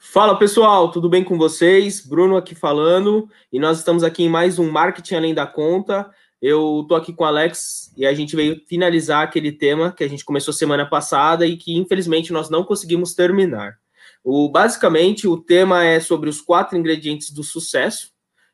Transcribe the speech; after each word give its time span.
Fala 0.00 0.38
pessoal, 0.38 0.92
tudo 0.92 1.08
bem 1.08 1.24
com 1.24 1.36
vocês? 1.36 2.00
Bruno 2.00 2.36
aqui 2.36 2.54
falando 2.54 3.28
e 3.52 3.58
nós 3.58 3.78
estamos 3.78 4.04
aqui 4.04 4.22
em 4.22 4.28
mais 4.28 4.56
um 4.56 4.70
Marketing 4.70 5.16
Além 5.16 5.34
da 5.34 5.44
Conta. 5.44 6.08
Eu 6.40 6.86
tô 6.88 6.94
aqui 6.94 7.12
com 7.12 7.24
o 7.24 7.26
Alex 7.26 7.92
e 7.96 8.06
a 8.06 8.14
gente 8.14 8.36
veio 8.36 8.62
finalizar 8.68 9.24
aquele 9.24 9.50
tema 9.50 9.90
que 9.90 10.04
a 10.04 10.08
gente 10.08 10.24
começou 10.24 10.54
semana 10.54 10.86
passada 10.86 11.44
e 11.44 11.56
que 11.56 11.76
infelizmente 11.76 12.32
nós 12.32 12.48
não 12.48 12.62
conseguimos 12.62 13.12
terminar. 13.12 13.76
O, 14.22 14.48
basicamente, 14.48 15.26
o 15.26 15.36
tema 15.36 15.84
é 15.84 15.98
sobre 15.98 16.30
os 16.30 16.40
quatro 16.40 16.78
ingredientes 16.78 17.32
do 17.32 17.42
sucesso 17.42 18.12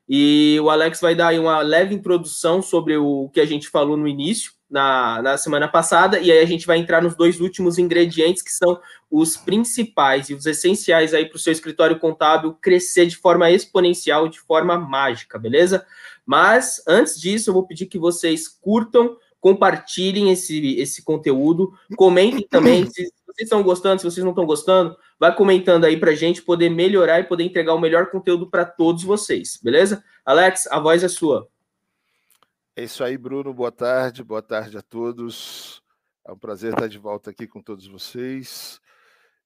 e 0.08 0.58
o 0.62 0.70
Alex 0.70 0.98
vai 0.98 1.14
dar 1.14 1.34
uma 1.34 1.60
leve 1.60 1.94
introdução 1.94 2.62
sobre 2.62 2.96
o 2.96 3.28
que 3.28 3.40
a 3.40 3.46
gente 3.46 3.68
falou 3.68 3.98
no 3.98 4.08
início 4.08 4.52
na, 4.74 5.22
na 5.22 5.38
semana 5.38 5.68
passada, 5.68 6.18
e 6.18 6.32
aí 6.32 6.40
a 6.40 6.44
gente 6.44 6.66
vai 6.66 6.78
entrar 6.78 7.00
nos 7.00 7.14
dois 7.14 7.40
últimos 7.40 7.78
ingredientes, 7.78 8.42
que 8.42 8.50
são 8.50 8.80
os 9.08 9.36
principais 9.36 10.28
e 10.28 10.34
os 10.34 10.46
essenciais 10.46 11.14
aí 11.14 11.26
para 11.26 11.36
o 11.36 11.38
seu 11.38 11.52
escritório 11.52 11.96
contábil 12.00 12.52
crescer 12.54 13.06
de 13.06 13.16
forma 13.16 13.48
exponencial, 13.52 14.26
de 14.28 14.40
forma 14.40 14.76
mágica, 14.76 15.38
beleza? 15.38 15.86
Mas 16.26 16.82
antes 16.88 17.20
disso, 17.20 17.50
eu 17.50 17.54
vou 17.54 17.64
pedir 17.64 17.86
que 17.86 18.00
vocês 18.00 18.48
curtam, 18.48 19.16
compartilhem 19.38 20.32
esse, 20.32 20.74
esse 20.74 21.04
conteúdo, 21.04 21.72
comentem 21.96 22.44
também 22.50 22.84
se 22.90 23.12
vocês 23.28 23.46
estão 23.46 23.62
gostando, 23.62 24.00
se 24.00 24.10
vocês 24.10 24.24
não 24.24 24.32
estão 24.32 24.44
gostando, 24.44 24.96
vai 25.20 25.32
comentando 25.36 25.84
aí 25.84 25.96
para 25.96 26.10
a 26.10 26.16
gente 26.16 26.42
poder 26.42 26.68
melhorar 26.68 27.20
e 27.20 27.24
poder 27.24 27.44
entregar 27.44 27.74
o 27.74 27.80
melhor 27.80 28.10
conteúdo 28.10 28.50
para 28.50 28.64
todos 28.64 29.04
vocês, 29.04 29.56
beleza? 29.62 30.02
Alex, 30.26 30.66
a 30.66 30.80
voz 30.80 31.04
é 31.04 31.08
sua. 31.08 31.48
É 32.76 32.82
isso 32.82 33.04
aí, 33.04 33.16
Bruno. 33.16 33.54
Boa 33.54 33.70
tarde, 33.70 34.24
boa 34.24 34.42
tarde 34.42 34.76
a 34.76 34.82
todos. 34.82 35.80
É 36.26 36.32
um 36.32 36.38
prazer 36.38 36.72
estar 36.72 36.88
de 36.88 36.98
volta 36.98 37.30
aqui 37.30 37.46
com 37.46 37.62
todos 37.62 37.86
vocês. 37.86 38.80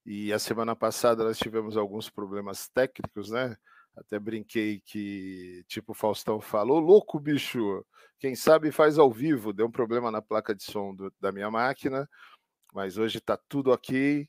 E 0.07 0.33
a 0.33 0.39
semana 0.39 0.75
passada 0.75 1.23
nós 1.25 1.39
tivemos 1.39 1.77
alguns 1.77 2.09
problemas 2.09 2.71
técnicos, 2.71 3.31
né? 3.31 3.55
Até 3.95 4.19
brinquei 4.19 4.81
que, 4.81 5.63
tipo, 5.69 5.93
o 5.93 5.95
Faustão 5.95 6.41
falou: 6.41 6.81
louco, 6.81 7.21
bicho, 7.21 7.85
quem 8.19 8.35
sabe 8.35 8.73
faz 8.73 8.99
ao 8.99 9.13
vivo. 9.13 9.53
Deu 9.53 9.67
um 9.67 9.71
problema 9.71 10.11
na 10.11 10.23
placa 10.23 10.55
de 10.55 10.63
som 10.63 10.95
do, 10.95 11.13
da 11.21 11.31
minha 11.31 11.51
máquina, 11.51 12.09
mas 12.73 12.97
hoje 12.97 13.19
está 13.19 13.37
tudo 13.37 13.73
ok. 13.73 14.27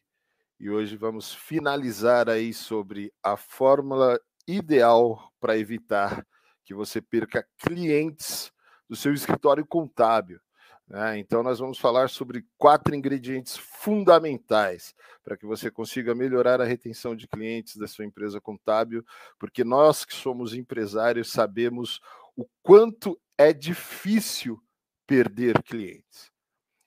E 0.60 0.70
hoje 0.70 0.98
vamos 0.98 1.34
finalizar 1.34 2.30
aí 2.30 2.54
sobre 2.54 3.14
a 3.24 3.38
fórmula 3.38 4.20
ideal 4.46 5.32
para 5.40 5.58
evitar 5.58 6.28
que 6.66 6.74
você 6.74 7.02
perca 7.02 7.48
clientes 7.58 8.52
do 8.90 8.96
seu 8.96 9.14
escritório 9.14 9.66
contábil. 9.66 10.40
Né? 10.88 11.20
Então, 11.20 11.44
nós 11.44 11.60
vamos 11.60 11.78
falar 11.78 12.10
sobre 12.10 12.44
quatro 12.58 12.96
ingredientes 12.96 13.56
fundamentais 13.56 14.96
para 15.24 15.38
que 15.38 15.46
você 15.46 15.70
consiga 15.70 16.16
melhorar 16.16 16.60
a 16.60 16.66
retenção 16.66 17.16
de 17.16 17.28
clientes 17.28 17.78
da 17.78 17.88
sua 17.88 18.06
empresa 18.06 18.42
contábil, 18.42 19.06
porque 19.38 19.64
nós 19.64 20.04
que 20.04 20.16
somos 20.16 20.56
empresários 20.56 21.32
sabemos 21.32 22.02
o 22.36 22.48
quanto 22.64 23.20
é 23.38 23.54
difícil 23.54 24.60
perder 25.06 25.62
clientes 25.62 26.32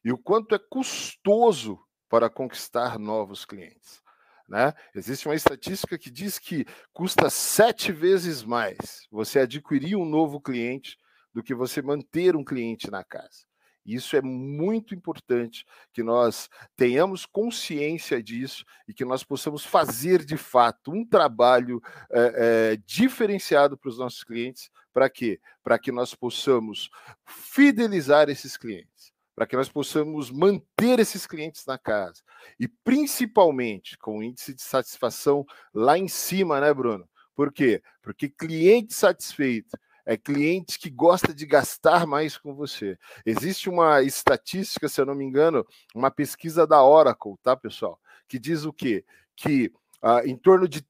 e 0.05 0.12
o 0.12 0.19
quanto 0.19 0.55
é 0.55 0.58
custoso 0.58 1.78
para 2.08 2.28
conquistar 2.28 2.98
novos 2.98 3.45
clientes. 3.45 4.03
Né? 4.48 4.75
Existe 4.95 5.28
uma 5.28 5.34
estatística 5.34 5.97
que 5.97 6.11
diz 6.11 6.39
que 6.39 6.67
custa 6.92 7.30
sete 7.30 7.92
vezes 7.92 8.42
mais 8.42 9.06
você 9.11 9.39
adquirir 9.39 9.97
um 9.97 10.05
novo 10.05 10.41
cliente 10.41 10.98
do 11.33 11.42
que 11.42 11.55
você 11.55 11.80
manter 11.83 12.36
um 12.36 12.44
cliente 12.44 12.91
na 12.91 13.02
casa. 13.02 13.47
Isso 13.84 14.16
é 14.16 14.22
muito 14.22 14.94
importante 14.94 15.66
que 15.92 16.02
nós 16.02 16.48
tenhamos 16.77 17.27
consciência 17.27 18.22
disso 18.22 18.64
e 18.86 18.94
que 18.94 19.05
nós 19.05 19.24
possamos 19.24 19.64
fazer 19.64 20.24
de 20.24 20.36
fato 20.36 20.92
um 20.92 21.05
trabalho 21.05 21.83
é, 22.11 22.73
é, 22.73 22.77
diferenciado 22.86 23.77
para 23.77 23.89
os 23.89 23.98
nossos 23.98 24.23
clientes. 24.23 24.70
Para 24.92 25.11
quê? 25.11 25.40
Para 25.64 25.79
que 25.79 25.90
nós 25.90 26.14
possamos 26.14 26.90
fidelizar 27.27 28.29
esses 28.29 28.56
clientes, 28.56 29.12
para 29.35 29.46
que 29.46 29.56
nós 29.56 29.68
possamos 29.68 30.30
manter 30.30 31.01
esses 31.01 31.27
clientes 31.27 31.67
na 31.67 31.77
casa 31.77 32.23
e 32.61 32.68
principalmente 32.68 33.98
com 33.98 34.18
o 34.18 34.23
índice 34.23 34.55
de 34.55 34.62
satisfação 34.62 35.45
lá 35.74 35.98
em 35.98 36.06
cima, 36.06 36.61
né, 36.61 36.73
Bruno? 36.73 37.08
Por 37.35 37.52
quê? 37.52 37.83
Porque 38.01 38.29
cliente 38.29 38.95
satisfeito 38.95 39.77
é 40.05 40.17
cliente 40.17 40.79
que 40.79 40.90
gosta 40.90 41.33
de 41.33 41.46
gastar 41.46 42.07
mais 42.07 42.36
com 42.36 42.55
você. 42.55 42.98
Existe 43.24 43.68
uma 43.68 44.02
estatística, 44.02 44.89
se 44.89 45.01
eu 45.01 45.07
não 45.07 45.14
me 45.14 45.24
engano, 45.24 45.67
uma 45.95 46.11
pesquisa 46.11 46.67
da 46.67 46.83
Oracle, 46.83 47.35
tá, 47.42 47.57
pessoal? 47.57 47.98
Que 48.29 48.39
diz 48.39 48.64
o 48.64 48.73
quê? 48.73 49.05
Que 49.36 49.73
ah, 50.02 50.23
em 50.24 50.36
torno 50.36 50.68
de 50.68 50.85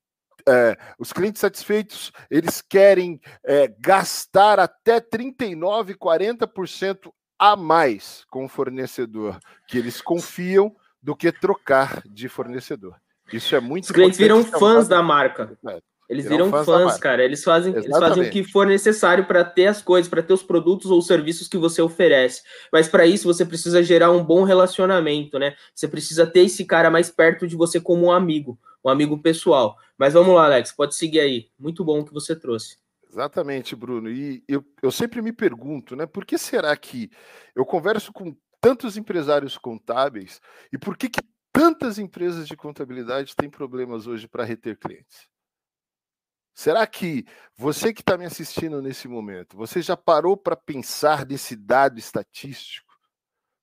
é, 0.49 0.77
os 0.99 1.12
clientes 1.12 1.41
satisfeitos 1.41 2.11
eles 2.31 2.61
querem 2.61 3.21
é, 3.45 3.69
gastar 3.78 4.59
até 4.59 5.01
39, 5.01 5.95
40% 5.95 7.12
a 7.39 7.56
mais 7.56 8.25
com 8.31 8.45
o 8.45 8.49
fornecedor 8.49 9.39
que 9.69 9.78
eles 9.78 10.01
confiam 10.01 10.75
do 11.03 11.17
que 11.17 11.33
trocar 11.33 12.03
de 12.09 12.28
fornecedor. 12.28 12.97
Isso 13.33 13.55
é 13.56 13.61
muito 13.61 13.84
Os 13.84 13.91
clientes 13.91 14.19
viram 14.19 14.45
fãs 14.45 14.87
da 14.87 15.03
marca. 15.03 15.59
É. 15.69 15.81
Eles 16.12 16.28
viram 16.28 16.50
fãs, 16.50 16.67
fãs 16.67 16.99
cara. 16.99 17.25
Eles 17.25 17.43
fazem, 17.43 17.75
eles 17.75 17.89
fazem 17.89 18.23
o 18.23 18.31
que 18.31 18.45
for 18.45 18.67
necessário 18.67 19.25
para 19.25 19.43
ter 19.43 19.67
as 19.67 19.81
coisas, 19.81 20.11
para 20.11 20.23
ter 20.23 20.34
os 20.34 20.43
produtos 20.43 20.91
ou 20.91 21.00
serviços 21.00 21.49
que 21.49 21.56
você 21.56 21.81
oferece. 21.81 22.43
Mas 22.71 22.87
para 22.87 23.06
isso 23.06 23.27
você 23.27 23.47
precisa 23.47 23.83
gerar 23.83 24.11
um 24.11 24.22
bom 24.22 24.45
relacionamento, 24.45 25.39
né? 25.39 25.56
Você 25.75 25.89
precisa 25.89 26.27
ter 26.27 26.41
esse 26.41 26.67
cara 26.67 26.91
mais 26.91 27.11
perto 27.11 27.49
de 27.49 27.56
você 27.56 27.81
como 27.81 28.06
um 28.06 28.12
amigo, 28.12 28.59
um 28.84 28.91
amigo 28.91 29.19
pessoal. 29.19 29.78
Mas 29.97 30.12
vamos 30.12 30.34
lá, 30.34 30.45
Alex, 30.45 30.72
pode 30.72 30.95
seguir 30.95 31.21
aí. 31.21 31.49
Muito 31.59 31.83
bom 31.83 32.05
que 32.05 32.12
você 32.12 32.37
trouxe. 32.37 32.77
Exatamente, 33.11 33.75
Bruno. 33.75 34.11
E 34.11 34.45
eu, 34.47 34.62
eu 34.83 34.93
sempre 34.93 35.22
me 35.22 35.33
pergunto, 35.33 35.97
né? 35.97 36.05
Por 36.05 36.27
que 36.27 36.37
será 36.37 36.77
que 36.77 37.11
eu 37.56 37.65
converso 37.65 38.12
com 38.12 38.37
tantos 38.61 38.99
empresários 38.99 39.56
contábeis 39.56 40.43
e 40.71 40.77
por 40.77 40.95
que, 40.95 41.09
que 41.09 41.22
tantas 41.51 41.99
empresas 41.99 42.47
de 42.47 42.55
contabilidade 42.55 43.34
têm 43.34 43.49
problemas 43.49 44.06
hoje 44.06 44.28
para 44.28 44.45
reter 44.45 44.78
clientes? 44.78 45.31
Será 46.55 46.87
que 46.87 47.25
você 47.57 47.93
que 47.93 48.03
está 48.03 48.19
me 48.19 48.27
assistindo 48.27 48.83
nesse 48.83 49.09
momento, 49.09 49.57
você 49.57 49.81
já 49.81 49.97
parou 49.97 50.37
para 50.37 50.57
pensar 50.57 51.27
nesse 51.27 51.57
dado 51.57 51.99
estatístico? 51.99 52.93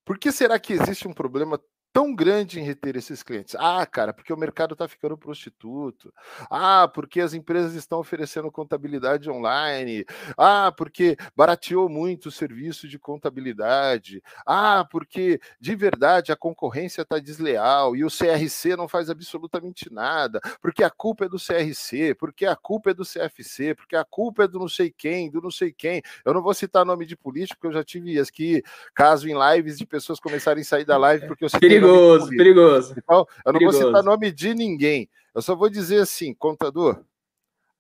Por 0.04 0.18
que 0.18 0.32
será 0.32 0.60
que 0.60 0.74
existe 0.74 1.08
um 1.08 1.14
problema 1.14 1.62
tão 1.92 2.14
grande 2.16 2.60
em 2.60 2.64
reter 2.64 2.96
esses 2.96 3.24
clientes? 3.24 3.56
Ah, 3.58 3.86
cara, 3.86 4.14
porque 4.14 4.32
o 4.32 4.38
mercado 4.38 4.74
está 4.74 4.88
ficando 4.88 5.18
prostituto. 5.18 6.14
Ah, 6.50 6.90
porque 6.94 7.20
as 7.22 7.34
empresas 7.34 7.74
estão 7.74 8.00
oferecendo 8.00 8.52
contabilidade 8.52 9.30
online. 9.30 10.06
Ah, 10.38 10.72
porque 10.76 11.18
barateou 11.36 11.90
muito 11.90 12.28
o 12.28 12.32
serviço 12.32 12.88
de 12.88 13.00
contabilidade. 13.00 14.22
Ah, 14.46 14.86
porque 14.90 15.40
de 15.60 15.76
verdade 15.76 16.32
a 16.32 16.36
concorrência 16.36 17.02
está 17.02 17.20
desleal 17.20 17.96
e 17.96 18.04
o 18.04 18.10
CRC 18.10 18.76
não 18.76 18.88
faz 18.88 19.10
absolutamente 19.10 19.92
nada. 19.92 20.40
Porque 20.62 20.84
a 20.84 20.90
culpa 20.90 21.26
é 21.26 21.30
do 21.30 21.38
CRC, 21.38 22.16
porque 22.16 22.46
a 22.46 22.56
culpa 22.56 22.92
é 22.92 22.94
do 22.94 23.04
CFC, 23.04 23.74
porque 23.76 23.96
a 23.96 24.06
culpa 24.06 24.44
é 24.44 24.48
do 24.48 24.60
não 24.60 24.70
sei 24.70 24.92
quem, 24.96 25.30
do 25.30 25.42
não 25.42 25.52
sei 25.52 25.72
quem. 25.72 26.02
Eu 26.24 26.34
não 26.34 26.42
vou 26.42 26.54
citar 26.54 26.86
nome 26.86 27.06
de 27.06 27.16
político, 27.16 27.60
porque 27.60 27.68
eu 27.68 27.80
já 27.80 27.84
tive 27.84 28.20
aqui 28.20 28.62
caso 28.94 29.28
em 29.28 29.36
lives 29.38 29.78
de 29.78 29.86
pessoas 29.86 30.20
começarem 30.20 30.62
a 30.62 30.66
sair 30.66 30.86
da 30.86 30.98
live 30.98 31.26
porque 31.28 31.44
eu 31.46 31.50
citei 31.50 31.79
perigoso, 31.80 32.30
perigoso. 32.30 32.96
Então, 32.98 33.28
eu 33.46 33.54
não 33.54 33.60
perigoso. 33.60 33.80
vou 33.80 33.88
citar 33.88 34.04
nome 34.04 34.32
de 34.32 34.54
ninguém. 34.54 35.10
Eu 35.34 35.42
só 35.42 35.56
vou 35.56 35.70
dizer 35.70 36.02
assim, 36.02 36.34
contador, 36.34 37.04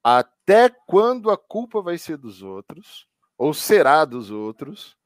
até 0.03 0.69
quando 0.69 1.29
a 1.29 1.37
culpa 1.37 1.81
vai 1.81 1.97
ser 1.97 2.17
dos 2.17 2.41
outros, 2.41 3.07
ou 3.37 3.53
será 3.53 4.05
dos 4.05 4.31
outros, 4.31 4.97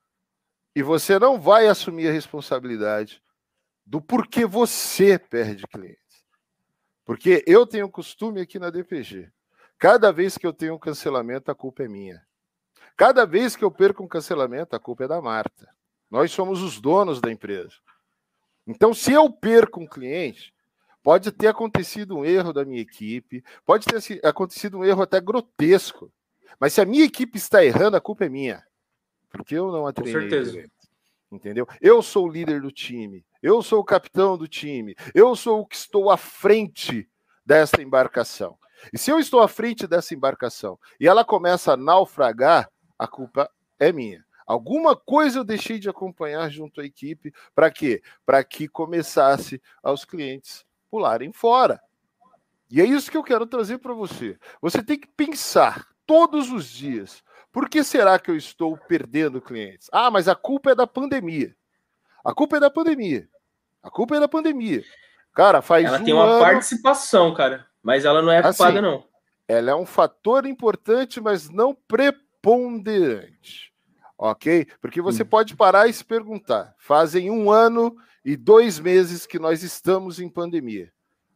e 0.75 0.81
você 0.81 1.19
não 1.19 1.39
vai 1.39 1.67
assumir 1.67 2.07
a 2.07 2.11
responsabilidade 2.11 3.21
do 3.85 4.01
porquê 4.01 4.45
você 4.45 5.19
perde 5.19 5.67
clientes. 5.67 6.23
Porque 7.05 7.43
eu 7.45 7.67
tenho 7.67 7.89
costume 7.89 8.41
aqui 8.41 8.57
na 8.57 8.69
DPG. 8.69 9.31
Cada 9.77 10.11
vez 10.11 10.37
que 10.37 10.47
eu 10.47 10.53
tenho 10.53 10.75
um 10.75 10.79
cancelamento, 10.79 11.51
a 11.51 11.55
culpa 11.55 11.83
é 11.83 11.87
minha. 11.87 12.25
Cada 12.95 13.25
vez 13.25 13.55
que 13.55 13.63
eu 13.63 13.71
perco 13.71 14.03
um 14.03 14.07
cancelamento, 14.07 14.75
a 14.75 14.79
culpa 14.79 15.03
é 15.03 15.07
da 15.07 15.21
Marta. 15.21 15.67
Nós 16.09 16.31
somos 16.31 16.61
os 16.61 16.79
donos 16.79 17.19
da 17.19 17.31
empresa. 17.31 17.73
Então, 18.65 18.93
se 18.93 19.11
eu 19.11 19.29
perco 19.31 19.81
um 19.81 19.87
cliente, 19.87 20.53
pode 21.01 21.31
ter 21.31 21.47
acontecido 21.47 22.17
um 22.17 22.25
erro 22.25 22.53
da 22.53 22.63
minha 22.63 22.81
equipe, 22.81 23.43
pode 23.65 23.85
ter 23.85 24.25
acontecido 24.25 24.79
um 24.79 24.85
erro 24.85 25.01
até 25.01 25.19
grotesco. 25.19 26.11
Mas 26.59 26.73
se 26.73 26.81
a 26.81 26.85
minha 26.85 27.03
equipe 27.03 27.37
está 27.37 27.63
errando, 27.63 27.97
a 27.97 28.01
culpa 28.01 28.25
é 28.25 28.29
minha. 28.29 28.63
Porque 29.29 29.55
eu 29.55 29.71
não 29.71 29.85
a 29.85 29.91
treinei. 29.91 30.13
Com 30.13 30.19
certeza. 30.21 30.51
Direito, 30.51 30.71
entendeu? 31.31 31.67
Eu 31.81 32.01
sou 32.01 32.27
o 32.27 32.31
líder 32.31 32.61
do 32.61 32.71
time, 32.71 33.25
eu 33.41 33.61
sou 33.61 33.79
o 33.79 33.83
capitão 33.83 34.37
do 34.37 34.47
time, 34.47 34.95
eu 35.13 35.35
sou 35.35 35.61
o 35.61 35.65
que 35.65 35.75
estou 35.75 36.09
à 36.09 36.17
frente 36.17 37.09
dessa 37.45 37.81
embarcação. 37.81 38.57
E 38.91 38.97
se 38.97 39.11
eu 39.11 39.19
estou 39.19 39.41
à 39.41 39.47
frente 39.47 39.87
dessa 39.87 40.13
embarcação 40.13 40.79
e 40.99 41.07
ela 41.07 41.25
começa 41.25 41.73
a 41.73 41.77
naufragar, 41.77 42.69
a 42.97 43.07
culpa 43.07 43.49
é 43.79 43.91
minha. 43.91 44.23
Alguma 44.45 44.95
coisa 44.95 45.39
eu 45.39 45.43
deixei 45.43 45.79
de 45.79 45.89
acompanhar 45.89 46.49
junto 46.49 46.81
à 46.81 46.85
equipe. 46.85 47.33
Para 47.55 47.71
quê? 47.71 48.01
Para 48.25 48.43
que 48.43 48.67
começasse 48.67 49.61
aos 49.81 50.05
clientes 50.05 50.65
pularem 50.89 51.31
fora. 51.31 51.81
E 52.69 52.81
é 52.81 52.85
isso 52.85 53.09
que 53.09 53.17
eu 53.17 53.23
quero 53.23 53.45
trazer 53.45 53.77
para 53.79 53.93
você. 53.93 54.37
Você 54.61 54.83
tem 54.83 54.99
que 54.99 55.07
pensar 55.07 55.87
todos 56.05 56.51
os 56.51 56.69
dias. 56.69 57.23
Por 57.51 57.69
que 57.69 57.83
será 57.83 58.17
que 58.17 58.31
eu 58.31 58.35
estou 58.35 58.77
perdendo 58.77 59.41
clientes? 59.41 59.89
Ah, 59.91 60.09
mas 60.09 60.27
a 60.27 60.35
culpa 60.35 60.71
é 60.71 60.75
da 60.75 60.87
pandemia. 60.87 61.55
A 62.23 62.33
culpa 62.33 62.57
é 62.57 62.59
da 62.59 62.69
pandemia. 62.69 63.27
A 63.81 63.89
culpa 63.89 64.15
é 64.15 64.19
da 64.19 64.27
pandemia. 64.27 64.83
Cara, 65.33 65.61
faz 65.61 65.85
Ela 65.85 65.99
um 65.99 66.03
tem 66.03 66.13
uma 66.13 66.25
ano... 66.25 66.39
participação, 66.39 67.33
cara, 67.33 67.67
mas 67.81 68.05
ela 68.05 68.21
não 68.21 68.31
é 68.31 68.41
culpada, 68.41 68.79
assim, 68.79 68.81
não. 68.81 69.03
Ela 69.47 69.71
é 69.71 69.75
um 69.75 69.85
fator 69.85 70.45
importante, 70.45 71.19
mas 71.19 71.49
não 71.49 71.75
preponderante. 71.75 73.72
Ok? 74.25 74.67
Porque 74.79 75.01
você 75.01 75.23
hum. 75.23 75.27
pode 75.27 75.55
parar 75.55 75.89
e 75.89 75.93
se 75.93 76.05
perguntar: 76.05 76.73
fazem 76.77 77.29
um 77.29 77.51
ano 77.51 77.95
e 78.23 78.37
dois 78.37 78.79
meses 78.79 79.25
que 79.25 79.37
nós 79.37 79.63
estamos 79.63 80.19
em 80.19 80.29
pandemia 80.29 80.93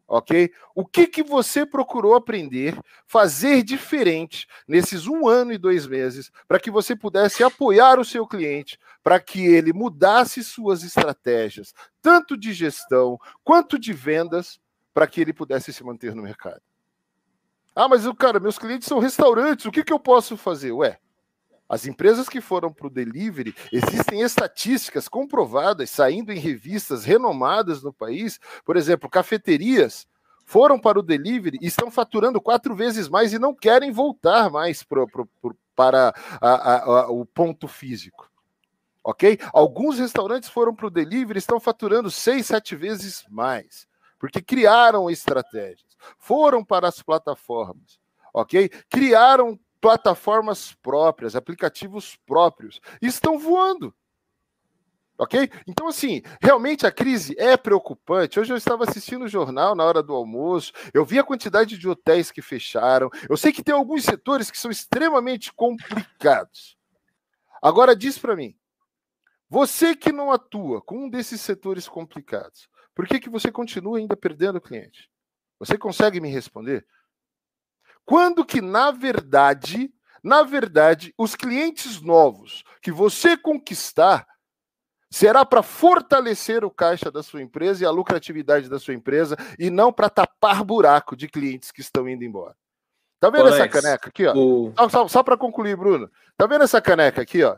ok? 0.07 0.49
O 0.73 0.85
que, 0.85 1.05
que 1.05 1.21
você 1.21 1.65
procurou 1.65 2.15
aprender, 2.15 2.79
fazer 3.05 3.61
diferente 3.61 4.47
nesses 4.67 5.05
um 5.05 5.27
ano 5.27 5.51
e 5.51 5.57
dois 5.57 5.85
meses, 5.85 6.31
para 6.47 6.59
que 6.59 6.71
você 6.71 6.95
pudesse 6.95 7.43
apoiar 7.43 7.99
o 7.99 8.05
seu 8.05 8.25
cliente, 8.25 8.79
para 9.03 9.19
que 9.19 9.45
ele 9.45 9.73
mudasse 9.73 10.43
suas 10.43 10.83
estratégias, 10.83 11.73
tanto 12.01 12.37
de 12.37 12.53
gestão 12.53 13.19
quanto 13.43 13.77
de 13.77 13.91
vendas, 13.91 14.59
para 14.93 15.07
que 15.07 15.19
ele 15.19 15.33
pudesse 15.33 15.73
se 15.73 15.83
manter 15.83 16.15
no 16.15 16.23
mercado? 16.23 16.61
Ah, 17.75 17.87
mas 17.87 18.03
cara, 18.17 18.39
meus 18.39 18.57
clientes 18.57 18.87
são 18.87 18.99
restaurantes, 18.99 19.65
o 19.65 19.71
que, 19.71 19.83
que 19.83 19.93
eu 19.93 19.99
posso 19.99 20.37
fazer? 20.37 20.71
Ué, 20.71 20.97
as 21.69 21.85
empresas 21.85 22.29
que 22.29 22.39
foram 22.39 22.71
para 22.71 22.87
o 22.87 22.89
delivery, 22.89 23.53
existem 23.71 24.21
estatísticas 24.21 25.07
comprovadas, 25.07 25.89
saindo 25.89 26.31
em 26.31 26.39
revistas 26.39 27.03
renomadas 27.03 27.83
no 27.83 27.91
país. 27.91 28.39
Por 28.63 28.77
exemplo, 28.77 29.09
cafeterias 29.09 30.07
foram 30.45 30.79
para 30.79 30.97
o 30.97 31.03
delivery 31.03 31.57
e 31.61 31.67
estão 31.67 31.91
faturando 31.91 32.39
quatro 32.39 32.73
vezes 32.73 33.09
mais 33.09 33.33
e 33.33 33.39
não 33.39 33.53
querem 33.53 33.91
voltar 33.91 34.49
mais 34.49 34.81
pro, 34.81 35.05
pro, 35.05 35.25
pro, 35.41 35.57
para 35.75 36.15
a, 36.39 36.49
a, 36.49 36.83
a, 37.01 37.11
o 37.11 37.25
ponto 37.25 37.67
físico. 37.67 38.31
Ok? 39.03 39.37
Alguns 39.53 39.99
restaurantes 39.99 40.49
foram 40.49 40.73
para 40.73 40.87
o 40.87 40.91
delivery 40.91 41.37
e 41.37 41.39
estão 41.39 41.59
faturando 41.59 42.09
seis, 42.09 42.45
sete 42.45 42.77
vezes 42.77 43.25
mais, 43.29 43.85
porque 44.17 44.41
criaram 44.41 45.09
estratégias, 45.09 45.97
foram 46.17 46.63
para 46.63 46.87
as 46.87 47.01
plataformas, 47.01 47.99
ok? 48.33 48.69
Criaram 48.89 49.59
plataformas 49.79 50.73
próprias, 50.81 51.35
aplicativos 51.35 52.17
próprios, 52.25 52.79
estão 53.01 53.37
voando. 53.37 53.93
Ok? 55.19 55.49
Então, 55.65 55.87
assim, 55.87 56.21
realmente 56.39 56.85
a 56.85 56.91
crise 56.91 57.35
é 57.39 57.57
preocupante. 57.57 58.39
Hoje 58.39 58.53
eu 58.53 58.57
estava 58.57 58.83
assistindo 58.83 59.25
o 59.25 59.27
jornal 59.27 59.75
na 59.75 59.83
hora 59.83 60.03
do 60.03 60.13
almoço, 60.13 60.71
eu 60.93 61.03
vi 61.03 61.17
a 61.17 61.23
quantidade 61.23 61.77
de 61.77 61.89
hotéis 61.89 62.31
que 62.31 62.41
fecharam. 62.41 63.09
Eu 63.27 63.35
sei 63.35 63.51
que 63.51 63.63
tem 63.63 63.73
alguns 63.73 64.03
setores 64.03 64.51
que 64.51 64.59
são 64.59 64.69
extremamente 64.69 65.51
complicados. 65.53 66.77
Agora, 67.61 67.95
diz 67.95 68.19
para 68.19 68.35
mim, 68.35 68.55
você 69.49 69.95
que 69.95 70.11
não 70.11 70.31
atua 70.31 70.81
com 70.81 71.05
um 71.05 71.09
desses 71.09 71.41
setores 71.41 71.87
complicados, 71.87 72.69
por 72.93 73.07
que, 73.07 73.19
que 73.19 73.29
você 73.29 73.51
continua 73.51 73.97
ainda 73.97 74.15
perdendo 74.15 74.61
cliente? 74.61 75.09
Você 75.57 75.77
consegue 75.77 76.21
me 76.21 76.29
responder? 76.29 76.85
Quando 78.07 78.45
que, 78.45 78.61
na 78.61 78.89
verdade, 78.89 79.93
na 80.23 80.41
verdade, 80.41 81.13
os 81.17 81.35
clientes 81.35 81.99
novos 81.99 82.63
que 82.81 82.89
você 82.89 83.35
conquistar 83.35 84.25
será 85.11 85.45
para 85.45 85.61
fortalecer 85.61 86.63
o 86.63 86.71
caixa 86.71 87.11
da 87.11 87.21
sua 87.21 87.41
empresa 87.41 87.83
e 87.83 87.85
a 87.85 87.91
lucratividade 87.91 88.69
da 88.69 88.79
sua 88.79 88.93
empresa 88.93 89.35
e 89.59 89.69
não 89.69 89.91
para 89.91 90.09
tapar 90.09 90.63
buraco 90.63 91.17
de 91.17 91.27
clientes 91.27 91.69
que 91.69 91.81
estão 91.81 92.07
indo 92.07 92.23
embora. 92.23 92.55
Tá 93.19 93.29
vendo 93.29 93.47
Alex, 93.47 93.59
essa 93.59 93.67
caneca 93.67 94.07
aqui, 94.07 94.25
ó? 94.25 94.33
O... 94.33 94.73
Só, 94.77 94.89
só, 94.89 95.07
só 95.09 95.23
para 95.23 95.35
concluir, 95.35 95.75
Bruno. 95.75 96.09
Tá 96.37 96.47
vendo 96.47 96.63
essa 96.63 96.81
caneca 96.81 97.21
aqui, 97.21 97.43
ó? 97.43 97.57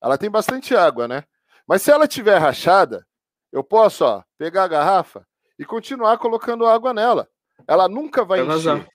Ela 0.00 0.16
tem 0.16 0.30
bastante 0.30 0.76
água, 0.76 1.08
né? 1.08 1.24
Mas 1.66 1.82
se 1.82 1.90
ela 1.90 2.06
tiver 2.06 2.38
rachada, 2.38 3.04
eu 3.50 3.64
posso, 3.64 4.04
ó, 4.04 4.22
pegar 4.38 4.62
a 4.62 4.68
garrafa 4.68 5.26
e 5.58 5.64
continuar 5.64 6.18
colocando 6.18 6.66
água 6.66 6.94
nela. 6.94 7.28
Ela 7.66 7.88
nunca 7.88 8.24
vai 8.24 8.42
encher. 8.46 8.86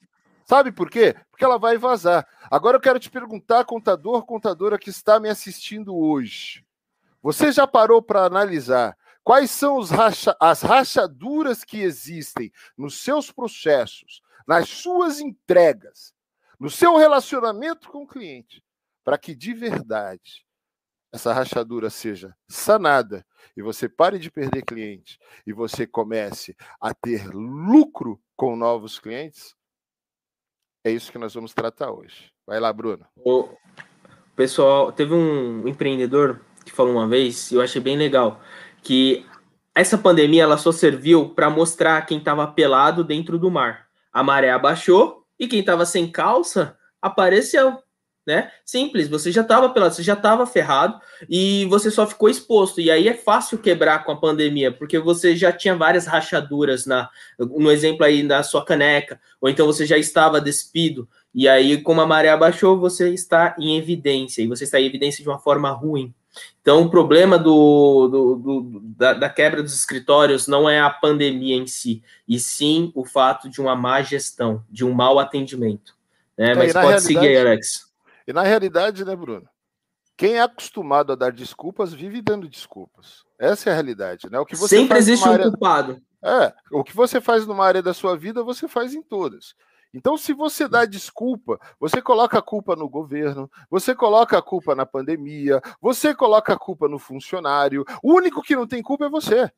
Sabe 0.49 0.71
por 0.71 0.89
quê? 0.89 1.13
Porque 1.29 1.43
ela 1.43 1.59
vai 1.59 1.77
vazar. 1.77 2.25
Agora 2.49 2.77
eu 2.77 2.81
quero 2.81 2.99
te 2.99 3.09
perguntar, 3.09 3.65
contador, 3.65 4.25
contadora 4.25 4.79
que 4.79 4.89
está 4.89 5.19
me 5.19 5.29
assistindo 5.29 5.93
hoje. 5.93 6.65
Você 7.21 7.51
já 7.51 7.67
parou 7.67 8.01
para 8.01 8.23
analisar 8.23 8.97
quais 9.25 9.51
são 9.51 9.81
racha 9.81 10.33
as 10.39 10.61
rachaduras 10.61 11.65
que 11.65 11.81
existem 11.81 12.49
nos 12.77 12.97
seus 13.01 13.29
processos, 13.29 14.21
nas 14.47 14.69
suas 14.69 15.19
entregas, 15.19 16.13
no 16.57 16.69
seu 16.69 16.95
relacionamento 16.95 17.89
com 17.89 18.03
o 18.03 18.07
cliente, 18.07 18.63
para 19.03 19.17
que 19.17 19.35
de 19.35 19.53
verdade 19.53 20.45
essa 21.11 21.33
rachadura 21.33 21.89
seja 21.89 22.33
sanada 22.47 23.25
e 23.55 23.61
você 23.61 23.89
pare 23.89 24.17
de 24.17 24.31
perder 24.31 24.63
cliente 24.63 25.19
e 25.45 25.51
você 25.51 25.85
comece 25.85 26.55
a 26.79 26.93
ter 26.93 27.27
lucro 27.27 28.21
com 28.33 28.55
novos 28.55 28.97
clientes? 28.97 29.57
É 30.87 30.91
isso 30.91 31.11
que 31.11 31.17
nós 31.17 31.33
vamos 31.33 31.53
tratar 31.53 31.91
hoje. 31.91 32.31
Vai 32.45 32.61
lá, 32.61 32.71
Bruno. 32.71 33.05
O 33.17 33.49
pessoal, 34.37 34.89
teve 34.89 35.13
um 35.13 35.67
empreendedor 35.67 36.39
que 36.63 36.71
falou 36.71 36.93
uma 36.93 37.05
vez, 37.05 37.51
e 37.51 37.55
eu 37.55 37.61
achei 37.61 37.81
bem 37.81 37.97
legal, 37.97 38.39
que 38.81 39.25
essa 39.75 39.97
pandemia 39.97 40.43
ela 40.43 40.57
só 40.57 40.71
serviu 40.71 41.31
para 41.31 41.49
mostrar 41.49 42.05
quem 42.05 42.19
estava 42.19 42.47
pelado 42.47 43.03
dentro 43.03 43.37
do 43.37 43.51
mar. 43.51 43.87
A 44.13 44.23
maré 44.23 44.49
abaixou 44.49 45.25
e 45.37 45.45
quem 45.45 45.59
estava 45.59 45.85
sem 45.85 46.09
calça 46.09 46.77
apareceu 47.01 47.83
né? 48.27 48.51
Simples, 48.65 49.07
você 49.07 49.31
já 49.31 49.41
estava 49.41 49.69
pelado, 49.69 49.95
você 49.95 50.03
já 50.03 50.11
estava 50.11 50.45
ferrado 50.45 50.99
e 51.29 51.65
você 51.67 51.89
só 51.89 52.05
ficou 52.05 52.27
exposto. 52.27 52.81
E 52.81 52.91
aí 52.91 53.07
é 53.07 53.13
fácil 53.13 53.57
quebrar 53.57 54.03
com 54.03 54.11
a 54.11 54.17
pandemia, 54.17 54.69
porque 54.69 54.99
você 54.99 55.33
já 55.33 55.49
tinha 55.49 55.73
várias 55.73 56.05
rachaduras 56.05 56.85
na, 56.85 57.09
no 57.39 57.71
exemplo 57.71 58.03
aí 58.03 58.21
da 58.27 58.43
sua 58.43 58.65
caneca, 58.65 59.17
ou 59.39 59.49
então 59.49 59.65
você 59.65 59.85
já 59.85 59.97
estava 59.97 60.41
despido. 60.41 61.07
E 61.33 61.47
aí, 61.47 61.81
como 61.81 62.01
a 62.01 62.05
maré 62.05 62.29
abaixou, 62.29 62.77
você 62.77 63.13
está 63.13 63.55
em 63.57 63.77
evidência, 63.77 64.41
e 64.41 64.47
você 64.47 64.65
está 64.65 64.77
em 64.79 64.85
evidência 64.85 65.23
de 65.23 65.29
uma 65.29 65.39
forma 65.39 65.69
ruim. 65.71 66.13
Então, 66.61 66.81
o 66.81 66.89
problema 66.89 67.39
do, 67.39 68.07
do, 68.09 68.35
do 68.35 68.81
da, 68.97 69.13
da, 69.13 69.29
quebra 69.29 69.63
dos 69.63 69.73
escritórios 69.73 70.47
não 70.47 70.69
é 70.69 70.81
a 70.81 70.89
pandemia 70.89 71.55
em 71.55 71.65
si, 71.65 72.03
e 72.27 72.39
sim 72.39 72.91
o 72.93 73.05
fato 73.05 73.49
de 73.49 73.61
uma 73.61 73.75
má 73.75 74.01
gestão, 74.01 74.63
de 74.69 74.83
um 74.83 74.91
mau 74.91 75.17
atendimento. 75.17 75.95
Né? 76.37 76.53
Mas 76.53 76.73
pode 76.73 77.01
seguir 77.01 77.27
aí, 77.27 77.37
Alex. 77.37 77.86
E 78.27 78.33
na 78.33 78.43
realidade, 78.43 79.05
né, 79.05 79.15
Bruno? 79.15 79.47
Quem 80.17 80.33
é 80.33 80.41
acostumado 80.41 81.13
a 81.13 81.15
dar 81.15 81.31
desculpas 81.31 81.93
vive 81.93 82.21
dando 82.21 82.49
desculpas. 82.49 83.23
Essa 83.39 83.69
é 83.69 83.71
a 83.71 83.75
realidade, 83.75 84.29
né? 84.29 84.39
O 84.39 84.45
que 84.45 84.55
você 84.55 84.77
Sempre 84.77 84.97
existe 84.97 85.27
um 85.29 85.37
culpado. 85.37 86.01
É, 86.23 86.53
o 86.71 86.83
que 86.83 86.95
você 86.95 87.21
faz 87.21 87.45
numa 87.45 87.65
área 87.65 87.81
da 87.81 87.93
sua 87.93 88.17
vida, 88.17 88.43
você 88.43 88.67
faz 88.67 88.95
em 88.95 89.03
todas. 89.03 89.53
Então, 89.93 90.17
se 90.17 90.33
você 90.33 90.67
dá 90.67 90.85
desculpa, 90.85 91.59
você 91.79 92.01
coloca 92.01 92.37
a 92.37 92.41
culpa 92.41 92.75
no 92.75 92.89
governo, 92.89 93.49
você 93.69 93.95
coloca 93.95 94.37
a 94.37 94.41
culpa 94.41 94.75
na 94.75 94.85
pandemia, 94.85 95.61
você 95.79 96.13
coloca 96.13 96.53
a 96.53 96.57
culpa 96.57 96.89
no 96.89 96.99
funcionário. 96.99 97.85
O 98.03 98.13
único 98.13 98.41
que 98.41 98.55
não 98.55 98.67
tem 98.67 98.81
culpa 98.81 99.05
é 99.05 99.09
você. 99.09 99.49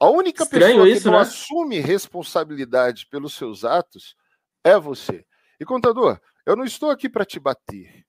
A 0.00 0.08
única 0.08 0.42
Estranho 0.42 0.82
pessoa 0.82 0.88
isso, 0.88 1.02
que 1.02 1.06
não 1.06 1.14
né? 1.14 1.20
assume 1.20 1.80
responsabilidade 1.80 3.06
pelos 3.06 3.34
seus 3.34 3.64
atos 3.64 4.16
é 4.64 4.78
você. 4.78 5.24
E 5.60 5.64
contador, 5.64 6.18
eu 6.46 6.56
não 6.56 6.64
estou 6.64 6.90
aqui 6.90 7.08
para 7.08 7.24
te 7.24 7.38
bater. 7.38 8.04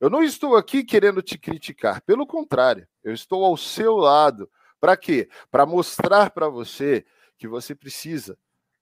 Eu 0.00 0.10
não 0.10 0.22
estou 0.22 0.56
aqui 0.56 0.84
querendo 0.84 1.22
te 1.22 1.38
criticar. 1.38 2.02
Pelo 2.02 2.26
contrário, 2.26 2.86
eu 3.02 3.14
estou 3.14 3.44
ao 3.44 3.56
seu 3.56 3.96
lado. 3.96 4.50
Para 4.78 4.96
quê? 4.96 5.28
Para 5.50 5.64
mostrar 5.64 6.30
para 6.30 6.48
você 6.48 7.04
que 7.38 7.48
você 7.48 7.74
precisa. 7.74 8.38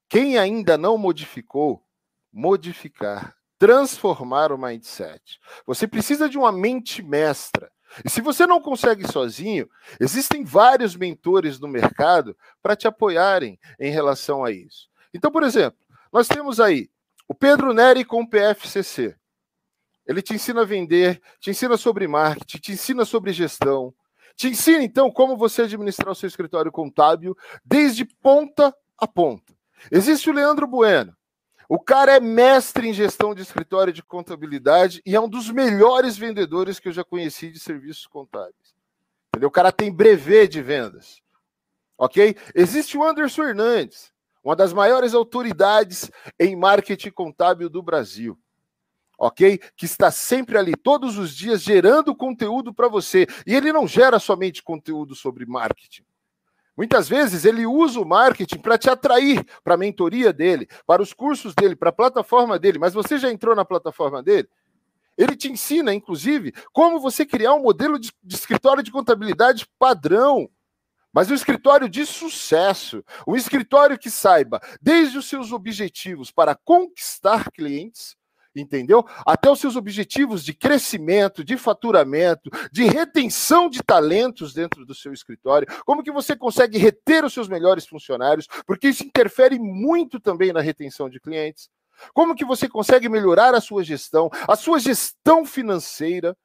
Quem 0.08 0.38
ainda 0.38 0.76
não 0.76 0.98
modificou, 0.98 1.84
modificar, 2.32 3.36
transformar 3.58 4.52
o 4.52 4.58
mindset. 4.58 5.38
Você 5.66 5.86
precisa 5.86 6.28
de 6.28 6.36
uma 6.36 6.50
mente 6.50 7.02
mestra. 7.02 7.70
E 8.04 8.10
se 8.10 8.20
você 8.20 8.46
não 8.46 8.60
consegue 8.60 9.06
sozinho, 9.10 9.68
existem 10.00 10.44
vários 10.44 10.96
mentores 10.96 11.60
no 11.60 11.68
mercado 11.68 12.36
para 12.60 12.74
te 12.74 12.88
apoiarem 12.88 13.58
em 13.78 13.90
relação 13.90 14.44
a 14.44 14.50
isso. 14.50 14.88
Então, 15.12 15.30
por 15.30 15.44
exemplo, 15.44 15.78
nós 16.12 16.26
temos 16.26 16.58
aí 16.58 16.90
o 17.28 17.34
Pedro 17.34 17.72
Neri 17.72 18.04
com 18.04 18.22
o 18.22 18.28
PFCC. 18.28 19.16
Ele 20.06 20.20
te 20.20 20.34
ensina 20.34 20.62
a 20.62 20.66
vender, 20.66 21.20
te 21.40 21.50
ensina 21.50 21.76
sobre 21.76 22.06
marketing, 22.06 22.58
te 22.58 22.72
ensina 22.72 23.04
sobre 23.04 23.32
gestão, 23.32 23.94
te 24.36 24.48
ensina 24.48 24.82
então 24.82 25.10
como 25.10 25.36
você 25.36 25.62
administrar 25.62 26.12
o 26.12 26.14
seu 26.14 26.26
escritório 26.26 26.70
contábil 26.70 27.36
desde 27.64 28.04
ponta 28.04 28.74
a 28.98 29.06
ponta. 29.06 29.54
Existe 29.90 30.28
o 30.28 30.32
Leandro 30.32 30.66
Bueno. 30.66 31.16
O 31.68 31.78
cara 31.78 32.16
é 32.16 32.20
mestre 32.20 32.88
em 32.88 32.92
gestão 32.92 33.34
de 33.34 33.40
escritório 33.40 33.92
de 33.92 34.02
contabilidade 34.02 35.00
e 35.06 35.16
é 35.16 35.20
um 35.20 35.28
dos 35.28 35.50
melhores 35.50 36.16
vendedores 36.16 36.78
que 36.78 36.88
eu 36.88 36.92
já 36.92 37.02
conheci 37.02 37.50
de 37.50 37.58
serviços 37.58 38.06
contábeis. 38.06 38.74
Entendeu? 39.28 39.48
O 39.48 39.52
cara 39.52 39.72
tem 39.72 39.90
brevet 39.90 40.48
de 40.48 40.62
vendas. 40.62 41.22
Ok? 41.96 42.36
Existe 42.54 42.98
o 42.98 43.02
Anderson 43.02 43.44
Hernandes. 43.44 44.12
Uma 44.44 44.54
das 44.54 44.72
maiores 44.72 45.14
autoridades 45.14 46.10
em 46.38 46.54
marketing 46.54 47.10
contábil 47.10 47.70
do 47.70 47.82
Brasil. 47.82 48.38
Ok? 49.18 49.58
Que 49.76 49.86
está 49.86 50.10
sempre 50.10 50.58
ali, 50.58 50.76
todos 50.76 51.16
os 51.16 51.34
dias, 51.34 51.62
gerando 51.62 52.14
conteúdo 52.14 52.74
para 52.74 52.88
você. 52.88 53.26
E 53.46 53.54
ele 53.54 53.72
não 53.72 53.88
gera 53.88 54.18
somente 54.18 54.62
conteúdo 54.62 55.14
sobre 55.14 55.46
marketing. 55.46 56.04
Muitas 56.76 57.08
vezes 57.08 57.44
ele 57.44 57.64
usa 57.64 58.00
o 58.00 58.04
marketing 58.04 58.58
para 58.58 58.76
te 58.76 58.90
atrair 58.90 59.46
para 59.62 59.74
a 59.74 59.78
mentoria 59.78 60.32
dele, 60.32 60.68
para 60.84 61.00
os 61.00 61.12
cursos 61.12 61.54
dele, 61.54 61.76
para 61.76 61.90
a 61.90 61.92
plataforma 61.92 62.58
dele. 62.58 62.78
Mas 62.78 62.92
você 62.92 63.16
já 63.16 63.30
entrou 63.30 63.54
na 63.54 63.64
plataforma 63.64 64.22
dele? 64.22 64.48
Ele 65.16 65.36
te 65.36 65.50
ensina, 65.50 65.94
inclusive, 65.94 66.52
como 66.72 66.98
você 66.98 67.24
criar 67.24 67.54
um 67.54 67.62
modelo 67.62 67.98
de, 67.98 68.12
de 68.22 68.34
escritório 68.34 68.82
de 68.82 68.90
contabilidade 68.90 69.66
padrão. 69.78 70.50
Mas 71.14 71.30
um 71.30 71.34
escritório 71.34 71.88
de 71.88 72.04
sucesso, 72.04 73.04
um 73.26 73.36
escritório 73.36 73.96
que 73.96 74.10
saiba 74.10 74.60
desde 74.82 75.16
os 75.16 75.28
seus 75.28 75.52
objetivos 75.52 76.32
para 76.32 76.56
conquistar 76.56 77.52
clientes, 77.52 78.16
entendeu? 78.54 79.04
Até 79.24 79.48
os 79.50 79.60
seus 79.60 79.76
objetivos 79.76 80.44
de 80.44 80.52
crescimento, 80.52 81.44
de 81.44 81.56
faturamento, 81.56 82.50
de 82.72 82.84
retenção 82.84 83.68
de 83.70 83.82
talentos 83.82 84.52
dentro 84.52 84.84
do 84.84 84.94
seu 84.94 85.12
escritório. 85.12 85.68
Como 85.86 86.02
que 86.02 86.10
você 86.10 86.34
consegue 86.36 86.78
reter 86.78 87.24
os 87.24 87.32
seus 87.32 87.48
melhores 87.48 87.86
funcionários? 87.86 88.48
Porque 88.66 88.88
isso 88.88 89.04
interfere 89.04 89.58
muito 89.58 90.18
também 90.18 90.52
na 90.52 90.60
retenção 90.60 91.08
de 91.08 91.20
clientes. 91.20 91.68
Como 92.12 92.34
que 92.34 92.44
você 92.44 92.68
consegue 92.68 93.08
melhorar 93.08 93.54
a 93.54 93.60
sua 93.60 93.84
gestão, 93.84 94.28
a 94.48 94.56
sua 94.56 94.80
gestão 94.80 95.44
financeira? 95.44 96.36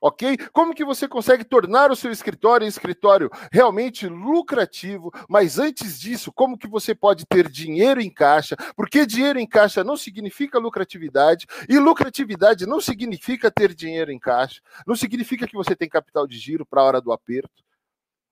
Ok? 0.00 0.36
Como 0.52 0.74
que 0.74 0.84
você 0.84 1.08
consegue 1.08 1.44
tornar 1.44 1.90
o 1.90 1.96
seu 1.96 2.12
escritório 2.12 2.64
um 2.64 2.68
escritório 2.68 3.28
realmente 3.50 4.06
lucrativo? 4.06 5.10
Mas 5.28 5.58
antes 5.58 5.98
disso, 5.98 6.32
como 6.32 6.56
que 6.56 6.68
você 6.68 6.94
pode 6.94 7.26
ter 7.26 7.48
dinheiro 7.48 8.00
em 8.00 8.10
caixa? 8.10 8.56
Porque 8.76 9.04
dinheiro 9.04 9.40
em 9.40 9.46
caixa 9.46 9.82
não 9.82 9.96
significa 9.96 10.58
lucratividade 10.58 11.46
e 11.68 11.78
lucratividade 11.78 12.64
não 12.64 12.80
significa 12.80 13.50
ter 13.50 13.74
dinheiro 13.74 14.12
em 14.12 14.18
caixa. 14.18 14.60
Não 14.86 14.94
significa 14.94 15.48
que 15.48 15.56
você 15.56 15.74
tem 15.74 15.88
capital 15.88 16.26
de 16.26 16.38
giro 16.38 16.64
para 16.64 16.80
a 16.80 16.84
hora 16.84 17.00
do 17.00 17.12
aperto 17.12 17.68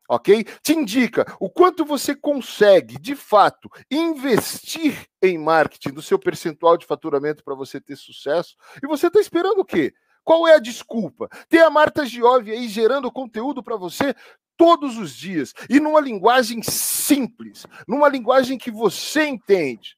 ok? 0.08 0.44
Te 0.62 0.73
indica 0.73 1.26
o 1.40 1.50
quanto 1.50 1.85
você 1.85 2.14
consegue, 2.14 2.99
de 2.99 3.14
fato, 3.14 3.68
investir 3.90 5.06
em 5.20 5.37
marketing 5.38 5.90
do 5.90 6.02
seu 6.02 6.18
percentual 6.18 6.76
de 6.76 6.87
faturamento 6.87 7.42
para 7.42 7.54
você 7.54 7.80
ter 7.80 7.96
sucesso. 7.96 8.56
E 8.82 8.87
você 8.87 9.08
está 9.08 9.18
esperando 9.18 9.58
o 9.58 9.64
quê? 9.64 9.92
Qual 10.26 10.49
é 10.49 10.56
a 10.56 10.59
desculpa? 10.59 11.28
Ter 11.49 11.62
a 11.62 11.71
Marta 11.71 12.04
Giove 12.04 12.50
aí 12.50 12.66
gerando 12.66 13.12
conteúdo 13.12 13.62
para 13.62 13.76
você 13.76 14.12
todos 14.56 14.99
os 14.99 15.14
dias 15.14 15.54
e 15.71 15.78
numa 15.78 16.00
linguagem 16.00 16.61
simples, 16.64 17.64
numa 17.87 18.09
linguagem 18.09 18.59
que 18.59 18.68
você 18.68 19.25
entende. 19.28 19.97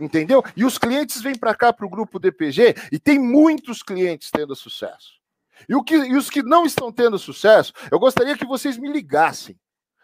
Entendeu? 0.00 0.42
E 0.56 0.64
os 0.64 0.76
clientes 0.76 1.22
vêm 1.22 1.36
para 1.36 1.54
cá 1.54 1.72
para 1.72 1.86
o 1.86 1.88
grupo 1.88 2.18
DPG 2.18 2.74
e 2.90 2.98
tem 2.98 3.16
muitos 3.16 3.80
clientes 3.80 4.28
tendo 4.32 4.56
sucesso. 4.56 5.20
E, 5.68 5.74
o 5.76 5.84
que, 5.84 5.94
e 5.94 6.16
os 6.16 6.28
que 6.28 6.42
não 6.42 6.66
estão 6.66 6.90
tendo 6.90 7.16
sucesso, 7.16 7.72
eu 7.92 7.98
gostaria 8.00 8.36
que 8.36 8.44
vocês 8.44 8.76
me 8.76 8.90
ligassem 8.90 9.56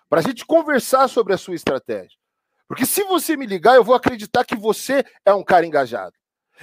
para 0.08 0.20
a 0.20 0.22
gente 0.22 0.46
conversar 0.46 1.08
sobre 1.08 1.34
a 1.34 1.38
sua 1.38 1.56
estratégia. 1.56 2.16
Porque 2.68 2.86
se 2.86 3.02
você 3.02 3.36
me 3.36 3.46
ligar, 3.46 3.74
eu 3.74 3.82
vou 3.82 3.96
acreditar 3.96 4.44
que 4.44 4.54
você 4.54 5.04
é 5.24 5.34
um 5.34 5.42
cara 5.42 5.66
engajado. 5.66 6.14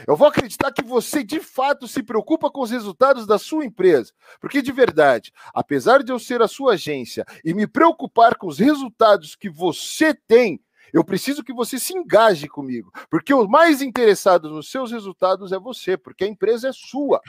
Eu 0.08 0.16
vou 0.16 0.28
acreditar 0.28 0.72
que 0.72 0.84
você 0.84 1.24
de 1.24 1.40
fato 1.40 1.88
se 1.88 2.02
preocupa 2.04 2.50
com 2.50 2.62
os 2.62 2.72
resultados 2.72 3.26
da 3.26 3.38
sua 3.38 3.66
empresa. 3.66 4.12
Porque 4.40 4.62
de 4.62 4.72
verdade, 4.72 5.32
apesar 5.54 6.04
de 6.04 6.12
eu 6.12 6.20
ser 6.20 6.42
a 6.42 6.48
sua 6.48 6.74
agência 6.74 7.26
e 7.44 7.54
me 7.54 7.68
preocupar 7.68 8.36
com 8.36 8.48
os 8.48 8.60
resultados 8.60 9.36
que 9.36 9.50
você 9.50 10.14
tem, 10.14 10.60
eu 10.92 11.04
preciso 11.04 11.44
que 11.44 11.52
você 11.52 11.80
se 11.80 11.98
engaje 11.98 12.48
comigo. 12.48 12.92
Porque 13.10 13.34
o 13.34 13.48
mais 13.48 13.82
interessado 13.82 14.50
nos 14.50 14.70
seus 14.70 14.92
resultados 14.92 15.52
é 15.52 15.58
você, 15.58 15.98
porque 15.98 16.24
a 16.24 16.28
empresa 16.28 16.70
é 16.70 16.72
sua. 16.72 17.20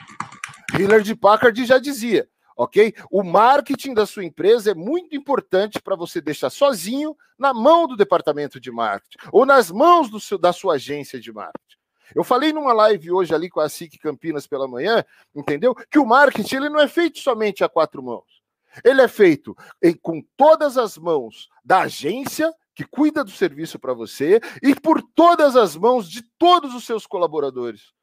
Hillard 0.77 1.15
Packard 1.15 1.65
já 1.65 1.79
dizia, 1.79 2.29
ok? 2.55 2.93
O 3.09 3.23
marketing 3.23 3.93
da 3.95 4.05
sua 4.05 4.23
empresa 4.23 4.71
é 4.71 4.75
muito 4.75 5.15
importante 5.15 5.81
para 5.81 5.95
você 5.95 6.21
deixar 6.21 6.51
sozinho 6.51 7.15
na 7.37 7.53
mão 7.53 7.87
do 7.87 7.97
departamento 7.97 8.59
de 8.59 8.71
marketing 8.71 9.17
ou 9.31 9.45
nas 9.45 9.71
mãos 9.71 10.09
seu, 10.23 10.37
da 10.37 10.53
sua 10.53 10.75
agência 10.75 11.19
de 11.19 11.33
marketing. 11.33 11.77
Eu 12.13 12.23
falei 12.23 12.51
numa 12.51 12.73
live 12.73 13.11
hoje 13.11 13.33
ali 13.33 13.49
com 13.49 13.59
a 13.59 13.69
SIC 13.69 13.97
Campinas 13.97 14.45
pela 14.45 14.67
manhã, 14.67 15.03
entendeu? 15.33 15.73
Que 15.73 15.99
o 15.99 16.05
marketing 16.05 16.55
ele 16.55 16.69
não 16.69 16.79
é 16.79 16.87
feito 16.87 17.19
somente 17.19 17.63
a 17.63 17.69
quatro 17.69 18.03
mãos. 18.03 18.43
Ele 18.83 19.01
é 19.01 19.07
feito 19.07 19.55
com 20.01 20.21
todas 20.35 20.77
as 20.77 20.97
mãos 20.97 21.49
da 21.63 21.81
agência 21.81 22.53
que 22.73 22.83
cuida 22.83 23.23
do 23.23 23.31
serviço 23.31 23.79
para 23.79 23.93
você 23.93 24.41
e 24.61 24.75
por 24.75 25.01
todas 25.01 25.55
as 25.55 25.77
mãos 25.77 26.09
de 26.09 26.21
todos 26.37 26.75
os 26.75 26.85
seus 26.85 27.07
colaboradores 27.07 27.95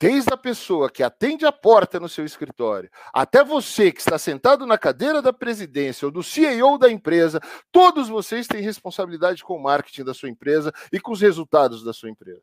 desde 0.00 0.32
a 0.32 0.36
pessoa 0.36 0.90
que 0.90 1.02
atende 1.02 1.44
a 1.44 1.52
porta 1.52 2.00
no 2.00 2.08
seu 2.08 2.24
escritório, 2.24 2.90
até 3.12 3.44
você 3.44 3.92
que 3.92 4.00
está 4.00 4.18
sentado 4.18 4.64
na 4.64 4.78
cadeira 4.78 5.20
da 5.20 5.30
presidência 5.30 6.06
ou 6.06 6.10
do 6.10 6.22
CEO 6.22 6.78
da 6.78 6.90
empresa, 6.90 7.38
todos 7.70 8.08
vocês 8.08 8.46
têm 8.46 8.62
responsabilidade 8.62 9.44
com 9.44 9.54
o 9.54 9.62
marketing 9.62 10.04
da 10.04 10.14
sua 10.14 10.30
empresa 10.30 10.72
e 10.90 10.98
com 10.98 11.12
os 11.12 11.20
resultados 11.20 11.84
da 11.84 11.92
sua 11.92 12.08
empresa. 12.08 12.40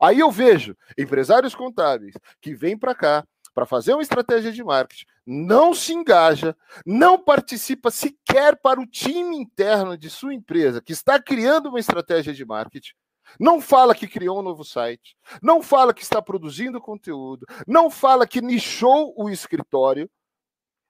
Aí 0.00 0.20
eu 0.20 0.30
vejo 0.30 0.76
empresários 0.98 1.54
contábeis 1.54 2.14
que 2.40 2.54
vêm 2.54 2.76
para 2.76 2.94
cá 2.94 3.24
para 3.54 3.64
fazer 3.64 3.94
uma 3.94 4.02
estratégia 4.02 4.52
de 4.52 4.62
marketing, 4.62 5.06
não 5.26 5.72
se 5.72 5.94
engaja, 5.94 6.54
não 6.84 7.18
participa 7.18 7.90
sequer 7.90 8.54
para 8.56 8.78
o 8.78 8.86
time 8.86 9.34
interno 9.34 9.96
de 9.96 10.10
sua 10.10 10.34
empresa 10.34 10.82
que 10.82 10.92
está 10.92 11.18
criando 11.18 11.70
uma 11.70 11.80
estratégia 11.80 12.34
de 12.34 12.44
marketing 12.44 12.92
não 13.40 13.60
fala 13.60 13.94
que 13.94 14.06
criou 14.06 14.38
um 14.38 14.42
novo 14.42 14.64
site, 14.64 15.16
não 15.42 15.62
fala 15.62 15.92
que 15.92 16.02
está 16.02 16.22
produzindo 16.22 16.80
conteúdo, 16.80 17.44
não 17.66 17.90
fala 17.90 18.26
que 18.26 18.40
nichou 18.40 19.12
o 19.16 19.28
escritório, 19.28 20.08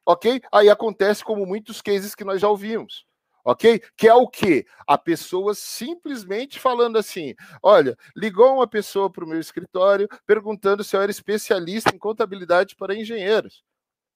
ok? 0.05 0.41
Aí 0.53 0.69
acontece 0.69 1.25
como 1.25 1.47
muitos 1.47 1.81
cases 1.81 2.15
que 2.15 2.25
nós 2.25 2.41
já 2.41 2.49
ouvimos, 2.49 3.06
ok? 3.47 3.81
Que 3.97 4.09
é 4.09 4.15
o 4.15 4.29
que? 4.29 4.67
A 4.87 4.99
pessoa 4.99 5.55
simplesmente 5.55 6.59
falando 6.59 6.99
assim: 6.99 7.35
olha, 7.63 7.97
ligou 8.17 8.57
uma 8.57 8.67
pessoa 8.67 9.09
para 9.11 9.25
o 9.25 9.29
meu 9.29 9.39
escritório 9.41 10.09
perguntando 10.27 10.83
se 10.83 10.97
eu 10.97 11.01
era 11.01 11.11
especialista 11.11 11.95
em 11.95 11.99
contabilidade 11.99 12.75
para 12.77 12.95
engenheiros. 12.97 13.63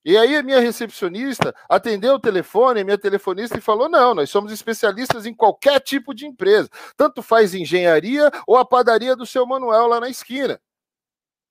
E 0.04 0.16
aí 0.16 0.36
a 0.36 0.42
minha 0.42 0.60
recepcionista 0.60 1.54
atendeu 1.68 2.14
o 2.14 2.20
telefone, 2.20 2.84
minha 2.84 2.98
telefonista 2.98 3.58
e 3.58 3.60
falou: 3.60 3.88
"Não, 3.88 4.14
nós 4.14 4.30
somos 4.30 4.52
especialistas 4.52 5.26
em 5.26 5.34
qualquer 5.34 5.80
tipo 5.80 6.14
de 6.14 6.26
empresa, 6.26 6.68
tanto 6.96 7.22
faz 7.22 7.54
engenharia 7.54 8.30
ou 8.46 8.56
a 8.56 8.64
padaria 8.64 9.16
do 9.16 9.26
seu 9.26 9.46
Manuel 9.46 9.86
lá 9.88 10.00
na 10.00 10.08
esquina". 10.08 10.60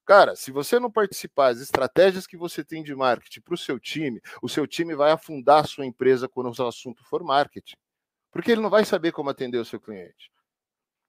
Cara, 0.09 0.35
se 0.35 0.51
você 0.51 0.79
não 0.79 0.89
participar 0.89 1.53
das 1.53 1.61
estratégias 1.61 2.25
que 2.25 2.35
você 2.35 2.63
tem 2.63 2.81
de 2.81 2.95
marketing 2.95 3.41
para 3.41 3.53
o 3.53 3.57
seu 3.57 3.79
time, 3.79 4.19
o 4.41 4.49
seu 4.49 4.65
time 4.65 4.95
vai 4.95 5.11
afundar 5.11 5.63
a 5.63 5.67
sua 5.67 5.85
empresa 5.85 6.27
quando 6.27 6.51
o 6.51 6.67
assunto 6.67 7.03
for 7.03 7.23
marketing, 7.23 7.75
porque 8.31 8.51
ele 8.51 8.59
não 8.59 8.71
vai 8.71 8.83
saber 8.83 9.11
como 9.11 9.29
atender 9.29 9.59
o 9.59 9.65
seu 9.65 9.79
cliente. 9.79 10.31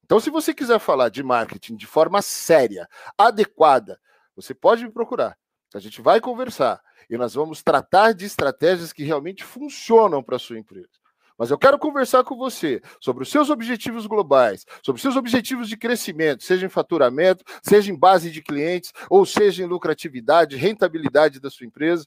Então, 0.05 0.21
se 0.21 0.29
você 0.29 0.53
quiser 0.53 0.79
falar 0.79 1.09
de 1.09 1.23
marketing 1.23 1.77
de 1.77 1.87
forma 1.87 2.21
séria, 2.21 2.87
adequada, 3.17 3.99
você 4.37 4.53
pode 4.53 4.85
me 4.85 4.93
procurar. 4.93 5.35
A 5.75 5.79
gente 5.79 6.03
vai 6.03 6.21
conversar 6.21 6.79
e 7.09 7.17
nós 7.17 7.33
vamos 7.33 7.63
tratar 7.63 8.13
de 8.13 8.27
estratégias 8.27 8.93
que 8.93 9.03
realmente 9.03 9.43
funcionam 9.43 10.23
para 10.23 10.37
a 10.37 10.39
sua 10.39 10.59
empresa. 10.59 11.00
Mas 11.41 11.51
eu 11.51 11.57
quero 11.57 11.79
conversar 11.79 12.23
com 12.23 12.37
você 12.37 12.83
sobre 13.01 13.23
os 13.23 13.31
seus 13.31 13.49
objetivos 13.49 14.07
globais, 14.07 14.67
sobre 14.85 14.99
os 14.99 15.03
seus 15.03 15.17
objetivos 15.17 15.71
de 15.71 15.77
crescimento, 15.79 16.45
seja 16.45 16.67
em 16.67 16.69
faturamento, 16.69 17.43
seja 17.63 17.91
em 17.91 17.99
base 17.99 18.31
de 18.31 18.43
clientes, 18.43 18.93
ou 19.09 19.25
seja 19.25 19.63
em 19.63 19.67
lucratividade, 19.67 20.57
rentabilidade 20.57 21.41
da 21.41 21.49
sua 21.49 21.67
empresa, 21.67 22.07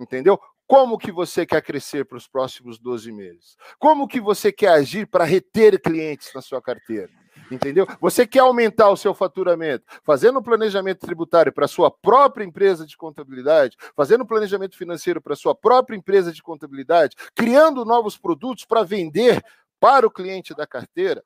entendeu? 0.00 0.36
Como 0.66 0.98
que 0.98 1.12
você 1.12 1.46
quer 1.46 1.62
crescer 1.62 2.04
para 2.04 2.18
os 2.18 2.26
próximos 2.26 2.76
12 2.76 3.12
meses? 3.12 3.56
Como 3.78 4.08
que 4.08 4.20
você 4.20 4.50
quer 4.50 4.70
agir 4.70 5.06
para 5.06 5.22
reter 5.22 5.80
clientes 5.80 6.32
na 6.34 6.42
sua 6.42 6.60
carteira? 6.60 7.21
Entendeu? 7.52 7.86
Você 8.00 8.26
quer 8.26 8.40
aumentar 8.40 8.88
o 8.90 8.96
seu 8.96 9.12
faturamento, 9.12 9.84
fazendo 10.02 10.38
um 10.38 10.42
planejamento 10.42 11.00
tributário 11.00 11.52
para 11.52 11.68
sua 11.68 11.90
própria 11.90 12.44
empresa 12.44 12.86
de 12.86 12.96
contabilidade, 12.96 13.76
fazendo 13.94 14.24
um 14.24 14.26
planejamento 14.26 14.76
financeiro 14.76 15.20
para 15.20 15.36
sua 15.36 15.54
própria 15.54 15.96
empresa 15.96 16.32
de 16.32 16.42
contabilidade, 16.42 17.16
criando 17.34 17.84
novos 17.84 18.16
produtos 18.16 18.64
para 18.64 18.82
vender 18.82 19.44
para 19.78 20.06
o 20.06 20.10
cliente 20.10 20.54
da 20.54 20.66
carteira? 20.66 21.22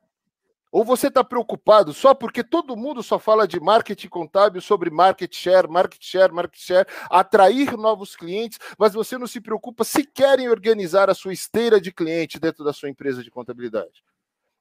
Ou 0.73 0.85
você 0.85 1.07
está 1.07 1.23
preocupado 1.23 1.95
só 1.95 2.13
porque 2.13 2.43
todo 2.43 2.77
mundo 2.77 3.03
só 3.03 3.19
fala 3.19 3.47
de 3.47 3.61
marketing 3.61 4.09
contábil 4.09 4.61
sobre 4.61 4.91
market 4.91 5.35
share, 5.35 5.69
market 5.69 6.03
share, 6.03 6.33
market 6.33 6.61
share, 6.61 6.89
atrair 7.09 7.77
novos 7.77 8.17
clientes, 8.17 8.59
mas 8.77 8.93
você 8.93 9.17
não 9.17 9.27
se 9.27 9.41
preocupa 9.41 9.85
sequer 9.85 10.41
em 10.41 10.49
organizar 10.49 11.09
a 11.09 11.15
sua 11.15 11.33
esteira 11.33 11.81
de 11.81 11.93
cliente 11.93 12.39
dentro 12.39 12.65
da 12.65 12.73
sua 12.73 12.91
empresa 12.91 13.23
de 13.23 13.31
contabilidade? 13.31 14.03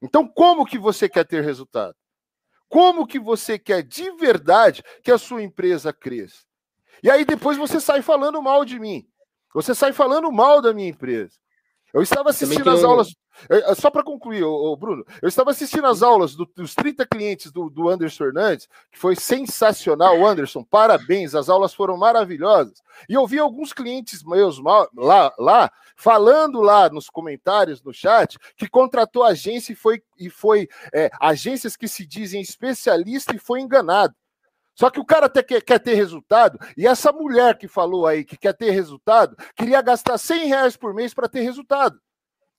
Então, 0.02 0.28
como 0.28 0.66
que 0.66 0.78
você 0.78 1.08
quer 1.10 1.26
ter 1.26 1.44
resultado? 1.44 1.96
Como 2.70 3.08
que 3.08 3.20
você 3.20 3.58
quer 3.58 3.84
de 3.84 4.12
verdade 4.12 4.84
que 5.04 5.12
a 5.12 5.18
sua 5.18 5.42
empresa 5.42 5.94
cresça? 5.94 6.44
E 7.04 7.10
aí 7.10 7.24
depois 7.24 7.58
você 7.58 7.80
sai 7.80 8.02
falando 8.02 8.42
mal 8.42 8.66
de 8.66 8.80
mim. 8.80 9.08
Você 9.54 9.74
sai 9.74 9.94
falando 9.94 10.32
mal 10.32 10.62
da 10.62 10.74
minha 10.74 10.90
empresa. 10.90 11.38
Eu 11.94 12.02
estava 12.02 12.30
assistindo 12.30 12.70
as 12.70 12.84
aulas. 12.84 13.16
Só 13.80 13.90
para 13.90 14.04
concluir, 14.04 14.44
ô, 14.44 14.76
Bruno, 14.76 15.06
eu 15.22 15.30
estava 15.30 15.52
assistindo 15.52 15.88
as 15.88 16.02
aulas 16.02 16.36
do, 16.36 16.46
dos 16.46 16.76
30 16.76 17.06
clientes 17.06 17.52
do, 17.54 17.70
do 17.70 17.88
Anderson 17.88 18.26
Hernandes, 18.26 18.68
que 18.92 18.98
foi 18.98 19.16
sensacional, 19.16 20.26
Anderson. 20.26 20.62
Parabéns, 20.64 21.34
as 21.34 21.48
aulas 21.48 21.74
foram 21.74 21.96
maravilhosas. 21.96 22.82
E 23.08 23.14
eu 23.14 23.26
vi 23.26 23.40
alguns 23.40 23.72
clientes 23.72 24.24
meus 24.24 24.60
lá, 24.60 25.34
lá 25.38 25.72
falando 25.96 26.62
lá 26.62 26.90
nos 26.90 27.10
comentários, 27.10 27.82
no 27.82 27.94
chat, 27.94 28.38
que 28.56 28.68
contratou 28.68 29.24
agência 29.24 29.74
e 29.74 29.76
foi, 29.76 30.04
e 30.18 30.30
foi 30.30 30.68
é, 30.94 31.10
agências 31.20 31.76
que 31.76 31.88
se 31.88 32.06
dizem 32.06 32.42
especialista 32.42 33.36
e 33.36 33.40
foi 33.40 33.62
enganado. 33.62 34.14
Só 34.76 34.90
que 34.90 35.00
o 35.00 35.06
cara 35.06 35.30
quer, 35.30 35.62
quer 35.62 35.80
ter 35.80 35.94
resultado, 35.94 36.60
e 36.76 36.86
essa 36.86 37.12
mulher 37.14 37.58
que 37.58 37.68
falou 37.68 38.06
aí 38.06 38.26
que 38.26 38.36
quer 38.36 38.54
ter 38.54 38.72
resultado, 38.72 39.36
queria 39.56 39.82
gastar 39.82 40.18
100 40.18 40.48
reais 40.48 40.76
por 40.76 40.94
mês 40.94 41.14
para 41.14 41.30
ter 41.30 41.42
resultado. 41.42 41.98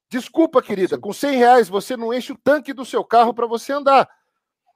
Desculpa, 0.08 0.62
querida, 0.62 0.98
com 0.98 1.12
100 1.12 1.36
reais 1.36 1.68
você 1.68 1.96
não 1.96 2.14
enche 2.14 2.32
o 2.32 2.38
tanque 2.38 2.72
do 2.72 2.86
seu 2.86 3.04
carro 3.04 3.34
para 3.34 3.46
você 3.46 3.72
andar. 3.72 4.08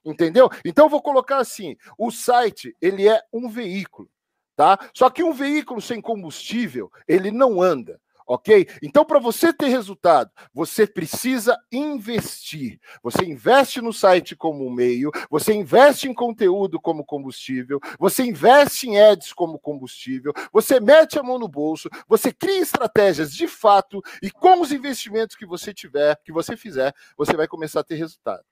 Entendeu? 0.04 0.50
Então 0.64 0.86
eu 0.86 0.90
vou 0.90 1.00
colocar 1.00 1.38
assim: 1.38 1.76
o 1.96 2.10
site 2.10 2.76
ele 2.80 3.08
é 3.08 3.22
um 3.32 3.48
veículo, 3.48 4.10
tá? 4.56 4.78
Só 4.94 5.08
que 5.08 5.22
um 5.22 5.32
veículo 5.32 5.80
sem 5.80 6.00
combustível 6.00 6.90
ele 7.06 7.30
não 7.30 7.62
anda 7.62 8.00
ok? 8.30 8.64
Então, 8.80 9.04
para 9.04 9.18
você 9.18 9.52
ter 9.52 9.66
resultado, 9.66 10.30
você 10.54 10.86
precisa 10.86 11.58
investir. 11.72 12.78
Você 13.02 13.24
investe 13.24 13.80
no 13.80 13.92
site 13.92 14.36
como 14.36 14.70
meio, 14.70 15.10
você 15.28 15.52
investe 15.52 16.08
em 16.08 16.14
conteúdo 16.14 16.80
como 16.80 17.04
combustível, 17.04 17.80
você 17.98 18.22
investe 18.22 18.88
em 18.88 19.00
ads 19.00 19.32
como 19.32 19.58
combustível, 19.58 20.32
você 20.52 20.78
mete 20.78 21.18
a 21.18 21.24
mão 21.24 21.40
no 21.40 21.48
bolso, 21.48 21.90
você 22.06 22.32
cria 22.32 22.60
estratégias 22.60 23.34
de 23.34 23.48
fato 23.48 24.00
e 24.22 24.30
com 24.30 24.60
os 24.60 24.70
investimentos 24.70 25.34
que 25.34 25.44
você 25.44 25.74
tiver, 25.74 26.16
que 26.24 26.30
você 26.30 26.56
fizer, 26.56 26.94
você 27.16 27.36
vai 27.36 27.48
começar 27.48 27.80
a 27.80 27.84
ter 27.84 27.96
resultado. 27.96 28.44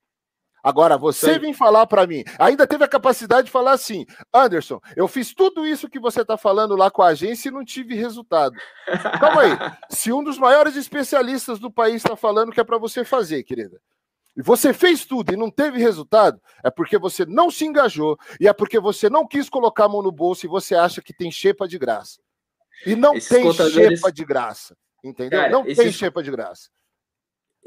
Agora, 0.68 0.98
você 0.98 1.32
Sim. 1.32 1.38
vem 1.38 1.54
falar 1.54 1.86
para 1.86 2.06
mim, 2.06 2.22
ainda 2.38 2.66
teve 2.66 2.84
a 2.84 2.88
capacidade 2.88 3.46
de 3.46 3.50
falar 3.50 3.72
assim, 3.72 4.04
Anderson, 4.34 4.78
eu 4.94 5.08
fiz 5.08 5.32
tudo 5.32 5.66
isso 5.66 5.88
que 5.88 5.98
você 5.98 6.20
está 6.20 6.36
falando 6.36 6.76
lá 6.76 6.90
com 6.90 7.00
a 7.00 7.06
agência 7.06 7.48
e 7.48 7.50
não 7.50 7.64
tive 7.64 7.94
resultado. 7.94 8.54
Calma 9.18 9.40
aí, 9.40 9.52
se 9.88 10.12
um 10.12 10.22
dos 10.22 10.36
maiores 10.36 10.76
especialistas 10.76 11.58
do 11.58 11.70
país 11.70 12.04
está 12.04 12.14
falando 12.16 12.52
que 12.52 12.60
é 12.60 12.64
para 12.64 12.76
você 12.76 13.02
fazer, 13.02 13.44
querida, 13.44 13.80
e 14.36 14.42
você 14.42 14.74
fez 14.74 15.06
tudo 15.06 15.32
e 15.32 15.38
não 15.38 15.50
teve 15.50 15.78
resultado, 15.78 16.38
é 16.62 16.70
porque 16.70 16.98
você 16.98 17.24
não 17.24 17.50
se 17.50 17.64
engajou 17.64 18.18
e 18.38 18.46
é 18.46 18.52
porque 18.52 18.78
você 18.78 19.08
não 19.08 19.26
quis 19.26 19.48
colocar 19.48 19.86
a 19.86 19.88
mão 19.88 20.02
no 20.02 20.12
bolso 20.12 20.44
e 20.44 20.50
você 20.50 20.74
acha 20.74 21.00
que 21.00 21.14
tem 21.14 21.32
xepa 21.32 21.66
de 21.66 21.78
graça. 21.78 22.20
E 22.84 22.94
não 22.94 23.14
Esses 23.14 23.30
tem 23.30 23.42
contadores... 23.42 24.00
xepa 24.00 24.12
de 24.12 24.24
graça, 24.26 24.76
entendeu? 25.02 25.40
Cara, 25.40 25.50
não 25.50 25.62
esses... 25.62 25.78
tem 25.78 25.90
xepa 25.90 26.22
de 26.22 26.30
graça 26.30 26.68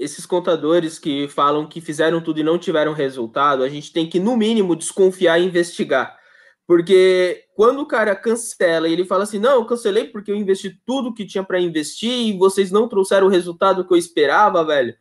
esses 0.02 0.26
contadores 0.26 0.98
que 0.98 1.28
falam 1.28 1.68
que 1.68 1.80
fizeram 1.80 2.22
tudo 2.22 2.40
e 2.40 2.44
não 2.44 2.58
tiveram 2.58 2.94
resultado, 2.94 3.64
a 3.64 3.70
gente 3.70 3.94
tem 3.94 4.10
que, 4.10 4.20
no 4.20 4.36
mínimo, 4.36 4.76
desconfiar 4.76 5.40
e 5.40 5.46
investigar. 5.46 6.18
Porque 6.68 7.46
quando 7.56 7.82
o 7.82 7.86
cara 7.86 8.16
cancela 8.16 8.88
e 8.88 8.94
ele 8.94 9.06
fala 9.06 9.24
assim: 9.24 9.40
não, 9.40 9.56
eu 9.56 9.66
cancelei 9.66 10.06
porque 10.06 10.32
eu 10.32 10.36
investi 10.36 10.80
tudo 10.86 11.14
que 11.14 11.26
tinha 11.26 11.44
para 11.44 11.60
investir 11.60 12.12
e 12.12 12.38
vocês 12.38 12.72
não 12.72 12.88
trouxeram 12.88 13.28
o 13.28 13.30
resultado 13.30 13.86
que 13.86 13.94
eu 13.94 13.98
esperava, 13.98 14.64
velho 14.64 14.96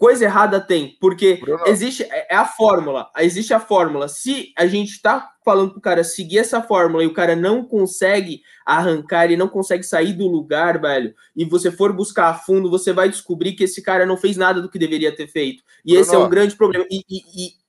coisa 0.00 0.24
errada 0.24 0.58
tem, 0.58 0.96
porque 0.98 1.34
Bruno. 1.34 1.62
existe 1.66 2.04
é, 2.04 2.28
é 2.30 2.34
a 2.34 2.46
fórmula, 2.46 3.10
existe 3.18 3.52
a 3.52 3.60
fórmula. 3.60 4.08
Se 4.08 4.50
a 4.56 4.66
gente 4.66 4.92
está 4.92 5.30
falando 5.44 5.72
para 5.72 5.78
o 5.78 5.82
cara 5.82 6.02
seguir 6.02 6.38
essa 6.38 6.62
fórmula 6.62 7.04
e 7.04 7.06
o 7.06 7.12
cara 7.12 7.36
não 7.36 7.62
consegue 7.62 8.40
arrancar, 8.64 9.26
ele 9.26 9.36
não 9.36 9.46
consegue 9.46 9.84
sair 9.84 10.14
do 10.14 10.26
lugar, 10.26 10.80
velho, 10.80 11.14
e 11.36 11.44
você 11.44 11.70
for 11.70 11.92
buscar 11.92 12.30
a 12.30 12.34
fundo, 12.34 12.70
você 12.70 12.94
vai 12.94 13.10
descobrir 13.10 13.52
que 13.52 13.64
esse 13.64 13.82
cara 13.82 14.06
não 14.06 14.16
fez 14.16 14.38
nada 14.38 14.62
do 14.62 14.70
que 14.70 14.78
deveria 14.78 15.14
ter 15.14 15.28
feito. 15.28 15.62
E 15.84 15.90
Bruno. 15.90 16.00
esse 16.00 16.14
é 16.14 16.18
um 16.18 16.30
grande 16.30 16.56
problema. 16.56 16.86
E, 16.90 17.04
e, 17.06 17.22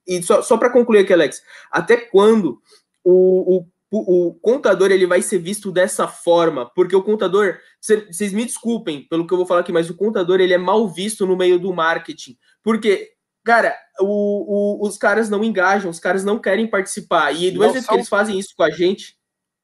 e, 0.08 0.18
e 0.18 0.24
só, 0.24 0.42
só 0.42 0.56
para 0.56 0.70
concluir 0.70 1.00
aqui, 1.00 1.12
Alex, 1.12 1.44
até 1.70 1.98
quando 1.98 2.62
o, 3.04 3.58
o 3.58 3.68
o 4.00 4.34
contador 4.36 4.90
ele 4.90 5.06
vai 5.06 5.22
ser 5.22 5.38
visto 5.38 5.72
dessa 5.72 6.08
forma, 6.08 6.66
porque 6.74 6.96
o 6.96 7.04
contador, 7.04 7.58
vocês 7.82 8.32
me 8.32 8.46
desculpem 8.46 9.06
pelo 9.10 9.28
que 9.28 9.34
eu 9.34 9.38
vou 9.38 9.46
falar 9.46 9.62
aqui, 9.62 9.72
mas 9.72 9.90
o 9.90 9.96
contador 9.96 10.40
ele 10.40 10.54
é 10.54 10.58
mal 10.58 10.88
visto 10.88 11.26
no 11.26 11.36
meio 11.36 11.60
do 11.60 11.74
marketing, 11.74 12.38
porque 12.64 13.12
cara, 13.44 13.76
o, 14.00 14.06
o, 14.84 14.88
os 14.88 14.98
caras 14.98 15.30
não 15.30 15.44
engajam, 15.44 15.92
os 15.92 16.00
caras 16.00 16.24
não 16.24 16.40
querem 16.40 16.68
participar 16.68 17.34
e 17.34 17.52
do 17.52 17.60
mesmo 17.60 17.74
jeito 17.74 17.88
que 17.88 17.94
eles 17.96 18.08
fazem 18.08 18.40
isso 18.40 18.54
com 18.56 18.64
a 18.64 18.70
gente, 18.70 19.20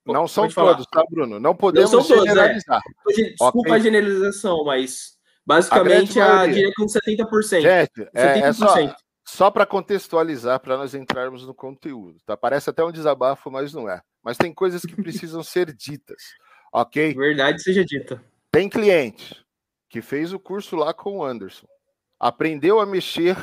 não 0.06 0.28
são 0.28 0.48
todos, 0.48 0.86
tá, 0.88 1.04
Bruno? 1.10 1.40
Não 1.40 1.56
podemos 1.56 1.92
não 1.92 2.02
são 2.02 2.16
todos, 2.16 2.26
é. 2.26 2.30
generalizar. 2.30 2.82
É. 3.10 3.14
Desculpa 3.14 3.60
okay. 3.60 3.74
a 3.74 3.80
generalização, 3.80 4.64
mas 4.64 5.18
basicamente 5.46 6.20
a, 6.20 6.42
a 6.42 6.48
diria 6.48 6.72
com 6.76 6.86
70%. 6.86 7.62
Gente, 7.62 8.02
70%. 8.02 8.10
É, 8.14 8.40
é 8.40 8.54
só, 8.54 8.76
só 9.28 9.52
para 9.52 9.66
contextualizar, 9.66 10.58
para 10.62 10.78
nós 10.78 10.96
entrarmos 10.96 11.46
no 11.46 11.54
conteúdo, 11.54 12.18
tá? 12.26 12.38
Parece 12.38 12.70
até 12.70 12.82
um 12.82 12.94
desabafo, 12.94 13.52
mas 13.52 13.74
não 13.74 13.90
é. 13.90 14.02
Mas 14.24 14.38
tem 14.38 14.54
coisas 14.54 14.84
que 14.84 14.96
precisam 14.96 15.44
ser 15.44 15.74
ditas, 15.74 16.34
ok? 16.72 17.14
Verdade 17.14 17.62
seja 17.62 17.84
dita. 17.84 18.24
Tem 18.50 18.70
cliente 18.70 19.46
que 19.90 20.02
fez 20.02 20.32
o 20.32 20.40
curso 20.40 20.78
lá 20.78 20.94
com 20.94 21.18
o 21.18 21.26
Anderson, 21.26 21.68
aprendeu 22.18 22.80
a 22.80 22.86
mexer 22.86 23.36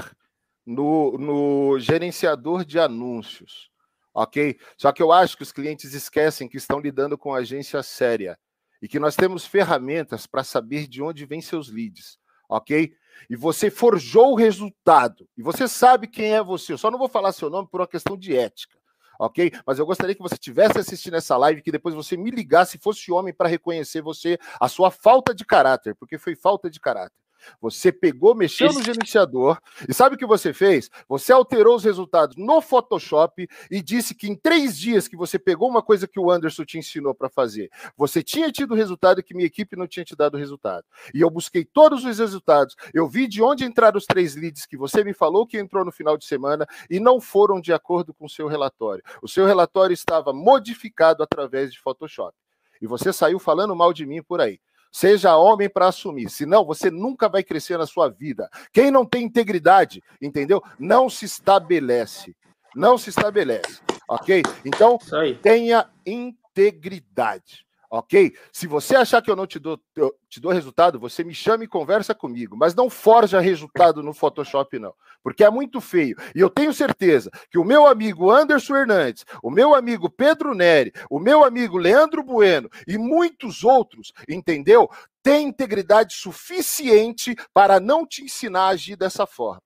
no, 0.65 1.19
no 1.19 1.79
gerenciador 1.79 2.65
de 2.65 2.79
anúncios, 2.79 3.71
ok? 4.15 4.59
Só 4.79 4.91
que 4.91 5.03
eu 5.03 5.13
acho 5.13 5.37
que 5.37 5.43
os 5.43 5.53
clientes 5.53 5.93
esquecem 5.93 6.49
que 6.49 6.57
estão 6.57 6.81
lidando 6.81 7.19
com 7.19 7.35
agência 7.35 7.83
séria 7.83 8.39
e 8.81 8.89
que 8.89 8.99
nós 8.99 9.17
temos 9.17 9.45
ferramentas 9.45 10.27
para 10.27 10.43
saber 10.43 10.87
de 10.87 11.03
onde 11.03 11.27
vêm 11.27 11.43
seus 11.43 11.69
leads, 11.69 12.19
ok? 12.49 12.95
e 13.29 13.37
você 13.37 13.71
forjou 13.71 14.33
o 14.33 14.37
resultado, 14.37 15.29
e 15.37 15.43
você 15.43 15.69
sabe 15.69 16.07
quem 16.07 16.35
é 16.35 16.43
você, 16.43 16.73
eu 16.73 16.79
só 16.79 16.91
não 16.91 16.99
vou 16.99 17.09
falar 17.09 17.33
seu 17.33 17.49
nome 17.51 17.69
por 17.71 17.81
uma 17.81 17.87
questão 17.87 18.17
de 18.17 18.37
ética, 18.37 18.79
ok? 19.19 19.53
Mas 19.67 19.79
eu 19.79 19.87
gostaria 19.87 20.15
que 20.15 20.23
você 20.23 20.37
tivesse 20.37 20.79
assistindo 20.79 21.17
essa 21.17 21.37
live, 21.37 21.63
que 21.63 21.73
depois 21.73 21.95
você 21.95 22.17
me 22.17 22.31
ligasse, 22.31 22.79
fosse 22.79 23.13
homem, 23.13 23.33
para 23.33 23.49
reconhecer 23.49 24.03
você, 24.03 24.39
a 24.61 24.69
sua 24.69 24.91
falta 24.91 25.35
de 25.35 25.45
caráter, 25.45 25.95
porque 25.95 26.19
foi 26.19 26.35
falta 26.35 26.71
de 26.71 26.81
caráter. 26.81 27.24
Você 27.61 27.93
pegou, 27.93 28.35
mexeu 28.35 28.73
no 28.73 28.83
gerenciador 28.83 29.59
e 29.89 29.95
sabe 29.95 30.15
o 30.17 30.19
que 30.19 30.27
você 30.27 30.53
fez? 30.53 30.91
Você 31.09 31.33
alterou 31.33 31.77
os 31.77 31.85
resultados 31.85 32.37
no 32.37 32.61
Photoshop 32.61 33.49
e 33.71 33.83
disse 33.83 34.15
que 34.15 34.29
em 34.29 34.35
três 34.35 34.79
dias 34.79 35.09
que 35.09 35.17
você 35.17 35.39
pegou 35.39 35.69
uma 35.69 35.83
coisa 35.83 36.07
que 36.07 36.21
o 36.21 36.31
Anderson 36.31 36.65
te 36.65 36.79
ensinou 36.79 37.15
para 37.15 37.29
fazer, 37.29 37.71
você 37.97 38.23
tinha 38.23 38.51
tido 38.51 38.75
resultado 38.75 39.23
que 39.23 39.35
minha 39.35 39.47
equipe 39.47 39.77
não 39.77 39.87
tinha 39.87 40.05
te 40.05 40.17
dado 40.17 40.37
resultado. 40.37 40.85
E 41.13 41.21
eu 41.21 41.31
busquei 41.31 41.65
todos 41.65 42.05
os 42.05 42.19
resultados, 42.19 42.75
eu 42.93 43.09
vi 43.09 43.27
de 43.27 43.43
onde 43.43 43.65
entraram 43.65 43.99
os 43.99 44.07
três 44.07 44.35
leads 44.37 44.67
que 44.67 44.77
você 44.77 45.05
me 45.05 45.13
falou 45.13 45.47
que 45.47 45.59
entrou 45.59 45.85
no 45.85 45.93
final 45.93 46.17
de 46.17 46.25
semana 46.25 46.67
e 46.91 47.01
não 47.01 47.21
foram 47.21 47.61
de 47.61 47.73
acordo 47.73 48.15
com 48.15 48.27
o 48.27 48.31
seu 48.31 48.47
relatório. 48.49 49.03
O 49.23 49.29
seu 49.29 49.47
relatório 49.47 49.95
estava 49.95 50.33
modificado 50.33 51.23
através 51.23 51.73
de 51.73 51.81
Photoshop. 51.81 52.35
E 52.81 52.87
você 52.87 53.13
saiu 53.13 53.39
falando 53.39 53.75
mal 53.75 53.93
de 53.93 54.05
mim 54.05 54.23
por 54.23 54.41
aí. 54.41 54.61
Seja 54.95 55.37
homem 55.37 55.69
para 55.69 55.89
assumir, 55.89 56.31
senão 56.31 56.65
você 56.65 56.89
nunca 56.89 57.29
vai 57.29 57.43
crescer 57.43 57.77
na 57.77 57.85
sua 57.85 58.09
vida. 58.09 58.49
Quem 58.73 58.93
não 58.93 59.05
tem 59.05 59.25
integridade, 59.25 60.01
entendeu? 60.23 60.63
Não 60.79 61.11
se 61.11 61.25
estabelece. 61.25 62.33
Não 62.77 62.97
se 62.97 63.11
estabelece, 63.11 63.81
ok? 64.09 64.41
Então, 64.65 64.97
tenha 65.43 65.91
integridade 66.07 67.67
ok? 67.95 68.37
Se 68.53 68.67
você 68.67 68.97
achar 68.97 69.23
que 69.23 69.31
eu 69.31 69.37
não 69.37 69.47
te 69.47 69.59
dou, 69.59 69.81
te 70.29 70.41
dou 70.41 70.53
resultado, 70.53 70.99
você 70.99 71.23
me 71.23 71.33
chama 71.33 71.65
e 71.65 71.69
conversa 71.69 72.15
comigo, 72.15 72.57
mas 72.57 72.75
não 72.75 72.91
forja 72.91 73.39
resultado 73.39 74.03
no 74.03 74.13
Photoshop, 74.13 74.79
não, 74.79 74.93
porque 75.23 75.45
é 75.45 75.51
muito 75.51 75.81
feio. 75.81 76.17
E 76.35 76.41
eu 76.41 76.51
tenho 76.51 76.75
certeza 76.75 77.31
que 77.51 77.59
o 77.59 77.65
meu 77.65 77.87
amigo 77.87 78.31
Anderson 78.31 78.77
Hernandes, 78.77 79.25
o 79.43 79.51
meu 79.51 79.75
amigo 79.75 80.11
Pedro 80.11 80.55
Neri, 80.55 80.93
o 81.09 81.21
meu 81.21 81.45
amigo 81.45 81.79
Leandro 81.79 82.23
Bueno 82.25 82.69
e 82.87 82.99
muitos 82.99 83.63
outros, 83.63 84.13
entendeu? 84.29 84.91
Tem 85.23 85.47
integridade 85.47 86.15
suficiente 86.15 87.37
para 87.53 87.79
não 87.79 88.05
te 88.07 88.25
ensinar 88.25 88.65
a 88.65 88.69
agir 88.69 88.97
dessa 88.97 89.27
forma. 89.27 89.63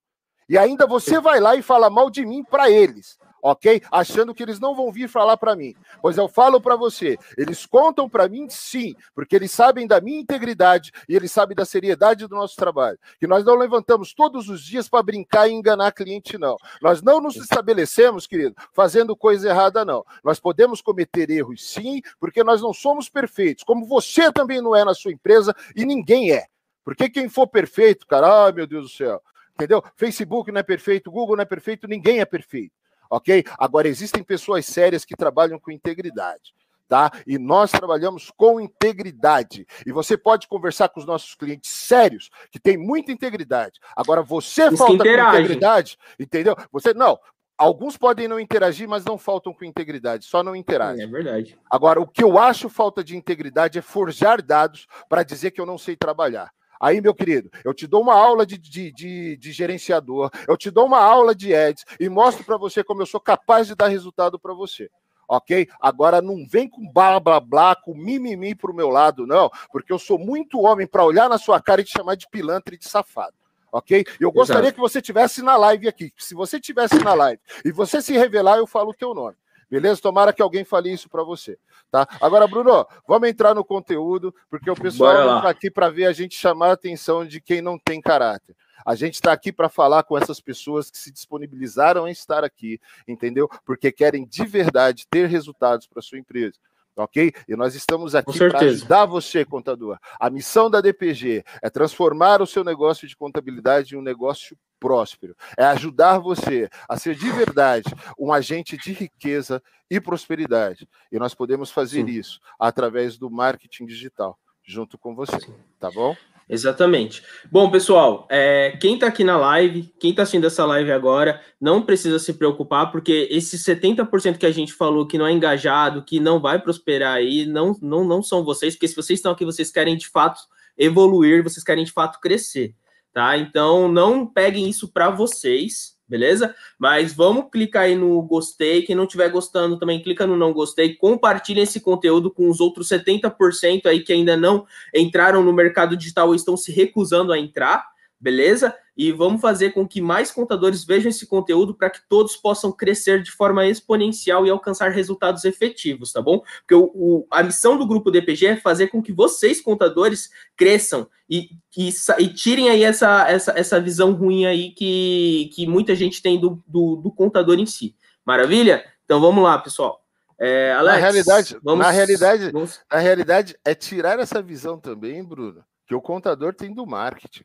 E 0.49 0.57
ainda 0.57 0.87
você 0.87 1.21
vai 1.21 1.41
lá 1.41 1.57
e 1.57 1.63
fala 1.63 1.91
mal 1.91 2.11
de 2.11 2.25
mim 2.25 2.43
para 2.45 2.71
eles 2.71 3.19
ok? 3.43 3.83
Achando 3.91 4.35
que 4.35 4.43
eles 4.43 4.61
não 4.61 4.75
vão 4.75 4.93
vir 4.93 5.09
falar 5.09 5.37
para 5.37 5.57
mim. 5.57 5.75
Pois 6.01 6.17
eu 6.17 6.29
falo 6.29 6.61
para 6.61 6.77
você, 6.77 7.17
eles 7.37 7.67
contam 7.67 8.09
para 8.09 8.29
mim 8.29 8.49
sim, 8.49 8.95
porque 9.15 9.37
eles 9.37 9.51
sabem 9.51 9.87
da 9.87 10.01
minha 10.01 10.21
integridade 10.21 10.93
e 11.09 11.15
eles 11.15 11.33
sabem 11.33 11.57
da 11.57 11.65
seriedade 11.65 12.27
do 12.27 12.35
nosso 12.35 12.57
trabalho. 12.57 12.99
Que 13.19 13.27
nós 13.27 13.45
não 13.45 13.55
levantamos 13.55 14.13
todos 14.15 14.49
os 14.49 14.63
dias 14.63 14.89
para 14.89 15.03
brincar 15.03 15.49
e 15.49 15.53
enganar 15.53 15.93
cliente, 15.93 16.39
não. 16.39 16.57
Nós 16.83 17.03
não 17.03 17.21
nos 17.21 17.37
estabelecemos, 17.37 18.27
querido, 18.27 18.55
fazendo 18.73 19.17
coisa 19.17 19.49
errada, 19.49 19.85
não. 19.85 20.05
Nós 20.23 20.41
podemos 20.41 20.81
cometer 20.81 21.31
erros 21.31 21.73
sim, 21.73 22.01
porque 22.21 22.45
nós 22.45 22.61
não 22.61 22.73
somos 22.73 23.09
perfeitos, 23.09 23.65
como 23.65 23.87
você 23.87 24.33
também 24.33 24.61
não 24.61 24.75
é 24.75 24.85
na 24.85 24.95
sua 24.95 25.13
empresa 25.13 25.55
e 25.75 25.85
ninguém 25.85 26.33
é. 26.33 26.47
Porque 26.85 27.11
quem 27.11 27.29
for 27.29 27.47
perfeito, 27.47 28.07
cara, 28.07 28.45
ai 28.45 28.53
meu 28.53 28.67
Deus 28.67 28.85
do 28.85 28.97
céu, 28.97 29.21
entendeu? 29.55 29.83
Facebook 29.95 30.51
não 30.51 30.61
é 30.61 30.63
perfeito, 30.63 31.11
Google 31.11 31.37
não 31.37 31.43
é 31.43 31.47
perfeito, 31.47 31.87
ninguém 31.87 32.21
é 32.21 32.25
perfeito 32.25 32.78
ok? 33.11 33.45
Agora, 33.59 33.89
existem 33.89 34.23
pessoas 34.23 34.67
sérias 34.67 35.05
que 35.05 35.17
trabalham 35.17 35.59
com 35.59 35.71
integridade, 35.71 36.55
tá? 36.87 37.11
E 37.27 37.39
nós 37.39 37.71
trabalhamos 37.71 38.31
com 38.37 38.61
integridade. 38.61 39.67
E 39.87 39.93
você 39.93 40.17
pode 40.17 40.49
conversar 40.49 40.89
com 40.89 41.01
os 41.01 41.07
nossos 41.07 41.35
clientes 41.35 41.71
sérios, 41.71 42.31
que 42.51 42.59
tem 42.59 42.77
muita 42.77 43.13
integridade. 43.13 43.79
Agora, 43.95 44.23
você 44.23 44.69
Os 44.69 44.79
falta 44.79 45.05
com 45.05 45.11
integridade, 45.11 45.99
entendeu? 46.19 46.57
Você 46.73 46.95
não. 46.95 47.19
Alguns 47.59 47.97
podem 47.97 48.29
não 48.29 48.39
interagir, 48.39 48.89
mas 48.89 49.05
não 49.05 49.19
faltam 49.19 49.53
com 49.53 49.65
integridade, 49.65 50.25
só 50.25 50.45
não 50.45 50.55
interagem. 50.55 51.03
É 51.03 51.09
verdade. 51.09 51.59
Agora, 51.69 52.01
o 52.01 52.07
que 52.07 52.23
eu 52.23 52.39
acho 52.39 52.69
falta 52.69 53.03
de 53.03 53.17
integridade 53.17 53.77
é 53.77 53.83
forjar 53.83 54.41
dados 54.41 54.87
para 55.09 55.25
dizer 55.25 55.51
que 55.51 55.61
eu 55.61 55.67
não 55.67 55.77
sei 55.77 55.97
trabalhar. 55.97 56.53
Aí, 56.81 57.01
meu 57.01 57.15
querido, 57.15 57.51
eu 57.65 57.75
te 57.75 57.87
dou 57.87 58.03
uma 58.03 58.15
aula 58.15 58.47
de, 58.47 58.57
de, 58.57 58.93
de, 58.93 59.37
de 59.37 59.53
gerenciador, 59.53 60.31
eu 60.47 60.57
te 60.57 60.71
dou 60.71 60.87
uma 60.87 61.01
aula 61.01 61.35
de 61.35 61.55
ads 61.55 61.85
e 61.99 62.09
mostro 62.09 62.45
para 62.45 62.57
você 62.57 62.85
como 62.85 63.03
eu 63.03 63.07
sou 63.07 63.21
capaz 63.21 63.67
de 63.67 63.75
dar 63.75 63.89
resultado 63.89 64.39
para 64.39 64.55
você. 64.55 64.91
Ok? 65.29 65.69
Agora 65.81 66.23
não 66.23 66.47
vem 66.49 66.69
com 66.69 66.91
blá 66.91 67.21
blá 67.21 67.39
blá, 67.39 67.77
com 67.77 67.95
mimimi 67.95 68.55
pro 68.55 68.73
meu 68.73 68.89
lado, 68.89 69.27
não, 69.27 69.51
porque 69.71 69.93
eu 69.93 69.99
sou 69.99 70.19
muito 70.19 70.61
homem 70.61 70.87
para 70.87 71.05
olhar 71.05 71.29
na 71.29 71.37
sua 71.37 71.61
cara 71.61 71.83
e 71.83 71.85
te 71.85 71.93
chamar 71.93 72.15
de 72.15 72.27
pilantra 72.31 72.75
e 72.75 72.79
de 72.79 72.89
safado. 72.89 73.35
Ok? 73.71 74.07
Eu 74.19 74.33
gostaria 74.33 74.63
Exato. 74.63 74.75
que 74.75 74.81
você 74.81 75.03
tivesse 75.03 75.43
na 75.43 75.55
live 75.57 75.87
aqui. 75.87 76.13
Se 76.17 76.35
você 76.35 76.59
tivesse 76.59 76.99
na 77.05 77.13
live 77.13 77.41
e 77.63 77.71
você 77.71 78.01
se 78.01 78.17
revelar, 78.17 78.57
eu 78.57 78.67
falo 78.67 78.91
o 78.91 78.95
teu 78.95 79.15
nome. 79.15 79.37
Beleza? 79.71 80.01
Tomara 80.01 80.33
que 80.33 80.41
alguém 80.41 80.65
fale 80.65 80.91
isso 80.93 81.09
para 81.09 81.23
você, 81.23 81.59
tá? 81.91 82.09
Agora, 82.21 82.47
Bruno, 82.47 82.87
vamos 83.07 83.29
entrar 83.29 83.55
no 83.55 83.65
conteúdo, 83.65 84.35
porque 84.49 84.71
o 84.71 84.75
pessoal 84.75 85.27
não 85.27 85.43
tá 85.43 85.51
aqui 85.51 85.71
para 85.71 85.91
ver 85.91 86.07
a 86.07 86.13
gente 86.13 86.35
chamar 86.37 86.69
a 86.69 86.73
atenção 86.73 87.27
de 87.27 87.41
quem 87.41 87.61
não 87.61 87.79
tem 87.79 88.01
caráter. 88.01 88.57
A 88.87 88.95
gente 88.95 89.15
está 89.15 89.33
aqui 89.33 89.53
para 89.53 89.69
falar 89.69 90.05
com 90.05 90.17
essas 90.17 90.41
pessoas 90.41 90.91
que 90.91 90.97
se 90.97 91.13
disponibilizaram 91.13 92.07
a 92.07 92.11
estar 92.11 92.45
aqui, 92.45 92.81
entendeu? 93.07 93.47
Porque 93.67 93.93
querem 93.93 94.25
de 94.25 94.47
verdade 94.47 95.07
ter 95.11 95.27
resultados 95.29 95.87
para 95.87 96.01
sua 96.01 96.19
empresa. 96.19 96.59
Ok? 96.99 97.33
E 97.49 97.55
nós 97.55 97.77
estamos 97.77 98.17
aqui 98.17 98.37
para 98.37 98.59
ajudar 98.59 99.07
você, 99.07 99.45
contador. 99.45 99.99
A 100.19 100.29
missão 100.29 100.69
da 100.69 100.81
DPG 100.81 101.45
é 101.63 101.71
transformar 101.71 102.43
o 102.43 102.47
seu 102.47 102.65
negócio 102.65 103.07
de 103.07 103.17
contabilidade 103.17 103.95
em 103.95 103.99
um 103.99 104.03
negócio 104.03 104.59
próspero. 104.81 105.37
É 105.57 105.65
ajudar 105.65 106.19
você 106.19 106.69
a 106.89 106.97
ser 106.97 107.15
de 107.15 107.31
verdade 107.31 107.95
um 108.19 108.33
agente 108.33 108.77
de 108.77 108.93
riqueza 108.93 109.63
e 109.89 110.01
prosperidade. 110.01 110.89
E 111.11 111.19
nós 111.19 111.35
podemos 111.35 111.71
fazer 111.71 112.05
Sim. 112.05 112.11
isso 112.11 112.41
através 112.59 113.17
do 113.17 113.31
marketing 113.31 113.87
digital, 113.87 114.37
junto 114.65 114.99
com 114.99 115.15
você. 115.15 115.39
Tá 115.79 115.91
bom? 115.93 116.17
Exatamente. 116.49 117.23
Bom, 117.53 117.71
pessoal, 117.71 118.27
é, 118.31 118.75
quem 118.81 118.95
está 118.95 119.07
aqui 119.07 119.23
na 119.23 119.37
live, 119.37 119.93
quem 120.01 120.11
está 120.11 120.23
assistindo 120.23 120.47
essa 120.47 120.65
live 120.65 120.91
agora, 120.91 121.43
não 121.61 121.83
precisa 121.83 122.19
se 122.19 122.33
preocupar, 122.33 122.91
porque 122.91 123.29
esses 123.31 123.63
70% 123.63 124.39
que 124.39 124.47
a 124.47 124.51
gente 124.51 124.73
falou 124.73 125.07
que 125.07 125.19
não 125.19 125.27
é 125.27 125.33
engajado, 125.33 126.03
que 126.03 126.19
não 126.19 126.41
vai 126.41 126.59
prosperar 126.59 127.17
aí, 127.17 127.45
não, 127.45 127.77
não, 127.83 128.03
não 128.03 128.23
são 128.23 128.43
vocês, 128.45 128.75
porque 128.75 128.89
se 128.89 128.97
vocês 128.97 129.19
estão 129.19 129.33
aqui, 129.33 129.45
vocês 129.45 129.71
querem 129.71 129.95
de 129.95 130.09
fato 130.09 130.41
evoluir, 130.79 131.43
vocês 131.43 131.63
querem 131.63 131.85
de 131.85 131.93
fato 131.93 132.19
crescer, 132.19 132.75
tá? 133.13 133.37
Então, 133.37 133.87
não 133.87 134.27
peguem 134.27 134.71
isso 134.71 134.89
para 134.89 135.11
vocês, 135.11 135.98
beleza? 136.09 136.55
Mas 136.79 137.13
vamos 137.13 137.51
clicar 137.53 137.85
aí 137.85 137.95
no 137.95 138.21
gostei. 138.23 138.83
Quem 138.83 138.97
não 138.97 139.05
estiver 139.05 139.29
gostando 139.29 139.79
também, 139.79 140.03
clica 140.03 140.27
no 140.27 140.37
não 140.37 140.53
gostei. 140.53 140.95
Compartilhem 140.95 141.65
esse 141.65 141.81
conteúdo 141.81 142.31
com 142.31 142.49
os 142.49 142.61
outros 142.61 142.89
70% 142.89 143.87
aí 143.87 144.01
que 144.01 144.13
ainda 144.13 144.37
não 144.37 144.67
entraram 144.95 145.43
no 145.43 145.53
mercado 145.53 145.97
digital 145.97 146.29
ou 146.29 146.35
estão 146.35 146.57
se 146.57 146.73
recusando 146.73 147.33
a 147.33 147.39
entrar, 147.39 147.87
beleza? 148.19 148.75
E 148.99 149.13
vamos 149.13 149.41
fazer 149.41 149.71
com 149.71 149.87
que 149.87 150.01
mais 150.01 150.33
contadores 150.33 150.83
vejam 150.83 151.09
esse 151.09 151.25
conteúdo 151.25 151.73
para 151.73 151.89
que 151.89 152.01
todos 152.09 152.37
possam 152.37 152.73
crescer 152.73 153.23
de 153.23 153.31
forma 153.31 153.65
exponencial 153.65 154.45
e 154.45 154.51
alcançar 154.51 154.91
resultados 154.91 155.45
efetivos, 155.45 156.13
tá 156.13 156.21
bom? 156.21 156.43
Porque 156.61 156.75
o, 156.75 156.91
o- 156.93 157.27
a 157.31 157.41
missão 157.45 157.79
do 157.79 157.87
grupo 157.87 158.11
DPG 158.11 158.47
é 158.47 158.57
fazer 158.57 158.89
com 158.89 159.01
que 159.01 159.13
vocês, 159.13 159.61
contadores, 159.61 160.31
cresçam 160.57 161.09
e, 161.31 161.51
e, 161.77 161.91
e 162.19 162.29
tirem 162.35 162.71
aí 162.71 162.83
essa, 162.83 163.29
essa, 163.29 163.53
essa 163.57 163.81
visão 163.81 164.13
ruim 164.15 164.47
aí 164.47 164.71
que, 164.73 165.49
que 165.55 165.65
muita 165.65 165.95
gente 165.95 166.21
tem 166.21 166.41
do, 166.41 166.61
do, 166.67 166.97
do 166.97 167.13
contador 167.13 167.57
em 167.61 167.67
si. 167.67 167.95
Maravilha? 168.27 168.85
Então 169.05 169.21
vamos 169.21 169.45
lá, 169.45 169.57
pessoal. 169.59 170.03
É, 170.41 170.73
Alex, 170.73 170.97
realidade- 171.01 171.57
na 171.85 171.91
realidade- 171.93 172.51
vamos- 172.51 172.81
Na 172.91 172.99
realidade, 172.99 173.57
é 173.65 173.75
tirar 173.75 174.19
essa 174.19 174.43
visão 174.43 174.77
também, 174.79 175.23
Bruno, 175.25 175.65
que 175.87 175.95
o 175.95 176.01
contador 176.01 176.53
tem 176.53 176.75
do 176.75 176.85
marketing. 176.87 177.45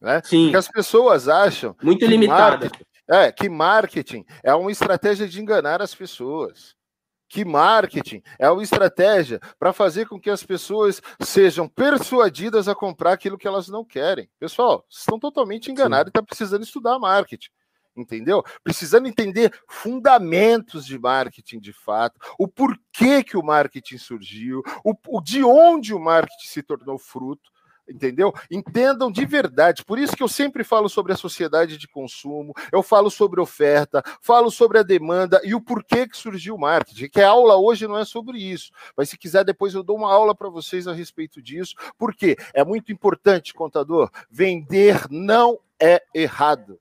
Né? 0.00 0.20
Sim. 0.24 0.44
Porque 0.44 0.56
as 0.56 0.68
pessoas 0.68 1.28
acham 1.28 1.76
muito 1.82 2.06
limitada. 2.06 2.70
é, 3.08 3.32
que 3.32 3.48
marketing 3.48 4.24
é 4.42 4.54
uma 4.54 4.70
estratégia 4.70 5.26
de 5.26 5.40
enganar 5.40 5.82
as 5.82 5.94
pessoas. 5.94 6.76
Que 7.28 7.44
marketing 7.44 8.22
é 8.38 8.50
uma 8.50 8.62
estratégia 8.62 9.38
para 9.58 9.72
fazer 9.72 10.06
com 10.06 10.18
que 10.18 10.30
as 10.30 10.42
pessoas 10.42 11.02
sejam 11.20 11.68
persuadidas 11.68 12.68
a 12.68 12.74
comprar 12.74 13.12
aquilo 13.12 13.36
que 13.36 13.46
elas 13.46 13.68
não 13.68 13.84
querem. 13.84 14.30
Pessoal, 14.38 14.86
estão 14.88 15.18
totalmente 15.18 15.70
enganados 15.70 16.06
e 16.06 16.10
estão 16.10 16.24
precisando 16.24 16.62
estudar 16.62 16.98
marketing. 16.98 17.50
Entendeu? 17.94 18.42
Precisando 18.62 19.08
entender 19.08 19.52
fundamentos 19.68 20.86
de 20.86 20.98
marketing 20.98 21.58
de 21.58 21.72
fato, 21.72 22.18
o 22.38 22.46
porquê 22.46 23.24
que 23.24 23.36
o 23.36 23.42
marketing 23.42 23.98
surgiu, 23.98 24.62
o, 24.84 24.94
o 25.08 25.20
de 25.20 25.42
onde 25.42 25.92
o 25.92 25.98
marketing 25.98 26.46
se 26.46 26.62
tornou 26.62 26.96
fruto 26.96 27.50
entendeu? 27.88 28.32
Entendam 28.50 29.10
de 29.10 29.24
verdade. 29.24 29.84
Por 29.84 29.98
isso 29.98 30.16
que 30.16 30.22
eu 30.22 30.28
sempre 30.28 30.62
falo 30.64 30.88
sobre 30.88 31.12
a 31.12 31.16
sociedade 31.16 31.76
de 31.76 31.88
consumo, 31.88 32.54
eu 32.72 32.82
falo 32.82 33.10
sobre 33.10 33.40
oferta, 33.40 34.02
falo 34.20 34.50
sobre 34.50 34.78
a 34.78 34.82
demanda 34.82 35.40
e 35.44 35.54
o 35.54 35.60
porquê 35.60 36.06
que 36.06 36.16
surgiu 36.16 36.54
o 36.54 36.60
marketing. 36.60 37.08
Que 37.08 37.20
a 37.20 37.28
aula 37.28 37.56
hoje 37.56 37.86
não 37.86 37.98
é 37.98 38.04
sobre 38.04 38.38
isso, 38.38 38.70
mas 38.96 39.08
se 39.08 39.18
quiser 39.18 39.44
depois 39.44 39.74
eu 39.74 39.82
dou 39.82 39.96
uma 39.96 40.12
aula 40.12 40.34
para 40.34 40.48
vocês 40.48 40.86
a 40.86 40.92
respeito 40.92 41.40
disso. 41.42 41.74
Porque 41.96 42.36
é 42.52 42.64
muito 42.64 42.92
importante, 42.92 43.54
contador, 43.54 44.10
vender 44.30 45.06
não 45.10 45.58
é 45.80 46.02
errado. 46.14 46.78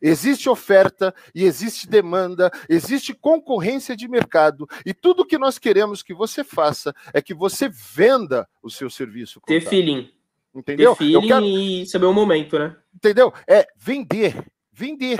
Existe 0.00 0.48
oferta 0.48 1.14
e 1.34 1.44
existe 1.44 1.88
demanda, 1.88 2.50
existe 2.68 3.12
concorrência 3.12 3.96
de 3.96 4.06
mercado 4.06 4.68
e 4.86 4.94
tudo 4.94 5.26
que 5.26 5.36
nós 5.36 5.58
queremos 5.58 6.02
que 6.02 6.14
você 6.14 6.44
faça 6.44 6.94
é 7.12 7.20
que 7.20 7.34
você 7.34 7.68
venda 7.68 8.48
o 8.62 8.70
seu 8.70 8.88
serviço. 8.88 9.40
Ter 9.44 9.60
feeling. 9.60 10.10
Entendeu? 10.54 10.96
Eu 11.00 11.22
quero, 11.22 11.44
e 11.44 11.86
saber 11.86 12.06
o 12.06 12.12
momento, 12.12 12.58
né? 12.58 12.76
entendeu? 12.94 13.32
É 13.48 13.66
vender, 13.76 14.44
vender. 14.72 15.18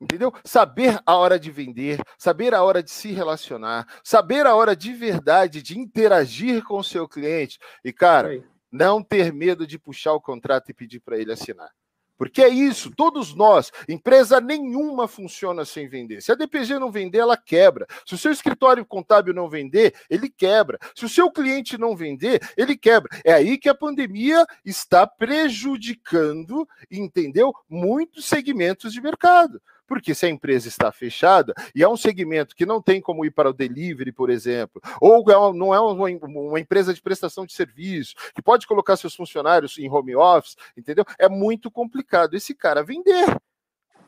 Entendeu? 0.00 0.32
Saber 0.44 1.00
a 1.06 1.16
hora 1.16 1.38
de 1.38 1.50
vender, 1.50 2.00
saber 2.18 2.54
a 2.54 2.62
hora 2.62 2.82
de 2.82 2.90
se 2.90 3.12
relacionar, 3.12 3.86
saber 4.04 4.46
a 4.46 4.54
hora 4.54 4.76
de 4.76 4.92
verdade 4.92 5.62
de 5.62 5.78
interagir 5.78 6.62
com 6.64 6.78
o 6.78 6.84
seu 6.84 7.08
cliente 7.08 7.58
e 7.82 7.92
cara, 7.92 8.44
não 8.70 9.02
ter 9.02 9.32
medo 9.32 9.66
de 9.66 9.78
puxar 9.78 10.12
o 10.12 10.20
contrato 10.20 10.70
e 10.70 10.74
pedir 10.74 11.00
para 11.00 11.18
ele 11.18 11.32
assinar. 11.32 11.70
Porque 12.16 12.42
é 12.42 12.48
isso, 12.48 12.90
todos 12.90 13.34
nós, 13.34 13.70
empresa 13.88 14.40
nenhuma 14.40 15.06
funciona 15.06 15.64
sem 15.64 15.88
vender. 15.88 16.22
Se 16.22 16.32
a 16.32 16.34
DPG 16.34 16.78
não 16.78 16.90
vender, 16.90 17.18
ela 17.18 17.36
quebra. 17.36 17.86
Se 18.04 18.14
o 18.14 18.18
seu 18.18 18.32
escritório 18.32 18.84
contábil 18.84 19.34
não 19.34 19.48
vender, 19.48 19.94
ele 20.08 20.28
quebra. 20.28 20.78
Se 20.94 21.04
o 21.04 21.08
seu 21.08 21.30
cliente 21.30 21.76
não 21.76 21.96
vender, 21.96 22.40
ele 22.56 22.76
quebra. 22.76 23.10
É 23.24 23.32
aí 23.32 23.58
que 23.58 23.68
a 23.68 23.74
pandemia 23.74 24.46
está 24.64 25.06
prejudicando, 25.06 26.66
entendeu? 26.90 27.52
Muitos 27.68 28.24
segmentos 28.24 28.92
de 28.92 29.00
mercado. 29.00 29.60
Porque 29.86 30.14
se 30.14 30.26
a 30.26 30.28
empresa 30.28 30.68
está 30.68 30.90
fechada 30.90 31.54
e 31.74 31.82
é 31.82 31.88
um 31.88 31.96
segmento 31.96 32.56
que 32.56 32.66
não 32.66 32.82
tem 32.82 33.00
como 33.00 33.24
ir 33.24 33.30
para 33.30 33.50
o 33.50 33.52
delivery, 33.52 34.12
por 34.12 34.30
exemplo, 34.30 34.80
ou 35.00 35.24
é 35.30 35.56
não 35.56 35.74
é 35.74 35.80
uma, 35.80 36.08
uma 36.24 36.60
empresa 36.60 36.92
de 36.92 37.00
prestação 37.00 37.46
de 37.46 37.52
serviço, 37.52 38.14
que 38.34 38.42
pode 38.42 38.66
colocar 38.66 38.96
seus 38.96 39.14
funcionários 39.14 39.78
em 39.78 39.88
home 39.88 40.16
office, 40.16 40.56
entendeu? 40.76 41.04
É 41.18 41.28
muito 41.28 41.70
complicado 41.70 42.34
esse 42.34 42.54
cara 42.54 42.82
vender. 42.82 43.26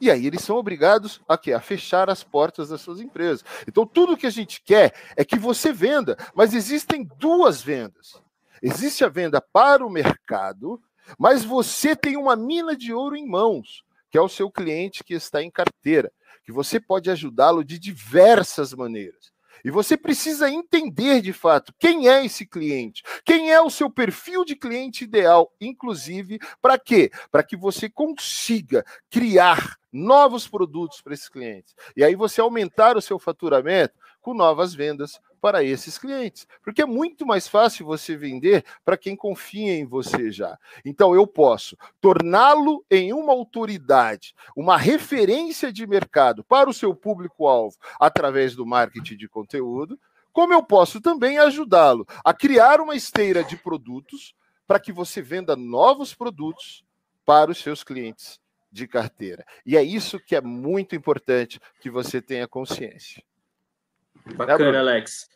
E 0.00 0.10
aí 0.10 0.26
eles 0.26 0.42
são 0.42 0.56
obrigados 0.56 1.20
a 1.28 1.36
quê? 1.36 1.52
A 1.52 1.60
fechar 1.60 2.08
as 2.08 2.22
portas 2.22 2.68
das 2.68 2.80
suas 2.80 3.00
empresas. 3.00 3.44
Então 3.66 3.84
tudo 3.86 4.16
que 4.16 4.26
a 4.26 4.30
gente 4.30 4.62
quer 4.62 4.94
é 5.16 5.24
que 5.24 5.38
você 5.38 5.72
venda, 5.72 6.16
mas 6.34 6.54
existem 6.54 7.08
duas 7.18 7.60
vendas. 7.60 8.20
Existe 8.62 9.04
a 9.04 9.08
venda 9.08 9.40
para 9.40 9.84
o 9.84 9.90
mercado, 9.90 10.80
mas 11.18 11.44
você 11.44 11.96
tem 11.96 12.16
uma 12.16 12.36
mina 12.36 12.76
de 12.76 12.92
ouro 12.92 13.16
em 13.16 13.26
mãos, 13.26 13.84
que 14.10 14.18
é 14.18 14.20
o 14.20 14.28
seu 14.28 14.50
cliente 14.50 15.04
que 15.04 15.14
está 15.14 15.42
em 15.42 15.50
carteira, 15.50 16.12
que 16.44 16.52
você 16.52 16.80
pode 16.80 17.10
ajudá-lo 17.10 17.64
de 17.64 17.78
diversas 17.78 18.72
maneiras. 18.72 19.32
E 19.64 19.70
você 19.70 19.96
precisa 19.96 20.50
entender 20.50 21.20
de 21.20 21.32
fato 21.32 21.72
quem 21.78 22.08
é 22.08 22.24
esse 22.24 22.46
cliente, 22.46 23.02
quem 23.24 23.52
é 23.52 23.60
o 23.60 23.70
seu 23.70 23.90
perfil 23.90 24.44
de 24.44 24.54
cliente 24.54 25.04
ideal, 25.04 25.52
inclusive 25.60 26.38
para 26.62 26.78
quê? 26.78 27.10
Para 27.30 27.42
que 27.42 27.56
você 27.56 27.88
consiga 27.88 28.84
criar 29.10 29.76
novos 29.92 30.46
produtos 30.46 31.00
para 31.00 31.14
esses 31.14 31.28
clientes. 31.28 31.74
E 31.96 32.04
aí 32.04 32.14
você 32.14 32.40
aumentar 32.40 32.96
o 32.96 33.02
seu 33.02 33.18
faturamento 33.18 33.94
com 34.28 34.34
novas 34.34 34.74
vendas 34.74 35.18
para 35.40 35.64
esses 35.64 35.96
clientes. 35.96 36.46
Porque 36.62 36.82
é 36.82 36.84
muito 36.84 37.24
mais 37.24 37.48
fácil 37.48 37.86
você 37.86 38.14
vender 38.14 38.62
para 38.84 38.94
quem 38.94 39.16
confia 39.16 39.72
em 39.72 39.86
você 39.86 40.30
já. 40.30 40.58
Então 40.84 41.14
eu 41.14 41.26
posso 41.26 41.78
torná-lo 41.98 42.84
em 42.90 43.10
uma 43.14 43.32
autoridade, 43.32 44.34
uma 44.54 44.76
referência 44.76 45.72
de 45.72 45.86
mercado 45.86 46.44
para 46.44 46.68
o 46.68 46.74
seu 46.74 46.94
público-alvo 46.94 47.78
através 47.98 48.54
do 48.54 48.66
marketing 48.66 49.16
de 49.16 49.26
conteúdo, 49.26 49.98
como 50.30 50.52
eu 50.52 50.62
posso 50.62 51.00
também 51.00 51.38
ajudá-lo 51.38 52.06
a 52.22 52.34
criar 52.34 52.82
uma 52.82 52.94
esteira 52.94 53.42
de 53.42 53.56
produtos 53.56 54.34
para 54.66 54.78
que 54.78 54.92
você 54.92 55.22
venda 55.22 55.56
novos 55.56 56.12
produtos 56.12 56.84
para 57.24 57.50
os 57.50 57.62
seus 57.62 57.82
clientes 57.82 58.38
de 58.70 58.86
carteira. 58.86 59.46
E 59.64 59.74
é 59.74 59.82
isso 59.82 60.20
que 60.20 60.36
é 60.36 60.40
muito 60.42 60.94
importante 60.94 61.58
que 61.80 61.88
você 61.88 62.20
tenha 62.20 62.46
consciência. 62.46 63.22
Bacana, 64.36 64.72
né, 64.72 64.78
Alex. 64.78 65.28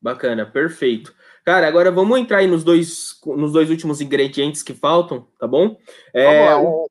Bacana, 0.00 0.44
perfeito. 0.44 1.14
Cara, 1.44 1.66
agora 1.66 1.90
vamos 1.90 2.18
entrar 2.18 2.38
aí 2.38 2.46
nos 2.46 2.64
dois, 2.64 3.18
nos 3.24 3.52
dois 3.52 3.70
últimos 3.70 4.00
ingredientes 4.00 4.62
que 4.62 4.74
faltam, 4.74 5.28
tá 5.38 5.46
bom? 5.46 5.76
É, 6.14 6.46
lá, 6.46 6.60
um, 6.60 6.86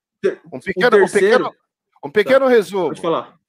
um, 0.53 0.59
pequeno, 0.59 0.89
terceiro... 0.89 1.01
um 1.01 1.09
pequeno, 1.09 1.55
um 2.05 2.11
pequeno 2.11 2.45
tá, 2.45 2.51
resumo. 2.51 2.87
Pode 2.87 3.01
falar. 3.01 3.39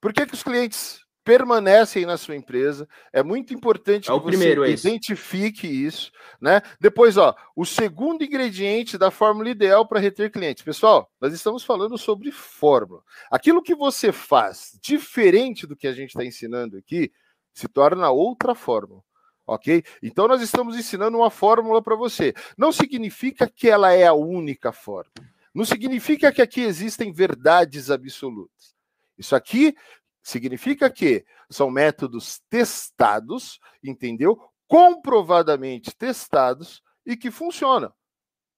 Por 0.00 0.12
que, 0.12 0.26
que 0.26 0.34
os 0.34 0.42
clientes 0.42 1.00
permanecem 1.24 2.06
na 2.06 2.16
sua 2.16 2.34
empresa. 2.34 2.88
É 3.12 3.22
muito 3.22 3.52
importante 3.54 4.10
é 4.10 4.14
que 4.14 4.20
primeiro, 4.20 4.62
você 4.64 4.88
identifique 4.88 5.66
isso, 5.66 6.10
né? 6.40 6.60
Depois, 6.80 7.16
ó, 7.16 7.36
o 7.54 7.64
segundo 7.64 8.24
ingrediente 8.24 8.98
da 8.98 9.10
fórmula 9.10 9.50
ideal 9.50 9.86
para 9.86 10.00
reter 10.00 10.30
clientes. 10.30 10.64
Pessoal, 10.64 11.10
nós 11.20 11.32
estamos 11.32 11.62
falando 11.62 11.96
sobre 11.98 12.32
fórmula. 12.32 13.02
Aquilo 13.30 13.62
que 13.62 13.74
você 13.74 14.12
faz 14.12 14.78
diferente 14.82 15.66
do 15.66 15.76
que 15.76 15.86
a 15.86 15.92
gente 15.92 16.10
está 16.10 16.24
ensinando 16.24 16.76
aqui 16.76 17.12
se 17.60 17.68
torna 17.68 18.10
outra 18.10 18.54
fórmula. 18.54 19.02
Ok? 19.46 19.82
Então, 20.02 20.28
nós 20.28 20.40
estamos 20.42 20.76
ensinando 20.76 21.18
uma 21.18 21.30
fórmula 21.30 21.82
para 21.82 21.96
você. 21.96 22.32
Não 22.56 22.70
significa 22.72 23.48
que 23.48 23.68
ela 23.68 23.92
é 23.92 24.06
a 24.06 24.12
única 24.12 24.72
fórmula. 24.72 25.28
Não 25.52 25.64
significa 25.64 26.32
que 26.32 26.40
aqui 26.40 26.60
existem 26.60 27.12
verdades 27.12 27.90
absolutas. 27.90 28.74
Isso 29.18 29.34
aqui 29.34 29.74
Significa 30.22 30.90
que 30.90 31.24
são 31.48 31.70
métodos 31.70 32.40
testados, 32.48 33.58
entendeu? 33.82 34.38
Comprovadamente 34.68 35.96
testados 35.96 36.82
e 37.04 37.16
que 37.16 37.30
funcionam. 37.30 37.92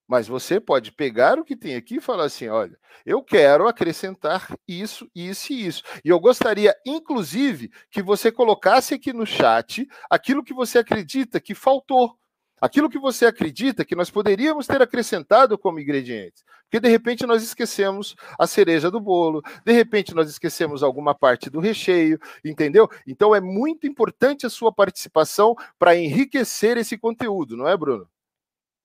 Mas 0.06 0.26
você 0.28 0.60
pode 0.60 0.92
pegar 0.92 1.38
o 1.38 1.44
que 1.44 1.56
tem 1.56 1.74
aqui 1.74 1.96
e 1.96 2.00
falar 2.00 2.24
assim: 2.24 2.48
olha, 2.48 2.78
eu 3.06 3.22
quero 3.22 3.68
acrescentar 3.68 4.48
isso, 4.66 5.08
isso 5.14 5.52
e 5.52 5.66
isso. 5.66 5.82
E 6.04 6.08
eu 6.08 6.20
gostaria, 6.20 6.74
inclusive, 6.86 7.70
que 7.90 8.02
você 8.02 8.30
colocasse 8.30 8.94
aqui 8.94 9.12
no 9.12 9.26
chat 9.26 9.88
aquilo 10.10 10.44
que 10.44 10.54
você 10.54 10.78
acredita 10.78 11.40
que 11.40 11.54
faltou 11.54 12.16
aquilo 12.62 12.88
que 12.88 12.98
você 12.98 13.26
acredita 13.26 13.84
que 13.84 13.96
nós 13.96 14.08
poderíamos 14.08 14.68
ter 14.68 14.80
acrescentado 14.80 15.58
como 15.58 15.80
ingredientes. 15.80 16.44
Porque 16.62 16.78
de 16.78 16.88
repente 16.88 17.26
nós 17.26 17.42
esquecemos 17.42 18.14
a 18.38 18.46
cereja 18.46 18.88
do 18.88 19.00
bolo, 19.00 19.42
de 19.64 19.72
repente 19.72 20.14
nós 20.14 20.30
esquecemos 20.30 20.80
alguma 20.84 21.12
parte 21.12 21.50
do 21.50 21.58
recheio, 21.58 22.20
entendeu? 22.44 22.88
Então 23.04 23.34
é 23.34 23.40
muito 23.40 23.84
importante 23.84 24.46
a 24.46 24.50
sua 24.50 24.72
participação 24.72 25.56
para 25.76 25.96
enriquecer 25.96 26.76
esse 26.76 26.96
conteúdo, 26.96 27.56
não 27.56 27.66
é, 27.66 27.76
Bruno? 27.76 28.08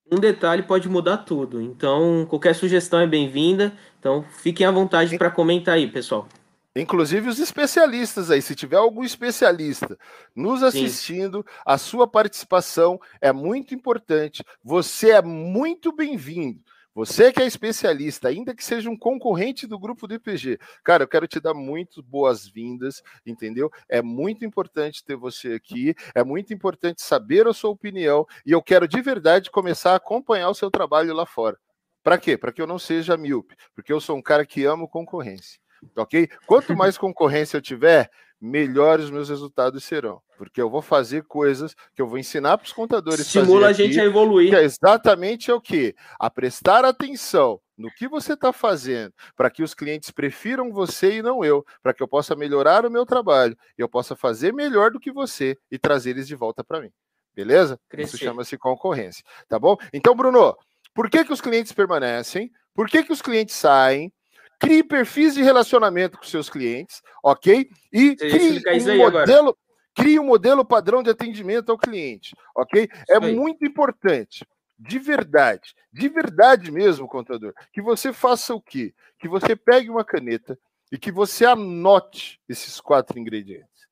Um 0.10 0.20
detalhe 0.20 0.64
pode 0.64 0.88
mudar 0.88 1.18
tudo. 1.18 1.62
Então, 1.62 2.26
qualquer 2.30 2.56
sugestão 2.56 3.00
é 3.00 3.08
bem-vinda. 3.08 3.74
Então, 4.00 4.24
fiquem 4.42 4.66
à 4.66 4.72
vontade 4.72 5.18
para 5.18 5.30
comentar 5.30 5.76
aí, 5.76 5.88
pessoal. 5.88 6.28
Inclusive 6.76 7.28
os 7.28 7.40
especialistas 7.40 8.30
aí, 8.30 8.42
se 8.42 8.56
tiver 8.56 8.78
algum 8.78 9.04
especialista 9.04 9.98
nos 10.36 10.62
assistindo, 10.62 11.40
Sim. 11.40 11.56
a 11.66 11.78
sua 11.78 12.08
participação 12.08 13.00
é 13.20 13.34
muito 13.34 13.74
importante. 13.74 14.44
Você 14.64 15.10
é 15.10 15.22
muito 15.22 15.92
bem-vindo. 15.92 16.62
Você 16.98 17.32
que 17.32 17.40
é 17.40 17.46
especialista, 17.46 18.28
ainda 18.28 18.56
que 18.56 18.66
seja 18.66 18.90
um 18.90 18.98
concorrente 18.98 19.68
do 19.68 19.78
grupo 19.78 20.08
do 20.08 20.16
IPG, 20.16 20.58
cara, 20.84 21.04
eu 21.04 21.08
quero 21.08 21.28
te 21.28 21.40
dar 21.40 21.54
muito 21.54 22.02
boas-vindas, 22.02 23.04
entendeu? 23.24 23.70
É 23.88 24.02
muito 24.02 24.44
importante 24.44 25.06
ter 25.06 25.16
você 25.16 25.54
aqui, 25.54 25.94
é 26.16 26.24
muito 26.24 26.56
importante 26.56 27.04
saber 27.04 27.46
a 27.46 27.54
sua 27.54 27.70
opinião 27.70 28.26
e 28.44 28.52
eu 28.52 28.64
quero 28.64 28.88
de 28.88 29.00
verdade 29.00 29.52
começar 29.52 29.92
a 29.92 29.98
acompanhar 29.98 30.50
o 30.50 30.56
seu 30.56 30.72
trabalho 30.72 31.14
lá 31.14 31.28
fora. 31.28 31.60
Para 32.02 32.18
quê? 32.18 32.36
Para 32.36 32.52
que 32.52 32.60
eu 32.60 32.66
não 32.66 32.80
seja 32.80 33.16
míope, 33.16 33.56
porque 33.76 33.94
eu 33.94 34.02
sou 34.02 34.18
um 34.18 34.22
cara 34.22 34.44
que 34.44 34.66
amo 34.66 34.90
concorrência 34.90 35.60
ok? 35.96 36.28
Quanto 36.46 36.76
mais 36.76 36.98
concorrência 36.98 37.58
eu 37.58 37.62
tiver, 37.62 38.10
melhores 38.40 39.10
meus 39.10 39.30
resultados 39.30 39.84
serão. 39.84 40.22
Porque 40.38 40.62
eu 40.62 40.70
vou 40.70 40.82
fazer 40.82 41.24
coisas 41.24 41.76
que 41.96 42.02
eu 42.02 42.08
vou 42.08 42.18
ensinar 42.18 42.58
para 42.58 42.66
os 42.66 42.74
contadores. 42.74 43.22
Estimula 43.22 43.68
a 43.68 43.74
gente 43.74 43.92
aqui, 43.92 44.02
a 44.02 44.06
evoluir. 44.06 44.50
Que 44.50 44.56
é 44.56 44.64
exatamente 44.64 45.50
é 45.50 45.54
o 45.54 45.62
que? 45.62 45.96
A 46.20 46.30
prestar 46.30 46.86
atenção 46.86 47.60
no 47.78 47.92
que 47.92 48.08
você 48.08 48.34
está 48.34 48.52
fazendo, 48.52 49.14
para 49.36 49.50
que 49.50 49.62
os 49.62 49.74
clientes 49.74 50.10
prefiram 50.10 50.72
você 50.72 51.18
e 51.18 51.22
não 51.22 51.44
eu, 51.46 51.66
para 51.82 51.94
que 51.94 52.02
eu 52.02 52.08
possa 52.08 52.36
melhorar 52.36 52.86
o 52.86 52.92
meu 52.92 53.06
trabalho 53.06 53.56
e 53.78 53.82
eu 53.82 53.88
possa 53.88 54.16
fazer 54.16 54.54
melhor 54.54 54.92
do 54.92 55.00
que 55.00 55.12
você 55.12 55.58
e 55.72 55.78
trazer 55.78 56.12
eles 56.12 56.28
de 56.28 56.36
volta 56.36 56.64
para 56.64 56.82
mim. 56.82 56.92
Beleza? 57.36 57.80
Crescer. 57.88 58.16
Isso 58.16 58.18
chama-se 58.18 58.58
concorrência. 58.58 59.24
Tá 59.48 59.60
bom? 59.60 59.78
Então, 59.94 60.16
Bruno, 60.16 60.58
por 60.94 61.08
que, 61.08 61.24
que 61.24 61.32
os 61.32 61.42
clientes 61.42 61.72
permanecem? 61.72 62.52
Por 62.74 62.88
que, 62.88 63.04
que 63.04 63.14
os 63.14 63.22
clientes 63.22 63.56
saem? 63.56 64.12
Crie 64.60 64.84
perfis 64.84 65.36
de 65.36 65.42
relacionamento 65.42 66.18
com 66.18 66.26
seus 66.26 66.50
clientes, 66.50 67.02
ok? 67.24 67.70
E 67.92 68.16
crie 68.16 68.64
um 68.92 68.98
modelo, 68.98 69.58
crie 69.96 70.20
um 70.20 70.26
modelo 70.26 70.66
padrão 70.66 71.02
de 71.02 71.10
atendimento 71.10 71.72
ao 71.72 71.78
cliente, 71.78 72.36
ok? 72.56 72.90
é 73.10 73.20
muito 73.20 73.66
importante, 73.66 74.46
de 74.78 75.00
verdade, 75.00 75.74
de 75.92 76.08
verdade 76.10 76.72
mesmo, 76.72 77.08
contador, 77.08 77.54
que 77.74 77.82
você 77.82 78.14
faça 78.14 78.54
o 78.54 78.62
quê? 78.62 78.94
Que 79.20 79.28
você 79.28 79.56
pegue 79.56 79.90
uma 79.90 80.06
caneta 80.06 80.58
e 80.92 80.98
que 80.98 81.12
você 81.12 81.46
anote 81.46 82.40
esses 82.48 82.80
quatro 82.80 83.20
ingredientes. 83.20 83.88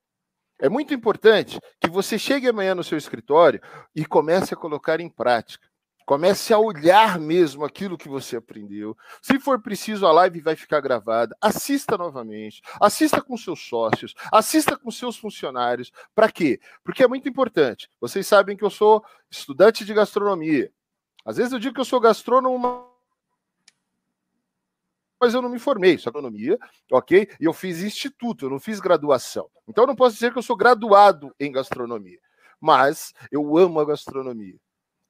É 0.59 0.69
muito 0.69 0.93
importante 0.93 1.59
que 1.81 1.89
você 1.89 2.17
chegue 2.17 2.47
amanhã 2.47 2.73
no 2.73 2.83
seu 2.83 2.97
escritório 2.97 3.61
e 3.93 4.05
comece 4.05 4.53
a 4.53 4.57
colocar 4.57 5.01
em 5.01 5.09
prática. 5.09 5.67
Comece 6.05 6.53
a 6.53 6.59
olhar 6.59 7.19
mesmo 7.19 7.65
aquilo 7.65 7.97
que 7.97 8.07
você 8.07 8.35
aprendeu. 8.35 8.95
Se 9.21 9.39
for 9.39 9.59
preciso, 9.59 10.05
a 10.05 10.11
live 10.11 10.39
vai 10.39 10.55
ficar 10.55 10.79
gravada. 10.79 11.35
Assista 11.41 11.97
novamente. 11.97 12.61
Assista 12.79 13.21
com 13.21 13.35
seus 13.35 13.59
sócios. 13.67 14.13
Assista 14.31 14.77
com 14.77 14.91
seus 14.91 15.17
funcionários. 15.17 15.91
Para 16.13 16.31
quê? 16.31 16.59
Porque 16.83 17.03
é 17.03 17.07
muito 17.07 17.27
importante. 17.27 17.89
Vocês 17.99 18.27
sabem 18.27 18.55
que 18.55 18.63
eu 18.63 18.69
sou 18.69 19.03
estudante 19.31 19.83
de 19.83 19.93
gastronomia. 19.95 20.71
Às 21.25 21.37
vezes 21.37 21.51
eu 21.51 21.59
digo 21.59 21.73
que 21.73 21.81
eu 21.81 21.85
sou 21.85 21.99
gastrônomo, 21.99 22.87
mas 25.19 25.33
eu 25.33 25.41
não 25.41 25.49
me 25.49 25.57
formei, 25.57 25.97
sou 25.97 26.11
agronomia, 26.11 26.59
ok? 26.91 27.27
E 27.39 27.45
eu 27.45 27.53
fiz 27.53 27.81
instituto, 27.81 28.45
eu 28.45 28.49
não 28.51 28.59
fiz 28.59 28.79
graduação. 28.79 29.49
Então 29.67 29.85
eu 29.85 29.87
não 29.87 29.95
posso 29.95 30.13
dizer 30.13 30.31
que 30.31 30.37
eu 30.37 30.43
sou 30.43 30.55
graduado 30.55 31.33
em 31.39 31.51
gastronomia, 31.51 32.19
mas 32.61 33.11
eu 33.31 33.57
amo 33.57 33.79
a 33.79 33.85
gastronomia. 33.85 34.59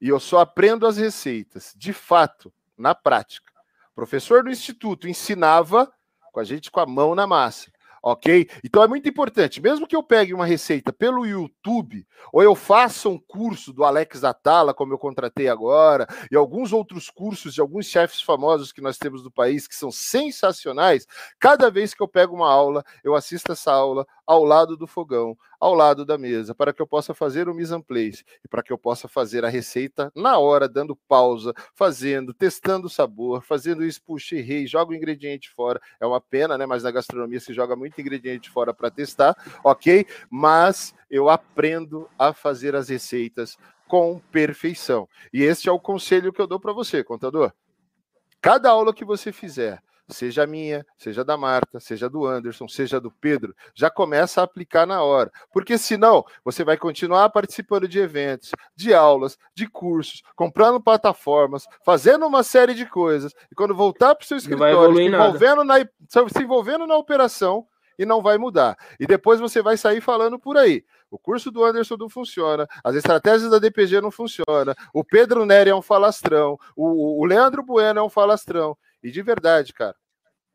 E 0.06 0.08
eu 0.08 0.20
só 0.20 0.38
aprendo 0.38 0.86
as 0.86 0.98
receitas, 0.98 1.74
de 1.76 1.92
fato, 1.92 2.52
na 2.78 2.94
prática. 2.94 3.52
O 3.90 3.94
professor 3.96 4.44
do 4.44 4.50
instituto 4.50 5.08
ensinava 5.08 5.92
com 6.32 6.38
a 6.38 6.44
gente 6.44 6.70
com 6.70 6.78
a 6.78 6.86
mão 6.86 7.12
na 7.12 7.26
massa. 7.26 7.72
Ok? 8.00 8.48
Então 8.62 8.84
é 8.84 8.86
muito 8.86 9.08
importante, 9.08 9.60
mesmo 9.60 9.84
que 9.84 9.96
eu 9.96 10.02
pegue 10.04 10.32
uma 10.32 10.46
receita 10.46 10.92
pelo 10.92 11.26
YouTube, 11.26 12.06
ou 12.32 12.40
eu 12.40 12.54
faça 12.54 13.08
um 13.08 13.18
curso 13.18 13.72
do 13.72 13.82
Alex 13.82 14.22
Atala, 14.22 14.72
como 14.72 14.92
eu 14.92 14.98
contratei 14.98 15.48
agora, 15.48 16.06
e 16.30 16.36
alguns 16.36 16.72
outros 16.72 17.10
cursos 17.10 17.52
de 17.52 17.60
alguns 17.60 17.86
chefes 17.86 18.20
famosos 18.20 18.70
que 18.70 18.80
nós 18.80 18.96
temos 18.96 19.24
do 19.24 19.30
país, 19.32 19.66
que 19.66 19.74
são 19.74 19.90
sensacionais, 19.90 21.04
cada 21.36 21.68
vez 21.68 21.94
que 21.94 22.00
eu 22.00 22.06
pego 22.06 22.36
uma 22.36 22.48
aula, 22.48 22.84
eu 23.02 23.16
assisto 23.16 23.50
essa 23.50 23.72
aula 23.72 24.06
ao 24.24 24.44
lado 24.44 24.76
do 24.76 24.86
fogão, 24.86 25.36
ao 25.60 25.74
lado 25.74 26.04
da 26.04 26.18
mesa, 26.18 26.54
para 26.54 26.72
que 26.72 26.80
eu 26.80 26.86
possa 26.86 27.14
fazer 27.14 27.48
o 27.48 27.54
mise 27.54 27.74
en 27.74 27.80
place 27.80 28.24
e 28.44 28.48
para 28.48 28.62
que 28.62 28.72
eu 28.72 28.78
possa 28.78 29.08
fazer 29.08 29.44
a 29.44 29.48
receita 29.48 30.12
na 30.14 30.38
hora, 30.38 30.68
dando 30.68 30.94
pausa, 30.94 31.52
fazendo, 31.74 32.32
testando 32.32 32.86
o 32.86 32.90
sabor, 32.90 33.42
fazendo 33.42 33.84
isso, 33.84 34.02
puxa, 34.02 34.36
errei, 34.36 34.66
joga 34.66 34.92
o 34.92 34.94
ingrediente 34.94 35.50
fora. 35.50 35.80
É 36.00 36.06
uma 36.06 36.20
pena, 36.20 36.56
né? 36.56 36.66
Mas 36.66 36.82
na 36.82 36.90
gastronomia 36.90 37.40
se 37.40 37.52
joga 37.52 37.76
muito 37.76 38.00
ingrediente 38.00 38.50
fora 38.50 38.72
para 38.72 38.90
testar, 38.90 39.36
ok? 39.64 40.06
Mas 40.30 40.94
eu 41.10 41.28
aprendo 41.28 42.08
a 42.18 42.32
fazer 42.32 42.74
as 42.74 42.88
receitas 42.88 43.56
com 43.86 44.20
perfeição. 44.30 45.08
E 45.32 45.42
este 45.42 45.68
é 45.68 45.72
o 45.72 45.78
conselho 45.78 46.32
que 46.32 46.40
eu 46.40 46.46
dou 46.46 46.58
para 46.58 46.72
você, 46.72 47.04
contador. 47.04 47.52
Cada 48.40 48.70
aula 48.70 48.92
que 48.92 49.04
você 49.04 49.32
fizer, 49.32 49.82
seja 50.08 50.44
a 50.44 50.46
minha, 50.46 50.84
seja 50.96 51.24
da 51.24 51.36
Marta, 51.36 51.80
seja 51.80 52.08
do 52.08 52.26
Anderson, 52.26 52.68
seja 52.68 53.00
do 53.00 53.10
Pedro, 53.10 53.54
já 53.74 53.90
começa 53.90 54.40
a 54.40 54.44
aplicar 54.44 54.86
na 54.86 55.02
hora. 55.02 55.30
Porque 55.52 55.76
senão 55.76 56.24
você 56.44 56.64
vai 56.64 56.76
continuar 56.76 57.28
participando 57.30 57.88
de 57.88 57.98
eventos, 57.98 58.50
de 58.74 58.94
aulas, 58.94 59.38
de 59.54 59.66
cursos, 59.66 60.22
comprando 60.34 60.80
plataformas, 60.80 61.66
fazendo 61.84 62.26
uma 62.26 62.42
série 62.42 62.74
de 62.74 62.86
coisas, 62.86 63.32
e 63.50 63.54
quando 63.54 63.74
voltar 63.74 64.14
para 64.14 64.24
o 64.24 64.26
seu 64.26 64.36
escritório, 64.36 64.96
se 64.96 65.02
envolvendo, 65.02 65.64
na, 65.64 65.76
se 66.08 66.42
envolvendo 66.42 66.86
na 66.86 66.96
operação, 66.96 67.66
e 67.98 68.04
não 68.04 68.22
vai 68.22 68.38
mudar. 68.38 68.76
E 69.00 69.06
depois 69.06 69.40
você 69.40 69.62
vai 69.62 69.76
sair 69.76 70.00
falando 70.00 70.38
por 70.38 70.56
aí. 70.56 70.84
O 71.10 71.18
curso 71.18 71.50
do 71.50 71.64
Anderson 71.64 71.96
não 71.96 72.08
funciona, 72.08 72.66
as 72.82 72.94
estratégias 72.94 73.50
da 73.50 73.58
DPG 73.58 74.00
não 74.00 74.10
funcionam, 74.10 74.74
o 74.92 75.04
Pedro 75.04 75.46
Neri 75.46 75.70
é 75.70 75.74
um 75.74 75.82
falastrão, 75.82 76.58
o, 76.76 77.22
o 77.22 77.24
Leandro 77.24 77.62
Bueno 77.62 78.00
é 78.00 78.02
um 78.02 78.10
falastrão. 78.10 78.76
E 79.06 79.10
de 79.12 79.22
verdade, 79.22 79.72
cara, 79.72 79.94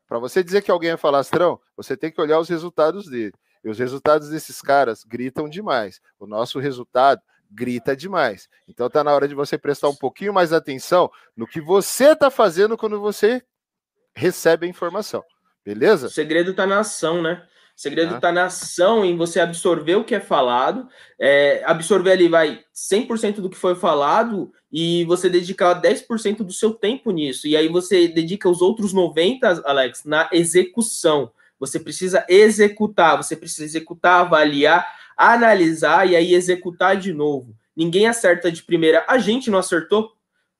para 0.06 0.18
você 0.18 0.44
dizer 0.44 0.60
que 0.60 0.70
alguém 0.70 0.90
é 0.90 0.96
falastrão, 0.98 1.58
você 1.74 1.96
tem 1.96 2.12
que 2.12 2.20
olhar 2.20 2.38
os 2.38 2.50
resultados 2.50 3.08
dele. 3.08 3.32
E 3.64 3.70
os 3.70 3.78
resultados 3.78 4.28
desses 4.28 4.60
caras 4.60 5.04
gritam 5.04 5.48
demais. 5.48 6.02
O 6.18 6.26
nosso 6.26 6.58
resultado 6.58 7.22
grita 7.50 7.96
demais. 7.96 8.50
Então 8.68 8.90
tá 8.90 9.02
na 9.02 9.10
hora 9.10 9.26
de 9.26 9.34
você 9.34 9.56
prestar 9.56 9.88
um 9.88 9.94
pouquinho 9.94 10.34
mais 10.34 10.52
atenção 10.52 11.10
no 11.34 11.46
que 11.46 11.62
você 11.62 12.14
tá 12.14 12.30
fazendo 12.30 12.76
quando 12.76 13.00
você 13.00 13.42
recebe 14.14 14.66
a 14.66 14.68
informação. 14.68 15.24
Beleza? 15.64 16.08
O 16.08 16.10
segredo 16.10 16.52
tá 16.52 16.66
na 16.66 16.80
ação, 16.80 17.22
né? 17.22 17.48
Segredo 17.82 18.14
está 18.14 18.28
ah. 18.28 18.32
na 18.32 18.44
ação, 18.44 19.04
em 19.04 19.16
você 19.16 19.40
absorver 19.40 19.96
o 19.96 20.04
que 20.04 20.14
é 20.14 20.20
falado, 20.20 20.86
é, 21.18 21.64
absorver 21.66 22.12
ali, 22.12 22.28
vai, 22.28 22.60
100% 22.72 23.40
do 23.40 23.50
que 23.50 23.56
foi 23.56 23.74
falado 23.74 24.52
e 24.70 25.04
você 25.06 25.28
dedicar 25.28 25.82
10% 25.82 26.44
do 26.44 26.52
seu 26.52 26.72
tempo 26.72 27.10
nisso. 27.10 27.48
E 27.48 27.56
aí 27.56 27.66
você 27.66 28.06
dedica 28.06 28.48
os 28.48 28.62
outros 28.62 28.94
90%, 28.94 29.62
Alex, 29.64 30.04
na 30.04 30.30
execução. 30.32 31.32
Você 31.58 31.80
precisa 31.80 32.24
executar, 32.28 33.16
você 33.16 33.34
precisa 33.34 33.64
executar, 33.64 34.20
avaliar, 34.20 34.86
analisar 35.16 36.08
e 36.08 36.14
aí 36.14 36.34
executar 36.34 36.96
de 36.96 37.12
novo. 37.12 37.52
Ninguém 37.76 38.06
acerta 38.06 38.52
de 38.52 38.62
primeira. 38.62 39.04
A 39.08 39.18
gente 39.18 39.50
não 39.50 39.58
acertou 39.58 40.12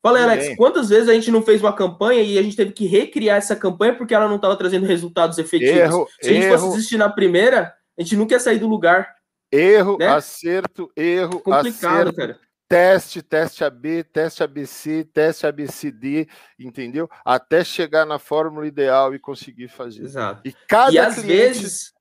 Fala 0.03 0.19
aí, 0.19 0.25
Alex, 0.25 0.57
quantas 0.57 0.89
vezes 0.89 1.09
a 1.09 1.15
gente 1.15 1.31
não 1.31 1.43
fez 1.43 1.61
uma 1.61 1.73
campanha 1.73 2.23
e 2.23 2.37
a 2.37 2.43
gente 2.43 2.57
teve 2.57 2.73
que 2.73 2.87
recriar 2.87 3.37
essa 3.37 3.55
campanha 3.55 3.97
porque 3.97 4.13
ela 4.13 4.29
não 4.29 4.37
estava 4.37 4.57
trazendo 4.57 4.85
resultados 4.85 5.39
efetivos? 5.39 5.77
Erro, 5.77 6.09
Se 6.21 6.29
a 6.29 6.33
gente 6.33 6.47
erro, 6.47 6.59
fosse 6.59 6.75
desistir 6.75 6.97
na 6.97 7.09
primeira, 7.09 7.73
a 7.97 8.03
gente 8.03 8.17
nunca 8.17 8.35
ia 8.35 8.41
sair 8.41 8.59
do 8.59 8.69
lugar. 8.69 9.15
Erro, 9.51 9.97
né? 9.99 10.09
acerto, 10.09 10.91
erro, 10.97 11.39
Complicado, 11.39 12.09
acerto. 12.09 12.17
Cara. 12.17 12.41
Teste, 12.69 13.23
teste 13.23 13.63
AB, 13.63 14.03
teste 14.03 14.43
ABC, 14.43 15.05
teste 15.13 15.47
ABCD, 15.47 16.27
entendeu? 16.59 17.09
Até 17.25 17.63
chegar 17.63 18.05
na 18.05 18.19
fórmula 18.19 18.67
ideal 18.67 19.15
e 19.15 19.19
conseguir 19.19 19.69
fazer. 19.69 20.05
Exato. 20.05 20.41
E 20.43 20.55
cada 20.67 20.91
e 20.91 20.99
às 20.99 21.15
cliente, 21.17 21.29
vezes... 21.61 21.93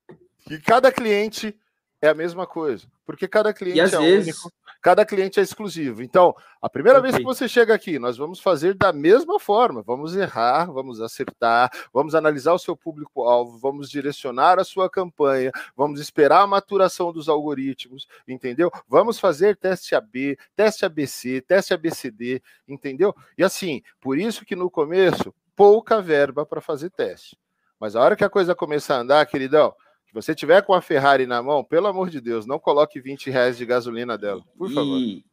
e 0.49 0.57
cada 0.57 0.91
cliente 0.91 1.53
é 2.01 2.09
a 2.09 2.13
mesma 2.13 2.47
coisa, 2.47 2.87
porque 3.05 3.27
cada 3.27 3.53
cliente 3.53 3.79
é 3.79 3.99
vezes... 3.99 4.35
único 4.35 4.51
cada 4.81 5.05
cliente 5.05 5.39
é 5.39 5.43
exclusivo. 5.43 6.01
Então, 6.01 6.35
a 6.61 6.67
primeira 6.67 6.99
okay. 6.99 7.11
vez 7.11 7.19
que 7.19 7.25
você 7.25 7.47
chega 7.47 7.73
aqui, 7.73 7.99
nós 7.99 8.17
vamos 8.17 8.39
fazer 8.39 8.73
da 8.73 8.91
mesma 8.91 9.39
forma. 9.39 9.83
Vamos 9.83 10.15
errar, 10.15 10.65
vamos 10.71 10.99
acertar, 10.99 11.69
vamos 11.93 12.15
analisar 12.15 12.53
o 12.53 12.59
seu 12.59 12.75
público-alvo, 12.75 13.59
vamos 13.59 13.89
direcionar 13.89 14.59
a 14.59 14.63
sua 14.63 14.89
campanha, 14.89 15.51
vamos 15.77 16.01
esperar 16.01 16.41
a 16.41 16.47
maturação 16.47 17.13
dos 17.13 17.29
algoritmos, 17.29 18.07
entendeu? 18.27 18.71
Vamos 18.87 19.19
fazer 19.19 19.55
teste 19.55 19.93
AB, 19.93 20.37
teste 20.55 20.83
ABC, 20.83 21.41
teste 21.41 21.73
ABCD, 21.73 22.41
entendeu? 22.67 23.15
E 23.37 23.43
assim, 23.43 23.83
por 23.99 24.17
isso 24.17 24.43
que 24.43 24.55
no 24.55 24.69
começo, 24.69 25.33
pouca 25.55 26.01
verba 26.01 26.43
para 26.43 26.59
fazer 26.59 26.89
teste. 26.89 27.37
Mas 27.79 27.95
a 27.95 28.01
hora 28.01 28.15
que 28.15 28.23
a 28.23 28.29
coisa 28.29 28.55
começar 28.55 28.95
a 28.95 28.99
andar, 29.01 29.25
queridão, 29.25 29.73
se 30.11 30.15
você 30.15 30.35
tiver 30.35 30.61
com 30.63 30.73
a 30.73 30.81
Ferrari 30.81 31.25
na 31.25 31.41
mão, 31.41 31.63
pelo 31.63 31.87
amor 31.87 32.09
de 32.09 32.19
Deus, 32.19 32.45
não 32.45 32.59
coloque 32.59 32.99
20 32.99 33.29
reais 33.29 33.57
de 33.57 33.65
gasolina 33.65 34.17
dela, 34.17 34.43
por 34.57 34.69
favor. 34.69 34.97
E, 34.99 35.23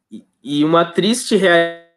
e 0.41 0.63
uma 0.63 0.85
triste 0.85 1.35
realidade. 1.35 1.89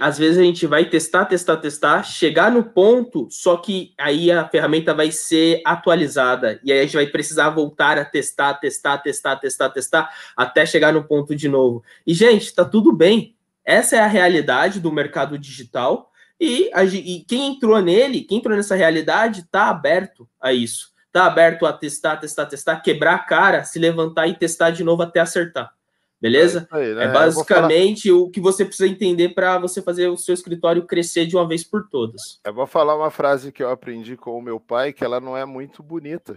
Às 0.00 0.16
vezes 0.16 0.38
a 0.38 0.42
gente 0.42 0.64
vai 0.64 0.88
testar, 0.88 1.24
testar, 1.24 1.56
testar, 1.56 2.04
chegar 2.04 2.52
no 2.52 2.62
ponto, 2.62 3.26
só 3.30 3.56
que 3.56 3.94
aí 3.98 4.30
a 4.30 4.48
ferramenta 4.48 4.94
vai 4.94 5.10
ser 5.10 5.60
atualizada. 5.64 6.60
E 6.62 6.70
aí 6.70 6.78
a 6.78 6.82
gente 6.82 6.94
vai 6.94 7.06
precisar 7.06 7.50
voltar 7.50 7.98
a 7.98 8.04
testar, 8.04 8.54
testar, 8.54 8.98
testar, 8.98 9.36
testar, 9.36 9.70
testar, 9.70 10.10
até 10.36 10.64
chegar 10.64 10.92
no 10.92 11.02
ponto 11.02 11.34
de 11.34 11.48
novo. 11.48 11.82
E, 12.06 12.14
gente, 12.14 12.54
tá 12.54 12.64
tudo 12.64 12.92
bem. 12.92 13.34
Essa 13.64 13.96
é 13.96 14.00
a 14.00 14.06
realidade 14.06 14.78
do 14.78 14.92
mercado 14.92 15.36
digital. 15.36 16.12
E, 16.40 16.70
a, 16.72 16.84
e 16.84 17.24
quem 17.26 17.54
entrou 17.54 17.80
nele, 17.82 18.22
quem 18.22 18.38
entrou 18.38 18.56
nessa 18.56 18.76
realidade, 18.76 19.40
está 19.40 19.68
aberto 19.68 20.28
a 20.40 20.52
isso 20.52 20.96
tá 21.12 21.26
aberto 21.26 21.66
a 21.66 21.72
testar, 21.72 22.16
testar, 22.16 22.46
testar, 22.46 22.80
quebrar 22.80 23.14
a 23.14 23.18
cara, 23.18 23.64
se 23.64 23.78
levantar 23.78 24.26
e 24.26 24.34
testar 24.34 24.70
de 24.70 24.84
novo 24.84 25.02
até 25.02 25.20
acertar. 25.20 25.72
Beleza? 26.20 26.68
É, 26.72 26.76
aí, 26.76 26.94
né? 26.94 27.04
é 27.04 27.12
basicamente 27.12 28.08
falar... 28.08 28.20
o 28.22 28.30
que 28.30 28.40
você 28.40 28.64
precisa 28.64 28.88
entender 28.88 29.30
para 29.30 29.58
você 29.58 29.80
fazer 29.80 30.08
o 30.08 30.16
seu 30.16 30.34
escritório 30.34 30.84
crescer 30.84 31.26
de 31.26 31.36
uma 31.36 31.46
vez 31.46 31.62
por 31.62 31.88
todas. 31.88 32.40
Eu 32.44 32.52
vou 32.52 32.66
falar 32.66 32.96
uma 32.96 33.10
frase 33.10 33.52
que 33.52 33.62
eu 33.62 33.70
aprendi 33.70 34.16
com 34.16 34.36
o 34.36 34.42
meu 34.42 34.58
pai, 34.58 34.92
que 34.92 35.04
ela 35.04 35.20
não 35.20 35.36
é 35.36 35.44
muito 35.44 35.82
bonita, 35.82 36.36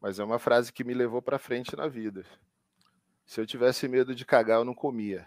mas 0.00 0.20
é 0.20 0.24
uma 0.24 0.38
frase 0.38 0.72
que 0.72 0.84
me 0.84 0.94
levou 0.94 1.20
para 1.20 1.40
frente 1.40 1.76
na 1.76 1.88
vida. 1.88 2.24
Se 3.26 3.40
eu 3.40 3.46
tivesse 3.46 3.88
medo 3.88 4.14
de 4.14 4.24
cagar, 4.24 4.60
eu 4.60 4.64
não 4.64 4.74
comia. 4.74 5.26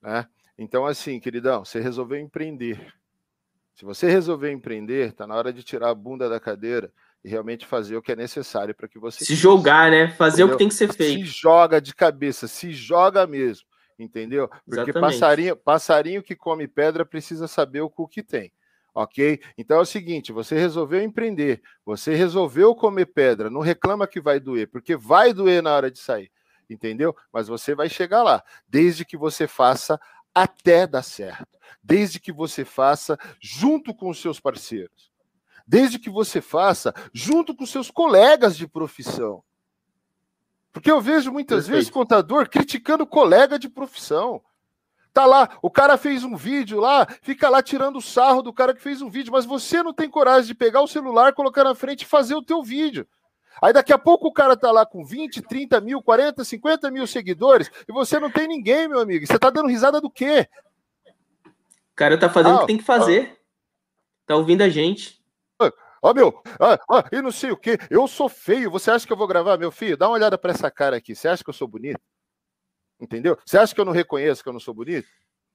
Né? 0.00 0.26
Então, 0.56 0.86
assim, 0.86 1.20
queridão, 1.20 1.64
você 1.64 1.80
resolveu 1.80 2.18
empreender. 2.18 2.94
Se 3.74 3.84
você 3.84 4.08
resolver 4.08 4.50
empreender, 4.50 5.12
tá 5.12 5.26
na 5.26 5.34
hora 5.34 5.52
de 5.52 5.62
tirar 5.62 5.90
a 5.90 5.94
bunda 5.94 6.28
da 6.28 6.40
cadeira 6.40 6.90
e 7.24 7.28
realmente 7.28 7.66
fazer 7.66 7.96
o 7.96 8.02
que 8.02 8.12
é 8.12 8.16
necessário 8.16 8.74
para 8.74 8.88
que 8.88 8.98
você. 8.98 9.24
Se 9.24 9.34
jogar, 9.34 9.90
né? 9.90 10.08
Fazer 10.08 10.42
entendeu? 10.42 10.46
o 10.46 10.50
que 10.50 10.58
tem 10.58 10.68
que 10.68 10.74
ser 10.74 10.92
feito. 10.92 11.26
Se 11.26 11.40
joga 11.40 11.80
de 11.80 11.94
cabeça, 11.94 12.46
se 12.46 12.72
joga 12.72 13.26
mesmo, 13.26 13.66
entendeu? 13.98 14.48
Porque 14.68 14.92
passarinho, 14.92 15.56
passarinho 15.56 16.22
que 16.22 16.36
come 16.36 16.68
pedra 16.68 17.04
precisa 17.04 17.48
saber 17.48 17.80
o 17.80 17.90
que 18.06 18.22
tem. 18.22 18.52
Ok? 18.94 19.40
Então 19.56 19.78
é 19.78 19.80
o 19.80 19.86
seguinte: 19.86 20.32
você 20.32 20.56
resolveu 20.56 21.02
empreender, 21.02 21.62
você 21.84 22.14
resolveu 22.14 22.74
comer 22.74 23.06
pedra, 23.06 23.50
não 23.50 23.60
reclama 23.60 24.06
que 24.06 24.20
vai 24.20 24.40
doer, 24.40 24.68
porque 24.68 24.96
vai 24.96 25.32
doer 25.32 25.62
na 25.62 25.74
hora 25.74 25.90
de 25.90 25.98
sair, 25.98 26.30
entendeu? 26.68 27.14
Mas 27.32 27.48
você 27.48 27.74
vai 27.74 27.88
chegar 27.88 28.22
lá, 28.22 28.42
desde 28.66 29.04
que 29.04 29.16
você 29.16 29.46
faça 29.46 30.00
até 30.34 30.86
dar 30.86 31.02
certo, 31.02 31.46
desde 31.82 32.20
que 32.20 32.32
você 32.32 32.64
faça 32.64 33.18
junto 33.40 33.94
com 33.94 34.08
os 34.08 34.20
seus 34.20 34.40
parceiros 34.40 35.08
desde 35.68 35.98
que 35.98 36.08
você 36.08 36.40
faça 36.40 36.94
junto 37.12 37.54
com 37.54 37.66
seus 37.66 37.90
colegas 37.90 38.56
de 38.56 38.66
profissão. 38.66 39.44
Porque 40.72 40.90
eu 40.90 41.00
vejo 41.00 41.30
muitas 41.30 41.64
Perfeito. 41.64 41.76
vezes 41.76 41.90
contador 41.90 42.48
criticando 42.48 43.06
colega 43.06 43.58
de 43.58 43.68
profissão. 43.68 44.42
Tá 45.12 45.26
lá, 45.26 45.58
o 45.60 45.70
cara 45.70 45.98
fez 45.98 46.24
um 46.24 46.36
vídeo 46.36 46.80
lá, 46.80 47.06
fica 47.22 47.48
lá 47.50 47.62
tirando 47.62 48.00
sarro 48.00 48.40
do 48.40 48.52
cara 48.52 48.74
que 48.74 48.80
fez 48.80 49.02
um 49.02 49.10
vídeo, 49.10 49.32
mas 49.32 49.44
você 49.44 49.82
não 49.82 49.92
tem 49.92 50.08
coragem 50.08 50.46
de 50.46 50.54
pegar 50.54 50.80
o 50.80 50.88
celular, 50.88 51.34
colocar 51.34 51.64
na 51.64 51.74
frente 51.74 52.02
e 52.02 52.06
fazer 52.06 52.34
o 52.34 52.42
teu 52.42 52.62
vídeo. 52.62 53.06
Aí 53.60 53.72
daqui 53.72 53.92
a 53.92 53.98
pouco 53.98 54.28
o 54.28 54.32
cara 54.32 54.56
tá 54.56 54.70
lá 54.70 54.86
com 54.86 55.04
20, 55.04 55.42
30 55.42 55.80
mil, 55.80 56.00
40, 56.00 56.44
50 56.44 56.90
mil 56.90 57.06
seguidores 57.06 57.70
e 57.88 57.92
você 57.92 58.20
não 58.20 58.30
tem 58.30 58.46
ninguém, 58.46 58.88
meu 58.88 59.00
amigo. 59.00 59.26
Você 59.26 59.38
tá 59.38 59.50
dando 59.50 59.68
risada 59.68 60.00
do 60.00 60.08
quê? 60.08 60.48
O 61.44 61.96
cara 61.96 62.16
tá 62.16 62.30
fazendo 62.30 62.52
ah, 62.52 62.56
o 62.58 62.60
que 62.60 62.66
tem 62.68 62.78
que 62.78 62.84
fazer. 62.84 63.32
Ah. 63.32 63.38
Tá 64.26 64.36
ouvindo 64.36 64.62
a 64.62 64.68
gente. 64.68 65.17
Ó, 66.02 66.14
meu, 66.14 66.42
ah, 66.60 66.78
e 67.12 67.20
não 67.20 67.32
sei 67.32 67.50
o 67.50 67.56
que, 67.56 67.78
eu 67.90 68.06
sou 68.06 68.28
feio. 68.28 68.70
Você 68.70 68.90
acha 68.90 69.06
que 69.06 69.12
eu 69.12 69.16
vou 69.16 69.26
gravar, 69.26 69.58
meu 69.58 69.70
filho? 69.70 69.96
Dá 69.96 70.08
uma 70.08 70.14
olhada 70.14 70.38
para 70.38 70.52
essa 70.52 70.70
cara 70.70 70.96
aqui. 70.96 71.14
Você 71.14 71.28
acha 71.28 71.42
que 71.42 71.50
eu 71.50 71.54
sou 71.54 71.68
bonito? 71.68 72.00
Entendeu? 73.00 73.38
Você 73.44 73.58
acha 73.58 73.74
que 73.74 73.80
eu 73.80 73.84
não 73.84 73.92
reconheço 73.92 74.42
que 74.42 74.48
eu 74.48 74.52
não 74.52 74.60
sou 74.60 74.74
bonito? 74.74 75.08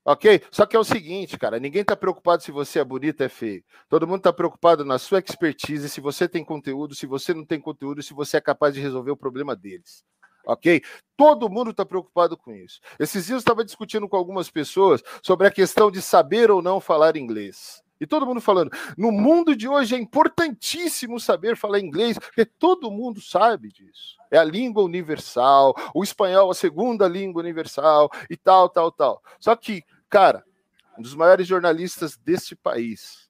Ok? 0.06 0.42
Só 0.52 0.66
que 0.66 0.76
é 0.76 0.80
o 0.80 0.84
seguinte, 0.84 1.38
cara, 1.38 1.60
ninguém 1.60 1.82
está 1.82 1.96
preocupado 1.96 2.44
se 2.44 2.52
você 2.52 2.80
é 2.80 2.84
bonito 2.84 3.22
ou 3.22 3.26
é 3.26 3.30
feio. 3.30 3.64
Todo 3.88 4.06
mundo 4.06 4.18
está 4.18 4.34
preocupado 4.34 4.84
na 4.84 5.00
sua 5.00 5.20
expertise, 5.20 5.88
se 5.90 6.02
você 6.02 6.28
tem 6.28 6.44
conteúdo, 6.44 6.94
se 6.94 7.06
você 7.06 7.34
não 7.34 7.46
tem 7.46 7.60
conteúdo, 7.60 8.04
se 8.04 8.14
você 8.14 8.38
é 8.38 8.42
capaz 8.42 8.74
de 8.74 8.82
resolver 8.82 9.12
o 9.12 9.18
problema 9.18 9.56
deles. 9.56 10.04
Ok? 10.46 10.82
Todo 11.16 11.50
mundo 11.50 11.72
está 11.72 11.86
preocupado 11.86 12.36
com 12.36 12.52
isso. 12.52 12.82
Esses 13.00 13.26
dias 13.26 13.36
eu 13.36 13.38
estava 13.38 13.64
discutindo 13.64 14.10
com 14.10 14.18
algumas 14.18 14.50
pessoas 14.50 15.02
sobre 15.22 15.48
a 15.48 15.52
questão 15.52 15.90
de 15.90 16.02
saber 16.02 16.52
ou 16.52 16.62
não 16.62 16.82
falar 16.82 17.16
inglês. 17.16 17.83
E 18.04 18.08
todo 18.08 18.26
mundo 18.26 18.42
falando, 18.42 18.70
no 18.98 19.12
mundo 19.12 19.56
de 19.56 19.68
hoje 19.68 19.96
é 19.96 19.98
importantíssimo 19.98 21.20
saber 21.20 21.56
falar 21.56 21.80
inglês, 21.80 22.20
porque 22.20 22.44
todo 22.44 22.92
mundo 22.92 23.22
sabe 23.22 23.70
disso. 23.70 24.18
É 24.30 24.38
a 24.38 24.44
língua 24.44 24.84
universal, 24.84 25.74
o 25.96 26.04
espanhol 26.04 26.52
a 26.52 26.54
segunda 26.54 27.08
língua 27.08 27.42
universal 27.42 28.12
e 28.30 28.36
tal, 28.36 28.68
tal, 28.68 28.92
tal. 28.92 29.24
Só 29.40 29.56
que, 29.56 29.84
cara, 30.10 30.44
um 30.98 31.02
dos 31.02 31.16
maiores 31.16 31.48
jornalistas 31.48 32.18
deste 32.18 32.56
país, 32.58 33.30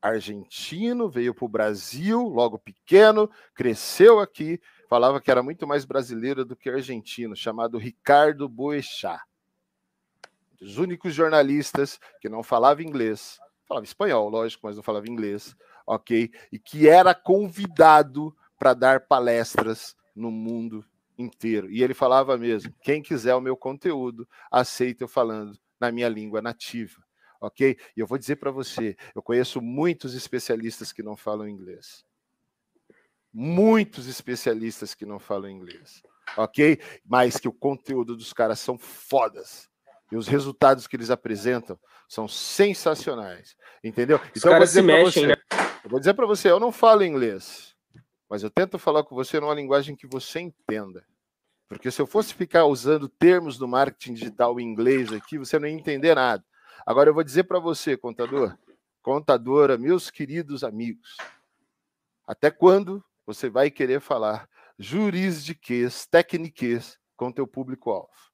argentino, 0.00 1.10
veio 1.10 1.34
para 1.34 1.44
o 1.44 1.48
Brasil, 1.48 2.22
logo 2.22 2.58
pequeno, 2.58 3.30
cresceu 3.54 4.18
aqui, 4.18 4.58
falava 4.88 5.20
que 5.20 5.30
era 5.30 5.42
muito 5.42 5.66
mais 5.66 5.84
brasileiro 5.84 6.42
do 6.44 6.56
que 6.56 6.70
argentino, 6.70 7.36
chamado 7.36 7.76
Ricardo 7.76 8.48
Boechat. 8.48 9.20
Os 10.60 10.78
únicos 10.78 11.14
jornalistas 11.14 12.00
que 12.20 12.28
não 12.28 12.42
falava 12.42 12.82
inglês, 12.82 13.38
falava 13.70 13.86
espanhol, 13.86 14.28
lógico, 14.28 14.66
mas 14.66 14.74
não 14.74 14.82
falava 14.82 15.08
inglês, 15.08 15.56
ok? 15.86 16.28
E 16.50 16.58
que 16.58 16.88
era 16.88 17.14
convidado 17.14 18.36
para 18.58 18.74
dar 18.74 19.06
palestras 19.06 19.96
no 20.14 20.28
mundo 20.28 20.84
inteiro. 21.16 21.70
E 21.70 21.80
ele 21.80 21.94
falava 21.94 22.36
mesmo: 22.36 22.74
quem 22.82 23.00
quiser 23.00 23.32
o 23.36 23.40
meu 23.40 23.56
conteúdo, 23.56 24.28
aceita 24.50 25.04
eu 25.04 25.08
falando 25.08 25.56
na 25.78 25.92
minha 25.92 26.08
língua 26.08 26.42
nativa, 26.42 27.00
ok? 27.40 27.78
E 27.96 28.00
eu 28.00 28.08
vou 28.08 28.18
dizer 28.18 28.36
para 28.36 28.50
você: 28.50 28.96
eu 29.14 29.22
conheço 29.22 29.62
muitos 29.62 30.14
especialistas 30.14 30.92
que 30.92 31.02
não 31.02 31.16
falam 31.16 31.48
inglês. 31.48 32.04
Muitos 33.32 34.08
especialistas 34.08 34.92
que 34.92 35.06
não 35.06 35.20
falam 35.20 35.48
inglês, 35.48 36.02
ok? 36.36 36.80
Mas 37.06 37.36
que 37.36 37.46
o 37.46 37.52
conteúdo 37.52 38.16
dos 38.16 38.32
caras 38.32 38.58
são 38.58 38.76
fodas. 38.76 39.69
E 40.10 40.16
os 40.16 40.26
resultados 40.26 40.86
que 40.86 40.96
eles 40.96 41.10
apresentam 41.10 41.78
são 42.08 42.26
sensacionais. 42.26 43.56
Entendeu? 43.82 44.18
Os 44.18 44.38
então, 44.38 44.52
caras 44.52 44.70
se 44.70 44.82
mexem, 44.82 45.22
você, 45.22 45.26
né? 45.28 45.36
Eu 45.84 45.90
vou 45.90 45.98
dizer 45.98 46.14
para 46.14 46.26
você, 46.26 46.50
eu 46.50 46.60
não 46.60 46.72
falo 46.72 47.04
inglês. 47.04 47.74
mas 48.28 48.42
eu 48.42 48.50
tento 48.50 48.78
falar 48.78 49.04
com 49.04 49.14
você 49.14 49.40
numa 49.40 49.54
linguagem 49.54 49.96
que 49.96 50.06
você 50.06 50.40
entenda. 50.40 51.04
Porque 51.68 51.90
se 51.90 52.02
eu 52.02 52.06
fosse 52.06 52.34
ficar 52.34 52.64
usando 52.64 53.08
termos 53.08 53.56
do 53.56 53.68
marketing 53.68 54.14
digital 54.14 54.58
em 54.58 54.64
inglês 54.64 55.12
aqui, 55.12 55.38
você 55.38 55.58
não 55.58 55.68
ia 55.68 55.74
entender 55.74 56.14
nada. 56.16 56.44
Agora 56.84 57.10
eu 57.10 57.14
vou 57.14 57.22
dizer 57.22 57.44
para 57.44 57.60
você, 57.60 57.96
contador, 57.96 58.56
contadora, 59.02 59.78
meus 59.78 60.10
queridos 60.10 60.64
amigos, 60.64 61.16
até 62.26 62.50
quando 62.50 63.04
você 63.24 63.48
vai 63.48 63.70
querer 63.70 64.00
falar 64.00 64.48
jurisdiquês, 64.78 66.06
técnicas 66.06 66.98
com 67.16 67.30
teu 67.30 67.46
público-alvo? 67.46 68.29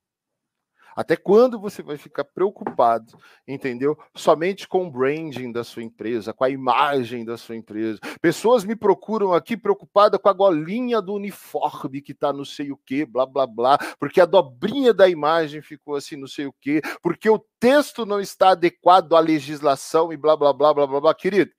Até 0.96 1.14
quando 1.14 1.60
você 1.60 1.82
vai 1.82 1.98
ficar 1.98 2.24
preocupado, 2.24 3.18
entendeu? 3.46 3.98
Somente 4.16 4.66
com 4.66 4.86
o 4.86 4.90
branding 4.90 5.52
da 5.52 5.62
sua 5.62 5.82
empresa, 5.82 6.32
com 6.32 6.42
a 6.42 6.48
imagem 6.48 7.22
da 7.22 7.36
sua 7.36 7.54
empresa. 7.54 7.98
Pessoas 8.22 8.64
me 8.64 8.74
procuram 8.74 9.34
aqui 9.34 9.58
preocupada 9.58 10.18
com 10.18 10.30
a 10.30 10.32
golinha 10.32 11.02
do 11.02 11.12
uniforme 11.12 12.00
que 12.00 12.12
está 12.12 12.32
no 12.32 12.46
sei 12.46 12.72
o 12.72 12.78
quê, 12.78 13.04
blá 13.04 13.26
blá 13.26 13.46
blá, 13.46 13.76
porque 14.00 14.22
a 14.22 14.26
dobrinha 14.26 14.94
da 14.94 15.06
imagem 15.06 15.60
ficou 15.60 15.96
assim, 15.96 16.16
não 16.16 16.26
sei 16.26 16.46
o 16.46 16.54
quê, 16.62 16.80
porque 17.02 17.28
o 17.28 17.44
texto 17.60 18.06
não 18.06 18.18
está 18.18 18.50
adequado 18.50 19.14
à 19.14 19.20
legislação 19.20 20.10
e 20.12 20.16
blá 20.16 20.34
blá 20.34 20.52
blá 20.54 20.72
blá 20.72 20.86
blá 20.86 21.00
blá. 21.00 21.14
Querido, 21.14 21.50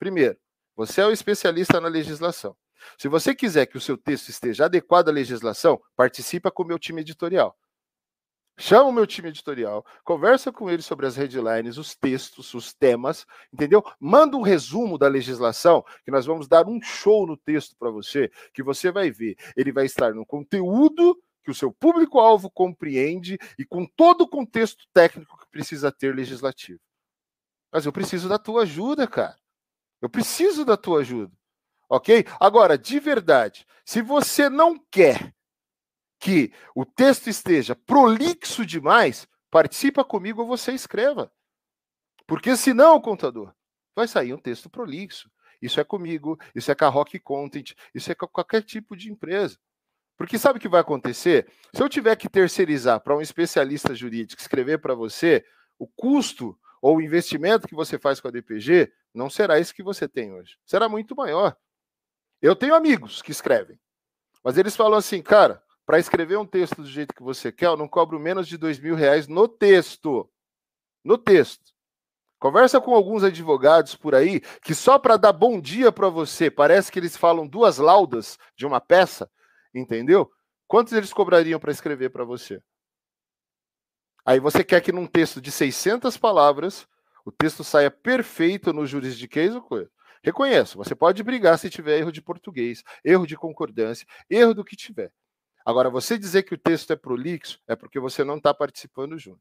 primeiro, 0.00 0.36
você 0.74 1.00
é 1.00 1.06
o 1.06 1.12
especialista 1.12 1.80
na 1.80 1.88
legislação. 1.88 2.56
Se 2.98 3.06
você 3.06 3.34
quiser 3.34 3.66
que 3.66 3.76
o 3.76 3.80
seu 3.80 3.96
texto 3.96 4.30
esteja 4.30 4.64
adequado 4.64 5.10
à 5.10 5.12
legislação, 5.12 5.80
participa 5.94 6.50
com 6.50 6.62
o 6.62 6.66
meu 6.66 6.78
time 6.78 7.02
editorial. 7.02 7.56
Chama 8.60 8.90
o 8.90 8.92
meu 8.92 9.06
time 9.06 9.30
editorial, 9.30 9.86
conversa 10.04 10.52
com 10.52 10.68
eles 10.68 10.84
sobre 10.84 11.06
as 11.06 11.16
headlines, 11.16 11.78
os 11.78 11.94
textos, 11.94 12.52
os 12.52 12.74
temas, 12.74 13.26
entendeu? 13.50 13.82
Manda 13.98 14.36
um 14.36 14.42
resumo 14.42 14.98
da 14.98 15.08
legislação, 15.08 15.82
que 16.04 16.10
nós 16.10 16.26
vamos 16.26 16.46
dar 16.46 16.68
um 16.68 16.78
show 16.82 17.26
no 17.26 17.38
texto 17.38 17.74
para 17.78 17.90
você, 17.90 18.30
que 18.52 18.62
você 18.62 18.92
vai 18.92 19.10
ver. 19.10 19.34
Ele 19.56 19.72
vai 19.72 19.86
estar 19.86 20.12
no 20.12 20.26
conteúdo 20.26 21.18
que 21.42 21.50
o 21.50 21.54
seu 21.54 21.72
público-alvo 21.72 22.50
compreende 22.50 23.38
e 23.58 23.64
com 23.64 23.86
todo 23.86 24.24
o 24.24 24.28
contexto 24.28 24.84
técnico 24.92 25.38
que 25.38 25.48
precisa 25.50 25.90
ter 25.90 26.14
legislativo. 26.14 26.80
Mas 27.72 27.86
eu 27.86 27.92
preciso 27.92 28.28
da 28.28 28.38
tua 28.38 28.64
ajuda, 28.64 29.06
cara. 29.06 29.38
Eu 30.02 30.10
preciso 30.10 30.66
da 30.66 30.76
tua 30.76 31.00
ajuda. 31.00 31.32
Ok? 31.88 32.26
Agora, 32.38 32.76
de 32.76 33.00
verdade, 33.00 33.66
se 33.86 34.02
você 34.02 34.50
não 34.50 34.78
quer 34.90 35.34
que 36.20 36.52
o 36.74 36.84
texto 36.84 37.28
esteja 37.28 37.74
prolixo 37.74 38.64
demais, 38.66 39.26
participa 39.50 40.04
comigo 40.04 40.42
ou 40.42 40.46
você 40.46 40.72
escreva. 40.72 41.32
Porque 42.26 42.54
senão, 42.56 43.00
contador, 43.00 43.52
vai 43.96 44.06
sair 44.06 44.34
um 44.34 44.38
texto 44.38 44.68
prolixo. 44.68 45.30
Isso 45.60 45.80
é 45.80 45.84
comigo, 45.84 46.38
isso 46.54 46.70
é 46.70 46.74
com 46.74 46.84
a 46.84 46.88
Rock 46.88 47.18
Content, 47.18 47.72
isso 47.94 48.12
é 48.12 48.14
com 48.14 48.28
qualquer 48.28 48.62
tipo 48.62 48.96
de 48.96 49.10
empresa. 49.10 49.58
Porque 50.16 50.38
sabe 50.38 50.58
o 50.58 50.60
que 50.60 50.68
vai 50.68 50.82
acontecer? 50.82 51.50
Se 51.74 51.82
eu 51.82 51.88
tiver 51.88 52.14
que 52.16 52.28
terceirizar 52.28 53.00
para 53.00 53.16
um 53.16 53.20
especialista 53.20 53.94
jurídico 53.94 54.40
escrever 54.40 54.78
para 54.78 54.94
você, 54.94 55.44
o 55.78 55.86
custo 55.86 56.58
ou 56.80 56.96
o 56.96 57.00
investimento 57.00 57.66
que 57.66 57.74
você 57.74 57.98
faz 57.98 58.20
com 58.20 58.28
a 58.28 58.30
DPG 58.30 58.92
não 59.14 59.28
será 59.28 59.58
esse 59.58 59.74
que 59.74 59.82
você 59.82 60.06
tem 60.06 60.32
hoje. 60.32 60.58
Será 60.64 60.88
muito 60.88 61.16
maior. 61.16 61.56
Eu 62.40 62.54
tenho 62.54 62.74
amigos 62.74 63.22
que 63.22 63.30
escrevem, 63.30 63.78
mas 64.44 64.56
eles 64.56 64.76
falam 64.76 64.98
assim, 64.98 65.20
cara, 65.22 65.62
para 65.90 65.98
escrever 65.98 66.38
um 66.38 66.46
texto 66.46 66.82
do 66.82 66.86
jeito 66.86 67.12
que 67.12 67.20
você 67.20 67.50
quer, 67.50 67.66
eu 67.66 67.76
não 67.76 67.88
cobro 67.88 68.20
menos 68.20 68.46
de 68.46 68.56
dois 68.56 68.78
mil 68.78 68.94
reais 68.94 69.26
no 69.26 69.48
texto. 69.48 70.30
No 71.02 71.18
texto. 71.18 71.72
Conversa 72.38 72.80
com 72.80 72.94
alguns 72.94 73.24
advogados 73.24 73.96
por 73.96 74.14
aí 74.14 74.38
que 74.62 74.72
só 74.72 75.00
para 75.00 75.16
dar 75.16 75.32
bom 75.32 75.60
dia 75.60 75.90
para 75.90 76.08
você, 76.08 76.48
parece 76.48 76.92
que 76.92 76.98
eles 77.00 77.16
falam 77.16 77.44
duas 77.44 77.78
laudas 77.78 78.38
de 78.54 78.64
uma 78.64 78.80
peça, 78.80 79.28
entendeu? 79.74 80.30
Quantos 80.68 80.92
eles 80.92 81.12
cobrariam 81.12 81.58
para 81.58 81.72
escrever 81.72 82.10
para 82.10 82.22
você? 82.22 82.62
Aí 84.24 84.38
você 84.38 84.62
quer 84.62 84.82
que 84.82 84.92
num 84.92 85.08
texto 85.08 85.40
de 85.40 85.50
600 85.50 86.16
palavras 86.16 86.86
o 87.24 87.32
texto 87.32 87.64
saia 87.64 87.90
perfeito 87.90 88.72
no 88.72 88.86
juridiquês 88.86 89.56
ou 89.56 89.60
coisa. 89.60 89.90
Reconheço, 90.22 90.78
você 90.78 90.94
pode 90.94 91.20
brigar 91.24 91.58
se 91.58 91.68
tiver 91.68 91.98
erro 91.98 92.12
de 92.12 92.22
português, 92.22 92.84
erro 93.04 93.26
de 93.26 93.36
concordância, 93.36 94.06
erro 94.30 94.54
do 94.54 94.64
que 94.64 94.76
tiver. 94.76 95.12
Agora, 95.64 95.90
você 95.90 96.18
dizer 96.18 96.42
que 96.42 96.54
o 96.54 96.58
texto 96.58 96.92
é 96.92 96.96
prolixo 96.96 97.60
é 97.66 97.76
porque 97.76 98.00
você 98.00 98.24
não 98.24 98.36
está 98.36 98.52
participando 98.54 99.18
junto. 99.18 99.40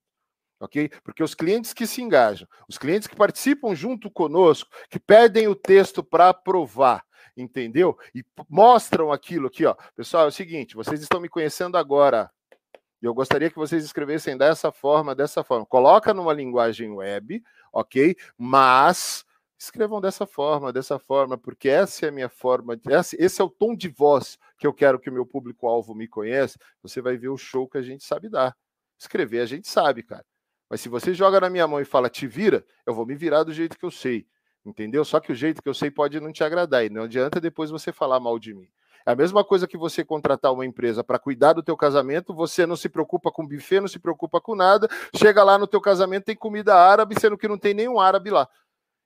Ok? 0.59 0.89
Porque 1.03 1.23
os 1.23 1.33
clientes 1.33 1.73
que 1.73 1.87
se 1.87 2.01
engajam, 2.01 2.47
os 2.67 2.77
clientes 2.77 3.07
que 3.07 3.15
participam 3.15 3.73
junto 3.73 4.11
conosco, 4.11 4.69
que 4.89 4.99
pedem 4.99 5.47
o 5.47 5.55
texto 5.55 6.03
para 6.03 6.29
aprovar, 6.29 7.05
entendeu? 7.37 7.97
E 8.13 8.25
mostram 8.49 9.11
aquilo 9.11 9.47
aqui, 9.47 9.65
ó. 9.65 9.73
Pessoal, 9.95 10.25
é 10.25 10.27
o 10.27 10.31
seguinte: 10.31 10.75
vocês 10.75 11.01
estão 11.01 11.21
me 11.21 11.29
conhecendo 11.29 11.77
agora. 11.77 12.29
E 13.01 13.05
eu 13.05 13.13
gostaria 13.13 13.49
que 13.49 13.55
vocês 13.55 13.85
escrevessem 13.85 14.37
dessa 14.37 14.69
forma, 14.69 15.15
dessa 15.15 15.41
forma. 15.41 15.65
Coloca 15.65 16.13
numa 16.13 16.33
linguagem 16.33 16.91
web, 16.91 17.41
ok? 17.71 18.13
Mas 18.37 19.23
escrevam 19.59 19.99
dessa 19.99 20.25
forma, 20.25 20.71
dessa 20.71 20.97
forma, 20.97 21.37
porque 21.37 21.67
essa 21.67 22.05
é 22.05 22.09
a 22.09 22.11
minha 22.11 22.29
forma, 22.29 22.79
esse 23.17 23.41
é 23.41 23.43
o 23.43 23.49
tom 23.49 23.75
de 23.75 23.89
voz 23.89 24.39
que 24.57 24.65
eu 24.65 24.73
quero 24.73 24.97
que 24.97 25.09
o 25.09 25.13
meu 25.13 25.25
público-alvo 25.25 25.93
me 25.93 26.07
conheça. 26.07 26.57
Você 26.81 27.01
vai 27.01 27.17
ver 27.17 27.27
o 27.27 27.37
show 27.37 27.67
que 27.67 27.77
a 27.77 27.81
gente 27.81 28.03
sabe 28.03 28.29
dar. 28.29 28.55
Escrever 28.97 29.41
a 29.41 29.45
gente 29.45 29.67
sabe, 29.67 30.01
cara. 30.01 30.25
Mas 30.69 30.79
se 30.81 30.87
você 30.87 31.13
joga 31.13 31.41
na 31.41 31.49
minha 31.49 31.67
mão 31.67 31.81
e 31.81 31.85
fala 31.85 32.09
te 32.09 32.25
vira, 32.25 32.65
eu 32.85 32.93
vou 32.93 33.05
me 33.05 33.15
virar 33.15 33.43
do 33.43 33.51
jeito 33.51 33.77
que 33.77 33.85
eu 33.85 33.91
sei. 33.91 34.25
Entendeu? 34.65 35.03
Só 35.03 35.19
que 35.19 35.31
o 35.31 35.35
jeito 35.35 35.61
que 35.61 35.69
eu 35.69 35.73
sei 35.73 35.91
pode 35.91 36.19
não 36.19 36.31
te 36.31 36.43
agradar 36.43 36.85
e 36.85 36.89
não 36.89 37.03
adianta 37.03 37.41
depois 37.41 37.69
você 37.69 37.91
falar 37.91 38.19
mal 38.19 38.39
de 38.39 38.53
mim. 38.53 38.69
É 39.05 39.11
a 39.11 39.15
mesma 39.15 39.43
coisa 39.43 39.67
que 39.67 39.77
você 39.77 40.05
contratar 40.05 40.53
uma 40.53 40.65
empresa 40.65 41.03
para 41.03 41.17
cuidar 41.17 41.53
do 41.53 41.63
teu 41.63 41.75
casamento, 41.75 42.33
você 42.33 42.65
não 42.65 42.75
se 42.75 42.87
preocupa 42.87 43.31
com 43.31 43.47
buffet, 43.47 43.79
não 43.79 43.87
se 43.87 43.97
preocupa 43.97 44.39
com 44.39 44.55
nada, 44.55 44.87
chega 45.15 45.43
lá 45.43 45.57
no 45.57 45.65
teu 45.65 45.81
casamento 45.81 46.25
tem 46.25 46.35
comida 46.35 46.75
árabe, 46.75 47.19
sendo 47.19 47.37
que 47.37 47.47
não 47.47 47.57
tem 47.57 47.73
nenhum 47.73 47.99
árabe 47.99 48.29
lá. 48.29 48.47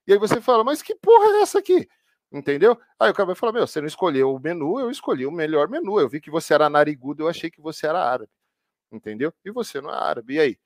E 0.06 0.12
aí 0.12 0.18
você 0.18 0.40
fala, 0.40 0.64
mas 0.64 0.82
que 0.82 0.94
porra 0.94 1.38
é 1.38 1.42
essa 1.42 1.58
aqui? 1.58 1.88
Entendeu? 2.32 2.78
Aí 2.98 3.10
o 3.10 3.14
cara 3.14 3.26
vai 3.26 3.34
falar, 3.34 3.52
meu, 3.52 3.66
você 3.66 3.80
não 3.80 3.86
escolheu 3.86 4.34
o 4.34 4.40
menu, 4.40 4.80
eu 4.80 4.90
escolhi 4.90 5.24
o 5.24 5.30
melhor 5.30 5.68
menu. 5.68 6.00
Eu 6.00 6.08
vi 6.08 6.20
que 6.20 6.30
você 6.30 6.52
era 6.52 6.68
narigudo, 6.68 7.22
eu 7.22 7.28
achei 7.28 7.50
que 7.50 7.60
você 7.60 7.86
era 7.86 8.02
árabe. 8.02 8.30
Entendeu? 8.90 9.32
E 9.44 9.50
você 9.50 9.80
não 9.80 9.90
é 9.90 9.96
árabe. 9.96 10.34
E 10.34 10.40
aí? 10.40 10.58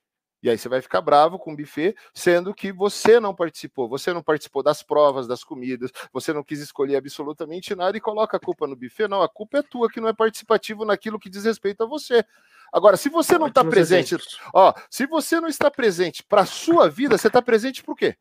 E 0.42 0.48
aí 0.48 0.56
você 0.56 0.68
vai 0.68 0.80
ficar 0.80 1.00
bravo 1.00 1.38
com 1.38 1.52
o 1.52 1.56
buffet, 1.56 1.96
sendo 2.14 2.54
que 2.54 2.72
você 2.72 3.18
não 3.18 3.34
participou, 3.34 3.88
você 3.88 4.12
não 4.12 4.22
participou 4.22 4.62
das 4.62 4.84
provas, 4.84 5.26
das 5.26 5.42
comidas, 5.42 5.90
você 6.12 6.32
não 6.32 6.44
quis 6.44 6.60
escolher 6.60 6.94
absolutamente 6.94 7.74
nada 7.74 7.96
e 7.96 8.00
coloca 8.00 8.36
a 8.36 8.40
culpa 8.40 8.66
no 8.66 8.76
buffet. 8.76 9.08
Não, 9.08 9.20
a 9.20 9.28
culpa 9.28 9.58
é 9.58 9.62
tua 9.62 9.90
que 9.90 10.00
não 10.00 10.08
é 10.08 10.12
participativo 10.12 10.84
naquilo 10.84 11.18
que 11.18 11.28
diz 11.28 11.44
respeito 11.44 11.82
a 11.82 11.86
você. 11.86 12.24
Agora, 12.72 12.96
se 12.96 13.08
você 13.08 13.36
não 13.36 13.48
está 13.48 13.64
presente, 13.64 14.16
ó, 14.54 14.72
se 14.88 15.06
você 15.06 15.40
não 15.40 15.48
está 15.48 15.70
presente 15.70 16.22
para 16.22 16.42
a 16.42 16.46
sua 16.46 16.88
vida, 16.88 17.18
você 17.18 17.26
está 17.26 17.42
presente 17.42 17.82
por 17.82 17.96
quê? 17.96 18.16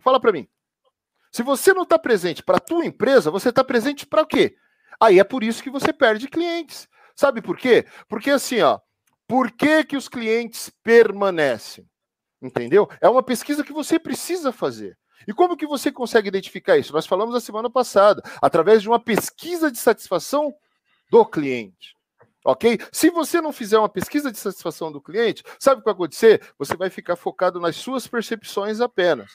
Fala 0.00 0.20
para 0.20 0.32
mim. 0.32 0.48
Se 1.32 1.42
você 1.42 1.74
não 1.74 1.82
está 1.82 1.98
presente 1.98 2.42
para 2.42 2.56
a 2.56 2.60
tua 2.60 2.86
empresa, 2.86 3.30
você 3.30 3.50
está 3.50 3.62
presente 3.62 4.06
para 4.06 4.24
quê? 4.24 4.56
Aí 4.98 5.18
é 5.18 5.24
por 5.24 5.44
isso 5.44 5.62
que 5.62 5.68
você 5.68 5.92
perde 5.92 6.28
clientes. 6.28 6.88
Sabe 7.14 7.42
por 7.42 7.58
quê? 7.58 7.84
Porque 8.08 8.30
assim, 8.30 8.60
ó, 8.62 8.78
por 9.26 9.50
que, 9.50 9.84
que 9.84 9.96
os 9.96 10.08
clientes 10.08 10.70
permanecem? 10.82 11.86
Entendeu? 12.40 12.88
É 13.00 13.08
uma 13.08 13.22
pesquisa 13.22 13.64
que 13.64 13.72
você 13.72 13.98
precisa 13.98 14.52
fazer. 14.52 14.96
E 15.26 15.32
como 15.34 15.56
que 15.56 15.66
você 15.66 15.92
consegue 15.92 16.28
identificar 16.28 16.78
isso? 16.78 16.92
Nós 16.92 17.06
falamos 17.06 17.34
a 17.34 17.40
semana 17.40 17.68
passada, 17.68 18.22
através 18.40 18.82
de 18.82 18.88
uma 18.88 18.98
pesquisa 18.98 19.70
de 19.70 19.78
satisfação 19.78 20.54
do 21.10 21.24
cliente. 21.24 21.94
Ok? 22.44 22.78
Se 22.92 23.10
você 23.10 23.40
não 23.40 23.52
fizer 23.52 23.78
uma 23.78 23.88
pesquisa 23.88 24.30
de 24.30 24.38
satisfação 24.38 24.92
do 24.92 25.02
cliente, 25.02 25.42
sabe 25.58 25.76
o 25.76 25.78
que 25.80 25.86
vai 25.86 25.94
acontecer? 25.94 26.40
Você 26.58 26.76
vai 26.76 26.88
ficar 26.88 27.16
focado 27.16 27.60
nas 27.60 27.76
suas 27.76 28.06
percepções 28.06 28.80
apenas 28.80 29.32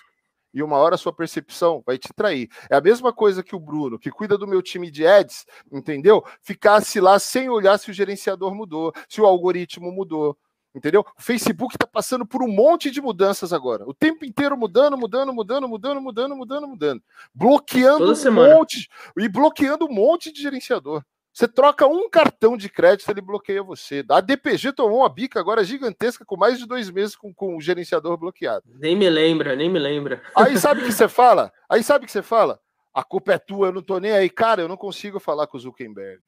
e 0.53 0.61
uma 0.61 0.77
hora 0.77 0.95
a 0.95 0.97
sua 0.97 1.13
percepção 1.13 1.81
vai 1.85 1.97
te 1.97 2.13
trair. 2.13 2.49
É 2.69 2.75
a 2.75 2.81
mesma 2.81 3.13
coisa 3.13 3.43
que 3.43 3.55
o 3.55 3.59
Bruno, 3.59 3.97
que 3.97 4.11
cuida 4.11 4.37
do 4.37 4.47
meu 4.47 4.61
time 4.61 4.91
de 4.91 5.05
ads, 5.05 5.45
entendeu? 5.71 6.23
Ficasse 6.41 6.99
lá 6.99 7.19
sem 7.19 7.49
olhar 7.49 7.77
se 7.77 7.89
o 7.89 7.93
gerenciador 7.93 8.53
mudou, 8.53 8.93
se 9.07 9.21
o 9.21 9.25
algoritmo 9.25 9.91
mudou. 9.91 10.37
Entendeu? 10.73 11.01
O 11.01 11.21
Facebook 11.21 11.75
está 11.75 11.85
passando 11.85 12.25
por 12.25 12.41
um 12.41 12.47
monte 12.47 12.89
de 12.89 13.01
mudanças 13.01 13.51
agora. 13.51 13.83
O 13.85 13.93
tempo 13.93 14.23
inteiro 14.23 14.57
mudando, 14.57 14.97
mudando, 14.97 15.33
mudando, 15.33 15.67
mudando, 15.67 16.01
mudando, 16.01 16.35
mudando, 16.35 16.67
mudando. 16.67 17.03
Bloqueando 17.35 17.99
Toda 17.99 18.11
um 18.13 18.15
semana. 18.15 18.55
monte 18.55 18.87
e 19.17 19.27
bloqueando 19.27 19.85
um 19.85 19.93
monte 19.93 20.31
de 20.31 20.41
gerenciador. 20.41 21.03
Você 21.33 21.47
troca 21.47 21.87
um 21.87 22.09
cartão 22.09 22.57
de 22.57 22.69
crédito, 22.69 23.09
ele 23.09 23.21
bloqueia 23.21 23.63
você. 23.63 24.03
A 24.09 24.19
DPG 24.19 24.73
tomou 24.73 24.99
uma 24.99 25.09
bica 25.09 25.39
agora 25.39 25.63
gigantesca 25.63 26.25
com 26.25 26.35
mais 26.35 26.59
de 26.59 26.65
dois 26.65 26.89
meses 26.89 27.15
com, 27.15 27.33
com 27.33 27.55
o 27.55 27.61
gerenciador 27.61 28.17
bloqueado. 28.17 28.65
Nem 28.79 28.97
me 28.97 29.09
lembra, 29.09 29.55
nem 29.55 29.69
me 29.69 29.79
lembra. 29.79 30.21
Aí 30.35 30.57
sabe 30.57 30.81
o 30.81 30.85
que 30.85 30.91
você 30.91 31.07
fala? 31.09 31.51
Aí 31.69 31.81
sabe 31.83 32.03
o 32.03 32.05
que 32.05 32.11
você 32.11 32.21
fala? 32.21 32.59
A 32.93 33.03
culpa 33.03 33.33
é 33.33 33.37
tua, 33.37 33.67
eu 33.67 33.73
não 33.73 33.81
tô 33.81 33.97
nem 33.99 34.11
aí. 34.11 34.29
Cara, 34.29 34.61
eu 34.61 34.67
não 34.67 34.75
consigo 34.75 35.19
falar 35.19 35.47
com 35.47 35.55
o 35.55 35.59
Zuckerberg. 35.59 36.21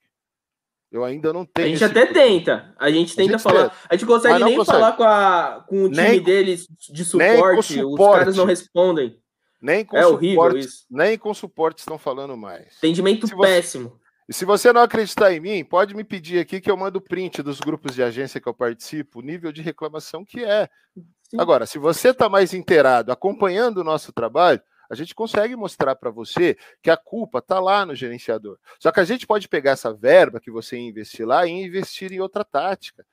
Eu 0.90 1.04
ainda 1.04 1.34
não 1.34 1.44
tenho. 1.44 1.68
A 1.68 1.72
gente 1.72 1.84
até 1.84 2.06
tenta. 2.06 2.74
A 2.80 2.90
gente 2.90 3.16
tenta 3.16 3.30
a 3.30 3.38
gente 3.38 3.44
falar. 3.44 3.64
Tenta. 3.64 3.76
A 3.90 3.96
gente 3.96 4.06
consegue 4.06 4.44
nem 4.44 4.56
consegue. 4.56 4.78
falar 4.78 4.92
com, 4.94 5.04
a, 5.04 5.66
com 5.68 5.84
o 5.86 5.90
time 5.90 6.08
nem, 6.08 6.22
deles 6.22 6.68
de 6.90 7.04
suporte. 7.04 7.74
suporte. 7.74 7.84
Os 7.84 8.20
caras 8.20 8.38
não 8.38 8.46
respondem. 8.46 9.20
Nem 9.60 9.84
com 9.84 9.98
é 9.98 10.04
suporte, 10.04 10.60
isso. 10.60 10.86
Nem 10.92 11.18
com 11.18 11.34
suporte 11.34 11.80
estão 11.80 11.98
falando 11.98 12.38
mais. 12.38 12.78
Atendimento 12.78 13.28
péssimo. 13.38 14.00
E 14.28 14.34
se 14.34 14.46
você 14.46 14.72
não 14.72 14.82
acreditar 14.82 15.34
em 15.34 15.40
mim, 15.40 15.64
pode 15.64 15.96
me 15.96 16.04
pedir 16.04 16.40
aqui 16.40 16.62
que 16.62 16.72
eu 16.72 16.78
mando 16.78 17.02
print 17.02 17.42
dos 17.42 17.60
grupos 17.60 17.94
de 17.94 18.04
agência 18.04 18.40
que 18.40 18.48
eu 18.48 18.54
participo, 18.54 19.20
o 19.20 19.22
nível 19.22 19.52
de 19.52 19.62
reclamação 19.62 20.24
que 20.24 20.44
é. 20.44 20.70
Sim. 20.96 21.40
Agora, 21.40 21.66
se 21.66 21.78
você 21.78 22.10
está 22.10 22.30
mais 22.30 22.54
inteirado, 22.54 23.12
acompanhando 23.12 23.80
o 23.80 23.84
nosso 23.84 24.14
trabalho, 24.14 24.62
a 24.90 24.96
gente 24.96 25.16
consegue 25.16 25.56
mostrar 25.56 25.96
para 25.96 26.12
você 26.12 26.58
que 26.82 26.90
a 26.90 26.98
culpa 26.98 27.40
está 27.40 27.60
lá 27.60 27.86
no 27.86 27.96
gerenciador. 27.96 28.58
Só 28.80 28.92
que 28.92 29.00
a 29.00 29.04
gente 29.04 29.26
pode 29.26 29.48
pegar 29.50 29.72
essa 29.72 29.94
verba 29.94 30.40
que 30.40 30.52
você 30.52 30.78
investir 30.78 31.26
lá 31.26 31.46
e 31.48 31.52
investir 31.52 32.12
em 32.12 32.20
outra 32.20 32.46
tática, 32.46 33.06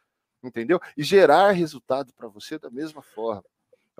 entendeu? 0.43 0.79
E 0.97 1.03
gerar 1.03 1.51
resultado 1.53 2.13
para 2.13 2.29
você 2.29 2.59
da 2.59 2.71
mesma 2.71 3.03
forma. 3.03 3.45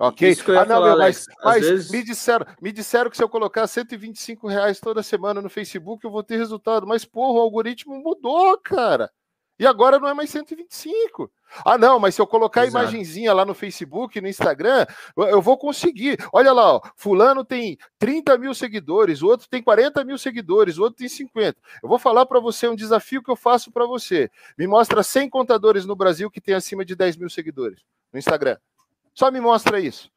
Ok? 0.01 0.31
Ah, 0.31 0.65
não, 0.65 0.65
falar, 0.65 0.87
meu, 0.89 0.97
mas, 0.97 1.25
mas 1.43 1.61
vezes- 1.65 1.91
me, 1.91 2.03
disseram, 2.03 2.45
me 2.61 2.71
disseram 2.71 3.09
que 3.09 3.17
se 3.17 3.23
eu 3.23 3.29
colocar 3.29 3.67
125 3.67 4.47
reais 4.47 4.79
toda 4.79 5.03
semana 5.03 5.41
no 5.41 5.49
Facebook, 5.49 6.03
eu 6.03 6.11
vou 6.11 6.23
ter 6.23 6.37
resultado. 6.37 6.87
Mas, 6.87 7.05
porra, 7.05 7.39
o 7.39 7.41
algoritmo 7.41 7.95
mudou, 7.97 8.57
cara. 8.57 9.11
E 9.59 9.67
agora 9.67 9.99
não 9.99 10.07
é 10.07 10.13
mais 10.15 10.31
125. 10.31 11.31
Ah, 11.63 11.77
não, 11.77 11.99
mas 11.99 12.15
se 12.15 12.21
eu 12.21 12.25
colocar 12.25 12.61
a 12.61 12.65
Exato. 12.65 12.83
imagenzinha 12.85 13.31
lá 13.31 13.45
no 13.45 13.53
Facebook, 13.53 14.19
no 14.19 14.27
Instagram, 14.27 14.87
eu- 15.15 15.25
eu 15.25 15.41
vou 15.41 15.55
conseguir. 15.55 16.17
Olha 16.33 16.51
lá, 16.51 16.77
ó, 16.77 16.81
fulano 16.95 17.45
tem 17.45 17.77
30 17.99 18.35
mil 18.39 18.55
seguidores, 18.55 19.21
o 19.21 19.27
outro 19.27 19.47
tem 19.47 19.61
40 19.61 20.03
mil 20.03 20.17
seguidores, 20.17 20.79
o 20.79 20.81
outro 20.81 20.97
tem 20.97 21.07
50. 21.09 21.59
Eu 21.83 21.87
vou 21.87 21.99
falar 21.99 22.25
para 22.25 22.39
você 22.39 22.67
um 22.67 22.75
desafio 22.75 23.21
que 23.21 23.29
eu 23.29 23.35
faço 23.35 23.71
para 23.71 23.85
você. 23.85 24.31
Me 24.57 24.65
mostra 24.65 25.03
100 25.03 25.29
contadores 25.29 25.85
no 25.85 25.95
Brasil 25.95 26.31
que 26.31 26.41
tem 26.41 26.55
acima 26.55 26.83
de 26.83 26.95
10 26.95 27.15
mil 27.15 27.29
seguidores 27.29 27.81
no 28.11 28.17
Instagram. 28.17 28.57
Só 29.13 29.31
me 29.31 29.39
mostra 29.39 29.79
isso. 29.79 30.11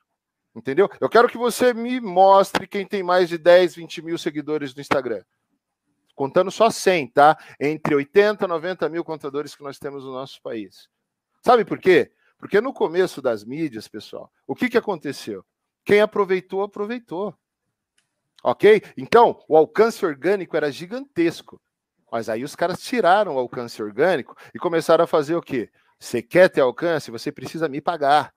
Entendeu? 0.54 0.88
Eu 1.00 1.08
quero 1.08 1.28
que 1.28 1.36
você 1.36 1.74
me 1.74 2.00
mostre 2.00 2.66
quem 2.66 2.86
tem 2.86 3.02
mais 3.02 3.28
de 3.28 3.36
10, 3.36 3.74
20 3.74 4.02
mil 4.02 4.16
seguidores 4.16 4.74
no 4.74 4.80
Instagram. 4.80 5.22
Contando 6.14 6.50
só 6.50 6.70
100, 6.70 7.08
tá? 7.08 7.36
Entre 7.60 7.92
80 7.92 8.44
e 8.44 8.48
90 8.48 8.88
mil 8.88 9.02
contadores 9.02 9.56
que 9.56 9.64
nós 9.64 9.78
temos 9.78 10.04
no 10.04 10.12
nosso 10.12 10.40
país. 10.40 10.88
Sabe 11.42 11.64
por 11.64 11.78
quê? 11.78 12.12
Porque 12.38 12.60
no 12.60 12.72
começo 12.72 13.20
das 13.20 13.44
mídias, 13.44 13.88
pessoal, 13.88 14.30
o 14.46 14.54
que, 14.54 14.68
que 14.68 14.78
aconteceu? 14.78 15.44
Quem 15.84 16.00
aproveitou, 16.00 16.62
aproveitou. 16.62 17.36
Ok? 18.44 18.82
Então, 18.96 19.42
o 19.48 19.56
alcance 19.56 20.04
orgânico 20.06 20.56
era 20.56 20.70
gigantesco. 20.70 21.60
Mas 22.12 22.28
aí 22.28 22.44
os 22.44 22.54
caras 22.54 22.80
tiraram 22.80 23.34
o 23.34 23.38
alcance 23.38 23.82
orgânico 23.82 24.36
e 24.54 24.58
começaram 24.58 25.02
a 25.02 25.06
fazer 25.06 25.34
o 25.34 25.42
quê? 25.42 25.68
Você 25.98 26.22
quer 26.22 26.48
ter 26.48 26.60
alcance? 26.60 27.10
Você 27.10 27.32
precisa 27.32 27.68
me 27.68 27.80
pagar. 27.80 28.32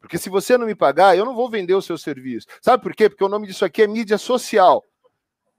Porque 0.00 0.18
se 0.18 0.28
você 0.30 0.56
não 0.56 0.66
me 0.66 0.74
pagar, 0.74 1.16
eu 1.16 1.24
não 1.24 1.34
vou 1.34 1.48
vender 1.50 1.74
o 1.74 1.82
seu 1.82 1.98
serviço. 1.98 2.46
Sabe 2.62 2.82
por 2.82 2.94
quê? 2.94 3.08
Porque 3.08 3.22
o 3.24 3.28
nome 3.28 3.46
disso 3.46 3.64
aqui 3.64 3.82
é 3.82 3.86
mídia 3.86 4.16
social. 4.18 4.82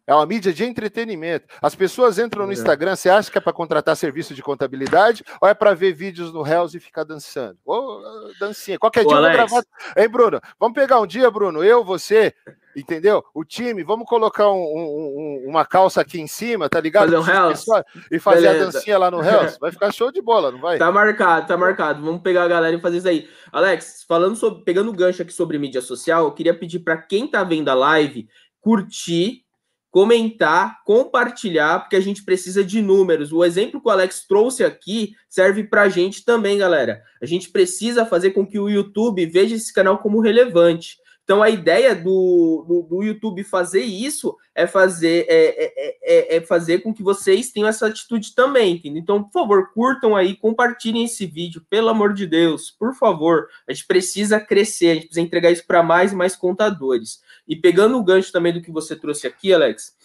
É 0.08 0.14
uma 0.16 0.26
mídia 0.26 0.52
de 0.52 0.66
entretenimento. 0.66 1.46
As 1.62 1.76
pessoas 1.76 2.18
entram 2.18 2.46
no 2.46 2.52
É. 2.52 2.56
Instagram, 2.56 2.96
você 2.96 3.08
acha 3.10 3.32
que 3.32 3.38
é 3.38 3.42
para 3.42 3.54
contratar 3.54 3.96
serviço 3.96 4.34
de 4.34 4.42
contabilidade 4.42 5.24
ou 5.39 5.48
é 5.48 5.54
para 5.54 5.76
ver 5.76 5.94
vídeos 5.94 6.34
no 6.34 6.42
Reels 6.42 6.74
e 6.74 6.80
ficar 6.80 7.04
dançando? 7.04 7.58
Ou 7.64 8.02
dancinha. 8.39 8.80
Qualquer 8.80 9.06
Ô, 9.06 9.08
dia 9.10 9.16
eu 9.18 9.22
vou 9.22 9.30
Alex. 9.30 9.38
gravar. 9.38 9.64
Hein, 9.96 10.10
Bruno? 10.10 10.42
Vamos 10.60 10.76
pegar 10.76 11.00
um 11.00 11.08
dia, 11.08 11.30
Bruno, 11.30 11.64
eu, 11.64 11.84
você, 11.84 12.34
entendeu? 12.76 13.24
O 13.34 13.44
time, 13.44 13.84
vamos 13.84 14.06
colocar 14.08 14.50
um- 14.50 14.56
um- 14.56 15.44
um- 15.46 15.50
uma 15.50 15.66
calça 15.66 16.02
aqui 16.02 16.20
em 16.20 16.28
cima, 16.28 16.70
tá 16.70 16.80
ligado? 16.80 17.12
Fazer 17.12 17.18
um 17.18 17.24
suspensório 17.56 17.86
E 18.12 18.20
fazer 18.20 18.48
a 18.48 18.52
Beleza. 18.54 18.72
dancinha 18.72 18.98
lá 18.98 19.12
no 19.12 19.20
Reels. 19.20 19.58
Vai 19.60 19.72
ficar 19.72 19.92
show 19.92 20.12
de 20.12 20.22
bola, 20.22 20.52
não 20.52 20.60
vai? 20.60 20.78
Tá 20.78 20.92
marcado, 20.92 21.48
tá 21.48 21.58
marcado. 21.58 22.04
Vamos 22.04 22.22
pegar 22.22 22.44
a 22.44 22.48
galera 22.48 22.76
e 22.76 22.82
fazer 22.82 22.98
isso 22.98 23.08
aí. 23.08 23.28
Alex, 23.52 24.06
falando 24.08 24.36
sobre, 24.36 24.64
pegando 24.64 24.90
o 24.90 24.94
gancho 24.94 25.22
aqui 25.22 25.34
sobre 25.34 25.58
mídia 25.58 25.82
social, 25.82 26.26
eu 26.26 26.32
queria 26.32 26.54
pedir 26.54 26.80
para 26.80 26.98
quem 26.98 27.28
tá 27.28 27.44
vendo 27.44 27.70
a 27.70 27.74
live 27.74 28.28
curtir, 28.60 29.44
comentar, 29.90 30.82
compartilhar, 30.86 31.80
porque 31.82 31.98
a 31.98 32.00
gente 32.02 32.24
precisa 32.24 32.64
de 32.64 32.82
números. 32.82 33.34
O 33.34 33.44
exemplo 33.44 33.82
que 33.82 33.88
o 33.88 33.92
Alex 33.92 34.26
trouxe 34.26 34.64
aqui 34.64 35.14
serve 35.28 35.66
pra 35.66 35.90
gente 35.90 36.24
também, 36.24 36.58
galera. 36.58 37.02
A 37.22 37.26
gente 37.26 37.50
precisa 37.50 38.06
fazer 38.06 38.32
com 38.32 38.48
que 38.48 38.58
o 38.58 38.70
YouTube 38.70 39.26
veja 39.26 39.54
esse 39.56 39.74
canal 39.74 39.98
como 39.98 40.22
relevante. 40.22 40.98
Então 41.32 41.42
a 41.42 41.50
ideia 41.50 41.96
do, 41.96 42.66
do, 42.68 42.82
do 42.82 43.04
YouTube 43.04 43.42
fazer 43.46 43.84
isso 43.84 44.36
é 44.54 44.68
fazer 44.68 45.26
é, 45.30 45.64
é, 45.64 45.98
é, 46.04 46.36
é 46.36 46.42
fazer 46.42 46.80
com 46.80 46.94
que 46.94 47.02
vocês 47.02 47.54
tenham 47.54 47.70
essa 47.70 47.88
atitude 47.88 48.36
também? 48.36 48.82
Então, 48.84 49.24
por 49.24 49.32
favor, 49.32 49.72
curtam 49.74 50.14
aí, 50.14 50.36
compartilhem 50.36 51.06
esse 51.06 51.26
vídeo, 51.26 51.66
pelo 51.70 51.88
amor 51.88 52.14
de 52.14 52.28
Deus, 52.28 52.70
por 52.70 52.94
favor. 52.94 53.48
A 53.66 53.72
gente 53.72 53.88
precisa 53.88 54.42
crescer, 54.42 54.90
a 54.90 54.94
gente 54.96 55.06
precisa 55.06 55.22
entregar 55.22 55.52
isso 55.52 55.66
para 55.66 55.82
mais 55.82 56.12
e 56.12 56.16
mais 56.16 56.36
contadores. 56.36 57.22
E 57.48 57.56
pegando 57.56 57.98
o 57.98 58.04
gancho 58.04 58.30
também 58.34 58.52
do 58.52 58.62
que 58.62 58.70
você 58.70 58.94
trouxe 58.94 59.26
aqui, 59.26 59.54
Alex, 59.54 59.96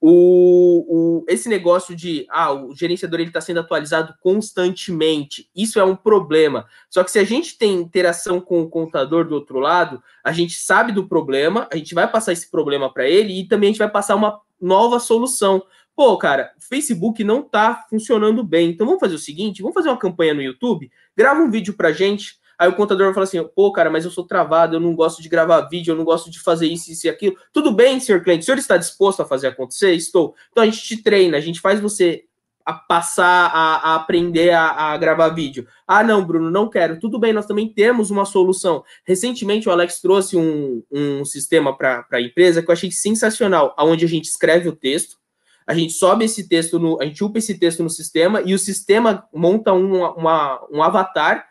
o, 0.00 1.20
o, 1.20 1.24
esse 1.28 1.48
negócio 1.48 1.96
de 1.96 2.26
ah, 2.30 2.52
o 2.52 2.74
gerenciador 2.74 3.18
ele 3.18 3.30
está 3.30 3.40
sendo 3.40 3.60
atualizado 3.60 4.14
constantemente, 4.20 5.48
isso 5.56 5.80
é 5.80 5.84
um 5.84 5.96
problema. 5.96 6.66
Só 6.90 7.02
que 7.02 7.10
se 7.10 7.18
a 7.18 7.24
gente 7.24 7.56
tem 7.56 7.74
interação 7.74 8.40
com 8.40 8.60
o 8.60 8.68
contador 8.68 9.26
do 9.26 9.34
outro 9.34 9.58
lado, 9.58 10.02
a 10.22 10.32
gente 10.32 10.54
sabe 10.54 10.92
do 10.92 11.08
problema, 11.08 11.66
a 11.72 11.76
gente 11.76 11.94
vai 11.94 12.10
passar 12.10 12.32
esse 12.32 12.50
problema 12.50 12.92
para 12.92 13.08
ele 13.08 13.40
e 13.40 13.48
também 13.48 13.68
a 13.68 13.72
gente 13.72 13.78
vai 13.78 13.90
passar 13.90 14.14
uma 14.16 14.40
nova 14.60 14.98
solução. 14.98 15.62
Pô, 15.94 16.16
cara, 16.18 16.52
o 16.58 16.62
Facebook 16.62 17.24
não 17.24 17.42
tá 17.42 17.86
funcionando 17.88 18.44
bem. 18.44 18.70
Então 18.70 18.86
vamos 18.86 19.00
fazer 19.00 19.14
o 19.14 19.18
seguinte, 19.18 19.62
vamos 19.62 19.74
fazer 19.74 19.88
uma 19.88 19.98
campanha 19.98 20.34
no 20.34 20.42
YouTube, 20.42 20.90
grava 21.16 21.40
um 21.40 21.50
vídeo 21.50 21.74
pra 21.74 21.92
gente. 21.92 22.38
Aí 22.58 22.68
o 22.68 22.74
contador 22.74 23.06
vai 23.06 23.14
falar 23.14 23.24
assim: 23.24 23.42
pô, 23.54 23.72
cara, 23.72 23.90
mas 23.90 24.04
eu 24.04 24.10
sou 24.10 24.26
travado, 24.26 24.76
eu 24.76 24.80
não 24.80 24.94
gosto 24.94 25.22
de 25.22 25.28
gravar 25.28 25.60
vídeo, 25.62 25.92
eu 25.92 25.96
não 25.96 26.04
gosto 26.04 26.30
de 26.30 26.40
fazer 26.40 26.66
isso, 26.66 26.90
isso 26.90 27.06
e 27.06 27.10
aquilo. 27.10 27.36
Tudo 27.52 27.72
bem, 27.72 28.00
senhor 28.00 28.22
cliente, 28.22 28.42
o 28.42 28.44
senhor 28.44 28.58
está 28.58 28.76
disposto 28.76 29.20
a 29.20 29.26
fazer 29.26 29.48
acontecer? 29.48 29.92
Estou. 29.92 30.34
Então 30.50 30.62
a 30.62 30.66
gente 30.66 30.82
te 30.82 31.02
treina, 31.02 31.36
a 31.36 31.40
gente 31.40 31.60
faz 31.60 31.80
você 31.80 32.24
a 32.66 32.72
passar 32.72 33.46
a, 33.54 33.76
a 33.76 33.94
aprender 33.94 34.50
a, 34.50 34.92
a, 34.92 34.96
gravar 34.96 35.28
vídeo. 35.28 35.68
Ah, 35.86 36.02
não, 36.02 36.24
Bruno, 36.24 36.50
não 36.50 36.68
quero. 36.68 36.98
Tudo 36.98 37.16
bem, 37.16 37.32
nós 37.32 37.46
também 37.46 37.68
temos 37.68 38.10
uma 38.10 38.24
solução. 38.24 38.82
Recentemente 39.06 39.68
o 39.68 39.72
Alex 39.72 40.00
trouxe 40.00 40.36
um, 40.36 40.82
um 40.90 41.24
sistema 41.24 41.76
para 41.76 42.04
a 42.10 42.20
empresa 42.20 42.60
que 42.60 42.68
eu 42.68 42.72
achei 42.72 42.90
sensacional, 42.90 43.72
onde 43.78 44.04
a 44.04 44.08
gente 44.08 44.24
escreve 44.24 44.68
o 44.68 44.74
texto, 44.74 45.16
a 45.64 45.74
gente 45.74 45.92
sobe 45.92 46.24
esse 46.24 46.48
texto, 46.48 46.76
no, 46.78 47.00
a 47.00 47.04
gente 47.04 47.22
upa 47.22 47.38
esse 47.38 47.56
texto 47.56 47.84
no 47.84 47.90
sistema 47.90 48.42
e 48.44 48.52
o 48.52 48.58
sistema 48.58 49.28
monta 49.32 49.72
um, 49.72 50.04
uma, 50.04 50.60
um 50.72 50.82
avatar 50.82 51.46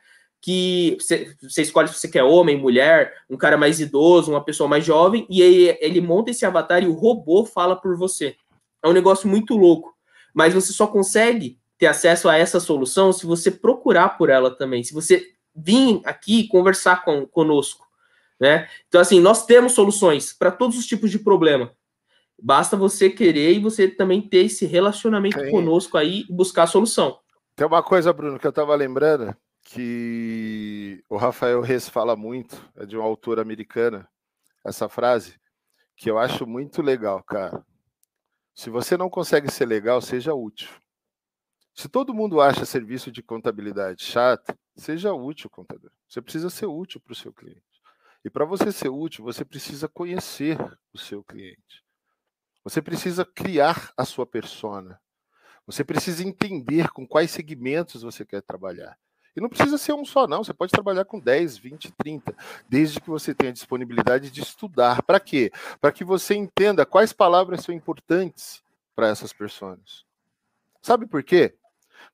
que 0.46 0.96
você, 1.00 1.36
você, 1.41 1.64
escolhe 1.64 1.88
se 1.88 1.96
você 1.96 2.08
quer 2.08 2.22
homem, 2.22 2.56
mulher, 2.56 3.16
um 3.28 3.36
cara 3.36 3.58
mais 3.58 3.80
idoso, 3.80 4.30
uma 4.30 4.43
pessoa 4.43 4.70
mais 4.70 4.86
jovem, 4.86 5.26
e 5.28 5.41
ele, 5.41 5.76
ele 5.82 6.00
monta 6.00 6.30
esse 6.30 6.46
avatar 6.46 6.84
e 6.84 6.88
o 6.88 6.93
robô 6.93 7.43
fala 7.43 7.76
por 7.76 7.98
você. 7.98 8.36
É 8.84 8.88
um 8.88 8.93
negócio 8.93 9.28
muito 9.28 9.58
louco. 9.58 9.96
Mas 10.36 10.54
você 10.54 10.72
só 10.72 10.86
consegue 10.86 11.58
ter 11.80 11.88
acesso 11.88 12.30
a 12.30 12.38
essa 12.38 12.60
solução 12.60 13.12
se 13.12 13.26
você 13.26 13.50
procurar 13.50 14.20
por 14.20 14.30
ela 14.30 14.56
também, 14.56 14.84
se 14.84 14.93
você 14.93 15.32
vir 15.56 16.00
aqui 16.06 16.48
conversar 16.48 17.04
com, 17.04 17.26
conosco. 17.26 17.84
Né? 18.39 18.70
Então, 18.88 19.02
assim, 19.02 19.20
nós 19.20 19.48
temos 19.48 19.72
soluções 19.72 20.32
para 20.32 20.52
todos 20.52 20.78
os 20.78 20.86
tipos 20.86 21.10
de 21.10 21.18
problema. 21.18 21.72
Basta 22.39 22.78
você 22.78 23.10
querer 23.10 23.54
e 23.54 23.60
você 23.60 23.88
também 23.88 24.22
ter 24.22 24.46
esse 24.46 24.68
relacionamento 24.68 25.39
Sim. 25.39 25.50
conosco 25.50 25.98
aí 25.98 26.24
e 26.30 26.32
buscar 26.32 26.64
a 26.64 26.68
solução. 26.68 27.18
Tem 27.56 27.66
uma 27.66 27.82
coisa, 27.82 28.14
Bruno, 28.14 28.38
que 28.38 28.46
eu 28.46 28.50
estava 28.50 28.76
lembrando, 28.76 29.36
que 29.66 31.03
o 31.09 31.18
Rafael 31.18 31.59
Reis 31.59 31.89
fala 31.89 32.16
muito, 32.16 32.72
é 32.76 32.86
de 32.86 32.95
uma 32.95 33.03
autora 33.03 33.41
americana, 33.41 34.07
essa 34.63 34.88
frase, 34.88 35.39
que 35.97 36.09
eu 36.09 36.20
acho 36.20 36.45
muito 36.45 36.84
legal, 36.84 37.22
cara. 37.24 37.66
Se 38.53 38.70
você 38.70 38.95
não 38.95 39.09
consegue 39.09 39.51
ser 39.51 39.66
legal, 39.66 39.99
seja 40.01 40.34
útil. 40.36 40.70
Se 41.74 41.89
todo 41.89 42.13
mundo 42.13 42.39
acha 42.39 42.63
serviço 42.63 43.11
de 43.11 43.24
contabilidade 43.24 44.03
chato, 44.03 44.55
seja 44.78 45.13
útil, 45.13 45.49
contador. 45.49 45.91
Você 46.07 46.22
precisa 46.22 46.49
ser 46.49 46.68
útil 46.68 47.01
para 47.01 47.13
o 47.13 47.16
seu 47.16 47.34
cliente. 47.34 47.63
E 48.24 48.30
para 48.30 48.45
você 48.45 48.72
ser 48.72 48.89
útil, 48.89 49.26
você 49.26 49.43
precisa 49.43 49.89
conhecer 49.89 50.57
o 50.93 50.97
seu 50.97 51.24
cliente. 51.24 51.84
Você 52.63 52.82
precisa 52.82 53.26
criar 53.26 53.91
a 53.97 54.05
sua 54.05 54.28
persona. 54.28 55.01
Você 55.66 55.84
precisa 55.84 56.24
entender 56.24 56.91
com 56.91 57.05
quais 57.05 57.32
segmentos 57.32 58.03
você 58.03 58.24
quer 58.24 58.41
trabalhar. 58.41 58.97
E 59.36 59.42
não 59.42 59.50
precisa 59.50 59.78
ser 59.78 59.94
um 59.94 60.06
só, 60.06 60.28
não. 60.28 60.44
Você 60.44 60.54
pode 60.54 60.72
trabalhar 60.72 61.04
com 61.06 61.20
10, 61.20 61.58
20, 61.58 61.92
30, 61.92 62.36
desde 62.70 63.02
que 63.02 63.10
você 63.10 63.34
tenha 63.34 63.52
disponibilidade 63.52 64.32
de 64.32 64.42
estudar. 64.42 65.04
Para 65.04 65.20
quê? 65.20 65.52
Para 65.82 65.92
que 65.92 66.04
você 66.04 66.36
entenda 66.36 66.86
quais 66.86 67.12
palavras 67.12 67.62
são 67.62 67.76
importantes 67.76 68.64
para 68.96 69.10
essas 69.10 69.34
pessoas. 69.34 70.06
Sabe 70.82 71.06
por 71.06 71.22
quê? 71.22 71.56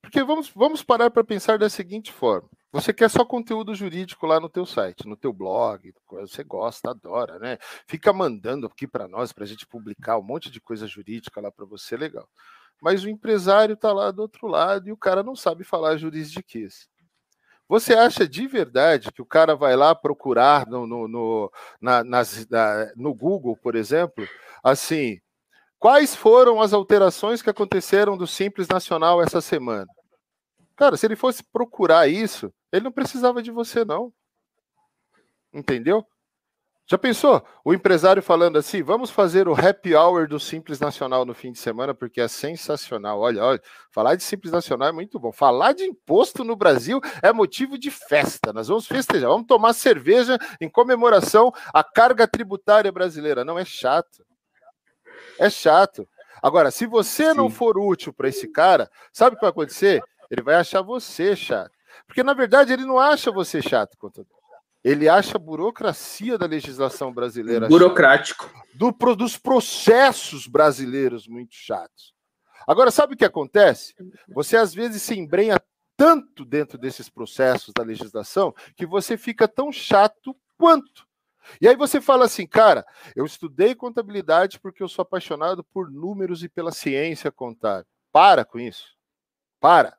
Porque 0.02 0.24
vamos, 0.24 0.50
vamos 0.50 0.82
parar 0.82 1.12
para 1.12 1.24
pensar 1.24 1.60
da 1.60 1.70
seguinte 1.70 2.12
forma. 2.12 2.50
Você 2.72 2.94
quer 2.94 3.10
só 3.10 3.26
conteúdo 3.26 3.76
jurídico 3.76 4.26
lá 4.26 4.40
no 4.40 4.48
teu 4.48 4.66
site, 4.66 5.06
no 5.06 5.18
teu 5.18 5.34
blog, 5.34 5.94
você 6.10 6.42
gosta, 6.42 6.92
adora, 6.92 7.38
né? 7.38 7.58
Fica 7.86 8.14
mandando 8.14 8.66
aqui 8.66 8.88
para 8.88 9.10
nós, 9.10 9.34
para 9.34 9.44
a 9.44 9.48
gente 9.48 9.68
publicar 9.68 10.18
um 10.18 10.24
monte 10.24 10.50
de 10.50 10.62
coisa 10.62 10.88
jurídica 10.88 11.42
lá 11.42 11.52
para 11.52 11.66
você, 11.66 11.98
legal. 11.98 12.28
Mas 12.82 13.04
o 13.04 13.10
empresário 13.10 13.74
está 13.74 13.92
lá 13.92 14.10
do 14.10 14.22
outro 14.22 14.48
lado 14.48 14.88
e 14.88 14.92
o 14.92 14.98
cara 14.98 15.22
não 15.22 15.36
sabe 15.36 15.66
falar 15.66 15.98
juridiquês. 15.98 16.90
Você 17.72 17.94
acha 17.94 18.28
de 18.28 18.48
verdade 18.48 19.14
que 19.14 19.22
o 19.22 19.26
cara 19.26 19.56
vai 19.56 19.78
lá 19.78 19.96
procurar 19.96 20.68
no, 20.68 20.86
no, 20.86 21.08
no, 21.08 21.52
na, 21.80 22.04
nas, 22.04 22.46
na, 22.50 22.92
no 22.98 23.14
Google, 23.14 23.56
por 23.56 23.76
exemplo, 23.78 24.28
assim, 24.62 25.22
quais 25.80 26.14
foram 26.14 26.62
as 26.62 26.74
alterações 26.74 27.42
que 27.42 27.50
aconteceram 27.50 28.18
do 28.18 28.28
Simples 28.28 28.68
Nacional 28.68 29.24
essa 29.24 29.40
semana? 29.40 29.88
Cara, 30.76 30.98
se 30.98 31.06
ele 31.06 31.16
fosse 31.16 31.46
procurar 31.46 32.10
isso, 32.10 32.54
ele 32.74 32.84
não 32.84 32.92
precisava 32.92 33.42
de 33.42 33.52
você, 33.52 33.86
não. 33.86 34.12
Entendeu? 35.54 36.06
Já 36.92 36.98
pensou? 36.98 37.42
O 37.64 37.74
empresário 37.74 38.22
falando 38.22 38.58
assim: 38.58 38.84
vamos 38.84 39.10
fazer 39.10 39.48
o 39.48 39.54
happy 39.54 39.96
hour 39.96 40.28
do 40.28 40.38
Simples 40.38 40.78
Nacional 40.78 41.24
no 41.24 41.34
fim 41.34 41.54
de 41.54 41.58
semana, 41.58 41.94
porque 41.94 42.20
é 42.20 42.28
sensacional. 42.28 43.22
Olha, 43.22 43.42
olha, 43.42 43.62
falar 43.90 44.16
de 44.16 44.24
Simples 44.24 44.52
Nacional 44.52 44.90
é 44.90 44.92
muito 44.92 45.18
bom. 45.18 45.32
Falar 45.32 45.72
de 45.72 45.86
imposto 45.86 46.44
no 46.44 46.54
Brasil 46.54 47.00
é 47.24 47.32
motivo 47.32 47.78
de 47.78 47.90
festa. 47.90 48.52
Nós 48.52 48.68
vamos 48.68 48.88
festejar, 48.88 49.30
vamos 49.30 49.48
tomar 49.48 49.72
cerveja 49.72 50.38
em 50.60 50.70
comemoração 50.70 51.54
à 51.74 51.82
carga 51.82 52.28
tributária 52.28 52.92
brasileira. 52.92 53.46
Não 53.46 53.58
é 53.58 53.64
chato. 53.64 54.26
É 55.40 55.50
chato. 55.50 56.06
Agora, 56.44 56.72
se 56.72 56.86
você 56.86 57.32
Sim. 57.32 57.38
não 57.38 57.50
for 57.50 57.78
útil 57.78 58.12
para 58.12 58.28
esse 58.28 58.50
cara, 58.50 58.92
sabe 59.14 59.36
o 59.36 59.40
que 59.40 59.46
vai 59.46 59.52
acontecer? 59.52 60.04
Ele 60.30 60.42
vai 60.42 60.56
achar 60.56 60.82
você 60.82 61.38
chato. 61.38 61.72
Porque, 62.06 62.22
na 62.22 62.34
verdade, 62.34 62.74
ele 62.74 62.84
não 62.84 63.00
acha 63.00 63.32
você 63.32 63.62
chato, 63.62 63.98
contador. 63.98 64.41
Ele 64.84 65.08
acha 65.08 65.38
a 65.38 65.40
burocracia 65.40 66.38
da 66.38 66.46
legislação 66.46 67.14
brasileira. 67.14 67.68
Burocrático. 67.68 68.50
Do, 68.74 68.92
dos 69.16 69.38
processos 69.38 70.48
brasileiros 70.48 71.28
muito 71.28 71.54
chatos. 71.54 72.14
Agora, 72.68 72.90
sabe 72.92 73.14
o 73.14 73.18
que 73.18 73.26
acontece? 73.26 73.94
Você 74.30 74.58
às 74.58 74.74
vezes 74.74 75.02
se 75.02 75.18
embrenha 75.18 75.60
tanto 75.96 76.44
dentro 76.44 76.78
desses 76.78 77.10
processos 77.10 77.74
da 77.76 77.84
legislação 77.84 78.54
que 78.76 78.86
você 78.86 79.18
fica 79.18 79.48
tão 79.48 79.72
chato 79.72 80.36
quanto. 80.58 81.06
E 81.60 81.68
aí 81.68 81.76
você 81.76 82.00
fala 82.00 82.26
assim, 82.26 82.48
cara, 82.48 82.86
eu 83.16 83.26
estudei 83.26 83.76
contabilidade 83.76 84.60
porque 84.60 84.82
eu 84.82 84.88
sou 84.88 85.04
apaixonado 85.04 85.64
por 85.64 85.92
números 85.92 86.44
e 86.44 86.50
pela 86.50 86.72
ciência 86.72 87.32
contábil. 87.32 87.86
Para 88.12 88.46
com 88.46 88.60
isso. 88.60 88.96
Para. 89.60 89.98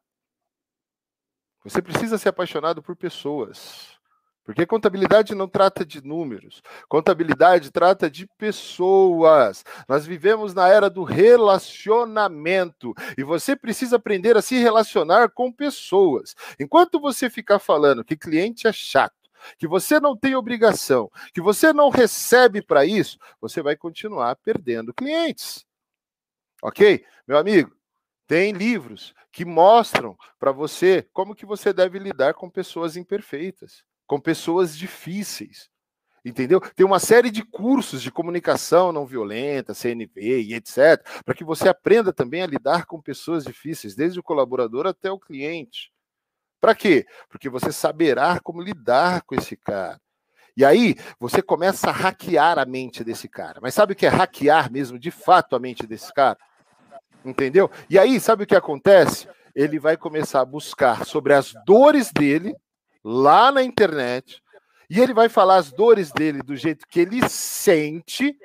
Você 1.65 1.81
precisa 1.81 2.19
ser 2.19 2.31
apaixonado 2.31 2.83
por 2.83 2.97
pessoas. 2.97 3.97
Porque 4.45 4.67
contabilidade 4.67 5.35
não 5.37 5.47
trata 5.47 5.87
de 5.87 6.05
números, 6.05 6.63
contabilidade 6.89 7.71
trata 7.71 8.11
de 8.11 8.27
pessoas. 8.37 9.65
Nós 9.89 10.05
vivemos 10.05 10.53
na 10.53 10.69
era 10.69 10.91
do 10.91 11.05
relacionamento 11.05 12.93
e 13.17 13.23
você 13.23 13.55
precisa 13.55 13.97
aprender 13.97 14.37
a 14.37 14.43
se 14.43 14.57
relacionar 14.57 15.31
com 15.31 15.53
pessoas. 15.53 16.35
Enquanto 16.59 17.01
você 17.01 17.31
ficar 17.31 17.61
falando 17.61 18.05
que 18.05 18.17
cliente 18.17 18.67
é 18.67 18.73
chato, 18.73 19.15
que 19.57 19.69
você 19.69 20.01
não 20.01 20.17
tem 20.17 20.35
obrigação, 20.35 21.09
que 21.33 21.41
você 21.41 21.73
não 21.73 21.89
recebe 21.89 22.61
para 22.61 22.85
isso, 22.85 23.19
você 23.41 23.63
vai 23.63 23.77
continuar 23.77 24.35
perdendo 24.37 24.93
clientes. 24.93 25.65
Ok? 26.61 27.05
Meu 27.29 27.39
amigo, 27.39 27.73
tem 28.27 28.53
livros 28.53 29.15
que 29.31 29.45
mostram 29.45 30.17
para 30.39 30.51
você 30.51 31.09
como 31.13 31.35
que 31.35 31.47
você 31.47 31.73
deve 31.73 32.01
lidar 32.01 32.35
com 32.35 32.51
pessoas 32.51 32.97
imperfeitas 32.97 33.85
com 34.07 34.21
pessoas 34.21 34.77
difíceis. 34.77 35.71
Entendeu? 36.25 36.61
Tem 36.61 36.87
uma 36.87 37.01
série 37.01 37.31
de 37.31 37.43
cursos 37.45 38.01
de 38.01 38.11
comunicação 38.11 38.93
não 38.93 39.05
violenta, 39.05 39.75
CNV 39.75 40.43
e 40.43 40.55
etc, 40.55 41.05
para 41.25 41.35
que 41.35 41.43
você 41.43 41.69
aprenda 41.69 42.13
também 42.13 42.43
a 42.43 42.47
lidar 42.47 42.87
com 42.87 43.01
pessoas 43.01 43.45
difíceis, 43.45 43.97
desde 43.97 44.21
o 44.21 44.23
colaborador 44.23 44.87
até 44.87 45.11
o 45.11 45.19
cliente. 45.19 45.93
Para 46.61 46.77
quê? 46.77 47.05
Porque 47.29 47.49
você 47.49 47.73
saberá 47.73 48.39
como 48.39 48.63
lidar 48.63 49.23
com 49.23 49.35
esse 49.35 49.57
cara. 49.57 50.01
E 50.57 50.65
aí 50.65 50.95
você 51.19 51.43
começa 51.43 51.89
a 51.89 51.93
hackear 51.93 52.57
a 52.57 52.65
mente 52.65 53.03
desse 53.03 53.27
cara. 53.27 53.59
Mas 53.61 53.75
sabe 53.75 53.95
o 53.95 53.97
que 53.97 54.07
é 54.07 54.09
hackear 54.09 54.71
mesmo, 54.71 54.99
de 54.99 55.11
fato, 55.11 55.57
a 55.57 55.59
mente 55.59 55.89
desse 55.89 56.13
cara? 56.13 56.39
Entendeu? 57.25 57.69
E 57.91 57.99
aí, 57.99 58.21
sabe 58.21 58.45
o 58.45 58.47
que 58.47 58.55
acontece? 58.55 59.29
Ele 59.55 59.79
vai 59.79 59.97
começar 59.97 60.41
a 60.41 60.45
buscar 60.45 61.05
sobre 61.05 61.35
as 61.35 61.53
dores 61.67 62.13
dele 62.13 62.55
lá 63.05 63.51
na 63.51 63.63
internet 63.63 64.43
e 64.89 65.01
ele 65.01 65.15
vai 65.15 65.29
falar 65.29 65.57
as 65.57 65.73
dores 65.73 66.13
dele 66.13 66.43
do 66.43 66.55
jeito 66.55 66.87
que 66.87 67.01
ele 67.01 67.27
sente. 67.29 68.37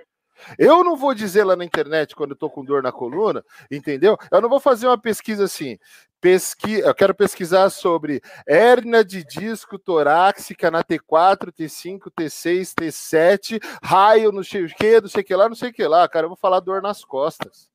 Eu 0.57 0.83
não 0.83 0.95
vou 0.95 1.13
dizer 1.13 1.43
lá 1.43 1.55
na 1.55 1.65
internet 1.65 2.15
quando 2.15 2.31
eu 2.31 2.37
tô 2.37 2.49
com 2.49 2.63
dor 2.63 2.81
na 2.81 2.91
coluna, 2.91 3.43
entendeu? 3.69 4.17
Eu 4.31 4.39
não 4.39 4.47
vou 4.47 4.59
fazer 4.59 4.87
uma 4.87 4.97
pesquisa 4.97 5.43
assim. 5.43 5.77
Pesqui... 6.21 6.79
Eu 6.79 6.95
quero 6.95 7.13
pesquisar 7.13 7.69
sobre 7.69 8.21
hérnia 8.47 9.03
de 9.03 9.25
disco 9.25 9.77
torácica 9.77 10.71
na 10.71 10.83
T4, 10.83 11.51
T5, 11.51 12.11
T6, 12.17 12.73
T7, 12.73 13.61
raio 13.83 14.31
no 14.31 14.43
sei 14.43 14.67
que, 14.67 15.01
não 15.01 15.09
sei 15.09 15.21
o 15.21 15.25
que 15.25 15.35
lá, 15.35 15.49
não 15.49 15.55
sei 15.55 15.69
o 15.69 15.73
que 15.73 15.85
lá, 15.85 16.07
cara. 16.07 16.25
Eu 16.25 16.29
vou 16.29 16.37
falar 16.37 16.59
dor 16.59 16.81
nas 16.81 17.03
costas. 17.03 17.69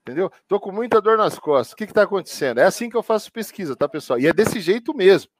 Entendeu? 0.00 0.32
Tô 0.48 0.58
com 0.58 0.72
muita 0.72 1.00
dor 1.00 1.18
nas 1.18 1.38
costas. 1.38 1.72
O 1.72 1.76
que 1.76 1.86
que 1.86 1.92
tá 1.92 2.04
acontecendo? 2.04 2.58
É 2.58 2.64
assim 2.64 2.88
que 2.88 2.96
eu 2.96 3.02
faço 3.02 3.30
pesquisa, 3.30 3.76
tá, 3.76 3.88
pessoal? 3.88 4.18
E 4.18 4.26
é 4.26 4.32
desse 4.32 4.60
jeito 4.60 4.94
mesmo. 4.94 5.30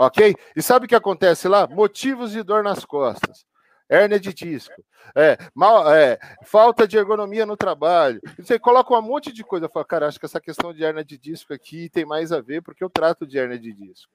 Ok? 0.00 0.34
E 0.56 0.62
sabe 0.62 0.86
o 0.86 0.88
que 0.88 0.94
acontece 0.94 1.46
lá? 1.46 1.66
Motivos 1.66 2.30
de 2.30 2.42
dor 2.42 2.62
nas 2.62 2.86
costas. 2.86 3.44
Hérnia 3.86 4.18
de 4.18 4.32
disco. 4.32 4.82
É, 5.14 5.36
mal, 5.54 5.92
é, 5.94 6.18
falta 6.42 6.88
de 6.88 6.96
ergonomia 6.96 7.44
no 7.44 7.54
trabalho. 7.54 8.18
Você 8.38 8.58
coloca 8.58 8.98
um 8.98 9.02
monte 9.02 9.30
de 9.30 9.44
coisa. 9.44 9.66
Eu 9.66 9.70
falo, 9.70 9.84
cara, 9.84 10.06
acho 10.08 10.18
que 10.18 10.24
essa 10.24 10.40
questão 10.40 10.72
de 10.72 10.82
hérnia 10.82 11.04
de 11.04 11.18
disco 11.18 11.52
aqui 11.52 11.90
tem 11.90 12.06
mais 12.06 12.32
a 12.32 12.40
ver, 12.40 12.62
porque 12.62 12.82
eu 12.82 12.88
trato 12.88 13.26
de 13.26 13.38
hérnia 13.38 13.58
de 13.58 13.74
disco. 13.74 14.10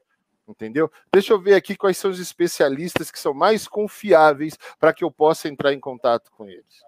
Entendeu? 0.47 0.91
Deixa 1.13 1.33
eu 1.33 1.39
ver 1.39 1.53
aqui 1.53 1.75
quais 1.75 1.97
são 1.97 2.09
os 2.09 2.19
especialistas 2.19 3.11
que 3.11 3.19
são 3.19 3.35
mais 3.35 3.67
confiáveis 3.67 4.57
para 4.79 4.91
que 4.91 5.03
eu 5.03 5.11
possa 5.11 5.47
entrar 5.47 5.71
em 5.71 5.79
contato 5.79 6.31
com 6.31 6.49
eles. 6.49 6.83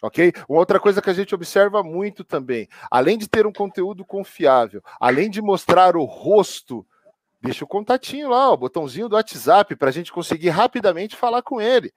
Ok? 0.00 0.32
Uma 0.48 0.60
outra 0.60 0.78
coisa 0.78 1.02
que 1.02 1.10
a 1.10 1.14
gente 1.14 1.34
observa 1.34 1.82
muito 1.82 2.22
também, 2.22 2.68
além 2.88 3.18
de 3.18 3.26
ter 3.26 3.48
um 3.48 3.52
conteúdo 3.52 4.04
confiável, 4.04 4.80
além 5.00 5.28
de 5.28 5.42
mostrar 5.42 5.96
o 5.96 6.04
rosto 6.04 6.86
deixa 7.40 7.64
o 7.64 7.68
contatinho 7.68 8.30
lá, 8.30 8.50
o 8.50 8.56
botãozinho 8.56 9.08
do 9.08 9.16
WhatsApp, 9.16 9.76
para 9.76 9.88
a 9.88 9.92
gente 9.92 10.12
conseguir 10.12 10.50
rapidamente 10.50 11.16
falar 11.16 11.42
com 11.42 11.60
ele. 11.60 11.92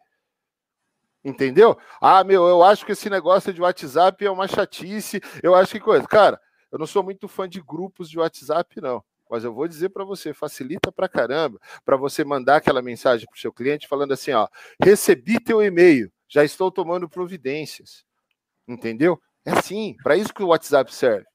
Entendeu? 1.24 1.78
Ah, 2.00 2.24
meu, 2.24 2.48
eu 2.48 2.64
acho 2.64 2.86
que 2.86 2.94
esse 2.94 3.10
negócio 3.10 3.54
de 3.54 3.62
WhatsApp 3.62 4.26
é 4.26 4.32
uma 4.32 4.48
chatice. 4.48 5.22
Eu 5.44 5.54
acho 5.54 5.74
que 5.74 5.80
coisa. 5.80 6.08
Cara, 6.08 6.40
eu 6.72 6.80
não 6.80 6.88
sou 6.88 7.04
muito 7.04 7.28
fã 7.28 7.48
de 7.48 7.62
grupos 7.62 8.10
de 8.10 8.18
WhatsApp, 8.18 8.82
não. 8.82 9.04
Mas 9.30 9.44
eu 9.44 9.54
vou 9.54 9.68
dizer 9.68 9.90
para 9.90 10.04
você, 10.04 10.34
facilita 10.34 10.92
para 10.92 11.08
caramba, 11.08 11.60
para 11.86 11.96
você 11.96 12.24
mandar 12.24 12.58
aquela 12.58 12.82
mensagem 12.82 13.26
para 13.28 13.38
o 13.38 13.40
seu 13.40 13.54
cliente 13.54 13.88
falando 13.88 14.12
assim, 14.12 14.32
ó, 14.32 14.48
recebi 14.84 15.40
teu 15.40 15.64
e-mail, 15.64 16.12
já 16.28 16.44
estou 16.44 16.70
tomando 16.72 17.08
providências. 17.08 18.04
Entendeu? 18.68 19.22
É 19.46 19.52
assim, 19.52 19.96
para 20.04 20.18
isso 20.18 20.34
que 20.34 20.44
o 20.44 20.48
WhatsApp 20.48 20.94
serve. 20.94 21.26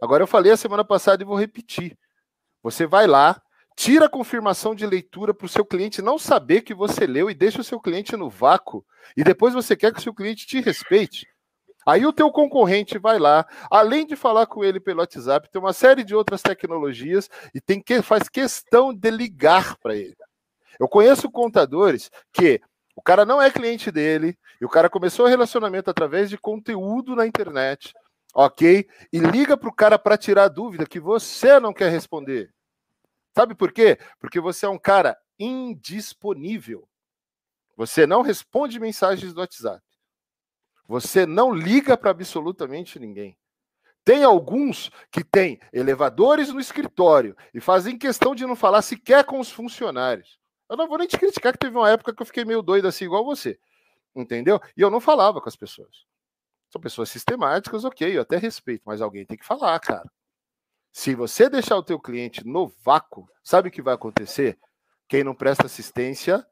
Agora 0.00 0.22
eu 0.22 0.28
falei 0.28 0.52
a 0.52 0.56
semana 0.56 0.84
passada 0.84 1.22
e 1.22 1.26
vou 1.26 1.36
repetir. 1.36 1.98
Você 2.62 2.86
vai 2.86 3.06
lá, 3.06 3.40
Tira 3.80 4.04
a 4.04 4.10
confirmação 4.10 4.74
de 4.74 4.84
leitura 4.84 5.32
para 5.32 5.46
o 5.46 5.48
seu 5.48 5.64
cliente 5.64 6.02
não 6.02 6.18
saber 6.18 6.60
que 6.60 6.74
você 6.74 7.06
leu 7.06 7.30
e 7.30 7.34
deixa 7.34 7.62
o 7.62 7.64
seu 7.64 7.80
cliente 7.80 8.14
no 8.14 8.28
vácuo. 8.28 8.84
E 9.16 9.24
depois 9.24 9.54
você 9.54 9.74
quer 9.74 9.90
que 9.90 9.98
o 9.98 10.02
seu 10.02 10.12
cliente 10.12 10.46
te 10.46 10.60
respeite. 10.60 11.26
Aí 11.86 12.04
o 12.04 12.12
teu 12.12 12.30
concorrente 12.30 12.98
vai 12.98 13.18
lá, 13.18 13.46
além 13.70 14.06
de 14.06 14.16
falar 14.16 14.44
com 14.44 14.62
ele 14.62 14.78
pelo 14.78 15.00
WhatsApp, 15.00 15.48
tem 15.50 15.58
uma 15.58 15.72
série 15.72 16.04
de 16.04 16.14
outras 16.14 16.42
tecnologias 16.42 17.30
e 17.54 17.58
tem 17.58 17.80
que 17.80 18.02
faz 18.02 18.28
questão 18.28 18.92
de 18.92 19.10
ligar 19.10 19.78
para 19.78 19.96
ele. 19.96 20.14
Eu 20.78 20.86
conheço 20.86 21.30
contadores 21.30 22.10
que 22.34 22.60
o 22.94 23.00
cara 23.00 23.24
não 23.24 23.40
é 23.40 23.50
cliente 23.50 23.90
dele 23.90 24.36
e 24.60 24.64
o 24.66 24.68
cara 24.68 24.90
começou 24.90 25.24
o 25.24 25.28
relacionamento 25.30 25.88
através 25.88 26.28
de 26.28 26.36
conteúdo 26.36 27.16
na 27.16 27.26
internet, 27.26 27.94
ok? 28.34 28.86
E 29.10 29.18
liga 29.18 29.56
para 29.56 29.70
o 29.70 29.74
cara 29.74 29.98
para 29.98 30.18
tirar 30.18 30.48
dúvida 30.48 30.84
que 30.84 31.00
você 31.00 31.58
não 31.58 31.72
quer 31.72 31.90
responder. 31.90 32.52
Sabe 33.34 33.54
por 33.54 33.72
quê? 33.72 33.98
Porque 34.18 34.40
você 34.40 34.66
é 34.66 34.68
um 34.68 34.78
cara 34.78 35.16
indisponível. 35.38 36.88
Você 37.76 38.06
não 38.06 38.22
responde 38.22 38.78
mensagens 38.78 39.32
do 39.32 39.40
WhatsApp. 39.40 39.82
Você 40.86 41.24
não 41.24 41.54
liga 41.54 41.96
para 41.96 42.10
absolutamente 42.10 42.98
ninguém. 42.98 43.38
Tem 44.04 44.24
alguns 44.24 44.90
que 45.10 45.22
têm 45.22 45.60
elevadores 45.72 46.52
no 46.52 46.60
escritório 46.60 47.36
e 47.54 47.60
fazem 47.60 47.98
questão 47.98 48.34
de 48.34 48.44
não 48.44 48.56
falar 48.56 48.82
sequer 48.82 49.24
com 49.24 49.38
os 49.38 49.50
funcionários. 49.50 50.38
Eu 50.68 50.76
não 50.76 50.88
vou 50.88 50.98
nem 50.98 51.06
te 51.06 51.18
criticar 51.18 51.52
que 51.52 51.58
teve 51.58 51.76
uma 51.76 51.90
época 51.90 52.14
que 52.14 52.22
eu 52.22 52.26
fiquei 52.26 52.44
meio 52.44 52.62
doido 52.62 52.88
assim, 52.88 53.04
igual 53.04 53.24
você. 53.24 53.58
Entendeu? 54.14 54.60
E 54.76 54.80
eu 54.80 54.90
não 54.90 55.00
falava 55.00 55.40
com 55.40 55.48
as 55.48 55.56
pessoas. 55.56 56.04
São 56.70 56.80
pessoas 56.80 57.08
sistemáticas, 57.10 57.84
ok, 57.84 58.16
eu 58.16 58.22
até 58.22 58.36
respeito, 58.36 58.82
mas 58.84 59.00
alguém 59.00 59.26
tem 59.26 59.36
que 59.36 59.44
falar, 59.44 59.78
cara. 59.80 60.10
Se 60.92 61.14
você 61.14 61.48
deixar 61.48 61.76
o 61.76 61.82
teu 61.82 61.98
cliente 61.98 62.46
no 62.46 62.72
vácuo, 62.84 63.28
sabe 63.42 63.68
o 63.68 63.72
que 63.72 63.82
vai 63.82 63.94
acontecer? 63.94 64.58
Quem 65.08 65.24
não 65.24 65.34
presta 65.34 65.66
assistência 65.66 66.44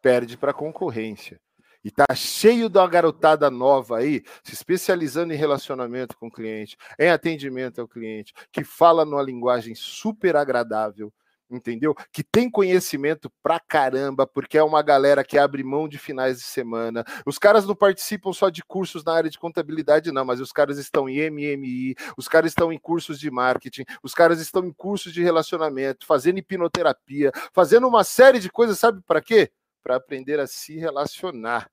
perde 0.00 0.36
para 0.36 0.52
a 0.52 0.54
concorrência. 0.54 1.40
E 1.82 1.90
tá 1.90 2.14
cheio 2.14 2.68
da 2.68 2.86
garotada 2.86 3.50
nova 3.50 3.98
aí, 3.98 4.22
se 4.44 4.52
especializando 4.52 5.32
em 5.32 5.36
relacionamento 5.36 6.16
com 6.16 6.26
o 6.26 6.30
cliente, 6.30 6.76
em 6.98 7.08
atendimento 7.08 7.80
ao 7.80 7.88
cliente, 7.88 8.34
que 8.52 8.62
fala 8.62 9.04
numa 9.04 9.22
linguagem 9.22 9.74
super 9.74 10.36
agradável, 10.36 11.12
entendeu? 11.50 11.94
Que 12.12 12.22
tem 12.22 12.50
conhecimento 12.50 13.30
pra 13.42 13.58
caramba, 13.58 14.26
porque 14.26 14.56
é 14.56 14.62
uma 14.62 14.82
galera 14.82 15.24
que 15.24 15.36
abre 15.36 15.64
mão 15.64 15.88
de 15.88 15.98
finais 15.98 16.38
de 16.38 16.44
semana. 16.44 17.04
Os 17.26 17.38
caras 17.38 17.66
não 17.66 17.74
participam 17.74 18.32
só 18.32 18.48
de 18.48 18.62
cursos 18.62 19.04
na 19.04 19.12
área 19.12 19.30
de 19.30 19.38
contabilidade, 19.38 20.12
não, 20.12 20.24
mas 20.24 20.40
os 20.40 20.52
caras 20.52 20.78
estão 20.78 21.08
em 21.08 21.30
MMI, 21.30 21.94
os 22.16 22.28
caras 22.28 22.52
estão 22.52 22.72
em 22.72 22.78
cursos 22.78 23.18
de 23.18 23.30
marketing, 23.30 23.84
os 24.02 24.14
caras 24.14 24.40
estão 24.40 24.64
em 24.64 24.72
cursos 24.72 25.12
de 25.12 25.22
relacionamento, 25.22 26.06
fazendo 26.06 26.38
hipnoterapia, 26.38 27.32
fazendo 27.52 27.88
uma 27.88 28.04
série 28.04 28.38
de 28.38 28.50
coisas, 28.50 28.78
sabe 28.78 29.02
para 29.02 29.20
quê? 29.20 29.50
Para 29.82 29.96
aprender 29.96 30.38
a 30.38 30.46
se 30.46 30.76
relacionar. 30.78 31.70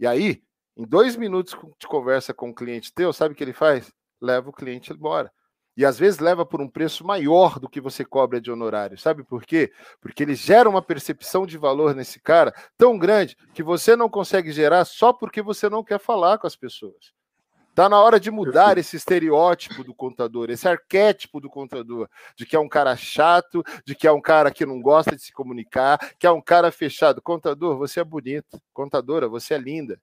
E 0.00 0.06
aí, 0.06 0.42
em 0.76 0.84
dois 0.84 1.16
minutos 1.16 1.56
de 1.78 1.86
conversa 1.86 2.34
com 2.34 2.50
o 2.50 2.54
cliente 2.54 2.92
teu, 2.92 3.12
sabe 3.12 3.34
o 3.34 3.36
que 3.36 3.44
ele 3.44 3.52
faz? 3.52 3.92
Leva 4.20 4.50
o 4.50 4.52
cliente 4.52 4.92
embora. 4.92 5.32
E 5.76 5.84
às 5.84 5.98
vezes 5.98 6.20
leva 6.20 6.46
por 6.46 6.60
um 6.60 6.68
preço 6.68 7.04
maior 7.04 7.58
do 7.58 7.68
que 7.68 7.80
você 7.80 8.04
cobra 8.04 8.40
de 8.40 8.50
honorário. 8.50 8.96
Sabe 8.96 9.24
por 9.24 9.44
quê? 9.44 9.72
Porque 10.00 10.22
ele 10.22 10.34
gera 10.34 10.68
uma 10.68 10.82
percepção 10.82 11.44
de 11.44 11.58
valor 11.58 11.94
nesse 11.94 12.20
cara 12.20 12.54
tão 12.78 12.96
grande 12.96 13.36
que 13.52 13.62
você 13.62 13.96
não 13.96 14.08
consegue 14.08 14.52
gerar 14.52 14.84
só 14.84 15.12
porque 15.12 15.42
você 15.42 15.68
não 15.68 15.82
quer 15.82 15.98
falar 15.98 16.38
com 16.38 16.46
as 16.46 16.54
pessoas. 16.54 17.12
Está 17.74 17.88
na 17.88 18.00
hora 18.00 18.20
de 18.20 18.30
mudar 18.30 18.78
esse 18.78 18.94
estereótipo 18.94 19.82
do 19.82 19.92
contador, 19.92 20.48
esse 20.48 20.68
arquétipo 20.68 21.40
do 21.40 21.50
contador, 21.50 22.08
de 22.36 22.46
que 22.46 22.54
é 22.54 22.60
um 22.60 22.68
cara 22.68 22.94
chato, 22.94 23.64
de 23.84 23.96
que 23.96 24.06
é 24.06 24.12
um 24.12 24.20
cara 24.20 24.52
que 24.52 24.64
não 24.64 24.80
gosta 24.80 25.16
de 25.16 25.20
se 25.20 25.32
comunicar, 25.32 25.98
que 26.16 26.24
é 26.24 26.30
um 26.30 26.40
cara 26.40 26.70
fechado. 26.70 27.20
Contador, 27.20 27.76
você 27.76 27.98
é 27.98 28.04
bonito. 28.04 28.62
Contadora, 28.72 29.28
você 29.28 29.54
é 29.54 29.58
linda. 29.58 30.00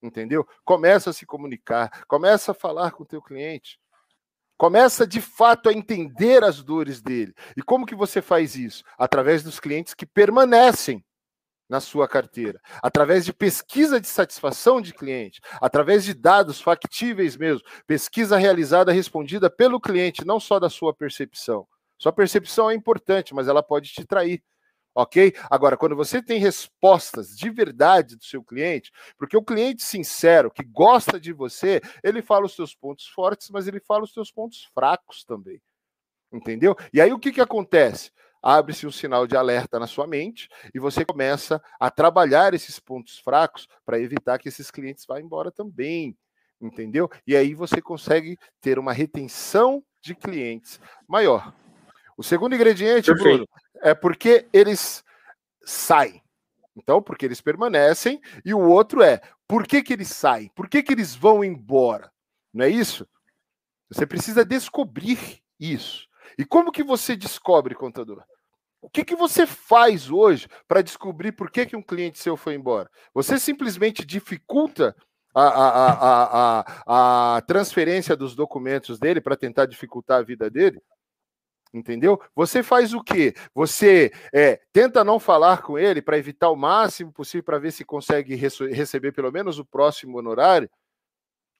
Entendeu? 0.00 0.46
Começa 0.64 1.10
a 1.10 1.12
se 1.12 1.26
comunicar, 1.26 2.04
começa 2.06 2.52
a 2.52 2.54
falar 2.54 2.92
com 2.92 3.02
o 3.02 3.06
teu 3.06 3.20
cliente. 3.20 3.80
Começa 4.60 5.06
de 5.06 5.22
fato 5.22 5.70
a 5.70 5.72
entender 5.72 6.44
as 6.44 6.62
dores 6.62 7.00
dele. 7.00 7.32
E 7.56 7.62
como 7.62 7.86
que 7.86 7.94
você 7.94 8.20
faz 8.20 8.56
isso? 8.56 8.84
Através 8.98 9.42
dos 9.42 9.58
clientes 9.58 9.94
que 9.94 10.04
permanecem 10.04 11.02
na 11.66 11.80
sua 11.80 12.06
carteira, 12.06 12.60
através 12.82 13.24
de 13.24 13.32
pesquisa 13.32 13.98
de 13.98 14.06
satisfação 14.06 14.78
de 14.82 14.92
cliente, 14.92 15.40
através 15.62 16.04
de 16.04 16.12
dados 16.12 16.60
factíveis 16.60 17.38
mesmo, 17.38 17.66
pesquisa 17.86 18.36
realizada 18.36 18.92
respondida 18.92 19.48
pelo 19.48 19.80
cliente, 19.80 20.26
não 20.26 20.38
só 20.38 20.60
da 20.60 20.68
sua 20.68 20.92
percepção. 20.92 21.66
Sua 21.96 22.12
percepção 22.12 22.70
é 22.70 22.74
importante, 22.74 23.34
mas 23.34 23.48
ela 23.48 23.62
pode 23.62 23.88
te 23.90 24.04
trair 24.04 24.42
ok? 24.94 25.34
Agora, 25.50 25.76
quando 25.76 25.96
você 25.96 26.22
tem 26.22 26.38
respostas 26.38 27.36
de 27.36 27.50
verdade 27.50 28.16
do 28.16 28.24
seu 28.24 28.42
cliente, 28.42 28.90
porque 29.16 29.36
o 29.36 29.42
cliente 29.42 29.82
sincero, 29.82 30.50
que 30.50 30.64
gosta 30.64 31.20
de 31.20 31.32
você, 31.32 31.80
ele 32.02 32.22
fala 32.22 32.46
os 32.46 32.54
seus 32.54 32.74
pontos 32.74 33.06
fortes, 33.06 33.50
mas 33.50 33.66
ele 33.66 33.80
fala 33.80 34.04
os 34.04 34.12
seus 34.12 34.30
pontos 34.30 34.68
fracos 34.74 35.24
também, 35.24 35.60
entendeu? 36.32 36.76
E 36.92 37.00
aí 37.00 37.12
o 37.12 37.18
que, 37.18 37.32
que 37.32 37.40
acontece? 37.40 38.10
Abre-se 38.42 38.86
um 38.86 38.90
sinal 38.90 39.26
de 39.26 39.36
alerta 39.36 39.78
na 39.78 39.86
sua 39.86 40.06
mente 40.06 40.48
e 40.74 40.78
você 40.78 41.04
começa 41.04 41.62
a 41.78 41.90
trabalhar 41.90 42.54
esses 42.54 42.78
pontos 42.78 43.18
fracos 43.18 43.68
para 43.84 44.00
evitar 44.00 44.38
que 44.38 44.48
esses 44.48 44.70
clientes 44.70 45.04
vá 45.06 45.20
embora 45.20 45.52
também, 45.52 46.16
entendeu? 46.58 47.10
E 47.26 47.36
aí 47.36 47.54
você 47.54 47.82
consegue 47.82 48.38
ter 48.60 48.78
uma 48.78 48.94
retenção 48.94 49.84
de 50.00 50.14
clientes 50.14 50.80
maior. 51.06 51.52
O 52.16 52.22
segundo 52.22 52.54
ingrediente, 52.54 53.06
Perfeito. 53.06 53.28
Bruno, 53.28 53.48
é 53.82 53.94
porque 53.94 54.46
eles 54.52 55.04
saem. 55.64 56.22
Então, 56.76 57.02
porque 57.02 57.24
eles 57.26 57.40
permanecem, 57.40 58.20
e 58.44 58.54
o 58.54 58.60
outro 58.60 59.02
é 59.02 59.20
por 59.46 59.66
que, 59.66 59.82
que 59.82 59.92
eles 59.92 60.08
saem? 60.08 60.48
Por 60.54 60.68
que, 60.68 60.82
que 60.82 60.92
eles 60.92 61.14
vão 61.14 61.44
embora? 61.44 62.10
Não 62.52 62.64
é 62.64 62.68
isso? 62.68 63.06
Você 63.90 64.06
precisa 64.06 64.44
descobrir 64.44 65.42
isso. 65.58 66.08
E 66.38 66.44
como 66.44 66.72
que 66.72 66.84
você 66.84 67.16
descobre, 67.16 67.74
contador? 67.74 68.22
O 68.80 68.88
que, 68.88 69.04
que 69.04 69.14
você 69.14 69.46
faz 69.46 70.10
hoje 70.10 70.48
para 70.66 70.80
descobrir 70.80 71.32
por 71.32 71.50
que, 71.50 71.66
que 71.66 71.76
um 71.76 71.82
cliente 71.82 72.18
seu 72.18 72.36
foi 72.36 72.54
embora? 72.54 72.88
Você 73.12 73.38
simplesmente 73.38 74.06
dificulta 74.06 74.96
a, 75.34 75.42
a, 75.42 75.90
a, 75.92 76.64
a, 76.86 77.36
a 77.36 77.40
transferência 77.42 78.16
dos 78.16 78.34
documentos 78.34 78.98
dele 78.98 79.20
para 79.20 79.36
tentar 79.36 79.66
dificultar 79.66 80.20
a 80.20 80.24
vida 80.24 80.48
dele? 80.48 80.80
Entendeu? 81.72 82.20
Você 82.34 82.62
faz 82.62 82.92
o 82.92 83.02
quê? 83.02 83.32
Você 83.54 84.10
é, 84.34 84.60
tenta 84.72 85.04
não 85.04 85.20
falar 85.20 85.62
com 85.62 85.78
ele 85.78 86.02
para 86.02 86.18
evitar 86.18 86.50
o 86.50 86.56
máximo 86.56 87.12
possível 87.12 87.44
para 87.44 87.58
ver 87.60 87.70
se 87.70 87.84
consegue 87.84 88.34
receber 88.34 89.12
pelo 89.12 89.30
menos 89.30 89.58
o 89.58 89.64
próximo 89.64 90.18
honorário? 90.18 90.68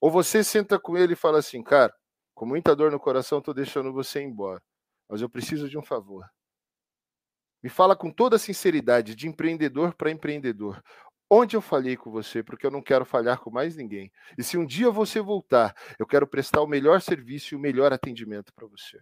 Ou 0.01 0.11
você 0.11 0.43
senta 0.43 0.81
com 0.81 0.97
ele 0.97 1.13
e 1.13 1.17
fala 1.17 1.39
assim, 1.39 1.63
cara, 1.63 1.95
com 2.35 2.47
muita 2.47 2.75
dor 2.75 2.91
no 2.91 2.99
coração, 2.99 3.39
estou 3.39 3.55
deixando 3.55 3.93
você 3.93 4.23
embora, 4.23 4.63
mas 5.09 5.21
eu 5.21 5.29
preciso 5.29 5.69
de 5.69 5.79
um 5.79 5.83
favor. 5.83 6.25
Me 7.63 7.69
fala 7.69 7.95
com 7.95 8.11
toda 8.11 8.39
sinceridade, 8.39 9.15
de 9.15 9.29
empreendedor 9.29 9.95
para 9.95 10.11
empreendedor. 10.11 10.83
Onde 11.31 11.55
eu 11.55 11.61
falhei 11.61 11.97
com 11.97 12.11
você, 12.11 12.43
porque 12.43 12.67
eu 12.67 12.71
não 12.71 12.83
quero 12.83 13.05
falhar 13.05 13.39
com 13.39 13.51
mais 13.51 13.77
ninguém. 13.77 14.11
E 14.37 14.43
se 14.43 14.57
um 14.57 14.67
dia 14.67 14.91
você 14.91 15.21
voltar, 15.21 15.77
eu 15.99 16.07
quero 16.07 16.27
prestar 16.27 16.63
o 16.63 16.67
melhor 16.67 17.01
serviço 17.01 17.55
e 17.55 17.57
o 17.57 17.61
melhor 17.61 17.93
atendimento 17.93 18.53
para 18.55 18.67
você. 18.67 18.99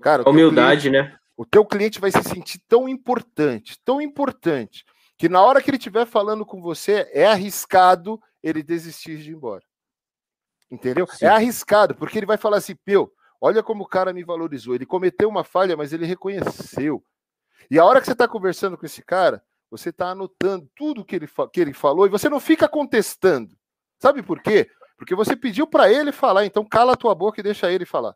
Cara, 0.00 0.28
humildade, 0.28 0.88
cliente, 0.88 1.10
né? 1.10 1.16
O 1.36 1.44
teu 1.44 1.64
cliente 1.64 2.00
vai 2.00 2.10
se 2.10 2.22
sentir 2.22 2.60
tão 2.68 2.88
importante, 2.88 3.78
tão 3.84 4.00
importante, 4.00 4.84
que 5.16 5.28
na 5.28 5.42
hora 5.42 5.60
que 5.60 5.70
ele 5.70 5.76
estiver 5.76 6.06
falando 6.06 6.44
com 6.46 6.60
você, 6.60 7.08
é 7.12 7.26
arriscado 7.26 8.20
ele 8.42 8.62
desistir 8.62 9.18
de 9.18 9.30
ir 9.30 9.34
embora. 9.34 9.62
Entendeu? 10.70 11.06
É 11.10 11.16
Sim. 11.16 11.24
É 11.26 11.28
arriscado, 11.28 11.94
porque 11.94 12.18
ele 12.18 12.26
vai 12.26 12.36
falar 12.36 12.58
assim, 12.58 12.76
Peu, 12.84 13.10
olha 13.40 13.62
como 13.62 13.84
o 13.84 13.88
cara 13.88 14.12
me 14.12 14.24
valorizou. 14.24 14.74
Ele 14.74 14.86
cometeu 14.86 15.28
uma 15.28 15.44
falha, 15.44 15.76
mas 15.76 15.92
ele 15.92 16.06
reconheceu. 16.06 17.04
E 17.70 17.78
a 17.78 17.84
hora 17.84 18.00
que 18.00 18.06
você 18.06 18.12
está 18.12 18.28
conversando 18.28 18.76
com 18.76 18.86
esse 18.86 19.02
cara, 19.02 19.42
você 19.70 19.90
está 19.90 20.10
anotando 20.10 20.70
tudo 20.76 21.04
que 21.04 21.16
ele, 21.16 21.28
que 21.52 21.60
ele 21.60 21.72
falou 21.72 22.06
e 22.06 22.10
você 22.10 22.28
não 22.28 22.38
fica 22.38 22.68
contestando. 22.68 23.56
Sabe 23.98 24.22
por 24.22 24.40
quê? 24.40 24.68
Porque 24.96 25.14
você 25.14 25.34
pediu 25.34 25.66
para 25.66 25.90
ele 25.90 26.12
falar, 26.12 26.44
então 26.44 26.64
cala 26.64 26.92
a 26.92 26.96
tua 26.96 27.14
boca 27.14 27.40
e 27.40 27.42
deixa 27.42 27.70
ele 27.70 27.84
falar. 27.84 28.14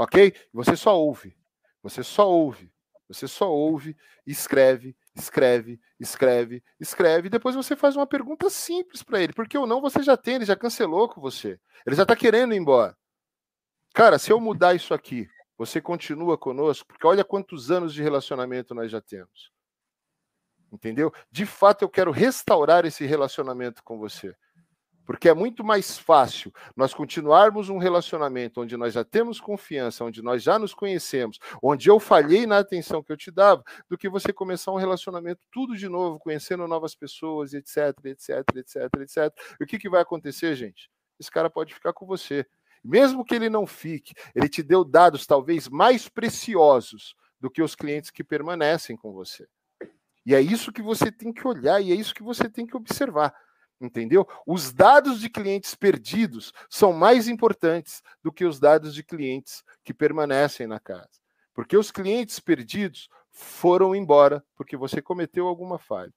Ok? 0.00 0.32
Você 0.54 0.76
só 0.76 0.98
ouve. 0.98 1.36
Você 1.82 2.02
só 2.02 2.26
ouve. 2.26 2.72
Você 3.06 3.28
só 3.28 3.52
ouve, 3.52 3.94
escreve, 4.24 4.96
escreve, 5.14 5.78
escreve, 5.98 6.62
escreve, 6.78 7.26
e 7.26 7.30
depois 7.30 7.56
você 7.56 7.74
faz 7.74 7.96
uma 7.96 8.06
pergunta 8.06 8.48
simples 8.48 9.02
para 9.02 9.20
ele, 9.20 9.32
porque 9.32 9.58
ou 9.58 9.66
não 9.66 9.80
você 9.80 10.00
já 10.00 10.16
tem, 10.16 10.36
ele 10.36 10.44
já 10.44 10.54
cancelou 10.54 11.08
com 11.08 11.20
você. 11.20 11.60
Ele 11.84 11.96
já 11.96 12.02
está 12.02 12.14
querendo 12.14 12.54
ir 12.54 12.56
embora. 12.56 12.96
Cara, 13.92 14.16
se 14.16 14.32
eu 14.32 14.40
mudar 14.40 14.74
isso 14.74 14.94
aqui, 14.94 15.28
você 15.58 15.80
continua 15.80 16.38
conosco, 16.38 16.86
porque 16.86 17.06
olha 17.06 17.24
quantos 17.24 17.70
anos 17.70 17.92
de 17.92 18.00
relacionamento 18.00 18.74
nós 18.76 18.92
já 18.92 19.02
temos. 19.02 19.50
Entendeu? 20.72 21.12
De 21.32 21.44
fato, 21.44 21.82
eu 21.82 21.88
quero 21.90 22.12
restaurar 22.12 22.86
esse 22.86 23.04
relacionamento 23.04 23.82
com 23.82 23.98
você. 23.98 24.34
Porque 25.04 25.28
é 25.28 25.34
muito 25.34 25.64
mais 25.64 25.98
fácil 25.98 26.52
nós 26.76 26.94
continuarmos 26.94 27.68
um 27.68 27.78
relacionamento 27.78 28.60
onde 28.60 28.76
nós 28.76 28.94
já 28.94 29.04
temos 29.04 29.40
confiança, 29.40 30.04
onde 30.04 30.22
nós 30.22 30.42
já 30.42 30.58
nos 30.58 30.72
conhecemos, 30.72 31.38
onde 31.62 31.88
eu 31.90 31.98
falhei 31.98 32.46
na 32.46 32.58
atenção 32.58 33.02
que 33.02 33.10
eu 33.10 33.16
te 33.16 33.30
dava, 33.30 33.62
do 33.88 33.98
que 33.98 34.08
você 34.08 34.32
começar 34.32 34.72
um 34.72 34.76
relacionamento 34.76 35.40
tudo 35.50 35.76
de 35.76 35.88
novo, 35.88 36.18
conhecendo 36.18 36.66
novas 36.68 36.94
pessoas, 36.94 37.54
etc, 37.54 37.92
etc, 38.04 38.44
etc, 38.56 38.76
etc. 39.00 39.34
E 39.60 39.64
o 39.64 39.66
que, 39.66 39.78
que 39.78 39.90
vai 39.90 40.02
acontecer, 40.02 40.54
gente? 40.54 40.90
Esse 41.18 41.30
cara 41.30 41.50
pode 41.50 41.74
ficar 41.74 41.92
com 41.92 42.06
você. 42.06 42.46
Mesmo 42.82 43.24
que 43.24 43.34
ele 43.34 43.50
não 43.50 43.66
fique, 43.66 44.14
ele 44.34 44.48
te 44.48 44.62
deu 44.62 44.84
dados 44.84 45.26
talvez 45.26 45.68
mais 45.68 46.08
preciosos 46.08 47.14
do 47.38 47.50
que 47.50 47.62
os 47.62 47.74
clientes 47.74 48.10
que 48.10 48.24
permanecem 48.24 48.96
com 48.96 49.12
você. 49.12 49.46
E 50.24 50.34
é 50.34 50.40
isso 50.40 50.72
que 50.72 50.82
você 50.82 51.10
tem 51.10 51.32
que 51.32 51.46
olhar 51.46 51.80
e 51.80 51.92
é 51.92 51.94
isso 51.94 52.14
que 52.14 52.22
você 52.22 52.48
tem 52.48 52.66
que 52.66 52.76
observar 52.76 53.34
entendeu? 53.80 54.28
Os 54.46 54.72
dados 54.72 55.20
de 55.20 55.30
clientes 55.30 55.74
perdidos 55.74 56.52
são 56.68 56.92
mais 56.92 57.26
importantes 57.28 58.02
do 58.22 58.30
que 58.30 58.44
os 58.44 58.60
dados 58.60 58.94
de 58.94 59.02
clientes 59.02 59.62
que 59.82 59.94
permanecem 59.94 60.66
na 60.66 60.78
casa. 60.78 61.20
Porque 61.54 61.76
os 61.76 61.90
clientes 61.90 62.38
perdidos 62.38 63.08
foram 63.30 63.94
embora 63.94 64.44
porque 64.56 64.76
você 64.76 65.00
cometeu 65.00 65.46
alguma 65.46 65.78
falha. 65.78 66.12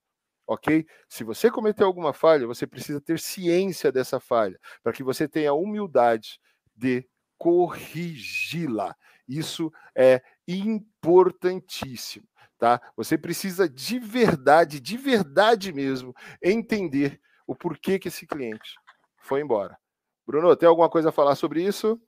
Ok? 0.45 0.86
Se 1.07 1.24
você 1.24 1.49
cometeu 1.49 1.88
alguma 1.88 2.11
falha, 2.11 2.45
você 2.45 2.68
precisa 2.68 2.99
ter 2.99 3.18
ciência 3.18 3.91
dessa 3.91 4.20
falha, 4.20 4.59
para 4.84 4.91
que 4.91 5.03
você 5.03 5.28
tenha 5.28 5.51
a 5.51 5.55
humildade 5.55 6.39
de 6.76 7.07
corrigi-la. 7.38 8.93
Isso 9.26 9.72
é 9.95 10.22
importantíssimo, 10.45 12.28
tá? 12.57 12.82
Você 12.97 13.18
precisa 13.18 13.70
de 13.70 13.99
verdade, 13.99 14.82
de 14.82 14.97
verdade 14.97 15.72
mesmo, 15.72 16.14
entender 16.41 17.22
o 17.48 17.56
porquê 17.56 18.00
que 18.00 18.08
esse 18.08 18.26
cliente 18.26 18.76
foi 19.22 19.41
embora. 19.41 19.78
Bruno, 20.26 20.56
tem 20.56 20.68
alguma 20.68 20.89
coisa 20.89 21.10
a 21.10 21.12
falar 21.12 21.36
sobre 21.36 21.64
isso? 21.64 22.00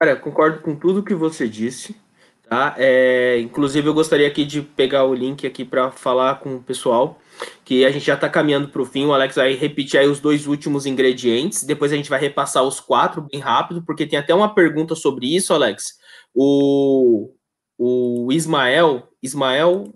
Cara, 0.00 0.16
concordo 0.16 0.60
com 0.62 0.74
tudo 0.74 1.04
que 1.04 1.14
você 1.14 1.48
disse. 1.48 1.96
Tá? 2.52 2.74
É, 2.76 3.38
inclusive, 3.38 3.88
eu 3.88 3.94
gostaria 3.94 4.26
aqui 4.28 4.44
de 4.44 4.60
pegar 4.60 5.04
o 5.04 5.14
link 5.14 5.46
aqui 5.46 5.64
para 5.64 5.90
falar 5.90 6.40
com 6.40 6.56
o 6.56 6.62
pessoal, 6.62 7.18
que 7.64 7.82
a 7.84 7.90
gente 7.90 8.04
já 8.04 8.14
está 8.14 8.28
caminhando 8.28 8.68
para 8.68 8.82
o 8.82 8.84
fim. 8.84 9.06
O 9.06 9.14
Alex 9.14 9.36
vai 9.36 9.54
repetir 9.54 9.98
aí 9.98 10.06
os 10.06 10.20
dois 10.20 10.46
últimos 10.46 10.84
ingredientes. 10.84 11.64
Depois 11.64 11.92
a 11.92 11.96
gente 11.96 12.10
vai 12.10 12.20
repassar 12.20 12.62
os 12.62 12.78
quatro 12.78 13.22
bem 13.22 13.40
rápido, 13.40 13.82
porque 13.82 14.06
tem 14.06 14.18
até 14.18 14.34
uma 14.34 14.54
pergunta 14.54 14.94
sobre 14.94 15.34
isso, 15.34 15.54
Alex. 15.54 15.98
O, 16.34 17.32
o 17.78 18.30
Ismael, 18.30 19.08
Ismael, 19.22 19.94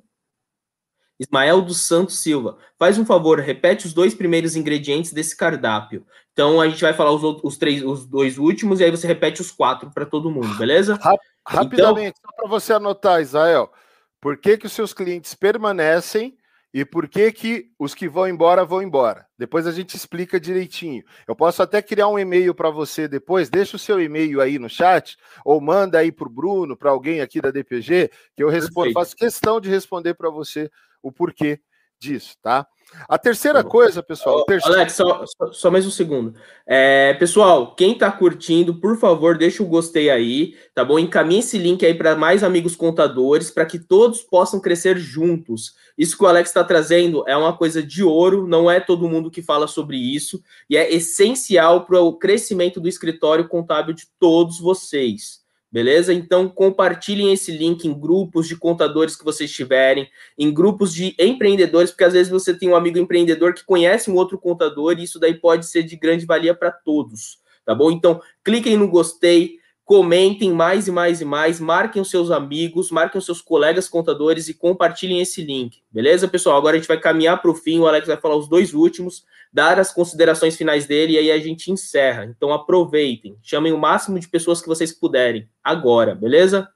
Ismael 1.19 1.63
dos 1.63 1.81
Santos 1.81 2.19
Silva, 2.19 2.59
faz 2.79 2.99
um 2.99 3.07
favor, 3.07 3.39
repete 3.41 3.87
os 3.87 3.95
dois 3.95 4.15
primeiros 4.15 4.55
ingredientes 4.55 5.13
desse 5.13 5.37
cardápio. 5.37 6.07
Então 6.33 6.61
a 6.61 6.69
gente 6.69 6.83
vai 6.83 6.93
falar 6.93 7.13
os, 7.13 7.23
os 7.43 7.57
três, 7.57 7.83
os 7.83 8.07
dois 8.07 8.39
últimos 8.39 8.81
e 8.81 8.85
aí 8.85 8.91
você 8.91 9.07
repete 9.07 9.41
os 9.41 9.51
quatro 9.51 9.91
para 9.91 10.05
todo 10.05 10.31
mundo, 10.31 10.55
beleza? 10.57 10.99
Rapidamente, 11.47 12.19
então, 12.19 12.31
só 12.31 12.37
para 12.37 12.49
você 12.49 12.73
anotar, 12.73 13.23
Israel, 13.23 13.73
por 14.21 14.37
que, 14.37 14.59
que 14.59 14.67
os 14.67 14.73
seus 14.73 14.93
clientes 14.93 15.35
permanecem 15.35 16.37
e 16.77 16.85
por 16.85 17.09
que, 17.09 17.33
que 17.33 17.71
os 17.79 17.95
que 17.95 18.07
vão 18.07 18.29
embora 18.29 18.63
vão 18.63 18.83
embora. 18.83 19.25
Depois 19.39 19.67
a 19.67 19.73
gente 19.73 19.97
explica 19.97 20.39
direitinho. 20.39 21.03
Eu 21.27 21.35
posso 21.35 21.63
até 21.63 21.81
criar 21.81 22.09
um 22.09 22.19
e-mail 22.19 22.55
para 22.55 22.69
você 22.69 23.09
depois, 23.09 23.49
deixa 23.49 23.77
o 23.77 23.79
seu 23.79 23.99
e-mail 23.99 24.43
aí 24.43 24.59
no 24.59 24.69
chat, 24.69 25.17
ou 25.43 25.59
manda 25.59 25.99
aí 25.99 26.13
para 26.13 26.29
o 26.29 26.31
Bruno, 26.31 26.77
para 26.77 26.91
alguém 26.91 27.23
aqui 27.23 27.41
da 27.41 27.51
DPG, 27.51 28.11
que 28.35 28.43
eu 28.43 28.51
respondo, 28.51 28.93
faço 28.93 29.17
questão 29.17 29.59
de 29.59 29.71
responder 29.71 30.13
para 30.13 30.29
você 30.29 30.71
o 31.07 31.13
porquê 31.13 31.61
disso, 31.99 32.37
tá? 32.43 32.67
A 33.09 33.19
terceira 33.19 33.65
tá 33.65 33.69
coisa, 33.69 34.03
pessoal. 34.03 34.45
Terceiro... 34.45 34.77
Alex, 34.77 34.93
só, 34.93 35.25
só, 35.53 35.71
mais 35.71 35.87
um 35.87 35.91
segundo. 35.91 36.35
É, 36.67 37.15
pessoal, 37.15 37.75
quem 37.75 37.93
está 37.93 38.11
curtindo, 38.13 38.81
por 38.81 38.97
favor, 38.97 39.37
deixa 39.37 39.63
o 39.63 39.67
gostei 39.67 40.09
aí, 40.09 40.55
tá 40.75 40.85
bom? 40.85 40.99
Encaminhe 40.99 41.41
esse 41.41 41.59
link 41.59 41.85
aí 41.85 41.95
para 41.95 42.15
mais 42.15 42.45
amigos 42.45 42.77
contadores, 42.77 43.51
para 43.51 43.67
que 43.67 43.79
todos 43.79 44.23
possam 44.23 44.61
crescer 44.61 44.99
juntos. 44.99 45.75
Isso 45.99 46.17
que 46.17 46.25
o 46.25 46.27
Alex 46.27 46.51
está 46.51 46.63
trazendo 46.63 47.25
é 47.27 47.37
uma 47.37 47.57
coisa 47.57 47.83
de 47.83 48.05
ouro, 48.05 48.47
não 48.47 48.71
é 48.71 48.79
todo 48.79 49.09
mundo 49.09 49.31
que 49.31 49.43
fala 49.43 49.67
sobre 49.67 49.97
isso, 49.97 50.41
e 50.71 50.77
é 50.77 50.93
essencial 50.93 51.87
para 51.87 52.01
o 52.01 52.17
crescimento 52.17 52.81
do 52.81 52.89
escritório 52.89 53.49
contábil 53.49 53.95
de 53.95 54.07
todos 54.19 54.61
vocês. 54.61 55.46
Beleza? 55.77 56.11
Então 56.11 56.49
compartilhem 56.49 57.35
esse 57.35 57.53
link 57.53 57.87
em 57.87 57.93
grupos 57.93 58.49
de 58.49 58.57
contadores 58.57 59.15
que 59.15 59.23
vocês 59.23 59.53
tiverem, 59.53 60.09
em 60.39 60.51
grupos 60.51 60.91
de 60.91 61.15
empreendedores, 61.19 61.91
porque 61.91 62.05
às 62.05 62.15
vezes 62.15 62.33
você 62.33 62.55
tem 62.55 62.71
um 62.71 62.75
amigo 62.75 62.97
empreendedor 62.97 63.53
que 63.53 63.63
conhece 63.63 64.11
um 64.11 64.15
outro 64.15 64.39
contador 64.39 64.99
e 64.99 65.03
isso 65.03 65.21
daí 65.21 65.35
pode 65.35 65.67
ser 65.67 65.83
de 65.83 65.95
grande 65.95 66.25
valia 66.25 66.55
para 66.55 66.71
todos, 66.71 67.41
tá 67.63 67.75
bom? 67.75 67.91
Então 67.91 68.23
cliquem 68.43 68.75
no 68.75 68.89
gostei, 68.89 69.59
comentem 69.87 70.53
mais 70.53 70.89
e 70.89 70.91
mais 70.91 71.21
e 71.21 71.25
mais, 71.25 71.61
marquem 71.61 72.03
os 72.03 72.11
seus 72.11 72.33
amigos, 72.33 72.91
marquem 72.91 73.21
os 73.21 73.25
seus 73.25 73.41
colegas 73.41 73.89
contadores 73.89 74.49
e 74.49 74.55
compartilhem 74.55 75.21
esse 75.21 75.45
link, 75.45 75.81
beleza, 75.93 76.27
pessoal? 76.27 76.59
Agora 76.59 76.77
a 76.77 76.79
gente 76.81 76.89
vai 76.89 76.99
caminhar 76.99 77.41
para 77.41 77.53
o 77.53 77.55
fim, 77.55 77.79
o 77.79 77.87
Alex 77.87 78.09
vai 78.09 78.17
falar 78.17 78.35
os 78.35 78.49
dois 78.49 78.75
últimos 78.75 79.25
dar 79.53 79.79
as 79.79 79.93
considerações 79.93 80.57
finais 80.57 80.87
dele 80.87 81.13
e 81.13 81.19
aí 81.19 81.31
a 81.31 81.39
gente 81.39 81.71
encerra. 81.71 82.25
Então 82.25 82.53
aproveitem, 82.53 83.39
chamem 83.43 83.73
o 83.73 83.79
máximo 83.79 84.19
de 84.19 84.29
pessoas 84.29 84.61
que 84.61 84.67
vocês 84.67 84.93
puderem 84.93 85.49
agora, 85.63 86.17
beleza? 86.17 86.69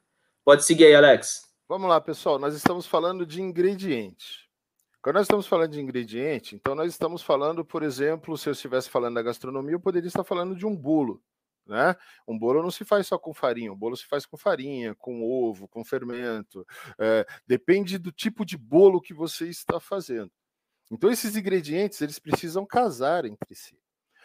Pode 0.44 0.64
seguir 0.64 0.86
aí, 0.86 0.94
Alex. 0.94 1.42
Vamos 1.68 1.88
lá, 1.88 2.00
pessoal. 2.00 2.38
Nós 2.38 2.54
estamos 2.54 2.86
falando 2.86 3.26
de 3.26 3.42
ingrediente. 3.42 4.48
Quando 5.02 5.16
nós 5.16 5.24
estamos 5.24 5.48
falando 5.48 5.72
de 5.72 5.80
ingrediente, 5.80 6.54
então 6.54 6.76
nós 6.76 6.90
estamos 6.90 7.22
falando, 7.22 7.64
por 7.64 7.82
exemplo, 7.82 8.38
se 8.38 8.48
eu 8.48 8.52
estivesse 8.52 8.88
falando 8.88 9.16
da 9.16 9.22
gastronomia, 9.22 9.74
eu 9.74 9.80
poderia 9.80 10.06
estar 10.06 10.22
falando 10.22 10.54
de 10.54 10.64
um 10.64 10.76
bolo. 10.76 11.20
Né? 11.66 11.94
Um 12.26 12.38
bolo 12.38 12.62
não 12.62 12.70
se 12.70 12.84
faz 12.84 13.06
só 13.06 13.18
com 13.18 13.32
farinha, 13.32 13.72
um 13.72 13.76
bolo 13.76 13.96
se 13.96 14.06
faz 14.06 14.26
com 14.26 14.36
farinha, 14.36 14.94
com 14.96 15.22
ovo, 15.22 15.68
com 15.68 15.84
fermento. 15.84 16.66
É, 16.98 17.26
depende 17.46 17.98
do 17.98 18.10
tipo 18.10 18.44
de 18.44 18.56
bolo 18.56 19.00
que 19.00 19.14
você 19.14 19.48
está 19.48 19.78
fazendo. 19.78 20.30
Então 20.90 21.10
esses 21.10 21.36
ingredientes 21.36 22.00
eles 22.00 22.18
precisam 22.18 22.66
casar 22.66 23.24
entre 23.24 23.54
si. 23.54 23.78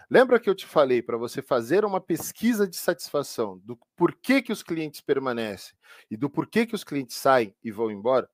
Lembra 0.09 0.39
que 0.39 0.49
eu 0.49 0.55
te 0.55 0.65
falei 0.65 1.01
para 1.01 1.17
você 1.17 1.41
fazer 1.41 1.83
uma 1.83 1.99
pesquisa 1.99 2.67
de 2.67 2.75
satisfação 2.75 3.59
do 3.59 3.77
porquê 3.95 4.41
que 4.41 4.51
os 4.51 4.61
clientes 4.61 5.01
permanecem 5.01 5.75
e 6.09 6.17
do 6.17 6.29
porquê 6.29 6.65
que 6.65 6.75
os 6.75 6.83
clientes 6.83 7.17
saem 7.17 7.55
e 7.63 7.71
vão 7.71 7.89
embora? 7.89 8.29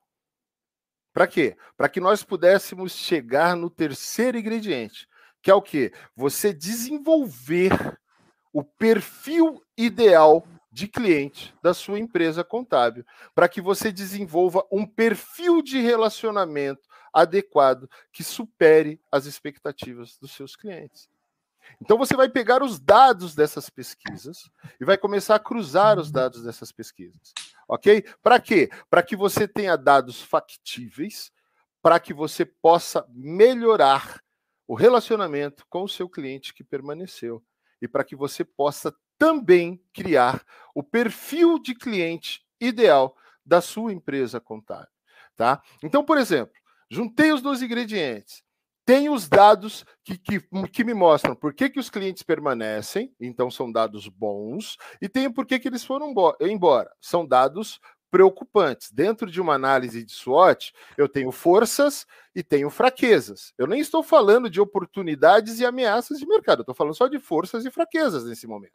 Para 1.13 1.27
quê? 1.27 1.57
Para 1.77 1.89
que 1.89 1.99
nós 1.99 2.23
pudéssemos 2.23 2.93
chegar 2.93 3.55
no 3.55 3.69
terceiro 3.69 4.37
ingrediente, 4.37 5.07
que 5.41 5.51
é 5.51 5.53
o 5.53 5.61
quê? 5.61 5.93
Você 6.15 6.53
desenvolver 6.53 7.71
o 8.53 8.63
perfil 8.63 9.63
ideal 9.77 10.45
de 10.71 10.87
cliente 10.87 11.53
da 11.61 11.73
sua 11.73 11.99
empresa 11.99 12.43
contábil, 12.43 13.05
para 13.35 13.49
que 13.49 13.59
você 13.59 13.91
desenvolva 13.91 14.65
um 14.71 14.85
perfil 14.85 15.61
de 15.61 15.79
relacionamento 15.79 16.87
adequado 17.13 17.89
que 18.11 18.23
supere 18.23 19.01
as 19.11 19.25
expectativas 19.25 20.17
dos 20.17 20.31
seus 20.31 20.55
clientes. 20.55 21.09
Então 21.81 21.97
você 21.97 22.15
vai 22.15 22.29
pegar 22.29 22.63
os 22.63 22.79
dados 22.79 23.35
dessas 23.35 23.69
pesquisas 23.69 24.49
e 24.79 24.85
vai 24.85 24.97
começar 24.97 25.35
a 25.35 25.39
cruzar 25.39 25.99
os 25.99 26.11
dados 26.11 26.43
dessas 26.43 26.71
pesquisas. 26.71 27.33
OK? 27.67 28.03
Para 28.23 28.39
quê? 28.39 28.69
Para 28.89 29.03
que 29.03 29.15
você 29.15 29.47
tenha 29.47 29.77
dados 29.77 30.21
factíveis, 30.21 31.31
para 31.81 31.99
que 31.99 32.13
você 32.13 32.45
possa 32.45 33.05
melhorar 33.09 34.21
o 34.67 34.73
relacionamento 34.73 35.65
com 35.69 35.83
o 35.83 35.89
seu 35.89 36.07
cliente 36.07 36.53
que 36.53 36.63
permaneceu 36.63 37.43
e 37.81 37.87
para 37.87 38.03
que 38.03 38.15
você 38.15 38.43
possa 38.43 38.93
também 39.17 39.81
criar 39.93 40.43
o 40.75 40.83
perfil 40.83 41.59
de 41.59 41.75
cliente 41.75 42.41
ideal 42.59 43.15
da 43.45 43.61
sua 43.61 43.91
empresa 43.91 44.39
contábil, 44.39 44.91
tá? 45.35 45.61
Então, 45.83 46.03
por 46.03 46.17
exemplo, 46.17 46.53
Juntei 46.91 47.31
os 47.31 47.41
dois 47.41 47.61
ingredientes. 47.61 48.43
Tenho 48.85 49.13
os 49.13 49.29
dados 49.29 49.85
que, 50.03 50.17
que, 50.17 50.41
que 50.73 50.83
me 50.83 50.93
mostram 50.93 51.33
por 51.33 51.53
que, 51.53 51.69
que 51.69 51.79
os 51.79 51.89
clientes 51.89 52.21
permanecem, 52.21 53.15
então 53.17 53.49
são 53.49 53.71
dados 53.71 54.09
bons, 54.09 54.75
e 55.01 55.07
tenho 55.07 55.33
por 55.33 55.45
que, 55.45 55.57
que 55.57 55.69
eles 55.69 55.85
foram 55.85 56.13
embora. 56.41 56.91
São 56.99 57.25
dados 57.25 57.79
preocupantes. 58.11 58.91
Dentro 58.91 59.31
de 59.31 59.39
uma 59.39 59.55
análise 59.55 60.03
de 60.03 60.11
SWOT, 60.11 60.73
eu 60.97 61.07
tenho 61.07 61.31
forças 61.31 62.05
e 62.35 62.43
tenho 62.43 62.69
fraquezas. 62.69 63.53
Eu 63.57 63.65
nem 63.65 63.79
estou 63.79 64.03
falando 64.03 64.49
de 64.49 64.59
oportunidades 64.59 65.59
e 65.59 65.65
ameaças 65.65 66.19
de 66.19 66.27
mercado, 66.27 66.59
eu 66.59 66.63
estou 66.63 66.75
falando 66.75 66.93
só 66.93 67.07
de 67.07 67.17
forças 67.17 67.65
e 67.65 67.71
fraquezas 67.71 68.25
nesse 68.25 68.45
momento. 68.45 68.73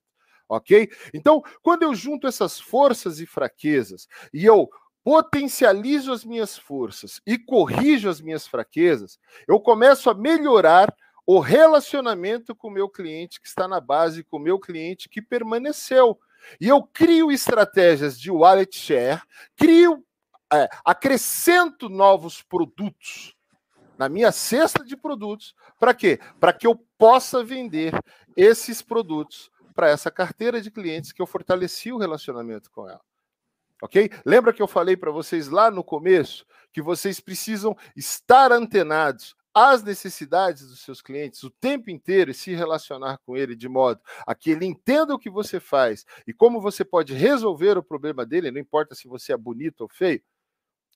Ok? 0.48 0.88
Então, 1.12 1.42
quando 1.62 1.82
eu 1.82 1.94
junto 1.94 2.26
essas 2.26 2.58
forças 2.58 3.20
e 3.20 3.26
fraquezas 3.26 4.08
e 4.32 4.44
eu 4.44 4.68
potencializo 5.04 6.12
as 6.12 6.24
minhas 6.24 6.56
forças 6.56 7.20
e 7.26 7.38
corrijo 7.38 8.08
as 8.08 8.20
minhas 8.20 8.46
fraquezas, 8.46 9.18
eu 9.46 9.60
começo 9.60 10.08
a 10.08 10.14
melhorar 10.14 10.92
o 11.26 11.40
relacionamento 11.40 12.54
com 12.54 12.68
o 12.68 12.70
meu 12.70 12.88
cliente 12.88 13.40
que 13.40 13.48
está 13.48 13.66
na 13.66 13.80
base, 13.80 14.22
com 14.22 14.36
o 14.36 14.40
meu 14.40 14.58
cliente 14.58 15.08
que 15.08 15.20
permaneceu. 15.20 16.18
E 16.60 16.68
eu 16.68 16.82
crio 16.82 17.30
estratégias 17.30 18.18
de 18.18 18.30
wallet 18.30 18.76
share, 18.76 19.20
crio, 19.56 20.04
é, 20.52 20.68
acrescento 20.84 21.88
novos 21.88 22.42
produtos 22.42 23.34
na 23.98 24.08
minha 24.08 24.30
cesta 24.30 24.84
de 24.84 24.96
produtos. 24.96 25.54
Para 25.78 25.94
quê? 25.94 26.20
Para 26.38 26.52
que 26.52 26.66
eu 26.66 26.76
possa 26.98 27.42
vender 27.42 27.92
esses 28.36 28.82
produtos 28.82 29.50
para 29.74 29.88
essa 29.88 30.10
carteira 30.10 30.60
de 30.60 30.70
clientes 30.70 31.12
que 31.12 31.20
eu 31.20 31.26
fortaleci 31.26 31.92
o 31.92 31.98
relacionamento 31.98 32.70
com 32.70 32.88
ela 32.88 33.00
ok? 33.82 34.10
Lembra 34.24 34.52
que 34.52 34.62
eu 34.62 34.66
falei 34.66 34.96
para 34.96 35.10
vocês 35.10 35.48
lá 35.48 35.70
no 35.70 35.84
começo 35.84 36.46
que 36.72 36.82
vocês 36.82 37.20
precisam 37.20 37.76
estar 37.96 38.52
antenados 38.52 39.34
às 39.56 39.82
necessidades 39.82 40.68
dos 40.68 40.80
seus 40.80 41.00
clientes 41.00 41.42
o 41.42 41.50
tempo 41.50 41.88
inteiro 41.88 42.30
e 42.30 42.34
se 42.34 42.54
relacionar 42.54 43.16
com 43.24 43.34
ele 43.34 43.56
de 43.56 43.66
modo 43.70 43.98
a 44.26 44.34
que 44.34 44.50
ele 44.50 44.66
entenda 44.66 45.14
o 45.14 45.18
que 45.18 45.30
você 45.30 45.58
faz 45.58 46.04
e 46.26 46.34
como 46.34 46.60
você 46.60 46.84
pode 46.84 47.14
resolver 47.14 47.78
o 47.78 47.82
problema 47.82 48.26
dele, 48.26 48.50
não 48.50 48.60
importa 48.60 48.94
se 48.94 49.08
você 49.08 49.32
é 49.32 49.36
bonito 49.36 49.80
ou 49.80 49.88
feio. 49.88 50.22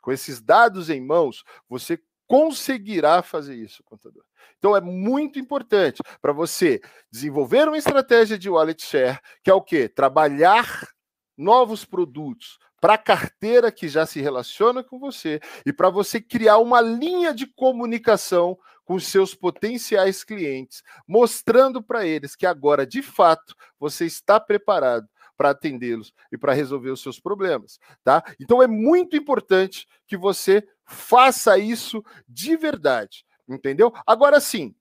Com 0.02 0.12
esses 0.12 0.42
dados 0.42 0.90
em 0.90 1.00
mãos, 1.00 1.42
você 1.70 1.98
conseguirá 2.26 3.22
fazer 3.22 3.56
isso, 3.56 3.82
contador. 3.82 4.24
Então 4.58 4.76
é 4.76 4.80
muito 4.80 5.38
importante 5.38 6.02
para 6.20 6.32
você 6.32 6.82
desenvolver 7.10 7.66
uma 7.66 7.78
estratégia 7.78 8.38
de 8.38 8.50
wallet 8.50 8.82
share, 8.82 9.18
que 9.42 9.50
é 9.50 9.54
o 9.54 9.62
quê? 9.62 9.88
Trabalhar 9.88 10.86
novos 11.34 11.86
produtos, 11.86 12.58
para 12.80 12.94
a 12.94 12.98
carteira 12.98 13.70
que 13.70 13.88
já 13.88 14.06
se 14.06 14.20
relaciona 14.20 14.82
com 14.82 14.98
você 14.98 15.40
e 15.66 15.72
para 15.72 15.90
você 15.90 16.20
criar 16.20 16.58
uma 16.58 16.80
linha 16.80 17.34
de 17.34 17.46
comunicação 17.46 18.58
com 18.84 18.98
seus 18.98 19.34
potenciais 19.34 20.24
clientes, 20.24 20.82
mostrando 21.06 21.82
para 21.82 22.06
eles 22.06 22.34
que 22.34 22.46
agora, 22.46 22.86
de 22.86 23.02
fato, 23.02 23.54
você 23.78 24.06
está 24.06 24.40
preparado 24.40 25.06
para 25.36 25.50
atendê-los 25.50 26.12
e 26.32 26.36
para 26.36 26.52
resolver 26.52 26.90
os 26.90 27.00
seus 27.00 27.20
problemas, 27.20 27.78
tá? 28.02 28.22
Então 28.38 28.62
é 28.62 28.66
muito 28.66 29.16
importante 29.16 29.86
que 30.06 30.16
você 30.16 30.66
faça 30.84 31.56
isso 31.56 32.02
de 32.28 32.56
verdade, 32.56 33.24
entendeu? 33.48 33.92
Agora 34.06 34.40
sim, 34.40 34.74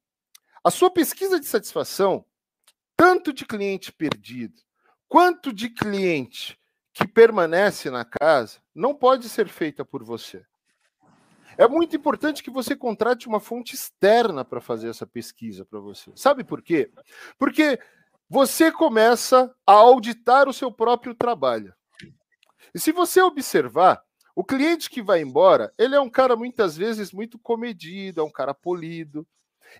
a 0.63 0.71
sua 0.71 0.89
pesquisa 0.89 1.39
de 1.39 1.45
satisfação, 1.45 2.25
tanto 2.97 3.31
de 3.31 3.45
cliente 3.45 3.91
perdido 3.93 4.61
quanto 5.07 5.53
de 5.53 5.69
cliente 5.69 6.59
que 6.93 7.07
permanece 7.07 7.89
na 7.89 8.03
casa 8.03 8.59
não 8.73 8.93
pode 8.93 9.29
ser 9.29 9.47
feita 9.47 9.85
por 9.85 10.03
você. 10.03 10.45
É 11.57 11.67
muito 11.67 11.95
importante 11.95 12.41
que 12.41 12.49
você 12.49 12.75
contrate 12.75 13.27
uma 13.27 13.39
fonte 13.39 13.75
externa 13.75 14.45
para 14.45 14.61
fazer 14.61 14.89
essa 14.89 15.05
pesquisa 15.05 15.65
para 15.65 15.79
você. 15.79 16.11
Sabe 16.15 16.43
por 16.43 16.61
quê? 16.61 16.89
Porque 17.37 17.79
você 18.29 18.71
começa 18.71 19.53
a 19.67 19.73
auditar 19.73 20.47
o 20.47 20.53
seu 20.53 20.71
próprio 20.71 21.13
trabalho. 21.13 21.73
E 22.73 22.79
se 22.79 22.91
você 22.91 23.21
observar, 23.21 24.01
o 24.35 24.43
cliente 24.43 24.89
que 24.89 25.01
vai 25.01 25.21
embora, 25.21 25.73
ele 25.77 25.95
é 25.95 25.99
um 25.99 26.09
cara 26.09 26.35
muitas 26.35 26.77
vezes 26.77 27.11
muito 27.11 27.37
comedido, 27.37 28.21
é 28.21 28.23
um 28.23 28.31
cara 28.31 28.53
polido. 28.53 29.27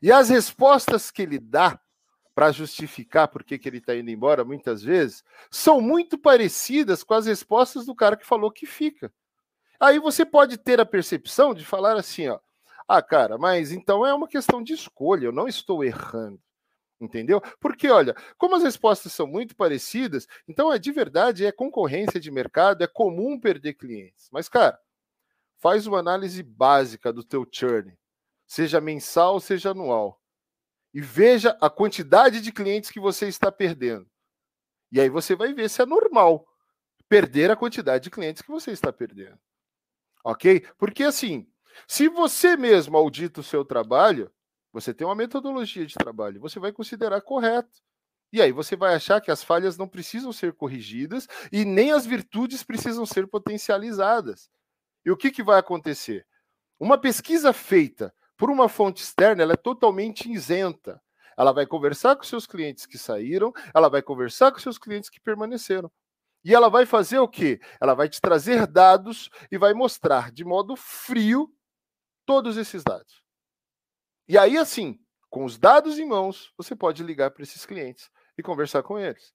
E 0.01 0.11
as 0.11 0.27
respostas 0.27 1.09
que 1.09 1.21
ele 1.21 1.39
dá 1.39 1.79
para 2.39 2.53
justificar 2.53 3.27
por 3.27 3.43
que, 3.43 3.59
que 3.59 3.67
ele 3.67 3.79
está 3.79 3.93
indo 3.93 4.09
embora, 4.09 4.45
muitas 4.45 4.81
vezes, 4.81 5.25
são 5.51 5.81
muito 5.81 6.17
parecidas 6.17 7.03
com 7.03 7.13
as 7.13 7.25
respostas 7.25 7.85
do 7.85 7.93
cara 7.93 8.15
que 8.15 8.25
falou 8.25 8.49
que 8.49 8.65
fica. 8.65 9.11
Aí 9.77 9.99
você 9.99 10.25
pode 10.25 10.57
ter 10.57 10.79
a 10.79 10.85
percepção 10.85 11.53
de 11.53 11.65
falar 11.65 11.97
assim, 11.97 12.29
ó, 12.29 12.39
ah, 12.87 13.01
cara, 13.01 13.37
mas 13.37 13.73
então 13.73 14.05
é 14.05 14.13
uma 14.13 14.25
questão 14.25 14.63
de 14.63 14.71
escolha, 14.71 15.25
eu 15.25 15.33
não 15.33 15.49
estou 15.49 15.83
errando. 15.83 16.39
Entendeu? 16.97 17.41
Porque, 17.59 17.89
olha, 17.89 18.15
como 18.37 18.55
as 18.55 18.63
respostas 18.63 19.11
são 19.11 19.27
muito 19.27 19.53
parecidas, 19.53 20.25
então 20.47 20.71
é 20.71 20.79
de 20.79 20.93
verdade, 20.93 21.45
é 21.45 21.51
concorrência 21.51 22.21
de 22.21 22.31
mercado, 22.31 22.81
é 22.81 22.87
comum 22.87 23.37
perder 23.37 23.73
clientes. 23.73 24.29
Mas, 24.31 24.47
cara, 24.47 24.79
faz 25.57 25.85
uma 25.85 25.99
análise 25.99 26.41
básica 26.41 27.11
do 27.11 27.21
teu 27.21 27.45
churn, 27.51 27.93
seja 28.47 28.79
mensal, 28.79 29.41
seja 29.41 29.71
anual, 29.71 30.18
e 30.93 31.01
veja 31.01 31.57
a 31.61 31.69
quantidade 31.69 32.41
de 32.41 32.51
clientes 32.51 32.89
que 32.89 32.99
você 32.99 33.27
está 33.27 33.51
perdendo. 33.51 34.09
E 34.91 34.99
aí 34.99 35.09
você 35.09 35.35
vai 35.35 35.53
ver 35.53 35.69
se 35.69 35.81
é 35.81 35.85
normal 35.85 36.47
perder 37.07 37.51
a 37.51 37.55
quantidade 37.55 38.05
de 38.05 38.09
clientes 38.09 38.41
que 38.41 38.49
você 38.49 38.71
está 38.71 38.91
perdendo. 38.91 39.39
Ok? 40.23 40.65
Porque 40.77 41.03
assim, 41.03 41.47
se 41.87 42.07
você 42.07 42.57
mesmo 42.57 42.97
audita 42.97 43.41
o 43.41 43.43
seu 43.43 43.63
trabalho, 43.63 44.31
você 44.71 44.93
tem 44.93 45.05
uma 45.05 45.15
metodologia 45.15 45.85
de 45.85 45.95
trabalho, 45.95 46.39
você 46.39 46.59
vai 46.59 46.71
considerar 46.71 47.21
correto. 47.21 47.81
E 48.31 48.41
aí 48.41 48.51
você 48.51 48.75
vai 48.75 48.93
achar 48.93 49.19
que 49.19 49.31
as 49.31 49.43
falhas 49.43 49.75
não 49.75 49.87
precisam 49.87 50.31
ser 50.31 50.53
corrigidas 50.53 51.27
e 51.51 51.65
nem 51.65 51.91
as 51.91 52.05
virtudes 52.05 52.63
precisam 52.63 53.05
ser 53.05 53.27
potencializadas. 53.27 54.49
E 55.03 55.09
o 55.09 55.17
que, 55.17 55.31
que 55.31 55.41
vai 55.41 55.59
acontecer? 55.59 56.27
Uma 56.79 56.97
pesquisa 56.97 57.51
feita 57.51 58.13
por 58.39 58.49
uma 58.49 58.69
fonte 58.69 59.03
externa, 59.03 59.43
ela 59.43 59.51
é 59.51 59.57
totalmente 59.57 60.31
isenta. 60.31 61.01
Ela 61.37 61.51
vai 61.51 61.67
conversar 61.67 62.15
com 62.15 62.23
seus 62.23 62.47
clientes 62.47 62.85
que 62.85 62.97
saíram, 62.97 63.51
ela 63.75 63.89
vai 63.89 64.01
conversar 64.01 64.49
com 64.53 64.59
seus 64.59 64.77
clientes 64.77 65.09
que 65.09 65.19
permaneceram. 65.19 65.91
E 66.43 66.55
ela 66.55 66.69
vai 66.69 66.85
fazer 66.85 67.19
o 67.19 67.27
quê? 67.27 67.59
Ela 67.81 67.93
vai 67.93 68.07
te 68.07 68.21
trazer 68.21 68.65
dados 68.65 69.29
e 69.51 69.57
vai 69.57 69.73
mostrar 69.73 70.31
de 70.31 70.45
modo 70.45 70.77
frio 70.77 71.53
todos 72.25 72.55
esses 72.55 72.81
dados. 72.81 73.21
E 74.25 74.37
aí, 74.37 74.57
assim, 74.57 74.97
com 75.29 75.43
os 75.43 75.57
dados 75.57 75.99
em 75.99 76.07
mãos, 76.07 76.53
você 76.57 76.73
pode 76.73 77.03
ligar 77.03 77.31
para 77.31 77.43
esses 77.43 77.65
clientes 77.65 78.09
e 78.37 78.41
conversar 78.41 78.83
com 78.83 78.97
eles. 78.97 79.33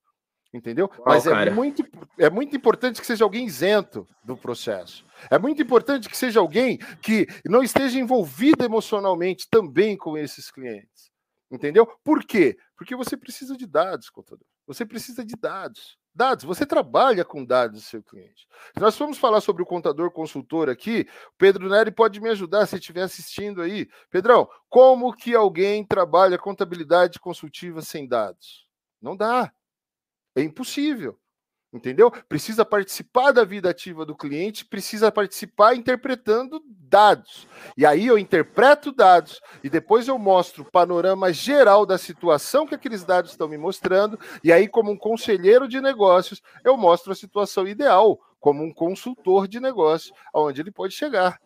Entendeu? 0.55 0.89
Mas 1.05 1.27
é 1.27 1.51
muito, 1.51 1.85
é 2.17 2.31
muito 2.31 2.55
importante 2.55 3.01
que 3.01 3.07
seja 3.07 3.25
alguém 3.25 3.45
isento 3.45 4.07
do 4.23 4.37
processo. 4.37 5.05
É 5.29 5.37
muito 5.37 5.61
importante 5.61 6.09
que 6.09 6.17
seja 6.17 6.39
alguém 6.39 6.79
que 7.03 7.27
não 7.45 7.61
esteja 7.61 7.99
envolvido 7.99 8.65
emocionalmente 8.65 9.49
também 9.51 9.97
com 9.97 10.17
esses 10.17 10.53
clientes. 10.53 11.11
Entendeu? 11.51 11.85
Por 12.05 12.25
quê? 12.25 12.57
Porque 12.77 12.95
você 12.95 13.17
precisa 13.17 13.57
de 13.57 13.67
dados, 13.67 14.09
contador. 14.09 14.47
Você 14.65 14.87
precisa 14.87 15.25
de 15.25 15.35
dados. 15.35 15.99
Dados, 16.15 16.45
você 16.45 16.65
trabalha 16.65 17.25
com 17.25 17.45
dados 17.45 17.83
do 17.83 17.85
seu 17.85 18.01
cliente. 18.01 18.47
Se 18.73 18.81
nós 18.81 18.97
formos 18.97 19.19
falar 19.19 19.41
sobre 19.41 19.65
o 19.65 19.67
contador 19.67 20.13
consultor 20.13 20.71
aqui, 20.71 21.05
o 21.31 21.37
Pedro 21.37 21.69
Neri 21.69 21.91
pode 21.91 22.21
me 22.21 22.31
ajudar 22.31 22.65
se 22.67 22.77
estiver 22.77 23.03
assistindo 23.03 23.61
aí. 23.61 23.89
Pedrão, 24.09 24.49
como 24.69 25.13
que 25.13 25.35
alguém 25.35 25.85
trabalha 25.85 26.39
contabilidade 26.39 27.19
consultiva 27.19 27.83
sem 27.83 28.07
dados? 28.07 28.69
Não 29.03 29.17
dá. 29.17 29.53
É 30.35 30.43
impossível 30.43 31.19
entendeu? 31.75 32.11
Precisa 32.29 32.65
participar 32.65 33.33
da 33.33 33.45
vida 33.45 33.69
ativa 33.69 34.07
do 34.07 34.15
cliente, 34.15 34.65
precisa 34.65 35.11
participar 35.11 35.75
interpretando 35.75 36.63
dados. 36.69 37.49
E 37.77 37.85
aí 37.85 38.07
eu 38.07 38.17
interpreto 38.17 38.93
dados 38.93 39.41
e 39.63 39.69
depois 39.69 40.07
eu 40.07 40.17
mostro 40.17 40.63
o 40.63 40.71
panorama 40.71 41.33
geral 41.33 41.85
da 41.85 41.99
situação 41.99 42.67
que 42.67 42.77
aqueles 42.77 43.05
dados 43.05 43.33
estão 43.33 43.49
me 43.49 43.59
mostrando, 43.59 44.19
e 44.43 44.53
aí 44.53 44.69
como 44.69 44.93
um 44.93 44.97
conselheiro 44.97 45.67
de 45.67 45.81
negócios, 45.81 46.41
eu 46.63 46.77
mostro 46.77 47.13
a 47.13 47.17
situação 47.17 47.67
ideal, 47.67 48.21
como 48.39 48.63
um 48.63 48.73
consultor 48.73 49.49
de 49.49 49.59
negócios, 49.59 50.13
aonde 50.33 50.61
ele 50.61 50.71
pode 50.71 50.95
chegar. 50.95 51.41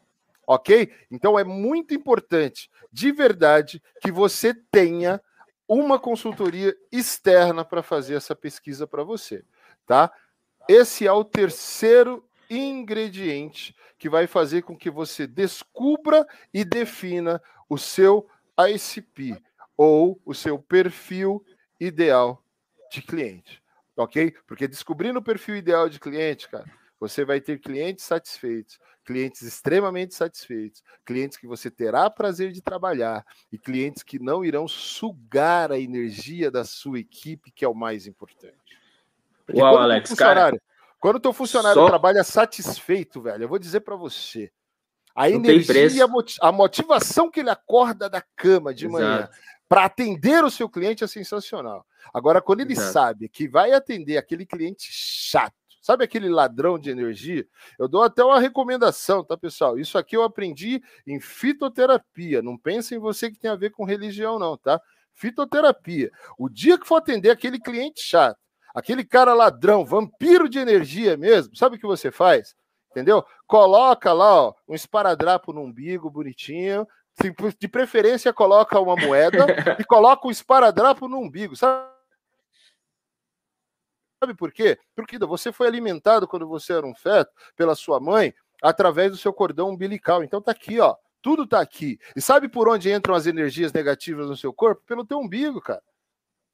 OK? 0.46 0.90
Então 1.10 1.38
é 1.38 1.44
muito 1.44 1.94
importante, 1.94 2.70
de 2.92 3.12
verdade, 3.12 3.82
que 4.00 4.10
você 4.10 4.54
tenha 4.70 5.20
uma 5.68 5.98
consultoria 5.98 6.74
externa 6.90 7.64
para 7.64 7.82
fazer 7.82 8.14
essa 8.14 8.34
pesquisa 8.34 8.86
para 8.86 9.04
você 9.04 9.44
tá? 9.88 10.12
Esse 10.68 11.06
é 11.06 11.12
o 11.12 11.24
terceiro 11.24 12.22
ingrediente 12.48 13.74
que 13.98 14.08
vai 14.08 14.26
fazer 14.28 14.62
com 14.62 14.76
que 14.76 14.90
você 14.90 15.26
descubra 15.26 16.24
e 16.52 16.64
defina 16.64 17.42
o 17.68 17.78
seu 17.78 18.28
ICP 18.56 19.42
ou 19.76 20.20
o 20.24 20.34
seu 20.34 20.58
perfil 20.58 21.44
ideal 21.80 22.44
de 22.92 23.02
cliente, 23.02 23.62
ok? 23.96 24.34
Porque 24.46 24.68
descobrindo 24.68 25.18
o 25.18 25.22
perfil 25.22 25.56
ideal 25.56 25.88
de 25.88 25.98
cliente, 25.98 26.48
cara, 26.48 26.70
você 27.00 27.24
vai 27.24 27.40
ter 27.40 27.60
clientes 27.60 28.04
satisfeitos, 28.04 28.78
clientes 29.04 29.42
extremamente 29.42 30.14
satisfeitos, 30.14 30.82
clientes 31.04 31.38
que 31.38 31.46
você 31.46 31.70
terá 31.70 32.10
prazer 32.10 32.52
de 32.52 32.60
trabalhar 32.60 33.24
e 33.50 33.58
clientes 33.58 34.02
que 34.02 34.18
não 34.18 34.44
irão 34.44 34.66
sugar 34.66 35.72
a 35.72 35.78
energia 35.78 36.50
da 36.50 36.64
sua 36.64 36.98
equipe, 36.98 37.50
que 37.50 37.64
é 37.64 37.68
o 37.68 37.74
mais 37.74 38.06
importante. 38.06 38.78
Porque 39.46 39.60
Uau, 39.60 39.78
Alex, 39.78 40.12
cara. 40.14 40.52
Quando 41.00 41.16
o 41.16 41.20
teu 41.20 41.32
funcionário 41.32 41.80
só... 41.80 41.86
trabalha 41.86 42.24
satisfeito, 42.24 43.22
velho, 43.22 43.44
eu 43.44 43.48
vou 43.48 43.58
dizer 43.58 43.80
para 43.80 43.94
você, 43.94 44.50
a 45.14 45.28
Não 45.28 45.36
energia, 45.36 46.06
a 46.40 46.52
motivação 46.52 47.30
que 47.30 47.40
ele 47.40 47.50
acorda 47.50 48.10
da 48.10 48.20
cama 48.20 48.74
de 48.74 48.86
Exato. 48.86 49.02
manhã 49.02 49.28
para 49.68 49.84
atender 49.84 50.44
o 50.44 50.50
seu 50.50 50.68
cliente 50.68 51.04
é 51.04 51.06
sensacional. 51.06 51.86
Agora, 52.12 52.40
quando 52.40 52.60
ele 52.60 52.72
Exato. 52.72 52.92
sabe 52.92 53.28
que 53.28 53.46
vai 53.46 53.72
atender 53.72 54.16
aquele 54.16 54.44
cliente 54.44 54.88
chato, 54.90 55.54
sabe 55.88 56.04
aquele 56.04 56.28
ladrão 56.28 56.78
de 56.78 56.90
energia? 56.90 57.46
Eu 57.78 57.88
dou 57.88 58.02
até 58.02 58.22
uma 58.22 58.38
recomendação, 58.38 59.24
tá, 59.24 59.38
pessoal? 59.38 59.78
Isso 59.78 59.96
aqui 59.96 60.14
eu 60.14 60.22
aprendi 60.22 60.82
em 61.06 61.18
fitoterapia. 61.18 62.42
Não 62.42 62.58
pense 62.58 62.94
em 62.94 62.98
você 62.98 63.30
que 63.30 63.38
tem 63.38 63.50
a 63.50 63.56
ver 63.56 63.70
com 63.70 63.86
religião, 63.86 64.38
não, 64.38 64.54
tá? 64.54 64.78
Fitoterapia. 65.14 66.10
O 66.38 66.46
dia 66.46 66.78
que 66.78 66.86
for 66.86 66.96
atender 66.96 67.30
aquele 67.30 67.58
cliente 67.58 68.02
chato, 68.02 68.36
aquele 68.74 69.02
cara 69.02 69.32
ladrão, 69.32 69.82
vampiro 69.82 70.46
de 70.46 70.58
energia 70.58 71.16
mesmo, 71.16 71.56
sabe 71.56 71.76
o 71.76 71.78
que 71.78 71.86
você 71.86 72.10
faz? 72.10 72.54
Entendeu? 72.90 73.24
Coloca 73.46 74.12
lá 74.12 74.42
ó, 74.42 74.54
um 74.68 74.74
esparadrapo 74.74 75.54
no 75.54 75.62
umbigo 75.62 76.10
bonitinho, 76.10 76.86
de 77.58 77.66
preferência 77.66 78.30
coloca 78.30 78.78
uma 78.78 78.94
moeda 78.94 79.46
e 79.80 79.84
coloca 79.84 80.28
um 80.28 80.30
esparadrapo 80.30 81.08
no 81.08 81.18
umbigo, 81.18 81.56
sabe? 81.56 81.97
Sabe 84.20 84.34
por 84.34 84.52
quê? 84.52 84.78
Porque 84.94 85.18
você 85.18 85.52
foi 85.52 85.66
alimentado 85.66 86.26
quando 86.26 86.46
você 86.46 86.72
era 86.72 86.86
um 86.86 86.94
feto 86.94 87.30
pela 87.56 87.74
sua 87.74 88.00
mãe 88.00 88.34
através 88.62 89.10
do 89.12 89.16
seu 89.16 89.32
cordão 89.32 89.70
umbilical. 89.70 90.24
Então 90.24 90.42
tá 90.42 90.52
aqui, 90.52 90.80
ó. 90.80 90.96
Tudo 91.22 91.46
tá 91.46 91.60
aqui. 91.60 91.98
E 92.14 92.20
sabe 92.20 92.48
por 92.48 92.68
onde 92.68 92.90
entram 92.90 93.14
as 93.14 93.26
energias 93.26 93.72
negativas 93.72 94.28
no 94.28 94.36
seu 94.36 94.52
corpo? 94.52 94.82
Pelo 94.86 95.04
teu 95.04 95.18
umbigo, 95.18 95.60
cara. 95.60 95.82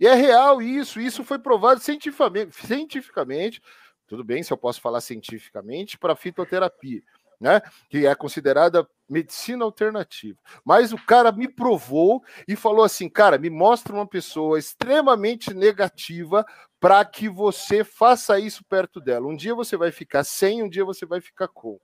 E 0.00 0.06
é 0.06 0.14
real 0.14 0.60
isso, 0.60 1.00
isso 1.00 1.22
foi 1.22 1.38
provado 1.38 1.80
cientificamente, 1.80 2.54
cientificamente 2.66 3.62
tudo 4.06 4.22
bem 4.22 4.42
se 4.42 4.52
eu 4.52 4.56
posso 4.56 4.80
falar 4.80 5.00
cientificamente, 5.00 5.98
para 5.98 6.14
fitoterapia, 6.14 7.02
né? 7.40 7.60
Que 7.88 8.06
é 8.06 8.14
considerada 8.14 8.86
medicina 9.08 9.64
alternativa. 9.64 10.38
Mas 10.64 10.92
o 10.92 10.98
cara 11.06 11.30
me 11.30 11.48
provou 11.48 12.22
e 12.48 12.56
falou 12.56 12.84
assim: 12.84 13.08
cara, 13.08 13.38
me 13.38 13.50
mostra 13.50 13.94
uma 13.94 14.06
pessoa 14.06 14.58
extremamente 14.58 15.52
negativa 15.52 16.44
para 16.80 17.04
que 17.04 17.28
você 17.28 17.84
faça 17.84 18.38
isso 18.38 18.64
perto 18.64 19.00
dela. 19.00 19.26
Um 19.26 19.36
dia 19.36 19.54
você 19.54 19.76
vai 19.76 19.90
ficar 19.90 20.24
sem, 20.24 20.62
um 20.62 20.68
dia 20.68 20.84
você 20.84 21.06
vai 21.06 21.20
ficar 21.20 21.48
com. 21.48 21.78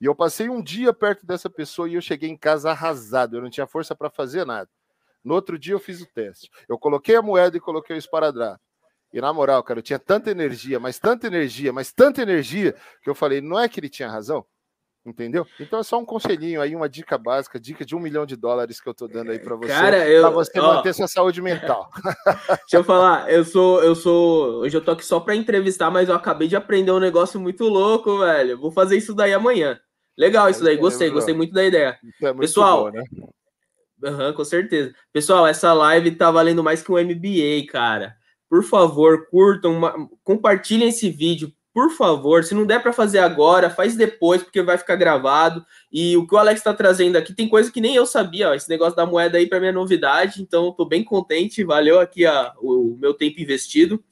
E 0.00 0.04
eu 0.04 0.14
passei 0.14 0.48
um 0.48 0.62
dia 0.62 0.92
perto 0.92 1.26
dessa 1.26 1.48
pessoa 1.48 1.88
e 1.88 1.94
eu 1.94 2.02
cheguei 2.02 2.28
em 2.28 2.36
casa 2.36 2.70
arrasado, 2.70 3.36
eu 3.36 3.42
não 3.42 3.50
tinha 3.50 3.66
força 3.66 3.94
para 3.94 4.10
fazer 4.10 4.44
nada. 4.44 4.68
No 5.24 5.34
outro 5.34 5.58
dia 5.58 5.74
eu 5.74 5.80
fiz 5.80 6.00
o 6.00 6.06
teste. 6.06 6.50
Eu 6.68 6.78
coloquei 6.78 7.16
a 7.16 7.22
moeda 7.22 7.56
e 7.56 7.60
coloquei 7.60 7.96
o 7.96 7.98
esparadrapo. 7.98 8.60
E 9.12 9.20
na 9.20 9.32
moral, 9.32 9.62
cara, 9.62 9.78
eu 9.80 9.82
tinha 9.82 9.98
tanta 9.98 10.30
energia, 10.30 10.78
mas 10.78 10.98
tanta 10.98 11.26
energia, 11.26 11.72
mas 11.72 11.90
tanta 11.92 12.22
energia, 12.22 12.76
que 13.02 13.08
eu 13.08 13.14
falei, 13.14 13.40
não 13.40 13.58
é 13.58 13.68
que 13.68 13.80
ele 13.80 13.88
tinha 13.88 14.10
razão? 14.10 14.46
Entendeu? 15.06 15.46
Então 15.60 15.78
é 15.78 15.82
só 15.84 16.00
um 16.00 16.04
conselhinho 16.04 16.60
aí, 16.60 16.74
uma 16.74 16.88
dica 16.88 17.16
básica, 17.16 17.60
dica 17.60 17.84
de 17.84 17.94
um 17.94 18.00
milhão 18.00 18.26
de 18.26 18.34
dólares 18.34 18.80
que 18.80 18.88
eu 18.88 18.94
tô 18.94 19.06
dando 19.06 19.30
aí 19.30 19.38
para 19.38 19.54
você, 19.54 19.68
Cara, 19.68 20.08
eu, 20.08 20.22
pra 20.22 20.30
você 20.30 20.58
ó, 20.58 20.74
manter 20.74 20.92
sua 20.92 21.06
saúde 21.06 21.40
mental. 21.40 21.88
Deixa 22.66 22.78
eu 22.78 22.82
falar, 22.82 23.30
eu 23.30 23.44
sou, 23.44 23.80
eu 23.84 23.94
sou, 23.94 24.62
hoje 24.62 24.76
eu 24.76 24.80
tô 24.80 24.90
aqui 24.90 25.06
só 25.06 25.20
para 25.20 25.36
entrevistar, 25.36 25.92
mas 25.92 26.08
eu 26.08 26.14
acabei 26.16 26.48
de 26.48 26.56
aprender 26.56 26.90
um 26.90 26.98
negócio 26.98 27.38
muito 27.38 27.64
louco, 27.68 28.18
velho. 28.18 28.58
Vou 28.58 28.72
fazer 28.72 28.96
isso 28.96 29.14
daí 29.14 29.32
amanhã. 29.32 29.78
Legal 30.18 30.50
isso 30.50 30.64
daí, 30.64 30.76
gostei, 30.76 31.08
gostei 31.08 31.34
muito 31.34 31.52
da 31.52 31.64
ideia. 31.64 31.96
É 32.20 32.26
muito 32.26 32.40
Pessoal, 32.40 32.86
bom, 32.86 32.90
né? 32.90 33.04
Uhum, 34.02 34.32
com 34.32 34.44
certeza. 34.44 34.92
Pessoal, 35.12 35.46
essa 35.46 35.72
live 35.72 36.16
tá 36.16 36.32
valendo 36.32 36.64
mais 36.64 36.82
que 36.82 36.90
um 36.90 36.98
MBA, 36.98 37.70
cara. 37.70 38.16
Por 38.50 38.64
favor, 38.64 39.28
curtam, 39.28 40.10
compartilhem 40.24 40.88
esse 40.88 41.08
vídeo, 41.10 41.52
por 41.76 41.90
favor, 41.90 42.42
se 42.42 42.54
não 42.54 42.64
der 42.64 42.82
para 42.82 42.90
fazer 42.90 43.18
agora, 43.18 43.68
faz 43.68 43.94
depois, 43.94 44.42
porque 44.42 44.62
vai 44.62 44.78
ficar 44.78 44.96
gravado. 44.96 45.62
E 45.92 46.16
o 46.16 46.26
que 46.26 46.34
o 46.34 46.38
Alex 46.38 46.60
está 46.60 46.72
trazendo 46.72 47.18
aqui 47.18 47.34
tem 47.34 47.50
coisa 47.50 47.70
que 47.70 47.82
nem 47.82 47.94
eu 47.94 48.06
sabia, 48.06 48.48
ó, 48.48 48.54
esse 48.54 48.66
negócio 48.66 48.96
da 48.96 49.04
moeda 49.04 49.36
aí 49.36 49.46
para 49.46 49.60
mim 49.60 49.66
é 49.66 49.72
novidade, 49.72 50.40
então 50.40 50.70
estou 50.70 50.88
bem 50.88 51.04
contente, 51.04 51.62
valeu 51.62 52.00
aqui 52.00 52.24
a, 52.24 52.54
o 52.62 52.96
meu 52.98 53.12
tempo 53.12 53.42
investido. 53.42 54.02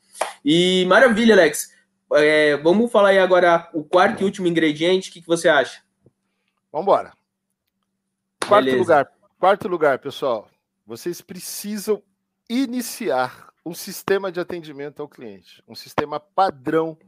E 0.45 0.85
maravilha, 0.89 1.35
Alex. 1.35 1.73
É, 2.12 2.59
vamos 2.59 2.93
falar 2.93 3.09
aí 3.09 3.19
agora 3.19 3.71
o 3.73 3.83
quarto 3.83 4.21
e 4.21 4.25
último 4.27 4.47
ingrediente, 4.47 5.09
o 5.09 5.12
que, 5.15 5.23
que 5.23 5.27
você 5.27 5.49
acha? 5.49 5.81
Vamos 6.71 6.85
embora. 6.85 7.15
Quarto 8.47 8.65
Beleza. 8.67 8.79
lugar, 8.79 9.12
quarto 9.39 9.69
lugar, 9.69 9.99
pessoal. 10.01 10.51
Vocês 10.87 11.23
precisam 11.23 12.03
iniciar 12.47 13.49
um 13.65 13.73
sistema 13.73 14.31
de 14.31 14.39
atendimento 14.39 15.01
ao 15.01 15.09
cliente, 15.09 15.65
um 15.67 15.75
sistema 15.75 16.21
padrão 16.21 16.99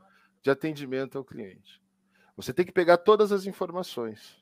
de 0.47 0.51
atendimento 0.53 1.19
ao 1.19 1.25
cliente. 1.25 1.83
Você 2.37 2.55
tem 2.55 2.65
que 2.65 2.71
pegar 2.71 2.99
todas 2.99 3.33
as 3.33 3.47
informações 3.47 4.37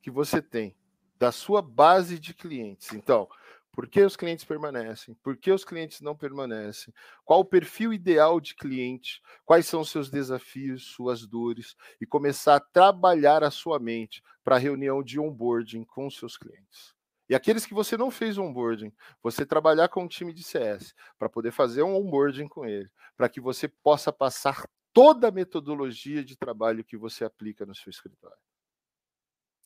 que 0.00 0.10
você 0.10 0.40
tem 0.40 0.74
da 1.18 1.30
sua 1.30 1.60
base 1.60 2.18
de 2.18 2.32
clientes. 2.32 2.94
Então, 2.94 3.28
por 3.70 3.86
que 3.86 4.00
os 4.00 4.16
clientes 4.16 4.42
permanecem? 4.42 5.14
Por 5.22 5.36
que 5.36 5.52
os 5.52 5.62
clientes 5.62 6.00
não 6.00 6.16
permanecem? 6.16 6.94
Qual 7.26 7.40
o 7.40 7.44
perfil 7.44 7.92
ideal 7.92 8.40
de 8.40 8.54
cliente? 8.54 9.20
Quais 9.44 9.66
são 9.66 9.82
os 9.82 9.90
seus 9.90 10.08
desafios, 10.08 10.94
suas 10.94 11.26
dores? 11.26 11.76
E 12.00 12.06
começar 12.06 12.56
a 12.56 12.60
trabalhar 12.60 13.44
a 13.44 13.50
sua 13.50 13.78
mente 13.78 14.22
para 14.42 14.56
a 14.56 14.58
reunião 14.58 15.02
de 15.02 15.20
onboarding 15.20 15.84
com 15.84 16.08
seus 16.08 16.38
clientes. 16.38 16.94
E 17.28 17.34
aqueles 17.34 17.66
que 17.66 17.74
você 17.74 17.98
não 17.98 18.10
fez 18.10 18.38
onboarding, 18.38 18.90
você 19.22 19.44
trabalhar 19.44 19.88
com 19.88 20.04
um 20.04 20.08
time 20.08 20.32
de 20.32 20.42
CS 20.42 20.94
para 21.18 21.28
poder 21.28 21.52
fazer 21.52 21.82
um 21.82 21.94
onboarding 21.94 22.48
com 22.48 22.64
ele, 22.64 22.90
para 23.14 23.28
que 23.28 23.42
você 23.42 23.68
possa 23.68 24.10
passar 24.10 24.66
toda 24.92 25.28
a 25.28 25.32
metodologia 25.32 26.24
de 26.24 26.36
trabalho 26.36 26.84
que 26.84 26.96
você 26.96 27.24
aplica 27.24 27.64
no 27.64 27.74
seu 27.74 27.90
escritório. 27.90 28.38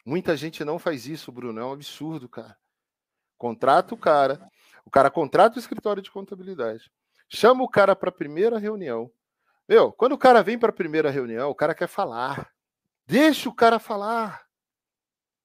Muita 0.04 0.36
gente 0.36 0.64
não 0.64 0.78
faz 0.78 1.06
isso, 1.06 1.32
Bruno, 1.32 1.60
é 1.60 1.64
um 1.64 1.72
absurdo, 1.72 2.28
cara. 2.28 2.58
Contrata 3.38 3.94
o 3.94 3.98
cara, 3.98 4.50
o 4.84 4.90
cara 4.90 5.10
contrata 5.10 5.56
o 5.56 5.58
escritório 5.58 6.02
de 6.02 6.10
contabilidade, 6.10 6.92
chama 7.28 7.64
o 7.64 7.68
cara 7.68 7.96
para 7.96 8.10
a 8.10 8.12
primeira 8.12 8.58
reunião. 8.58 9.10
Meu, 9.68 9.92
quando 9.92 10.12
o 10.12 10.18
cara 10.18 10.42
vem 10.42 10.58
para 10.58 10.70
a 10.70 10.74
primeira 10.74 11.10
reunião, 11.10 11.50
o 11.50 11.54
cara 11.54 11.74
quer 11.74 11.88
falar. 11.88 12.52
Deixa 13.06 13.48
o 13.48 13.54
cara 13.54 13.78
falar. 13.78 14.46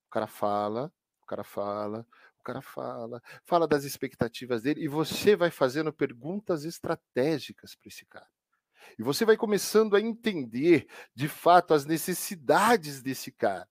O 0.08 0.10
cara 0.10 0.28
fala, 0.28 0.92
o 1.22 1.26
cara 1.26 1.44
fala, 1.44 2.06
o 2.40 2.44
cara 2.44 2.62
fala, 2.62 3.22
fala 3.46 3.68
das 3.68 3.84
expectativas 3.84 4.64
dele 4.64 4.84
e 4.84 4.88
você 4.88 5.36
vai 5.36 5.52
fazendo 5.52 5.94
perguntas 5.94 6.66
estratégicas 6.66 7.76
para 7.76 7.88
esse 7.88 8.06
cara. 8.06 8.28
E 8.98 9.04
você 9.04 9.26
vai 9.26 9.38
começando 9.38 9.96
a 9.96 10.02
entender, 10.02 10.88
de 11.16 11.28
fato, 11.28 11.74
as 11.74 11.86
necessidades 11.86 13.02
desse 13.02 13.32
cara. 13.32 13.68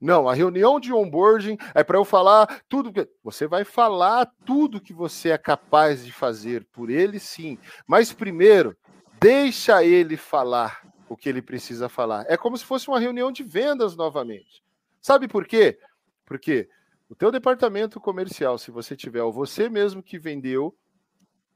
Não, 0.00 0.28
a 0.28 0.34
reunião 0.34 0.80
de 0.80 0.92
onboarding 0.92 1.56
é 1.74 1.84
para 1.84 1.96
eu 1.96 2.04
falar 2.04 2.62
tudo 2.68 2.92
que. 2.92 3.08
Você 3.22 3.46
vai 3.46 3.64
falar 3.64 4.26
tudo 4.44 4.80
que 4.80 4.92
você 4.92 5.30
é 5.30 5.38
capaz 5.38 6.04
de 6.04 6.12
fazer 6.12 6.66
por 6.72 6.90
ele, 6.90 7.20
sim. 7.20 7.56
Mas 7.86 8.12
primeiro, 8.12 8.76
deixa 9.20 9.84
ele 9.84 10.16
falar 10.16 10.82
o 11.08 11.16
que 11.16 11.28
ele 11.28 11.40
precisa 11.40 11.88
falar. 11.88 12.24
É 12.28 12.36
como 12.36 12.56
se 12.58 12.64
fosse 12.64 12.88
uma 12.88 12.98
reunião 12.98 13.30
de 13.30 13.44
vendas 13.44 13.94
novamente. 13.94 14.64
Sabe 15.00 15.28
por 15.28 15.46
quê? 15.46 15.78
Porque 16.24 16.68
o 17.08 17.14
teu 17.14 17.30
departamento 17.30 18.00
comercial, 18.00 18.58
se 18.58 18.72
você 18.72 18.96
tiver, 18.96 19.22
ou 19.22 19.32
você 19.32 19.68
mesmo 19.68 20.02
que 20.02 20.18
vendeu, 20.18 20.74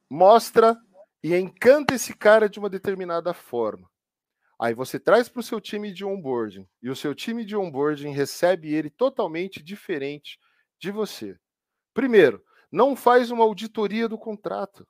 mostra 0.08 0.78
e 1.22 1.34
encanta 1.34 1.94
esse 1.94 2.14
cara 2.14 2.48
de 2.48 2.58
uma 2.58 2.70
determinada 2.70 3.32
forma. 3.34 3.90
Aí 4.58 4.72
você 4.72 4.98
traz 4.98 5.28
para 5.28 5.40
o 5.40 5.42
seu 5.42 5.60
time 5.60 5.92
de 5.92 6.04
onboarding 6.04 6.66
e 6.82 6.88
o 6.88 6.96
seu 6.96 7.14
time 7.14 7.44
de 7.44 7.56
onboarding 7.56 8.10
recebe 8.10 8.74
ele 8.74 8.88
totalmente 8.88 9.62
diferente 9.62 10.38
de 10.78 10.90
você. 10.90 11.38
Primeiro, 11.92 12.42
não 12.70 12.96
faz 12.96 13.30
uma 13.30 13.44
auditoria 13.44 14.08
do 14.08 14.18
contrato. 14.18 14.86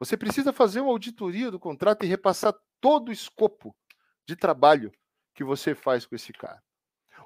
Você 0.00 0.16
precisa 0.16 0.52
fazer 0.52 0.80
uma 0.80 0.90
auditoria 0.90 1.50
do 1.50 1.58
contrato 1.58 2.04
e 2.04 2.08
repassar 2.08 2.54
todo 2.80 3.08
o 3.08 3.12
escopo 3.12 3.74
de 4.26 4.36
trabalho 4.36 4.92
que 5.34 5.44
você 5.44 5.74
faz 5.74 6.04
com 6.04 6.14
esse 6.14 6.32
cara. 6.32 6.62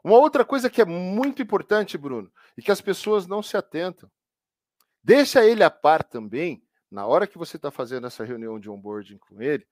Uma 0.04 0.18
outra 0.18 0.44
coisa 0.44 0.68
que 0.68 0.80
é 0.80 0.84
muito 0.84 1.42
importante, 1.42 1.96
Bruno, 1.96 2.30
e 2.56 2.62
que 2.62 2.72
as 2.72 2.80
pessoas 2.80 3.26
não 3.26 3.42
se 3.42 3.56
atentam. 3.56 4.10
Deixa 5.02 5.44
ele 5.44 5.62
a 5.62 5.70
par 5.70 6.02
também 6.02 6.62
na 6.92 7.06
hora 7.06 7.26
que 7.26 7.38
você 7.38 7.56
está 7.56 7.70
fazendo 7.70 8.06
essa 8.06 8.22
reunião 8.22 8.60
de 8.60 8.68
onboarding 8.68 9.16
com 9.16 9.40
ele, 9.40 9.66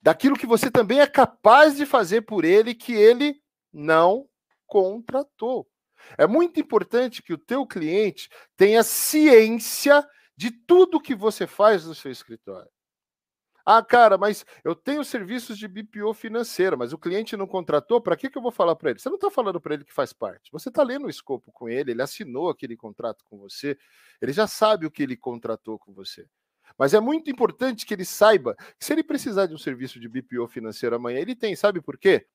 daquilo 0.00 0.36
que 0.36 0.46
você 0.46 0.70
também 0.70 1.00
é 1.00 1.06
capaz 1.06 1.74
de 1.74 1.86
fazer 1.86 2.20
por 2.22 2.44
ele 2.44 2.74
que 2.74 2.92
ele 2.92 3.40
não 3.72 4.28
contratou. 4.66 5.66
É 6.18 6.26
muito 6.26 6.60
importante 6.60 7.22
que 7.22 7.32
o 7.32 7.38
teu 7.38 7.66
cliente 7.66 8.28
tenha 8.56 8.82
ciência 8.82 10.06
de 10.36 10.50
tudo 10.50 11.00
que 11.00 11.14
você 11.14 11.46
faz 11.46 11.86
no 11.86 11.94
seu 11.94 12.12
escritório. 12.12 12.70
Ah, 13.64 13.82
cara, 13.82 14.16
mas 14.16 14.44
eu 14.62 14.76
tenho 14.76 15.02
serviços 15.02 15.58
de 15.58 15.66
BPO 15.66 16.14
financeira, 16.14 16.76
mas 16.76 16.92
o 16.92 16.98
cliente 16.98 17.36
não 17.36 17.48
contratou, 17.48 18.00
para 18.00 18.16
que, 18.16 18.30
que 18.30 18.38
eu 18.38 18.42
vou 18.42 18.52
falar 18.52 18.76
para 18.76 18.90
ele? 18.90 19.00
Você 19.00 19.08
não 19.08 19.16
está 19.16 19.28
falando 19.28 19.60
para 19.60 19.74
ele 19.74 19.84
que 19.84 19.92
faz 19.92 20.12
parte. 20.12 20.52
Você 20.52 20.68
está 20.68 20.84
lendo 20.84 21.06
o 21.06 21.10
escopo 21.10 21.50
com 21.50 21.68
ele, 21.68 21.90
ele 21.90 22.02
assinou 22.02 22.48
aquele 22.48 22.76
contrato 22.76 23.24
com 23.24 23.38
você, 23.38 23.76
ele 24.20 24.32
já 24.32 24.46
sabe 24.46 24.86
o 24.86 24.90
que 24.90 25.02
ele 25.02 25.16
contratou 25.16 25.80
com 25.80 25.92
você. 25.92 26.28
Mas 26.78 26.94
é 26.94 27.00
muito 27.00 27.30
importante 27.30 27.86
que 27.86 27.94
ele 27.94 28.04
saiba 28.04 28.54
que 28.78 28.84
se 28.84 28.92
ele 28.92 29.02
precisar 29.02 29.46
de 29.46 29.54
um 29.54 29.58
serviço 29.58 29.98
de 29.98 30.08
BPO 30.08 30.46
financeiro 30.48 30.96
amanhã, 30.96 31.18
ele 31.18 31.34
tem. 31.34 31.56
Sabe 31.56 31.80
por 31.80 31.96
quê? 31.96 32.26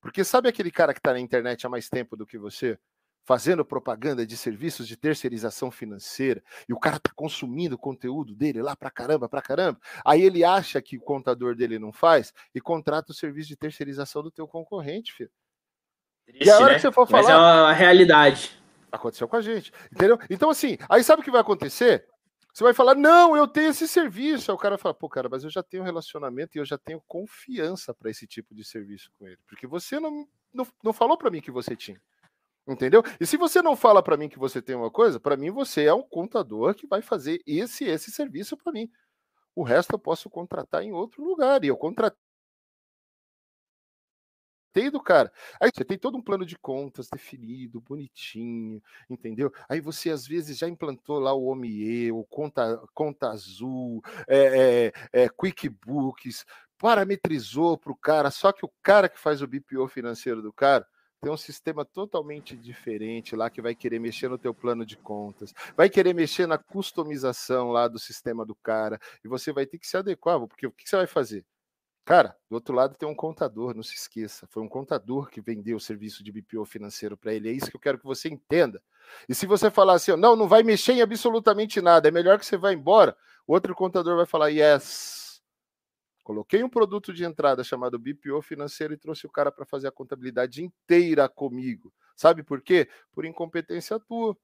Porque 0.00 0.24
sabe 0.24 0.48
aquele 0.48 0.70
cara 0.70 0.92
que 0.92 1.00
está 1.00 1.12
na 1.12 1.20
internet 1.20 1.66
há 1.66 1.70
mais 1.70 1.88
tempo 1.88 2.16
do 2.16 2.26
que 2.26 2.38
você? 2.38 2.78
Fazendo 3.24 3.64
propaganda 3.64 4.26
de 4.26 4.36
serviços 4.36 4.88
de 4.88 4.96
terceirização 4.96 5.70
financeira, 5.70 6.42
e 6.66 6.72
o 6.72 6.78
cara 6.78 6.96
está 6.96 7.10
consumindo 7.14 7.74
o 7.74 7.78
conteúdo 7.78 8.34
dele 8.34 8.62
lá 8.62 8.74
pra 8.74 8.90
caramba, 8.90 9.28
pra 9.28 9.42
caramba. 9.42 9.78
Aí 10.04 10.22
ele 10.22 10.44
acha 10.44 10.80
que 10.80 10.96
o 10.96 11.00
contador 11.00 11.54
dele 11.54 11.78
não 11.78 11.92
faz 11.92 12.32
e 12.54 12.60
contrata 12.60 13.12
o 13.12 13.14
serviço 13.14 13.48
de 13.48 13.56
terceirização 13.56 14.22
do 14.22 14.30
teu 14.30 14.48
concorrente, 14.48 15.12
filho. 15.12 15.30
Triste, 16.24 16.46
e 16.46 16.50
a 16.50 16.56
hora 16.56 16.68
né? 16.68 16.74
que 16.76 16.80
você 16.80 16.92
for 16.92 17.06
falar. 17.06 17.22
Mas 17.22 17.30
é 17.30 17.32
a 17.32 17.72
realidade. 17.72 18.58
Aconteceu 18.90 19.28
com 19.28 19.36
a 19.36 19.42
gente, 19.42 19.72
entendeu? 19.92 20.18
Então, 20.30 20.48
assim, 20.48 20.78
aí 20.88 21.04
sabe 21.04 21.20
o 21.20 21.24
que 21.24 21.30
vai 21.30 21.42
acontecer? 21.42 22.06
Você 22.52 22.64
vai 22.64 22.74
falar, 22.74 22.94
não, 22.94 23.36
eu 23.36 23.46
tenho 23.46 23.70
esse 23.70 23.86
serviço. 23.86 24.50
Aí 24.50 24.54
o 24.54 24.58
cara 24.58 24.76
fala, 24.76 24.94
pô, 24.94 25.08
cara, 25.08 25.28
mas 25.28 25.44
eu 25.44 25.50
já 25.50 25.62
tenho 25.62 25.82
relacionamento 25.82 26.56
e 26.56 26.60
eu 26.60 26.64
já 26.64 26.76
tenho 26.76 27.00
confiança 27.06 27.94
para 27.94 28.10
esse 28.10 28.26
tipo 28.26 28.54
de 28.54 28.64
serviço 28.64 29.10
com 29.18 29.26
ele. 29.26 29.38
Porque 29.46 29.66
você 29.66 30.00
não, 30.00 30.26
não, 30.52 30.66
não 30.82 30.92
falou 30.92 31.16
para 31.16 31.30
mim 31.30 31.40
que 31.40 31.50
você 31.50 31.76
tinha. 31.76 32.00
Entendeu? 32.66 33.02
E 33.18 33.24
se 33.24 33.36
você 33.36 33.62
não 33.62 33.74
fala 33.74 34.02
para 34.02 34.16
mim 34.16 34.28
que 34.28 34.38
você 34.38 34.60
tem 34.60 34.76
uma 34.76 34.90
coisa, 34.90 35.18
para 35.18 35.36
mim 35.36 35.50
você 35.50 35.84
é 35.84 35.94
um 35.94 36.02
contador 36.02 36.74
que 36.74 36.86
vai 36.86 37.00
fazer 37.00 37.40
esse 37.46 37.84
esse 37.84 38.10
serviço 38.10 38.56
para 38.58 38.72
mim. 38.72 38.90
O 39.54 39.62
resto 39.62 39.94
eu 39.94 39.98
posso 39.98 40.28
contratar 40.28 40.82
em 40.82 40.92
outro 40.92 41.24
lugar. 41.24 41.64
E 41.64 41.68
eu 41.68 41.76
contratei 41.76 42.27
do 44.90 45.00
cara. 45.00 45.32
Aí 45.60 45.70
você 45.74 45.84
tem 45.84 45.98
todo 45.98 46.16
um 46.16 46.22
plano 46.22 46.46
de 46.46 46.56
contas 46.56 47.08
definido, 47.08 47.80
bonitinho, 47.80 48.80
entendeu? 49.10 49.52
Aí 49.68 49.80
você 49.80 50.10
às 50.10 50.26
vezes 50.26 50.56
já 50.56 50.68
implantou 50.68 51.18
lá 51.18 51.32
o 51.32 51.46
OMIE, 51.46 52.12
o 52.12 52.22
Conta, 52.24 52.80
conta 52.94 53.30
Azul, 53.30 54.00
é, 54.28 54.92
é, 55.12 55.24
é, 55.24 55.28
QuickBooks, 55.28 56.44
parametrizou 56.78 57.76
para 57.76 57.92
o 57.92 57.96
cara, 57.96 58.30
só 58.30 58.52
que 58.52 58.64
o 58.64 58.70
cara 58.82 59.08
que 59.08 59.18
faz 59.18 59.42
o 59.42 59.48
BPO 59.48 59.88
financeiro 59.88 60.40
do 60.40 60.52
cara 60.52 60.86
tem 61.20 61.32
um 61.32 61.36
sistema 61.36 61.84
totalmente 61.84 62.56
diferente 62.56 63.34
lá 63.34 63.50
que 63.50 63.60
vai 63.60 63.74
querer 63.74 63.98
mexer 63.98 64.28
no 64.28 64.38
teu 64.38 64.54
plano 64.54 64.86
de 64.86 64.96
contas, 64.96 65.52
vai 65.76 65.90
querer 65.90 66.14
mexer 66.14 66.46
na 66.46 66.56
customização 66.56 67.72
lá 67.72 67.88
do 67.88 67.98
sistema 67.98 68.46
do 68.46 68.54
cara, 68.54 69.00
e 69.24 69.28
você 69.28 69.52
vai 69.52 69.66
ter 69.66 69.78
que 69.78 69.88
se 69.88 69.96
adequar, 69.96 70.38
porque 70.46 70.66
o 70.68 70.70
que 70.70 70.88
você 70.88 70.94
vai 70.94 71.08
fazer? 71.08 71.44
Cara, 72.08 72.34
do 72.48 72.54
outro 72.54 72.74
lado 72.74 72.96
tem 72.96 73.06
um 73.06 73.14
contador, 73.14 73.74
não 73.74 73.82
se 73.82 73.94
esqueça. 73.94 74.46
Foi 74.46 74.62
um 74.62 74.68
contador 74.68 75.28
que 75.28 75.42
vendeu 75.42 75.76
o 75.76 75.80
serviço 75.80 76.24
de 76.24 76.32
BPO 76.32 76.64
financeiro 76.64 77.18
para 77.18 77.34
ele. 77.34 77.50
É 77.50 77.52
isso 77.52 77.70
que 77.70 77.76
eu 77.76 77.80
quero 77.80 77.98
que 77.98 78.06
você 78.06 78.30
entenda. 78.30 78.82
E 79.28 79.34
se 79.34 79.44
você 79.44 79.70
falar 79.70 79.92
assim, 79.92 80.16
não, 80.16 80.34
não 80.34 80.48
vai 80.48 80.62
mexer 80.62 80.94
em 80.94 81.02
absolutamente 81.02 81.82
nada, 81.82 82.08
é 82.08 82.10
melhor 82.10 82.38
que 82.38 82.46
você 82.46 82.56
vá 82.56 82.72
embora, 82.72 83.14
outro 83.46 83.74
contador 83.74 84.16
vai 84.16 84.24
falar, 84.24 84.48
yes. 84.48 85.42
Coloquei 86.24 86.64
um 86.64 86.68
produto 86.70 87.12
de 87.12 87.26
entrada 87.26 87.62
chamado 87.62 87.98
BPO 87.98 88.40
financeiro 88.40 88.94
e 88.94 88.96
trouxe 88.96 89.26
o 89.26 89.30
cara 89.30 89.52
para 89.52 89.66
fazer 89.66 89.88
a 89.88 89.92
contabilidade 89.92 90.64
inteira 90.64 91.28
comigo. 91.28 91.92
Sabe 92.16 92.42
por 92.42 92.62
quê? 92.62 92.88
Por 93.12 93.26
incompetência 93.26 94.00
tua. 94.00 94.34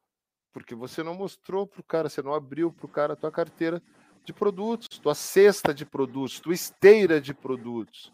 Porque 0.52 0.74
você 0.74 1.02
não 1.02 1.14
mostrou 1.14 1.66
para 1.66 1.80
o 1.80 1.84
cara, 1.84 2.10
você 2.10 2.20
não 2.20 2.34
abriu 2.34 2.70
para 2.70 2.84
o 2.84 2.90
cara 2.90 3.14
a 3.14 3.16
tua 3.16 3.32
carteira 3.32 3.82
de 4.24 4.32
produtos, 4.32 4.98
tua 4.98 5.14
cesta 5.14 5.72
de 5.74 5.84
produtos, 5.84 6.40
tua 6.40 6.54
esteira 6.54 7.20
de 7.20 7.34
produtos. 7.34 8.12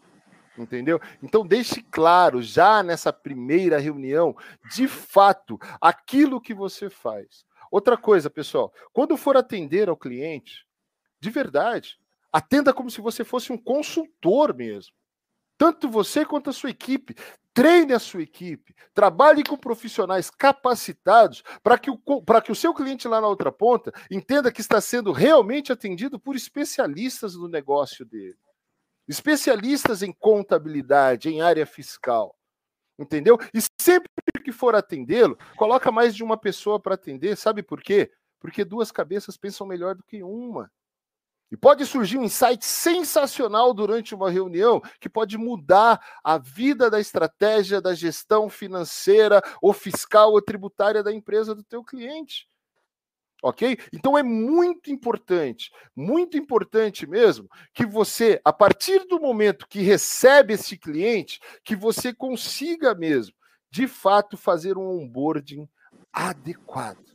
Entendeu? 0.57 0.99
Então 1.23 1.45
deixe 1.45 1.81
claro 1.81 2.41
já 2.41 2.83
nessa 2.83 3.13
primeira 3.13 3.79
reunião, 3.79 4.35
de 4.69 4.87
fato, 4.87 5.57
aquilo 5.79 6.41
que 6.41 6.53
você 6.53 6.89
faz. 6.89 7.45
Outra 7.71 7.97
coisa, 7.97 8.29
pessoal, 8.29 8.73
quando 8.91 9.15
for 9.15 9.37
atender 9.37 9.87
ao 9.87 9.95
cliente, 9.95 10.67
de 11.21 11.29
verdade, 11.29 11.97
atenda 12.31 12.73
como 12.73 12.91
se 12.91 12.99
você 12.99 13.23
fosse 13.23 13.53
um 13.53 13.57
consultor 13.57 14.53
mesmo. 14.53 14.93
Tanto 15.57 15.87
você 15.87 16.25
quanto 16.25 16.49
a 16.49 16.53
sua 16.53 16.71
equipe. 16.71 17.15
Treine 17.53 17.93
a 17.93 17.99
sua 17.99 18.21
equipe, 18.21 18.73
trabalhe 18.93 19.43
com 19.43 19.57
profissionais 19.57 20.29
capacitados 20.29 21.43
para 21.61 21.77
que, 21.77 21.91
o, 21.91 21.97
que 21.97 22.51
o 22.51 22.55
seu 22.55 22.73
cliente 22.73 23.09
lá 23.09 23.19
na 23.19 23.27
outra 23.27 23.51
ponta 23.51 23.91
entenda 24.09 24.51
que 24.51 24.61
está 24.61 24.79
sendo 24.79 25.11
realmente 25.11 25.71
atendido 25.71 26.17
por 26.17 26.35
especialistas 26.35 27.35
no 27.35 27.49
negócio 27.49 28.05
dele. 28.05 28.37
Especialistas 29.05 30.01
em 30.01 30.13
contabilidade, 30.13 31.27
em 31.27 31.41
área 31.41 31.65
fiscal. 31.65 32.37
Entendeu? 32.97 33.37
E 33.53 33.59
sempre 33.81 34.09
que 34.43 34.51
for 34.53 34.73
atendê-lo, 34.73 35.37
coloca 35.57 35.91
mais 35.91 36.15
de 36.15 36.23
uma 36.23 36.37
pessoa 36.37 36.79
para 36.79 36.95
atender. 36.95 37.35
Sabe 37.35 37.61
por 37.61 37.81
quê? 37.81 38.11
Porque 38.39 38.63
duas 38.63 38.91
cabeças 38.91 39.35
pensam 39.35 39.67
melhor 39.67 39.95
do 39.95 40.03
que 40.03 40.23
uma. 40.23 40.71
E 41.51 41.57
pode 41.57 41.85
surgir 41.85 42.17
um 42.17 42.23
insight 42.23 42.65
sensacional 42.65 43.73
durante 43.73 44.15
uma 44.15 44.31
reunião 44.31 44.81
que 45.01 45.09
pode 45.09 45.37
mudar 45.37 45.99
a 46.23 46.37
vida 46.37 46.89
da 46.89 46.99
estratégia 46.99 47.81
da 47.81 47.93
gestão 47.93 48.49
financeira 48.49 49.41
ou 49.61 49.73
fiscal 49.73 50.31
ou 50.31 50.41
tributária 50.41 51.03
da 51.03 51.11
empresa 51.11 51.53
do 51.53 51.61
teu 51.61 51.83
cliente. 51.83 52.47
Ok? 53.43 53.77
Então 53.91 54.17
é 54.17 54.23
muito 54.23 54.91
importante, 54.91 55.71
muito 55.95 56.37
importante 56.37 57.05
mesmo, 57.07 57.49
que 57.73 57.85
você, 57.85 58.39
a 58.45 58.53
partir 58.53 59.05
do 59.07 59.19
momento 59.19 59.67
que 59.67 59.81
recebe 59.81 60.53
esse 60.53 60.77
cliente, 60.77 61.41
que 61.63 61.75
você 61.75 62.13
consiga 62.13 62.95
mesmo, 62.95 63.35
de 63.69 63.87
fato, 63.87 64.37
fazer 64.37 64.77
um 64.77 64.87
onboarding 64.87 65.67
adequado 66.13 67.10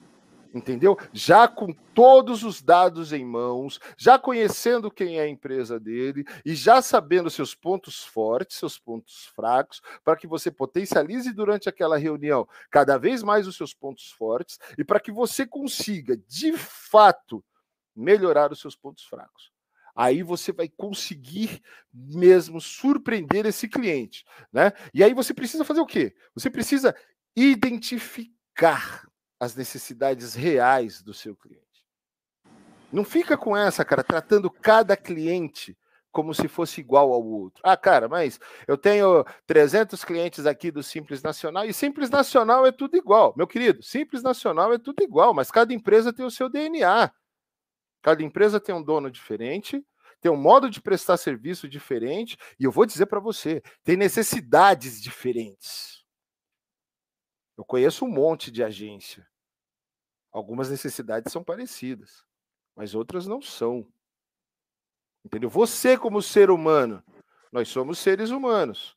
entendeu? 0.56 0.98
Já 1.12 1.46
com 1.46 1.72
todos 1.72 2.42
os 2.42 2.62
dados 2.62 3.12
em 3.12 3.24
mãos, 3.24 3.78
já 3.96 4.18
conhecendo 4.18 4.90
quem 4.90 5.18
é 5.18 5.22
a 5.22 5.28
empresa 5.28 5.78
dele 5.78 6.24
e 6.44 6.54
já 6.54 6.80
sabendo 6.80 7.30
seus 7.30 7.54
pontos 7.54 8.04
fortes, 8.04 8.56
seus 8.56 8.78
pontos 8.78 9.26
fracos, 9.34 9.80
para 10.04 10.16
que 10.16 10.26
você 10.26 10.50
potencialize 10.50 11.32
durante 11.32 11.68
aquela 11.68 11.98
reunião 11.98 12.48
cada 12.70 12.98
vez 12.98 13.22
mais 13.22 13.46
os 13.46 13.56
seus 13.56 13.74
pontos 13.74 14.10
fortes 14.10 14.58
e 14.78 14.84
para 14.84 15.00
que 15.00 15.12
você 15.12 15.46
consiga, 15.46 16.16
de 16.16 16.52
fato, 16.56 17.44
melhorar 17.94 18.52
os 18.52 18.60
seus 18.60 18.76
pontos 18.76 19.04
fracos. 19.04 19.50
Aí 19.94 20.22
você 20.22 20.52
vai 20.52 20.68
conseguir 20.68 21.62
mesmo 21.90 22.60
surpreender 22.60 23.46
esse 23.46 23.66
cliente, 23.66 24.26
né? 24.52 24.72
E 24.92 25.02
aí 25.02 25.14
você 25.14 25.32
precisa 25.32 25.64
fazer 25.64 25.80
o 25.80 25.86
quê? 25.86 26.14
Você 26.34 26.50
precisa 26.50 26.94
identificar 27.34 29.06
as 29.38 29.54
necessidades 29.54 30.34
reais 30.34 31.02
do 31.02 31.12
seu 31.12 31.36
cliente. 31.36 31.64
Não 32.92 33.04
fica 33.04 33.36
com 33.36 33.56
essa, 33.56 33.84
cara, 33.84 34.02
tratando 34.02 34.50
cada 34.50 34.96
cliente 34.96 35.76
como 36.16 36.32
se 36.32 36.48
fosse 36.48 36.80
igual 36.80 37.12
ao 37.12 37.22
outro. 37.22 37.60
Ah, 37.62 37.76
cara, 37.76 38.08
mas 38.08 38.40
eu 38.66 38.78
tenho 38.78 39.22
300 39.46 40.02
clientes 40.02 40.46
aqui 40.46 40.70
do 40.70 40.82
Simples 40.82 41.22
Nacional 41.22 41.66
e 41.66 41.74
Simples 41.74 42.08
Nacional 42.08 42.64
é 42.64 42.72
tudo 42.72 42.96
igual. 42.96 43.34
Meu 43.36 43.46
querido, 43.46 43.82
Simples 43.82 44.22
Nacional 44.22 44.72
é 44.72 44.78
tudo 44.78 45.02
igual, 45.02 45.34
mas 45.34 45.50
cada 45.50 45.74
empresa 45.74 46.14
tem 46.14 46.24
o 46.24 46.30
seu 46.30 46.48
DNA. 46.48 47.12
Cada 48.00 48.22
empresa 48.22 48.58
tem 48.58 48.74
um 48.74 48.82
dono 48.82 49.10
diferente, 49.10 49.84
tem 50.18 50.32
um 50.32 50.36
modo 50.36 50.70
de 50.70 50.80
prestar 50.80 51.18
serviço 51.18 51.68
diferente, 51.68 52.38
e 52.58 52.64
eu 52.64 52.72
vou 52.72 52.86
dizer 52.86 53.04
para 53.04 53.20
você, 53.20 53.62
tem 53.84 53.96
necessidades 53.96 55.02
diferentes. 55.02 56.02
Eu 57.56 57.64
conheço 57.64 58.04
um 58.04 58.08
monte 58.08 58.50
de 58.50 58.62
agência. 58.62 59.26
Algumas 60.30 60.68
necessidades 60.68 61.32
são 61.32 61.42
parecidas, 61.42 62.24
mas 62.74 62.94
outras 62.94 63.26
não 63.26 63.40
são. 63.40 63.86
Entendeu? 65.24 65.48
Você, 65.48 65.96
como 65.96 66.20
ser 66.20 66.50
humano, 66.50 67.02
nós 67.50 67.68
somos 67.68 67.98
seres 67.98 68.30
humanos. 68.30 68.96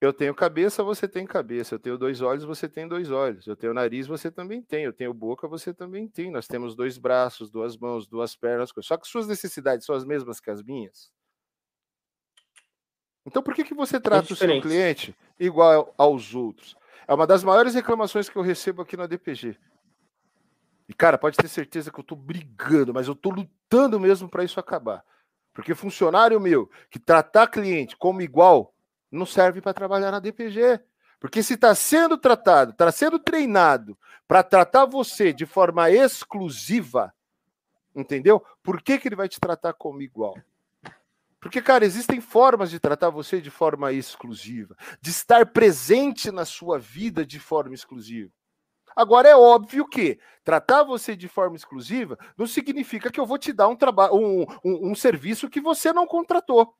Eu 0.00 0.14
tenho 0.14 0.34
cabeça, 0.34 0.82
você 0.82 1.06
tem 1.06 1.26
cabeça. 1.26 1.74
Eu 1.74 1.78
tenho 1.78 1.98
dois 1.98 2.22
olhos, 2.22 2.44
você 2.44 2.68
tem 2.68 2.88
dois 2.88 3.10
olhos. 3.10 3.46
Eu 3.46 3.54
tenho 3.54 3.74
nariz, 3.74 4.06
você 4.06 4.30
também 4.30 4.62
tem. 4.62 4.84
Eu 4.84 4.92
tenho 4.92 5.12
boca, 5.12 5.46
você 5.46 5.74
também 5.74 6.08
tem. 6.08 6.30
Nós 6.30 6.46
temos 6.46 6.74
dois 6.74 6.96
braços, 6.96 7.50
duas 7.50 7.76
mãos, 7.76 8.06
duas 8.06 8.34
pernas. 8.34 8.72
Só 8.80 8.96
que 8.96 9.06
suas 9.06 9.26
necessidades 9.26 9.84
são 9.84 9.94
as 9.94 10.04
mesmas 10.04 10.40
que 10.40 10.50
as 10.50 10.62
minhas. 10.62 11.12
Então, 13.26 13.42
por 13.42 13.54
que, 13.54 13.62
que 13.62 13.74
você 13.74 14.00
trata 14.00 14.30
é 14.30 14.32
o 14.32 14.36
seu 14.36 14.60
cliente 14.62 15.14
igual 15.38 15.94
aos 15.98 16.34
outros? 16.34 16.74
É 17.10 17.12
uma 17.12 17.26
das 17.26 17.42
maiores 17.42 17.74
reclamações 17.74 18.28
que 18.28 18.36
eu 18.36 18.42
recebo 18.42 18.82
aqui 18.82 18.96
na 18.96 19.04
DPG. 19.04 19.58
E, 20.88 20.94
cara, 20.94 21.18
pode 21.18 21.36
ter 21.36 21.48
certeza 21.48 21.90
que 21.90 21.98
eu 21.98 22.04
tô 22.04 22.14
brigando, 22.14 22.94
mas 22.94 23.08
eu 23.08 23.16
tô 23.16 23.30
lutando 23.30 23.98
mesmo 23.98 24.28
para 24.28 24.44
isso 24.44 24.60
acabar. 24.60 25.04
Porque 25.52 25.74
funcionário 25.74 26.38
meu 26.38 26.70
que 26.88 27.00
tratar 27.00 27.48
cliente 27.48 27.96
como 27.96 28.22
igual 28.22 28.72
não 29.10 29.26
serve 29.26 29.60
para 29.60 29.74
trabalhar 29.74 30.12
na 30.12 30.20
DPG. 30.20 30.78
Porque 31.18 31.42
se 31.42 31.54
está 31.54 31.74
sendo 31.74 32.16
tratado, 32.16 32.70
está 32.70 32.92
sendo 32.92 33.18
treinado 33.18 33.98
para 34.28 34.44
tratar 34.44 34.84
você 34.84 35.32
de 35.32 35.46
forma 35.46 35.90
exclusiva, 35.90 37.12
entendeu? 37.92 38.40
Por 38.62 38.80
que, 38.80 39.00
que 39.00 39.08
ele 39.08 39.16
vai 39.16 39.28
te 39.28 39.40
tratar 39.40 39.72
como 39.72 40.00
igual? 40.00 40.36
Porque, 41.40 41.62
cara, 41.62 41.86
existem 41.86 42.20
formas 42.20 42.70
de 42.70 42.78
tratar 42.78 43.08
você 43.08 43.40
de 43.40 43.50
forma 43.50 43.92
exclusiva, 43.92 44.76
de 45.00 45.10
estar 45.10 45.46
presente 45.46 46.30
na 46.30 46.44
sua 46.44 46.78
vida 46.78 47.24
de 47.24 47.40
forma 47.40 47.74
exclusiva. 47.74 48.30
Agora 48.94 49.28
é 49.28 49.36
óbvio 49.36 49.88
que 49.88 50.18
tratar 50.44 50.82
você 50.82 51.16
de 51.16 51.28
forma 51.28 51.56
exclusiva 51.56 52.18
não 52.36 52.46
significa 52.46 53.10
que 53.10 53.18
eu 53.18 53.24
vou 53.24 53.38
te 53.38 53.52
dar 53.52 53.68
um 53.68 53.76
trabalho, 53.76 54.14
um, 54.14 54.42
um, 54.64 54.90
um 54.90 54.94
serviço 54.94 55.48
que 55.48 55.60
você 55.60 55.92
não 55.92 56.06
contratou. 56.06 56.74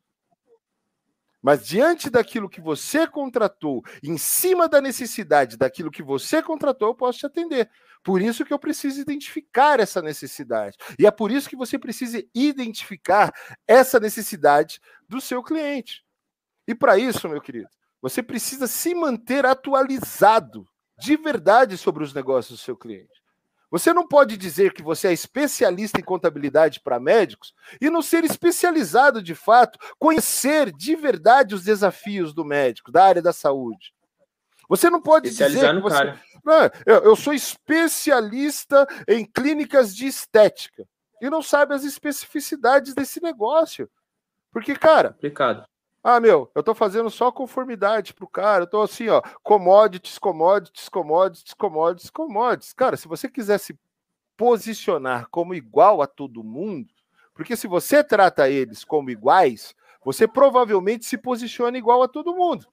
Mas 1.42 1.66
diante 1.66 2.10
daquilo 2.10 2.48
que 2.48 2.60
você 2.60 3.06
contratou, 3.06 3.82
em 4.02 4.18
cima 4.18 4.68
da 4.68 4.80
necessidade 4.80 5.56
daquilo 5.56 5.90
que 5.90 6.02
você 6.02 6.42
contratou, 6.42 6.88
eu 6.88 6.94
posso 6.94 7.20
te 7.20 7.26
atender. 7.26 7.70
Por 8.02 8.20
isso 8.20 8.44
que 8.44 8.52
eu 8.52 8.58
preciso 8.58 9.00
identificar 9.00 9.80
essa 9.80 10.00
necessidade. 10.02 10.76
E 10.98 11.06
é 11.06 11.10
por 11.10 11.30
isso 11.30 11.48
que 11.48 11.56
você 11.56 11.78
precisa 11.78 12.22
identificar 12.34 13.32
essa 13.66 13.98
necessidade 14.00 14.80
do 15.08 15.20
seu 15.20 15.42
cliente. 15.42 16.04
E 16.66 16.74
para 16.74 16.98
isso, 16.98 17.28
meu 17.28 17.40
querido, 17.40 17.68
você 18.00 18.22
precisa 18.22 18.66
se 18.66 18.94
manter 18.94 19.44
atualizado 19.44 20.66
de 20.98 21.16
verdade 21.16 21.76
sobre 21.76 22.04
os 22.04 22.14
negócios 22.14 22.58
do 22.58 22.62
seu 22.62 22.76
cliente. 22.76 23.19
Você 23.70 23.92
não 23.92 24.06
pode 24.06 24.36
dizer 24.36 24.72
que 24.72 24.82
você 24.82 25.08
é 25.08 25.12
especialista 25.12 26.00
em 26.00 26.04
contabilidade 26.04 26.80
para 26.80 26.98
médicos 26.98 27.54
e 27.80 27.88
não 27.88 28.02
ser 28.02 28.24
especializado 28.24 29.22
de 29.22 29.34
fato, 29.34 29.78
conhecer 29.98 30.72
de 30.72 30.96
verdade 30.96 31.54
os 31.54 31.62
desafios 31.62 32.34
do 32.34 32.44
médico, 32.44 32.90
da 32.90 33.04
área 33.04 33.22
da 33.22 33.32
saúde. 33.32 33.94
Você 34.68 34.90
não 34.90 35.00
pode 35.00 35.30
dizer 35.30 35.74
que 35.74 35.80
você... 35.80 36.14
Não, 36.44 36.70
eu 36.86 37.14
sou 37.14 37.32
especialista 37.32 38.86
em 39.06 39.24
clínicas 39.24 39.94
de 39.94 40.06
estética 40.06 40.86
e 41.20 41.28
não 41.28 41.42
sabe 41.42 41.74
as 41.74 41.84
especificidades 41.84 42.94
desse 42.94 43.22
negócio. 43.22 43.90
Porque, 44.52 44.74
cara, 44.74 45.12
Complicado. 45.12 45.64
Ah, 46.02 46.18
meu, 46.18 46.50
eu 46.54 46.62
tô 46.62 46.74
fazendo 46.74 47.10
só 47.10 47.30
conformidade 47.30 48.14
pro 48.14 48.26
cara. 48.26 48.64
Eu 48.64 48.66
tô 48.66 48.80
assim, 48.80 49.08
ó, 49.08 49.20
commodities, 49.42 50.18
commodities, 50.18 50.88
commodities, 50.88 51.54
commodities, 51.54 52.10
commodities. 52.10 52.72
Cara, 52.72 52.96
se 52.96 53.06
você 53.06 53.28
quiser 53.28 53.58
se 53.58 53.78
posicionar 54.36 55.28
como 55.30 55.54
igual 55.54 56.00
a 56.00 56.06
todo 56.06 56.42
mundo, 56.42 56.88
porque 57.34 57.54
se 57.54 57.66
você 57.66 58.02
trata 58.02 58.48
eles 58.48 58.84
como 58.84 59.10
iguais, 59.10 59.74
você 60.02 60.26
provavelmente 60.26 61.04
se 61.04 61.18
posiciona 61.18 61.76
igual 61.76 62.02
a 62.02 62.08
todo 62.08 62.34
mundo. 62.34 62.66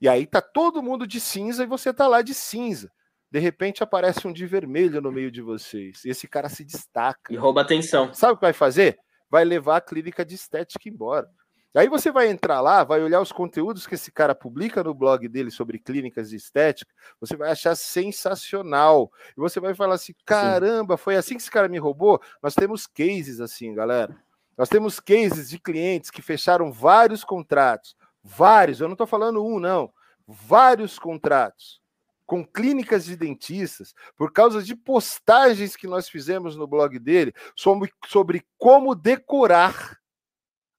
E 0.00 0.08
aí 0.08 0.26
tá 0.26 0.42
todo 0.42 0.82
mundo 0.82 1.06
de 1.06 1.20
cinza 1.20 1.62
e 1.62 1.66
você 1.66 1.94
tá 1.94 2.08
lá 2.08 2.20
de 2.20 2.34
cinza. 2.34 2.90
De 3.30 3.38
repente 3.38 3.82
aparece 3.82 4.26
um 4.26 4.32
de 4.32 4.44
vermelho 4.46 5.00
no 5.00 5.12
meio 5.12 5.30
de 5.30 5.40
vocês. 5.40 6.04
E 6.04 6.10
esse 6.10 6.26
cara 6.26 6.48
se 6.48 6.64
destaca. 6.64 7.32
E 7.32 7.36
rouba 7.36 7.62
atenção. 7.62 8.12
Sabe 8.12 8.34
o 8.34 8.36
que 8.36 8.42
vai 8.42 8.52
fazer? 8.52 8.98
Vai 9.30 9.44
levar 9.44 9.76
a 9.76 9.80
clínica 9.80 10.24
de 10.24 10.34
estética 10.34 10.88
embora. 10.88 11.28
Aí 11.76 11.88
você 11.88 12.12
vai 12.12 12.28
entrar 12.28 12.60
lá, 12.60 12.84
vai 12.84 13.02
olhar 13.02 13.20
os 13.20 13.32
conteúdos 13.32 13.84
que 13.84 13.96
esse 13.96 14.12
cara 14.12 14.32
publica 14.32 14.84
no 14.84 14.94
blog 14.94 15.26
dele 15.26 15.50
sobre 15.50 15.76
clínicas 15.76 16.30
de 16.30 16.36
estética, 16.36 16.94
você 17.20 17.36
vai 17.36 17.50
achar 17.50 17.74
sensacional. 17.74 19.10
E 19.36 19.40
você 19.40 19.58
vai 19.58 19.74
falar 19.74 19.96
assim: 19.96 20.14
caramba, 20.24 20.96
foi 20.96 21.16
assim 21.16 21.34
que 21.34 21.42
esse 21.42 21.50
cara 21.50 21.68
me 21.68 21.78
roubou? 21.78 22.22
Nós 22.40 22.54
temos 22.54 22.86
cases 22.86 23.40
assim, 23.40 23.74
galera. 23.74 24.16
Nós 24.56 24.68
temos 24.68 25.00
cases 25.00 25.50
de 25.50 25.58
clientes 25.58 26.12
que 26.12 26.22
fecharam 26.22 26.70
vários 26.70 27.24
contratos. 27.24 27.96
Vários, 28.22 28.80
eu 28.80 28.86
não 28.86 28.94
estou 28.94 29.06
falando 29.06 29.44
um, 29.44 29.58
não. 29.58 29.92
Vários 30.28 30.96
contratos 30.96 31.82
com 32.24 32.42
clínicas 32.46 33.04
de 33.04 33.16
dentistas, 33.16 33.94
por 34.16 34.32
causa 34.32 34.62
de 34.62 34.74
postagens 34.74 35.76
que 35.76 35.86
nós 35.86 36.08
fizemos 36.08 36.56
no 36.56 36.66
blog 36.66 36.98
dele 36.98 37.34
sobre, 37.54 37.92
sobre 38.06 38.46
como 38.56 38.94
decorar 38.94 39.98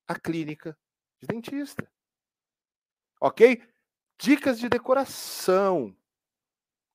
a 0.08 0.16
clínica 0.16 0.76
de 1.26 1.34
dentista. 1.34 1.89
Ok? 3.19 3.61
Dicas 4.19 4.60
de 4.60 4.69
decoração. 4.69 5.95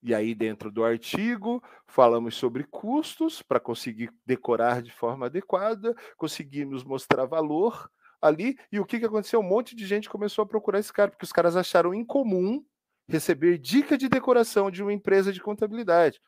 E 0.02 0.14
aí, 0.14 0.34
dentro 0.34 0.70
do 0.70 0.82
artigo, 0.82 1.62
falamos 1.86 2.34
sobre 2.34 2.64
custos 2.64 3.42
para 3.42 3.60
conseguir 3.60 4.10
decorar 4.24 4.80
de 4.80 4.90
forma 4.90 5.26
adequada, 5.26 5.94
conseguimos 6.16 6.82
mostrar 6.82 7.26
valor, 7.26 7.90
ali, 8.20 8.58
e 8.72 8.78
o 8.80 8.84
que, 8.84 8.98
que 8.98 9.06
aconteceu? 9.06 9.40
Um 9.40 9.48
monte 9.48 9.74
de 9.74 9.86
gente 9.86 10.08
começou 10.08 10.42
a 10.42 10.46
procurar 10.46 10.78
esse 10.78 10.92
cara, 10.92 11.10
porque 11.10 11.24
os 11.24 11.32
caras 11.32 11.56
acharam 11.56 11.94
incomum 11.94 12.64
receber 13.08 13.58
dica 13.58 13.98
de 13.98 14.08
decoração 14.08 14.70
de 14.70 14.82
uma 14.82 14.92
empresa 14.92 15.32
de 15.32 15.40
contabilidade. 15.40 16.20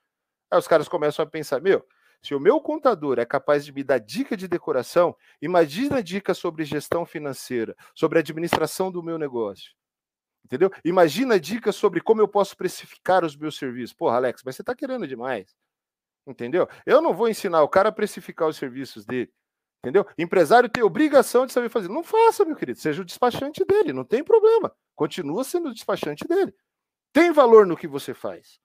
Aí 0.50 0.58
os 0.58 0.68
caras 0.68 0.88
começam 0.88 1.22
a 1.22 1.28
pensar: 1.28 1.60
meu, 1.60 1.86
se 2.24 2.34
o 2.34 2.40
meu 2.40 2.60
contador 2.60 3.18
é 3.18 3.24
capaz 3.24 3.64
de 3.64 3.72
me 3.72 3.82
dar 3.82 3.98
dica 3.98 4.36
de 4.36 4.46
decoração, 4.46 5.16
imagina 5.40 6.02
dica 6.02 6.34
sobre 6.34 6.64
gestão 6.64 7.04
financeira, 7.04 7.76
sobre 7.94 8.18
administração 8.20 8.92
do 8.92 9.02
meu 9.02 9.18
negócio. 9.18 9.72
Entendeu? 10.44 10.70
Imagina 10.84 11.38
dicas 11.40 11.74
sobre 11.74 12.00
como 12.00 12.20
eu 12.20 12.28
posso 12.28 12.56
precificar 12.56 13.24
os 13.24 13.36
meus 13.36 13.56
serviços. 13.56 13.94
Porra, 13.94 14.16
Alex, 14.16 14.42
mas 14.44 14.54
você 14.54 14.62
está 14.62 14.74
querendo 14.74 15.06
demais. 15.06 15.54
Entendeu? 16.26 16.68
Eu 16.86 17.00
não 17.02 17.14
vou 17.14 17.28
ensinar 17.28 17.62
o 17.62 17.68
cara 17.68 17.88
a 17.88 17.92
precificar 17.92 18.48
os 18.48 18.56
serviços 18.56 19.04
dele. 19.04 19.32
Entendeu? 19.84 20.06
Empresário 20.16 20.68
tem 20.68 20.82
obrigação 20.82 21.44
de 21.44 21.52
saber 21.52 21.68
fazer. 21.68 21.88
Não 21.88 22.04
faça, 22.04 22.44
meu 22.44 22.54
querido. 22.54 22.78
Seja 22.78 23.02
o 23.02 23.04
despachante 23.04 23.64
dele. 23.64 23.92
Não 23.92 24.04
tem 24.04 24.22
problema. 24.22 24.72
Continua 24.94 25.42
sendo 25.42 25.70
o 25.70 25.74
despachante 25.74 26.24
dele. 26.26 26.54
Tem 27.12 27.32
valor 27.32 27.66
no 27.66 27.76
que 27.76 27.88
você 27.88 28.14
faz. 28.14 28.60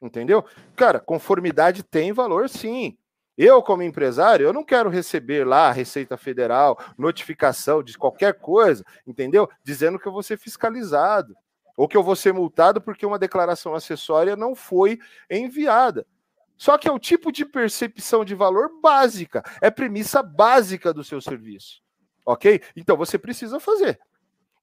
Entendeu? 0.00 0.44
Cara, 0.76 1.00
conformidade 1.00 1.82
tem 1.82 2.12
valor 2.12 2.48
sim. 2.48 2.96
Eu, 3.36 3.62
como 3.62 3.82
empresário, 3.82 4.44
eu 4.44 4.52
não 4.52 4.64
quero 4.64 4.90
receber 4.90 5.46
lá 5.46 5.70
Receita 5.70 6.16
Federal, 6.16 6.78
notificação 6.96 7.82
de 7.82 7.96
qualquer 7.96 8.34
coisa, 8.34 8.84
entendeu? 9.06 9.48
Dizendo 9.62 9.98
que 9.98 10.06
eu 10.06 10.12
vou 10.12 10.22
ser 10.22 10.36
fiscalizado 10.36 11.36
ou 11.76 11.86
que 11.86 11.96
eu 11.96 12.02
vou 12.02 12.16
ser 12.16 12.32
multado 12.32 12.80
porque 12.80 13.06
uma 13.06 13.18
declaração 13.18 13.74
acessória 13.74 14.34
não 14.34 14.56
foi 14.56 14.98
enviada. 15.30 16.04
Só 16.56 16.76
que 16.76 16.88
é 16.88 16.92
o 16.92 16.98
tipo 16.98 17.30
de 17.30 17.44
percepção 17.44 18.24
de 18.24 18.34
valor 18.34 18.80
básica, 18.82 19.44
é 19.60 19.70
premissa 19.70 20.20
básica 20.20 20.92
do 20.92 21.04
seu 21.04 21.20
serviço. 21.20 21.80
Ok? 22.26 22.60
Então 22.74 22.96
você 22.96 23.16
precisa 23.16 23.60
fazer. 23.60 24.00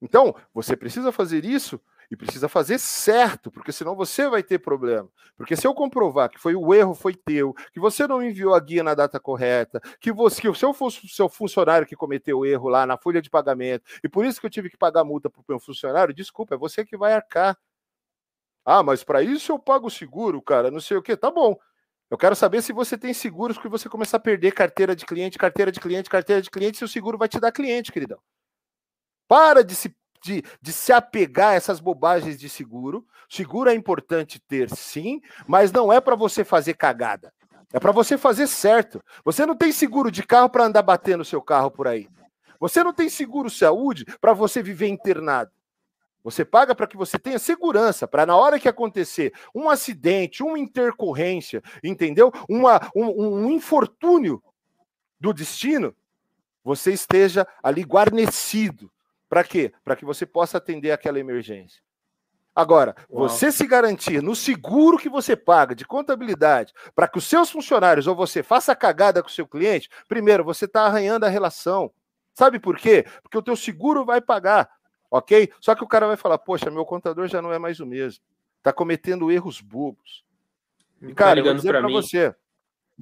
Então, 0.01 0.35
você 0.53 0.75
precisa 0.75 1.11
fazer 1.11 1.45
isso 1.45 1.79
e 2.09 2.15
precisa 2.15 2.47
fazer 2.47 2.79
certo, 2.79 3.51
porque 3.51 3.71
senão 3.71 3.95
você 3.95 4.27
vai 4.29 4.43
ter 4.43 4.59
problema. 4.59 5.09
Porque 5.37 5.55
se 5.55 5.65
eu 5.65 5.73
comprovar 5.73 6.29
que 6.29 6.39
foi 6.39 6.55
o 6.55 6.73
erro 6.73 6.93
foi 6.93 7.13
teu, 7.13 7.53
que 7.73 7.79
você 7.79 8.07
não 8.07 8.23
enviou 8.23 8.53
a 8.53 8.59
guia 8.59 8.83
na 8.83 8.93
data 8.93 9.19
correta, 9.19 9.81
que 9.99 10.11
você 10.11 10.41
que 10.41 10.49
o 10.49 10.55
seu, 10.55 10.73
seu 11.07 11.29
funcionário 11.29 11.87
que 11.87 11.95
cometeu 11.95 12.39
o 12.39 12.45
erro 12.45 12.69
lá 12.69 12.85
na 12.85 12.97
folha 12.97 13.21
de 13.21 13.29
pagamento, 13.29 13.83
e 14.03 14.09
por 14.09 14.25
isso 14.25 14.39
que 14.39 14.45
eu 14.45 14.49
tive 14.49 14.69
que 14.69 14.77
pagar 14.77 15.03
multa 15.03 15.29
para 15.29 15.39
o 15.39 15.45
meu 15.47 15.59
funcionário, 15.59 16.13
desculpa, 16.13 16.55
é 16.55 16.57
você 16.57 16.85
que 16.85 16.97
vai 16.97 17.13
arcar. 17.13 17.57
Ah, 18.65 18.81
mas 18.81 19.03
para 19.03 19.21
isso 19.21 19.51
eu 19.51 19.59
pago 19.59 19.89
seguro, 19.89 20.41
cara, 20.41 20.71
não 20.71 20.79
sei 20.79 20.97
o 20.97 21.01
que. 21.01 21.15
Tá 21.15 21.29
bom. 21.29 21.55
Eu 22.09 22.17
quero 22.17 22.35
saber 22.35 22.61
se 22.61 22.71
você 22.71 22.97
tem 22.97 23.13
seguros 23.13 23.57
que 23.57 23.67
você 23.67 23.89
começar 23.89 24.17
a 24.17 24.19
perder 24.19 24.53
carteira 24.53 24.95
de 24.95 25.05
cliente, 25.05 25.37
carteira 25.37 25.71
de 25.71 25.79
cliente, 25.79 26.09
carteira 26.09 26.41
de 26.41 26.49
cliente, 26.49 26.77
se 26.77 26.83
o 26.83 26.87
seguro 26.87 27.17
vai 27.17 27.27
te 27.27 27.39
dar 27.39 27.51
cliente, 27.51 27.91
queridão. 27.91 28.19
Para 29.27 29.63
de 29.63 29.75
se 29.75 29.95
de, 30.25 30.43
de 30.59 30.73
se 30.73 30.91
apegar 30.91 31.51
a 31.51 31.53
essas 31.53 31.79
bobagens 31.79 32.39
de 32.39 32.49
seguro. 32.49 33.05
Seguro 33.29 33.69
é 33.69 33.75
importante 33.75 34.39
ter, 34.39 34.69
sim, 34.71 35.21
mas 35.47 35.71
não 35.71 35.93
é 35.93 36.01
para 36.01 36.15
você 36.15 36.43
fazer 36.43 36.73
cagada. 36.73 37.31
É 37.71 37.79
para 37.79 37.91
você 37.91 38.17
fazer 38.17 38.47
certo. 38.47 39.03
Você 39.23 39.45
não 39.45 39.55
tem 39.55 39.71
seguro 39.71 40.09
de 40.09 40.23
carro 40.23 40.49
para 40.49 40.65
andar 40.65 40.81
batendo 40.81 41.23
seu 41.23 41.41
carro 41.41 41.69
por 41.69 41.87
aí. 41.87 42.09
Você 42.59 42.83
não 42.83 42.93
tem 42.93 43.07
seguro 43.07 43.49
saúde 43.49 44.05
para 44.19 44.33
você 44.33 44.63
viver 44.63 44.87
internado. 44.87 45.51
Você 46.23 46.43
paga 46.43 46.73
para 46.73 46.87
que 46.87 46.97
você 46.97 47.19
tenha 47.19 47.37
segurança, 47.37 48.07
para 48.07 48.25
na 48.25 48.35
hora 48.35 48.59
que 48.59 48.67
acontecer 48.67 49.31
um 49.53 49.69
acidente, 49.69 50.41
uma 50.41 50.57
intercorrência, 50.57 51.61
entendeu? 51.83 52.31
Uma, 52.49 52.81
um, 52.95 53.45
um 53.45 53.51
infortúnio 53.51 54.41
do 55.19 55.31
destino, 55.31 55.95
você 56.63 56.91
esteja 56.93 57.45
ali 57.61 57.83
guarnecido 57.83 58.89
para 59.29 59.43
quê? 59.43 59.73
Para 59.83 59.95
que 59.95 60.05
você 60.05 60.25
possa 60.25 60.57
atender 60.57 60.91
aquela 60.91 61.19
emergência. 61.19 61.81
Agora, 62.55 62.95
Uau. 63.11 63.27
você 63.27 63.51
se 63.51 63.67
garantir 63.67 64.23
no 64.23 64.33
seguro 64.33 64.97
que 64.97 65.09
você 65.09 65.35
paga 65.35 65.75
de 65.75 65.85
contabilidade 65.85 66.73
para 66.95 67.05
que 67.05 67.17
os 67.17 67.25
seus 67.25 67.51
funcionários 67.51 68.07
ou 68.07 68.15
você 68.15 68.41
faça 68.41 68.73
cagada 68.73 69.21
com 69.21 69.27
o 69.27 69.31
seu 69.31 69.45
cliente, 69.45 69.89
primeiro, 70.07 70.41
você 70.41 70.63
está 70.63 70.83
arranhando 70.85 71.25
a 71.25 71.29
relação. 71.29 71.91
Sabe 72.33 72.57
por 72.57 72.77
quê? 72.77 73.05
Porque 73.21 73.37
o 73.37 73.41
teu 73.41 73.57
seguro 73.57 74.05
vai 74.05 74.21
pagar, 74.21 74.69
ok? 75.11 75.51
Só 75.59 75.75
que 75.75 75.83
o 75.83 75.87
cara 75.87 76.07
vai 76.07 76.15
falar, 76.15 76.37
poxa, 76.37 76.71
meu 76.71 76.85
contador 76.85 77.27
já 77.27 77.41
não 77.41 77.51
é 77.51 77.59
mais 77.59 77.81
o 77.81 77.85
mesmo. 77.85 78.23
Está 78.59 78.71
cometendo 78.71 79.29
erros 79.29 79.59
bobos. 79.59 80.23
E, 81.01 81.09
tá 81.09 81.13
cara, 81.13 81.35
tá 81.35 81.39
eu 81.41 81.45
vou 81.45 81.55
dizer 81.55 81.71
para 81.71 81.89
você, 81.89 82.33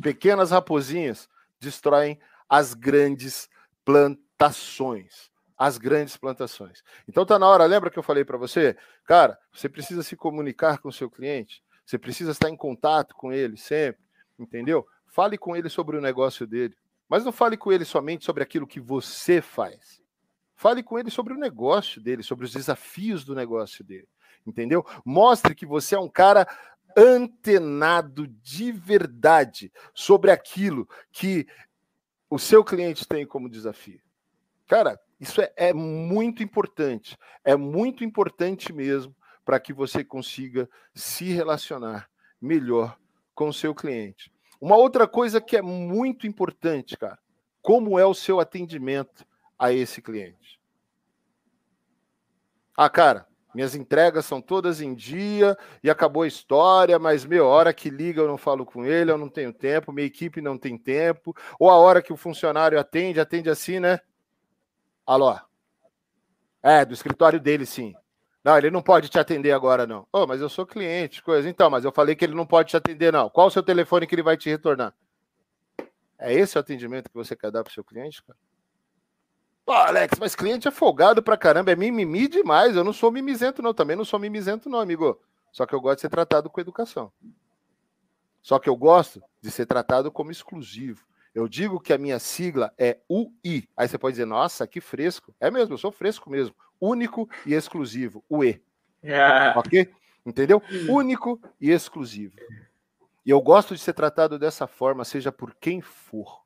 pequenas 0.01 0.49
raposinhas 0.49 1.29
destroem 1.59 2.19
as 2.49 2.73
grandes 2.73 3.47
plantações 3.85 5.31
as 5.57 5.77
grandes 5.77 6.17
plantações. 6.17 6.83
Então 7.07 7.25
tá 7.25 7.37
na 7.37 7.47
hora, 7.47 7.65
lembra 7.65 7.89
que 7.89 7.99
eu 7.99 8.03
falei 8.03 8.25
para 8.25 8.37
você? 8.37 8.75
Cara, 9.05 9.37
você 9.51 9.69
precisa 9.69 10.03
se 10.03 10.15
comunicar 10.15 10.79
com 10.79 10.89
o 10.89 10.93
seu 10.93 11.09
cliente, 11.09 11.63
você 11.85 11.97
precisa 11.97 12.31
estar 12.31 12.49
em 12.49 12.55
contato 12.55 13.15
com 13.15 13.31
ele 13.31 13.57
sempre, 13.57 14.01
entendeu? 14.37 14.85
Fale 15.05 15.37
com 15.37 15.55
ele 15.55 15.69
sobre 15.69 15.97
o 15.97 16.01
negócio 16.01 16.47
dele, 16.47 16.75
mas 17.07 17.23
não 17.23 17.31
fale 17.31 17.57
com 17.57 17.71
ele 17.71 17.85
somente 17.85 18.25
sobre 18.25 18.41
aquilo 18.43 18.67
que 18.67 18.79
você 18.79 19.41
faz. 19.41 20.01
Fale 20.55 20.81
com 20.81 20.97
ele 20.97 21.11
sobre 21.11 21.33
o 21.33 21.37
negócio 21.37 22.01
dele, 22.01 22.23
sobre 22.23 22.45
os 22.45 22.51
desafios 22.51 23.23
do 23.23 23.35
negócio 23.35 23.83
dele, 23.83 24.07
entendeu? 24.45 24.85
Mostre 25.05 25.53
que 25.53 25.65
você 25.65 25.95
é 25.95 25.99
um 25.99 26.09
cara 26.09 26.47
antenado 26.95 28.27
de 28.27 28.71
verdade 28.71 29.71
sobre 29.93 30.31
aquilo 30.31 30.87
que 31.11 31.47
o 32.29 32.39
seu 32.39 32.63
cliente 32.63 33.07
tem 33.07 33.25
como 33.25 33.49
desafio. 33.49 34.01
Cara, 34.67 34.99
isso 35.23 35.41
é, 35.41 35.53
é 35.55 35.73
muito 35.73 36.43
importante, 36.43 37.17
é 37.45 37.55
muito 37.55 38.03
importante 38.03 38.73
mesmo 38.73 39.15
para 39.45 39.57
que 39.57 39.71
você 39.71 40.03
consiga 40.03 40.69
se 40.93 41.31
relacionar 41.31 42.09
melhor 42.41 42.97
com 43.33 43.47
o 43.47 43.53
seu 43.53 43.73
cliente. 43.73 44.33
Uma 44.59 44.75
outra 44.75 45.07
coisa 45.07 45.39
que 45.39 45.55
é 45.55 45.61
muito 45.61 46.27
importante, 46.27 46.97
cara, 46.97 47.17
como 47.61 47.97
é 47.97 48.05
o 48.05 48.13
seu 48.13 48.41
atendimento 48.41 49.25
a 49.57 49.71
esse 49.71 50.01
cliente? 50.01 50.59
Ah, 52.75 52.89
cara, 52.89 53.25
minhas 53.55 53.75
entregas 53.75 54.25
são 54.25 54.41
todas 54.41 54.81
em 54.81 54.93
dia 54.93 55.57
e 55.81 55.89
acabou 55.89 56.23
a 56.23 56.27
história, 56.27 56.99
mas 56.99 57.23
meia 57.23 57.45
hora 57.45 57.73
que 57.73 57.89
liga 57.89 58.19
eu 58.19 58.27
não 58.27 58.37
falo 58.37 58.65
com 58.65 58.85
ele, 58.85 59.09
eu 59.09 59.17
não 59.17 59.29
tenho 59.29 59.53
tempo, 59.53 59.93
minha 59.93 60.05
equipe 60.05 60.41
não 60.41 60.57
tem 60.57 60.77
tempo, 60.77 61.33
ou 61.57 61.69
a 61.69 61.77
hora 61.77 62.01
que 62.01 62.11
o 62.11 62.17
funcionário 62.17 62.77
atende, 62.77 63.21
atende 63.21 63.49
assim, 63.49 63.79
né? 63.79 64.01
Alô? 65.05 65.37
É, 66.61 66.85
do 66.85 66.93
escritório 66.93 67.39
dele, 67.39 67.65
sim. 67.65 67.93
Não, 68.43 68.57
ele 68.57 68.71
não 68.71 68.81
pode 68.81 69.09
te 69.09 69.19
atender 69.19 69.51
agora, 69.51 69.85
não. 69.85 70.07
Oh, 70.11 70.25
mas 70.25 70.41
eu 70.41 70.49
sou 70.49 70.65
cliente, 70.65 71.21
coisa. 71.21 71.49
Então, 71.49 71.69
mas 71.69 71.85
eu 71.85 71.91
falei 71.91 72.15
que 72.15 72.23
ele 72.23 72.35
não 72.35 72.45
pode 72.45 72.69
te 72.69 72.77
atender, 72.77 73.11
não. 73.11 73.29
Qual 73.29 73.47
o 73.47 73.51
seu 73.51 73.63
telefone 73.63 74.07
que 74.07 74.15
ele 74.15 74.23
vai 74.23 74.37
te 74.37 74.49
retornar? 74.49 74.93
É 76.17 76.33
esse 76.33 76.57
o 76.57 76.59
atendimento 76.59 77.09
que 77.09 77.15
você 77.15 77.35
quer 77.35 77.51
dar 77.51 77.63
para 77.63 77.71
o 77.71 77.73
seu 77.73 77.83
cliente, 77.83 78.23
cara? 78.23 78.37
Pô, 79.65 79.71
Alex, 79.71 80.19
mas 80.19 80.35
cliente 80.35 80.67
é 80.67 80.71
folgado 80.71 81.23
pra 81.23 81.37
caramba, 81.37 81.71
é 81.71 81.75
mimimi 81.75 82.27
demais. 82.27 82.75
Eu 82.75 82.83
não 82.83 82.93
sou 82.93 83.11
mimizento, 83.11 83.61
não. 83.61 83.73
Também 83.73 83.95
não 83.95 84.05
sou 84.05 84.19
mimizento, 84.19 84.69
não, 84.69 84.79
amigo. 84.79 85.21
Só 85.51 85.65
que 85.65 85.73
eu 85.73 85.79
gosto 85.81 85.97
de 85.97 86.01
ser 86.01 86.09
tratado 86.09 86.49
com 86.49 86.59
educação. 86.59 87.11
Só 88.41 88.59
que 88.59 88.69
eu 88.69 88.75
gosto 88.75 89.21
de 89.41 89.51
ser 89.51 89.65
tratado 89.65 90.11
como 90.11 90.31
exclusivo. 90.31 91.05
Eu 91.33 91.47
digo 91.47 91.79
que 91.79 91.91
a 91.91 91.97
minha 91.97 92.19
sigla 92.19 92.71
é 92.77 92.99
UI. 93.09 93.67
Aí 93.75 93.87
você 93.87 93.97
pode 93.97 94.13
dizer, 94.13 94.25
nossa, 94.25 94.67
que 94.67 94.79
fresco. 94.79 95.33
É 95.39 95.49
mesmo, 95.49 95.73
eu 95.73 95.77
sou 95.79 95.91
fresco 95.91 96.29
mesmo. 96.29 96.55
Único 96.79 97.27
e 97.45 97.53
exclusivo. 97.53 98.23
UE. 98.29 98.61
Yeah. 99.03 99.59
Ok? 99.59 99.91
Entendeu? 100.23 100.61
Único 100.87 101.41
e 101.59 101.71
exclusivo. 101.71 102.35
E 103.25 103.31
eu 103.31 103.41
gosto 103.41 103.73
de 103.73 103.81
ser 103.81 103.93
tratado 103.93 104.37
dessa 104.37 104.67
forma, 104.67 105.03
seja 105.03 105.31
por 105.31 105.55
quem 105.55 105.81
for. 105.81 106.43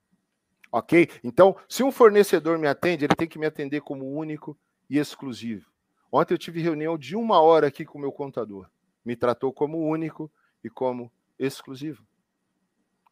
Ok? 0.71 1.09
Então, 1.23 1.57
se 1.67 1.83
um 1.83 1.91
fornecedor 1.91 2.57
me 2.57 2.67
atende, 2.67 3.03
ele 3.03 3.15
tem 3.15 3.27
que 3.27 3.39
me 3.39 3.45
atender 3.45 3.81
como 3.81 4.09
único 4.09 4.57
e 4.89 4.97
exclusivo. 4.97 5.69
Ontem 6.09 6.33
eu 6.33 6.37
tive 6.37 6.61
reunião 6.61 6.97
de 6.97 7.15
uma 7.15 7.41
hora 7.41 7.67
aqui 7.67 7.83
com 7.83 7.97
o 7.97 8.01
meu 8.01 8.11
contador. 8.11 8.69
Me 9.03 9.15
tratou 9.15 9.51
como 9.51 9.85
único 9.85 10.31
e 10.63 10.69
como 10.69 11.11
exclusivo. 11.37 12.05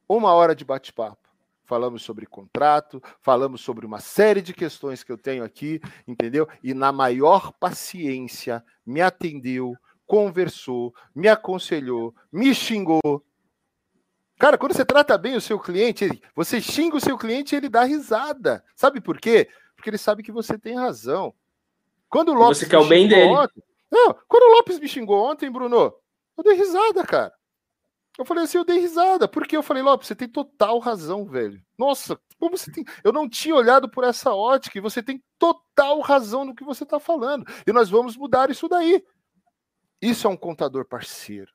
Uma 0.08 0.34
hora 0.34 0.56
de 0.56 0.64
bate-papo 0.64 1.25
falamos 1.66 2.04
sobre 2.04 2.26
contrato, 2.26 3.02
falamos 3.22 3.62
sobre 3.62 3.86
uma 3.86 4.00
série 4.00 4.42
de 4.42 4.54
questões 4.54 5.04
que 5.04 5.12
eu 5.12 5.18
tenho 5.18 5.44
aqui, 5.44 5.82
entendeu? 6.08 6.48
E 6.64 6.74
na 6.74 6.92
maior 6.92 7.52
paciência 7.54 8.64
me 8.86 9.02
atendeu, 9.02 9.76
conversou, 10.06 10.94
me 11.14 11.28
aconselhou, 11.28 12.14
me 12.32 12.54
xingou. 12.54 13.24
Cara, 14.38 14.58
quando 14.58 14.74
você 14.74 14.86
trata 14.86 15.18
bem 15.18 15.36
o 15.36 15.42
seu 15.42 15.60
cliente, 15.60 16.22
você 16.36 16.62
xinga 16.62 16.98
o 16.98 17.02
seu 17.02 17.18
cliente 17.18 17.56
e 17.56 17.58
ele 17.58 17.70
dá 17.70 17.84
risada. 17.84 18.64
Sabe 18.76 19.02
por 19.02 19.20
quê? 19.20 19.50
Porque 19.76 19.90
ele 19.90 19.98
sabe 19.98 20.24
que 20.24 20.32
você 20.32 20.58
tem 20.58 20.76
razão. 20.76 21.34
Quando 22.10 22.30
o 22.30 22.34
Lopes 22.34 22.60
você 22.60 22.66
quer 22.68 22.78
o 22.78 22.88
bem 22.88 23.08
dele. 23.08 23.32
Ontem, 23.32 23.64
não, 23.92 24.14
quando 24.28 24.44
o 24.44 24.56
Lopes 24.58 24.80
me 24.80 24.88
xingou 24.88 25.32
ontem, 25.32 25.50
Bruno, 25.50 25.94
eu 26.38 26.44
dei 26.44 26.54
risada, 26.54 27.04
cara. 27.06 27.34
Eu 28.18 28.26
falei 28.26 28.46
assim, 28.46 28.58
eu 28.58 28.64
dei 28.64 28.80
risada, 28.80 29.28
porque 29.28 29.58
eu 29.58 29.64
falei, 29.64 29.84
Lopes, 29.84 30.08
você 30.08 30.16
tem 30.16 30.28
total 30.28 30.80
razão, 30.80 31.26
velho. 31.26 31.62
Nossa, 31.78 32.20
como 32.40 32.58
você 32.58 32.72
tem. 32.72 32.86
Eu 33.04 33.12
não 33.12 33.28
tinha 33.28 33.56
olhado 33.56 33.90
por 33.90 34.04
essa 34.04 34.34
ótica 34.34 34.78
e 34.78 34.82
você 34.82 35.04
tem 35.04 35.22
total 35.38 36.00
razão 36.00 36.46
no 36.46 36.56
que 36.56 36.64
você 36.64 36.84
está 36.84 37.00
falando. 37.00 37.46
E 37.68 37.74
nós 37.74 37.90
vamos 37.90 38.16
mudar 38.16 38.50
isso 38.50 38.70
daí. 38.70 39.04
Isso 40.02 40.28
é 40.28 40.30
um 40.30 40.38
contador 40.38 40.86
parceiro. 40.86 41.52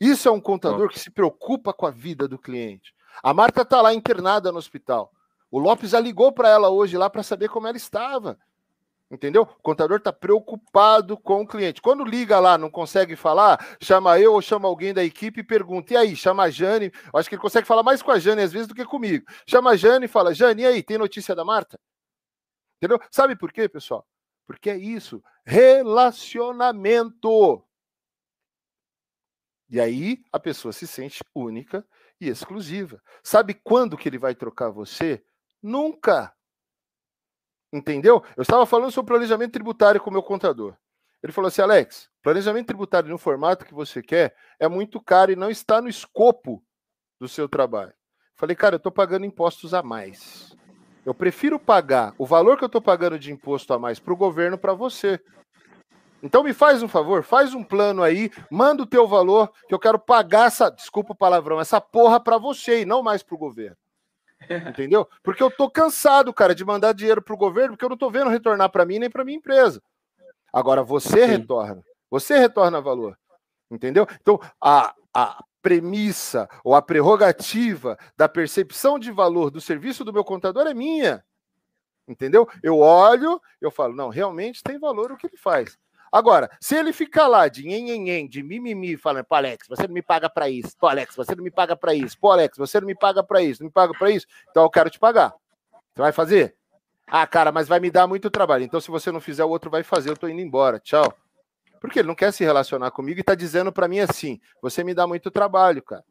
Isso 0.00 0.28
é 0.28 0.32
um 0.32 0.40
contador 0.40 0.88
que 0.88 0.98
se 0.98 1.10
preocupa 1.10 1.72
com 1.72 1.86
a 1.86 1.90
vida 1.90 2.26
do 2.26 2.38
cliente. 2.38 2.94
A 3.22 3.34
Marta 3.34 3.62
está 3.62 3.82
lá 3.82 3.92
internada 3.92 4.50
no 4.50 4.58
hospital. 4.58 5.12
O 5.50 5.58
Lopes 5.58 5.90
já 5.90 6.00
ligou 6.00 6.32
para 6.32 6.48
ela 6.48 6.70
hoje 6.70 6.96
lá 6.96 7.10
para 7.10 7.22
saber 7.22 7.48
como 7.48 7.66
ela 7.66 7.76
estava. 7.76 8.38
Entendeu? 9.10 9.42
O 9.42 9.62
contador 9.62 9.98
está 9.98 10.12
preocupado 10.12 11.16
com 11.16 11.42
o 11.42 11.46
cliente. 11.46 11.82
Quando 11.82 12.04
liga 12.04 12.38
lá, 12.38 12.56
não 12.56 12.70
consegue 12.70 13.16
falar, 13.16 13.76
chama 13.82 14.20
eu 14.20 14.34
ou 14.34 14.40
chama 14.40 14.68
alguém 14.68 14.94
da 14.94 15.02
equipe 15.02 15.40
e 15.40 15.44
pergunta: 15.44 15.94
e 15.94 15.96
aí, 15.96 16.14
chama 16.14 16.44
a 16.44 16.50
Jane. 16.50 16.92
Eu 17.12 17.18
acho 17.18 17.28
que 17.28 17.34
ele 17.34 17.42
consegue 17.42 17.66
falar 17.66 17.82
mais 17.82 18.02
com 18.02 18.12
a 18.12 18.20
Jane 18.20 18.42
às 18.42 18.52
vezes 18.52 18.68
do 18.68 18.74
que 18.74 18.84
comigo. 18.84 19.26
Chama 19.48 19.70
a 19.70 19.76
Jane 19.76 20.04
e 20.04 20.08
fala: 20.08 20.32
Jane, 20.32 20.62
e 20.62 20.66
aí, 20.66 20.82
tem 20.82 20.96
notícia 20.96 21.34
da 21.34 21.44
Marta? 21.44 21.76
Entendeu? 22.76 23.00
Sabe 23.10 23.34
por 23.34 23.52
quê, 23.52 23.68
pessoal? 23.68 24.06
Porque 24.46 24.70
é 24.70 24.76
isso. 24.76 25.20
Relacionamento. 25.44 27.64
E 29.68 29.80
aí 29.80 30.22
a 30.32 30.40
pessoa 30.40 30.72
se 30.72 30.86
sente 30.86 31.20
única 31.34 31.84
e 32.20 32.28
exclusiva. 32.28 33.02
Sabe 33.22 33.54
quando 33.54 33.96
que 33.96 34.08
ele 34.08 34.18
vai 34.18 34.34
trocar 34.34 34.70
você? 34.70 35.24
Nunca. 35.62 36.34
Entendeu? 37.72 38.22
Eu 38.36 38.42
estava 38.42 38.66
falando 38.66 38.90
sobre 38.90 39.12
planejamento 39.12 39.52
tributário 39.52 40.00
com 40.00 40.10
o 40.10 40.12
meu 40.12 40.22
contador. 40.22 40.74
Ele 41.22 41.32
falou 41.32 41.48
assim: 41.48 41.62
Alex, 41.62 42.08
planejamento 42.22 42.66
tributário 42.66 43.08
no 43.08 43.18
formato 43.18 43.64
que 43.64 43.74
você 43.74 44.02
quer 44.02 44.34
é 44.58 44.68
muito 44.68 45.00
caro 45.00 45.30
e 45.30 45.36
não 45.36 45.50
está 45.50 45.80
no 45.80 45.88
escopo 45.88 46.62
do 47.20 47.28
seu 47.28 47.48
trabalho. 47.48 47.92
Falei, 48.34 48.56
cara, 48.56 48.74
eu 48.74 48.78
estou 48.78 48.90
pagando 48.90 49.26
impostos 49.26 49.74
a 49.74 49.82
mais. 49.82 50.56
Eu 51.04 51.14
prefiro 51.14 51.58
pagar 51.58 52.14
o 52.18 52.26
valor 52.26 52.56
que 52.56 52.64
eu 52.64 52.68
estou 52.68 52.80
pagando 52.80 53.18
de 53.18 53.30
imposto 53.30 53.72
a 53.72 53.78
mais 53.78 53.98
para 53.98 54.12
o 54.12 54.16
governo 54.16 54.58
para 54.58 54.72
você. 54.72 55.20
Então 56.22 56.42
me 56.42 56.52
faz 56.52 56.82
um 56.82 56.88
favor, 56.88 57.22
faz 57.22 57.54
um 57.54 57.64
plano 57.64 58.02
aí, 58.02 58.30
manda 58.50 58.82
o 58.82 58.86
teu 58.86 59.06
valor, 59.06 59.50
que 59.66 59.74
eu 59.74 59.78
quero 59.78 59.98
pagar 59.98 60.46
essa, 60.46 60.70
desculpa 60.70 61.12
o 61.12 61.16
palavrão, 61.16 61.60
essa 61.60 61.80
porra 61.80 62.20
para 62.20 62.36
você 62.36 62.82
e 62.82 62.84
não 62.84 63.02
mais 63.02 63.22
para 63.22 63.34
o 63.34 63.38
governo. 63.38 63.76
Entendeu? 64.68 65.08
Porque 65.22 65.42
eu 65.42 65.50
tô 65.50 65.70
cansado, 65.70 66.32
cara, 66.32 66.54
de 66.54 66.64
mandar 66.64 66.92
dinheiro 66.92 67.22
pro 67.22 67.36
governo, 67.36 67.70
porque 67.70 67.84
eu 67.84 67.90
não 67.90 67.96
tô 67.96 68.10
vendo 68.10 68.30
retornar 68.30 68.70
para 68.70 68.86
mim 68.86 68.98
nem 68.98 69.10
para 69.10 69.24
minha 69.24 69.38
empresa. 69.38 69.82
Agora 70.52 70.82
você 70.82 71.26
Sim. 71.26 71.32
retorna. 71.32 71.84
Você 72.10 72.38
retorna 72.38 72.80
valor. 72.80 73.18
Entendeu? 73.70 74.06
Então, 74.20 74.40
a, 74.60 74.94
a 75.14 75.44
premissa 75.62 76.48
ou 76.64 76.74
a 76.74 76.82
prerrogativa 76.82 77.98
da 78.16 78.28
percepção 78.28 78.98
de 78.98 79.12
valor 79.12 79.50
do 79.50 79.60
serviço 79.60 80.04
do 80.04 80.12
meu 80.12 80.24
contador 80.24 80.66
é 80.66 80.74
minha. 80.74 81.24
Entendeu? 82.08 82.48
Eu 82.62 82.78
olho, 82.78 83.40
eu 83.60 83.70
falo, 83.70 83.94
não, 83.94 84.08
realmente 84.08 84.62
tem 84.62 84.78
valor 84.78 85.12
o 85.12 85.16
que 85.16 85.26
ele 85.26 85.36
faz. 85.36 85.78
Agora, 86.12 86.50
se 86.60 86.74
ele 86.74 86.92
ficar 86.92 87.28
lá 87.28 87.46
de 87.46 87.64
nhenhenhen, 87.64 88.28
de 88.28 88.42
mimimi, 88.42 88.96
falando, 88.96 89.24
pô, 89.24 89.36
Alex, 89.36 89.68
você 89.68 89.86
não 89.86 89.94
me 89.94 90.02
paga 90.02 90.28
para 90.28 90.48
isso, 90.48 90.76
pô, 90.76 90.88
Alex, 90.88 91.14
você 91.14 91.34
não 91.36 91.44
me 91.44 91.50
paga 91.50 91.76
para 91.76 91.94
isso, 91.94 92.18
pô, 92.18 92.32
Alex, 92.32 92.58
você 92.58 92.80
não 92.80 92.86
me 92.86 92.96
paga 92.96 93.22
para 93.22 93.40
isso, 93.40 93.62
não 93.62 93.68
me 93.68 93.72
paga 93.72 93.92
para 93.96 94.10
isso, 94.10 94.26
então 94.50 94.64
eu 94.64 94.70
quero 94.70 94.90
te 94.90 94.98
pagar. 94.98 95.32
Você 95.94 96.02
vai 96.02 96.12
fazer? 96.12 96.56
Ah, 97.06 97.26
cara, 97.26 97.52
mas 97.52 97.68
vai 97.68 97.80
me 97.80 97.90
dar 97.90 98.06
muito 98.06 98.30
trabalho. 98.30 98.64
Então, 98.64 98.80
se 98.80 98.90
você 98.90 99.10
não 99.10 99.20
fizer, 99.20 99.44
o 99.44 99.48
outro 99.48 99.70
vai 99.70 99.82
fazer, 99.82 100.10
eu 100.10 100.16
tô 100.16 100.28
indo 100.28 100.40
embora. 100.40 100.78
Tchau. 100.78 101.12
Porque 101.80 101.98
ele 101.98 102.08
não 102.08 102.14
quer 102.14 102.32
se 102.32 102.44
relacionar 102.44 102.90
comigo 102.90 103.18
e 103.18 103.24
tá 103.24 103.34
dizendo 103.34 103.72
para 103.72 103.88
mim 103.88 104.00
assim: 104.00 104.40
você 104.62 104.84
me 104.84 104.94
dá 104.94 105.06
muito 105.06 105.30
trabalho, 105.30 105.82
cara. 105.82 106.04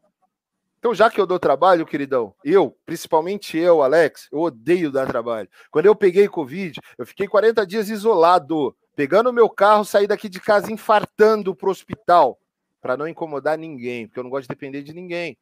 Então, 0.80 0.94
já 0.94 1.10
que 1.10 1.20
eu 1.20 1.26
dou 1.26 1.38
trabalho, 1.38 1.86
queridão, 1.86 2.34
eu, 2.44 2.76
principalmente 2.86 3.58
eu, 3.58 3.82
Alex, 3.82 4.30
eu 4.32 4.40
odeio 4.40 4.92
dar 4.92 5.08
trabalho. 5.08 5.50
Quando 5.70 5.86
eu 5.86 5.96
peguei 5.96 6.28
Covid, 6.28 6.80
eu 6.98 7.06
fiquei 7.06 7.28
40 7.28 7.68
dias 7.68 7.90
isolado 7.90 8.76
pegando 9.00 9.30
o 9.30 9.34
meu 9.34 9.50
carro, 9.50 9.86
sair 9.86 10.08
daqui 10.08 10.28
de 10.28 10.42
casa 10.42 10.70
infartando 10.70 11.56
para 11.56 11.70
o 11.70 11.72
hospital, 11.72 12.38
para 12.82 12.98
não 12.98 13.08
incomodar 13.08 13.58
ninguém, 13.58 14.06
porque 14.06 14.20
eu 14.20 14.24
não 14.26 14.30
gosto 14.30 14.42
de 14.42 14.50
depender 14.50 14.84
de 14.84 14.94
ninguém. 14.94 15.38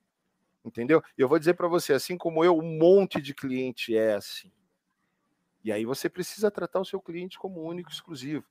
Entendeu? 0.64 1.02
Eu 1.18 1.28
vou 1.28 1.40
dizer 1.40 1.56
para 1.56 1.68
você, 1.68 1.92
assim 1.92 2.20
como 2.20 2.46
eu, 2.46 2.56
um 2.56 2.78
monte 2.78 3.20
de 3.20 3.34
cliente 3.34 3.98
é 3.98 4.14
assim. 4.14 4.52
E 5.64 5.72
aí 5.72 5.86
você 5.86 6.08
precisa 6.08 6.52
tratar 6.52 6.82
o 6.82 6.86
seu 6.86 7.02
cliente 7.02 7.40
como 7.40 7.64
único 7.64 7.90
exclusivo. 7.90 8.46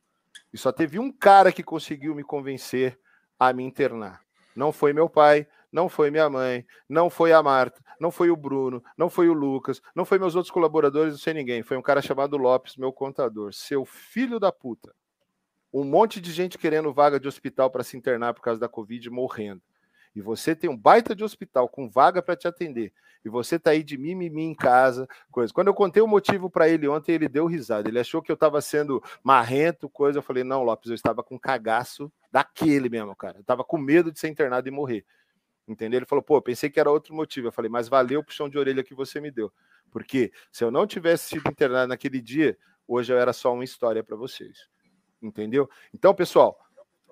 E 0.53 0.59
só 0.59 0.73
teve 0.73 0.99
um 0.99 1.13
cara 1.13 1.53
que 1.53 1.63
conseguiu 1.63 2.13
me 2.13 2.25
convencer 2.25 2.99
a 3.39 3.53
me 3.53 3.63
internar. 3.63 4.23
Não 4.57 4.73
foi 4.73 4.93
meu 4.93 5.09
pai, 5.09 5.47
não 5.73 5.89
foi 5.89 6.11
minha 6.11 6.29
mãe, 6.31 6.65
não 6.89 7.11
foi 7.11 7.33
a 7.33 7.43
Marta, 7.43 7.83
não 8.01 8.11
foi 8.11 8.31
o 8.31 8.37
Bruno, 8.37 8.83
não 8.97 9.11
foi 9.11 9.29
o 9.29 9.33
Lucas, 9.33 9.81
não 9.95 10.05
foi 10.05 10.19
meus 10.19 10.35
outros 10.35 10.51
colaboradores, 10.51 11.13
não 11.13 11.19
sei 11.19 11.35
ninguém. 11.35 11.63
Foi 11.63 11.77
um 11.77 11.83
cara 11.83 12.01
chamado 12.01 12.37
Lopes, 12.37 12.77
meu 12.77 12.93
contador. 12.93 13.53
Seu 13.53 13.85
filho 13.85 14.39
da 14.39 14.53
puta. 14.53 14.95
Um 15.73 15.85
monte 15.85 16.21
de 16.21 16.33
gente 16.33 16.57
querendo 16.57 16.93
vaga 16.93 17.21
de 17.21 17.29
hospital 17.29 17.71
para 17.71 17.85
se 17.85 17.97
internar 17.97 18.33
por 18.35 18.41
causa 18.43 18.61
da 18.61 18.69
Covid 18.69 19.11
morrendo. 19.11 19.63
E 20.15 20.23
você 20.23 20.57
tem 20.57 20.71
um 20.71 20.77
baita 20.77 21.15
de 21.15 21.23
hospital 21.23 21.69
com 21.69 21.91
vaga 21.91 22.23
para 22.23 22.35
te 22.35 22.49
atender. 22.49 22.91
E 23.23 23.29
você 23.29 23.59
tá 23.59 23.73
aí 23.73 23.83
de 23.83 23.99
mimimi 23.99 24.45
em 24.45 24.55
casa, 24.55 25.07
coisa. 25.31 25.53
Quando 25.53 25.67
eu 25.67 25.75
contei 25.75 26.03
o 26.03 26.07
motivo 26.07 26.49
para 26.49 26.69
ele 26.69 26.89
ontem, 26.89 27.13
ele 27.13 27.29
deu 27.29 27.45
risada. 27.45 27.89
Ele 27.89 27.99
achou 27.99 28.23
que 28.23 28.33
eu 28.33 28.35
estava 28.35 28.61
sendo 28.63 29.03
marrento, 29.23 29.91
coisa. 29.91 30.19
Eu 30.19 30.23
falei: 30.23 30.43
"Não, 30.43 30.63
Lopes, 30.63 30.89
eu 30.89 30.95
estava 30.95 31.23
com 31.23 31.39
cagaço 31.39 32.11
daquele 32.33 32.89
mesmo, 32.89 33.15
cara. 33.15 33.37
Eu 33.37 33.41
estava 33.43 33.63
com 33.63 33.77
medo 33.77 34.11
de 34.11 34.19
ser 34.19 34.29
internado 34.29 34.67
e 34.69 34.71
morrer". 34.71 35.05
Entendeu? 35.67 35.99
Ele 35.99 36.07
falou, 36.07 36.23
pô, 36.23 36.41
pensei 36.41 36.71
que 36.71 36.79
era 36.79 36.91
outro 36.91 37.15
motivo. 37.15 37.49
Eu 37.49 37.53
falei, 37.53 37.71
mas 37.71 37.89
valeu 37.89 38.21
o 38.21 38.25
puxão 38.25 38.49
de 38.49 38.59
orelha 38.59 38.85
que 38.85 38.95
você 38.95 39.21
me 39.21 39.31
deu. 39.31 39.53
Porque 39.91 40.33
se 40.53 40.63
eu 40.63 40.71
não 40.71 40.87
tivesse 40.87 41.29
sido 41.29 41.49
internado 41.51 41.89
naquele 41.89 42.21
dia, 42.21 42.57
hoje 42.87 43.13
eu 43.13 43.19
era 43.19 43.33
só 43.33 43.53
uma 43.53 43.65
história 43.65 44.03
para 44.03 44.17
vocês. 44.17 44.69
Entendeu? 45.21 45.69
Então, 45.93 46.15
pessoal, 46.15 46.57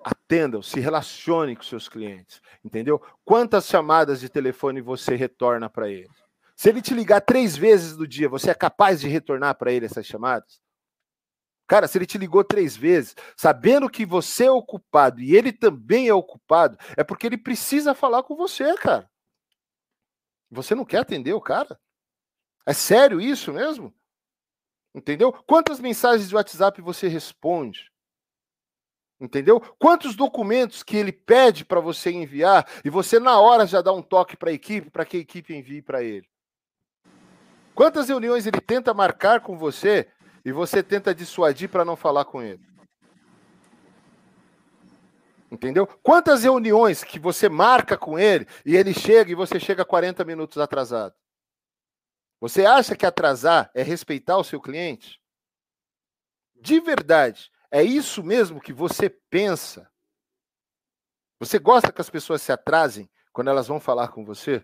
atendam, 0.03 0.61
se 0.61 0.79
relacione 0.79 1.55
com 1.55 1.63
seus 1.63 1.89
clientes. 1.89 2.41
Entendeu? 2.63 3.01
Quantas 3.25 3.65
chamadas 3.67 4.19
de 4.19 4.29
telefone 4.29 4.79
você 4.81 5.15
retorna 5.15 5.69
para 5.69 5.89
ele? 5.89 6.09
Se 6.55 6.69
ele 6.69 6.81
te 6.81 6.93
ligar 6.93 7.19
três 7.21 7.57
vezes 7.57 7.97
no 7.97 8.07
dia, 8.07 8.29
você 8.29 8.49
é 8.51 8.53
capaz 8.53 9.01
de 9.01 9.09
retornar 9.09 9.55
para 9.55 9.73
ele 9.73 9.85
essas 9.85 10.05
chamadas? 10.05 10.61
Cara, 11.67 11.87
se 11.87 11.97
ele 11.97 12.05
te 12.05 12.17
ligou 12.17 12.43
três 12.43 12.77
vezes, 12.77 13.15
sabendo 13.35 13.89
que 13.89 14.05
você 14.05 14.45
é 14.45 14.51
ocupado 14.51 15.19
e 15.19 15.35
ele 15.35 15.51
também 15.51 16.07
é 16.07 16.13
ocupado, 16.13 16.77
é 16.95 17.03
porque 17.03 17.25
ele 17.25 17.37
precisa 17.37 17.95
falar 17.95 18.23
com 18.23 18.35
você, 18.35 18.75
cara. 18.77 19.09
Você 20.51 20.75
não 20.75 20.85
quer 20.85 20.99
atender 20.99 21.33
o 21.33 21.41
cara? 21.41 21.79
É 22.65 22.73
sério 22.73 23.19
isso 23.19 23.51
mesmo? 23.51 23.93
Entendeu? 24.93 25.33
Quantas 25.33 25.79
mensagens 25.79 26.29
de 26.29 26.35
WhatsApp 26.35 26.81
você 26.81 27.07
responde? 27.07 27.91
Entendeu? 29.19 29.59
Quantos 29.79 30.15
documentos 30.15 30.83
que 30.83 30.95
ele 30.95 31.11
pede 31.11 31.65
para 31.65 31.79
você 31.79 32.11
enviar 32.11 32.67
e 32.83 32.89
você 32.89 33.19
na 33.19 33.39
hora 33.39 33.65
já 33.65 33.81
dá 33.81 33.91
um 33.91 34.01
toque 34.01 34.37
para 34.37 34.51
a 34.51 34.53
equipe 34.53 34.89
para 34.89 35.05
que 35.05 35.17
a 35.17 35.19
equipe 35.19 35.55
envie 35.55 35.81
para 35.81 36.03
ele? 36.03 36.29
Quantas 37.73 38.07
reuniões 38.07 38.45
ele 38.45 38.61
tenta 38.61 38.93
marcar 38.93 39.41
com 39.41 39.57
você 39.57 40.07
e 40.45 40.51
você 40.51 40.83
tenta 40.83 41.13
dissuadir 41.13 41.67
para 41.67 41.83
não 41.83 41.95
falar 41.95 42.23
com 42.23 42.41
ele. 42.41 42.63
Entendeu? 45.51 45.87
Quantas 46.03 46.43
reuniões 46.43 47.03
que 47.03 47.17
você 47.17 47.49
marca 47.49 47.97
com 47.97 48.19
ele 48.19 48.47
e 48.63 48.75
ele 48.75 48.93
chega 48.93 49.31
e 49.31 49.35
você 49.35 49.59
chega 49.59 49.83
40 49.83 50.23
minutos 50.23 50.59
atrasado? 50.59 51.15
Você 52.39 52.65
acha 52.65 52.95
que 52.95 53.05
atrasar 53.05 53.71
é 53.73 53.81
respeitar 53.81 54.37
o 54.37 54.43
seu 54.43 54.61
cliente? 54.61 55.19
De 56.61 56.79
verdade, 56.79 57.51
é 57.71 57.81
isso 57.81 58.23
mesmo 58.23 58.61
que 58.61 58.73
você 58.73 59.09
pensa? 59.09 59.89
Você 61.39 61.57
gosta 61.57 61.91
que 61.91 62.01
as 62.01 62.09
pessoas 62.09 62.41
se 62.41 62.51
atrasem 62.51 63.09
quando 63.33 63.49
elas 63.49 63.67
vão 63.67 63.79
falar 63.79 64.09
com 64.09 64.23
você? 64.23 64.63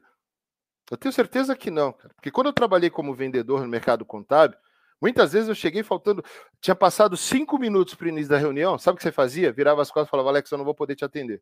Eu 0.90 0.98
tenho 0.98 1.14
certeza 1.14 1.56
que 1.56 1.72
não, 1.72 1.94
cara. 1.94 2.14
Porque 2.14 2.32
quando 2.32 2.48
eu 2.48 2.54
trabalhei 2.54 2.90
como 2.90 3.16
vendedor 3.16 3.62
no 3.62 3.68
mercado 3.68 4.06
contábil, 4.06 4.60
Muitas 5.02 5.34
vezes 5.34 5.50
eu 5.50 5.56
cheguei 5.56 5.82
faltando, 5.82 6.24
tinha 6.62 6.76
passado 6.76 7.18
cinco 7.18 7.58
minutos 7.58 7.96
para 7.96 8.06
o 8.06 8.10
início 8.10 8.30
da 8.30 8.38
reunião. 8.38 8.78
Sabe 8.78 8.94
o 8.94 8.98
que 8.98 9.04
você 9.04 9.12
fazia? 9.12 9.52
Virava 9.52 9.82
as 9.82 9.90
costas 9.90 10.08
e 10.08 10.12
falava, 10.12 10.30
Alex, 10.30 10.52
eu 10.52 10.60
não 10.60 10.66
vou 10.66 10.76
poder 10.76 10.96
te 10.96 11.04
atender. 11.04 11.42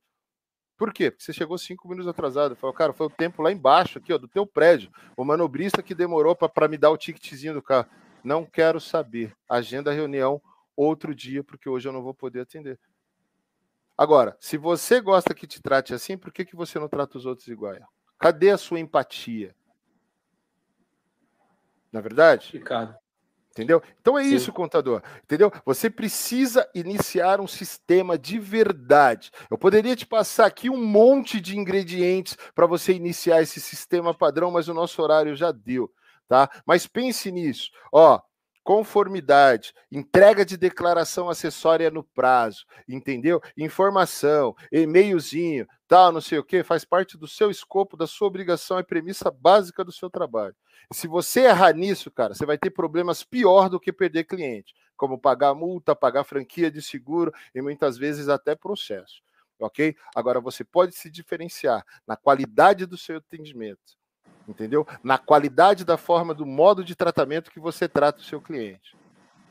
Por 0.78 0.94
quê? 0.94 1.12
Porque 1.12 1.26
você 1.26 1.34
chegou 1.34 1.58
cinco 1.58 1.90
minutos 1.90 2.08
atrasado. 2.08 2.56
Falei, 2.56 2.74
cara, 2.74 2.94
foi 2.94 3.08
o 3.08 3.10
tempo 3.10 3.42
lá 3.42 3.52
embaixo, 3.52 4.00
aqui, 4.00 4.14
ó, 4.14 4.18
do 4.18 4.30
teu 4.30 4.48
prédio. 4.48 4.90
O 5.18 5.26
manobrista 5.26 5.84
que 5.84 5.94
demorou 5.94 6.34
para 6.34 6.70
me 6.70 6.78
dar 6.78 6.90
o 6.90 6.98
ticketzinho 6.98 7.54
do 7.54 7.62
carro. 7.62 7.90
Não 8.24 8.46
quero 8.46 8.80
saber. 8.80 9.36
Agenda 9.48 9.92
a 9.92 9.94
reunião 9.94 10.42
outro 10.74 11.14
dia, 11.14 11.44
porque 11.44 11.68
hoje 11.68 11.90
eu 11.90 11.92
não 11.92 12.02
vou 12.02 12.14
poder 12.14 12.40
atender. 12.40 12.80
Agora, 13.98 14.38
se 14.40 14.56
você 14.58 15.02
gosta 15.02 15.34
que 15.34 15.46
te 15.46 15.62
trate 15.62 15.94
assim, 15.94 16.18
por 16.18 16.32
que, 16.32 16.46
que 16.46 16.56
você 16.56 16.80
não 16.80 16.88
trata 16.88 17.18
os 17.18 17.26
outros 17.26 17.50
igual? 17.50 17.76
Cadê 18.18 18.52
a 18.52 18.58
sua 18.58 18.80
empatia? 18.80 19.54
Na 21.92 22.00
é 22.00 22.02
verdade? 22.02 22.52
Ricardo. 22.54 22.96
Entendeu? 23.52 23.82
Então 24.00 24.18
é 24.18 24.24
Sim. 24.24 24.36
isso, 24.36 24.54
contador. 24.54 25.02
Entendeu? 25.24 25.52
Você 25.66 25.90
precisa 25.90 26.70
iniciar 26.74 27.42
um 27.42 27.48
sistema 27.48 28.18
de 28.18 28.40
verdade. 28.40 29.32
Eu 29.50 29.58
poderia 29.58 29.96
te 29.96 30.06
passar 30.06 30.46
aqui 30.46 30.70
um 30.70 30.84
monte 30.84 31.42
de 31.42 31.58
ingredientes 31.58 32.38
para 32.54 32.68
você 32.68 32.94
iniciar 32.94 33.42
esse 33.42 33.60
sistema 33.60 34.14
padrão, 34.14 34.52
mas 34.52 34.68
o 34.68 34.74
nosso 34.74 35.02
horário 35.02 35.36
já 35.36 35.52
deu, 35.52 35.92
tá? 36.28 36.50
Mas 36.66 36.86
pense 36.86 37.32
nisso. 37.32 37.72
Ó, 37.92 38.22
conformidade, 38.64 39.74
entrega 39.92 40.46
de 40.46 40.58
declaração 40.58 41.30
acessória 41.30 41.90
no 41.90 42.04
prazo, 42.04 42.66
entendeu? 42.88 43.42
Informação, 43.58 44.56
e-mailzinho, 44.72 45.68
tal, 45.88 46.12
não 46.12 46.22
sei 46.22 46.38
o 46.40 46.44
que, 46.44 46.64
faz 46.64 46.86
parte 46.86 47.18
do 47.18 47.28
seu 47.28 47.50
escopo, 47.50 47.98
da 47.98 48.08
sua 48.08 48.28
obrigação, 48.28 48.78
é 48.78 48.84
premissa 48.84 49.32
básica 49.32 49.84
do 49.84 49.92
seu 49.92 50.10
trabalho. 50.10 50.56
Se 50.92 51.08
você 51.08 51.42
errar 51.42 51.74
nisso, 51.74 52.10
cara, 52.10 52.34
você 52.34 52.46
vai 52.46 52.58
ter 52.58 52.72
problemas 52.72 53.24
pior 53.24 53.70
do 53.70 53.80
que 53.80 53.92
perder 53.92 54.24
cliente, 54.24 54.74
como 54.98 55.20
pagar 55.20 55.54
multa, 55.54 55.96
pagar 55.96 56.24
franquia 56.24 56.72
de 56.72 56.82
seguro 56.82 57.32
e 57.54 57.62
muitas 57.62 57.98
vezes 57.98 58.28
até 58.28 58.56
processo. 58.56 59.22
Ok? 59.60 59.96
Agora 60.16 60.40
você 60.40 60.64
pode 60.64 60.96
se 60.96 61.10
diferenciar 61.10 61.84
na 62.08 62.16
qualidade 62.16 62.86
do 62.86 62.98
seu 62.98 63.18
atendimento 63.18 63.99
entendeu? 64.50 64.86
Na 65.04 65.18
qualidade 65.18 65.86
da 65.86 65.98
forma, 65.98 66.34
do 66.34 66.46
modo 66.46 66.84
de 66.84 66.96
tratamento 66.96 67.52
que 67.52 67.60
você 67.60 67.88
trata 67.88 68.20
o 68.20 68.24
seu 68.24 68.42
cliente. 68.42 68.98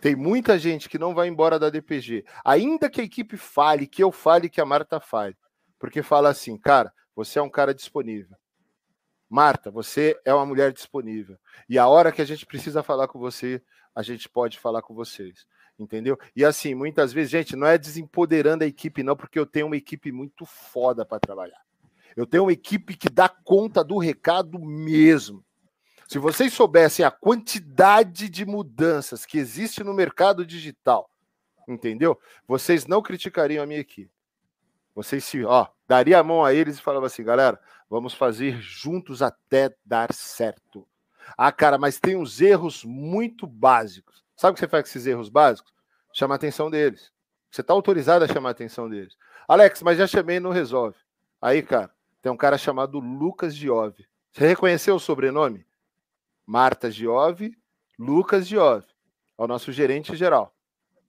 Tem 0.00 0.14
muita 0.14 0.58
gente 0.58 0.88
que 0.88 0.98
não 0.98 1.14
vai 1.14 1.28
embora 1.28 1.58
da 1.58 1.70
DPG, 1.70 2.24
ainda 2.44 2.90
que 2.90 3.00
a 3.00 3.04
equipe 3.04 3.36
fale, 3.36 3.86
que 3.86 4.02
eu 4.02 4.12
fale, 4.12 4.48
que 4.48 4.60
a 4.60 4.64
Marta 4.64 5.00
fale, 5.00 5.36
porque 5.78 6.02
fala 6.02 6.28
assim, 6.28 6.56
cara, 6.56 6.92
você 7.14 7.38
é 7.38 7.42
um 7.42 7.50
cara 7.50 7.74
disponível. 7.74 8.36
Marta, 9.28 9.70
você 9.70 10.18
é 10.24 10.32
uma 10.32 10.46
mulher 10.46 10.72
disponível. 10.72 11.36
E 11.68 11.78
a 11.78 11.86
hora 11.86 12.12
que 12.12 12.22
a 12.22 12.24
gente 12.24 12.46
precisa 12.46 12.82
falar 12.82 13.08
com 13.08 13.18
você, 13.18 13.62
a 13.94 14.02
gente 14.02 14.28
pode 14.28 14.58
falar 14.58 14.82
com 14.82 14.94
vocês. 14.94 15.46
Entendeu? 15.78 16.18
E 16.34 16.44
assim, 16.44 16.74
muitas 16.74 17.12
vezes, 17.12 17.30
gente, 17.30 17.54
não 17.54 17.66
é 17.66 17.78
desempoderando 17.78 18.64
a 18.64 18.66
equipe, 18.66 19.02
não, 19.02 19.16
porque 19.16 19.38
eu 19.38 19.46
tenho 19.46 19.66
uma 19.66 19.76
equipe 19.76 20.10
muito 20.10 20.44
foda 20.44 21.04
para 21.04 21.20
trabalhar. 21.20 21.60
Eu 22.18 22.26
tenho 22.26 22.42
uma 22.42 22.52
equipe 22.52 22.96
que 22.96 23.08
dá 23.08 23.28
conta 23.28 23.84
do 23.84 23.96
recado 23.96 24.58
mesmo. 24.58 25.44
Se 26.08 26.18
vocês 26.18 26.52
soubessem 26.52 27.04
a 27.04 27.12
quantidade 27.12 28.28
de 28.28 28.44
mudanças 28.44 29.24
que 29.24 29.38
existe 29.38 29.84
no 29.84 29.94
mercado 29.94 30.44
digital, 30.44 31.08
entendeu? 31.68 32.18
Vocês 32.44 32.88
não 32.88 33.00
criticariam 33.00 33.62
a 33.62 33.66
minha 33.68 33.78
equipe. 33.78 34.10
Vocês 34.96 35.22
se, 35.22 35.44
ó, 35.44 35.68
daria 35.86 36.18
a 36.18 36.24
mão 36.24 36.44
a 36.44 36.52
eles 36.52 36.78
e 36.78 36.82
falava 36.82 37.06
assim, 37.06 37.22
galera, 37.22 37.56
vamos 37.88 38.14
fazer 38.14 38.60
juntos 38.60 39.22
até 39.22 39.72
dar 39.86 40.12
certo. 40.12 40.88
Ah, 41.36 41.52
cara, 41.52 41.78
mas 41.78 42.00
tem 42.00 42.16
uns 42.16 42.40
erros 42.40 42.82
muito 42.82 43.46
básicos. 43.46 44.24
Sabe 44.34 44.50
o 44.50 44.54
que 44.54 44.60
você 44.60 44.66
faz 44.66 44.82
com 44.82 44.88
esses 44.88 45.06
erros 45.06 45.28
básicos? 45.28 45.72
Chama 46.12 46.34
a 46.34 46.36
atenção 46.36 46.68
deles. 46.68 47.12
Você 47.48 47.60
está 47.60 47.72
autorizado 47.72 48.24
a 48.24 48.28
chamar 48.28 48.48
a 48.48 48.50
atenção 48.50 48.88
deles. 48.88 49.16
Alex, 49.46 49.84
mas 49.84 49.98
já 49.98 50.06
chamei 50.08 50.38
e 50.38 50.40
não 50.40 50.50
resolve. 50.50 50.96
Aí, 51.40 51.62
cara, 51.62 51.96
tem 52.20 52.32
um 52.32 52.36
cara 52.36 52.58
chamado 52.58 52.98
Lucas 52.98 53.54
Giove. 53.54 54.06
Você 54.32 54.46
reconheceu 54.46 54.96
o 54.96 55.00
sobrenome? 55.00 55.66
Marta 56.46 56.90
Giove, 56.90 57.56
Lucas 57.98 58.46
Giove. 58.46 58.86
É 59.36 59.42
o 59.42 59.46
nosso 59.46 59.72
gerente 59.72 60.16
geral. 60.16 60.54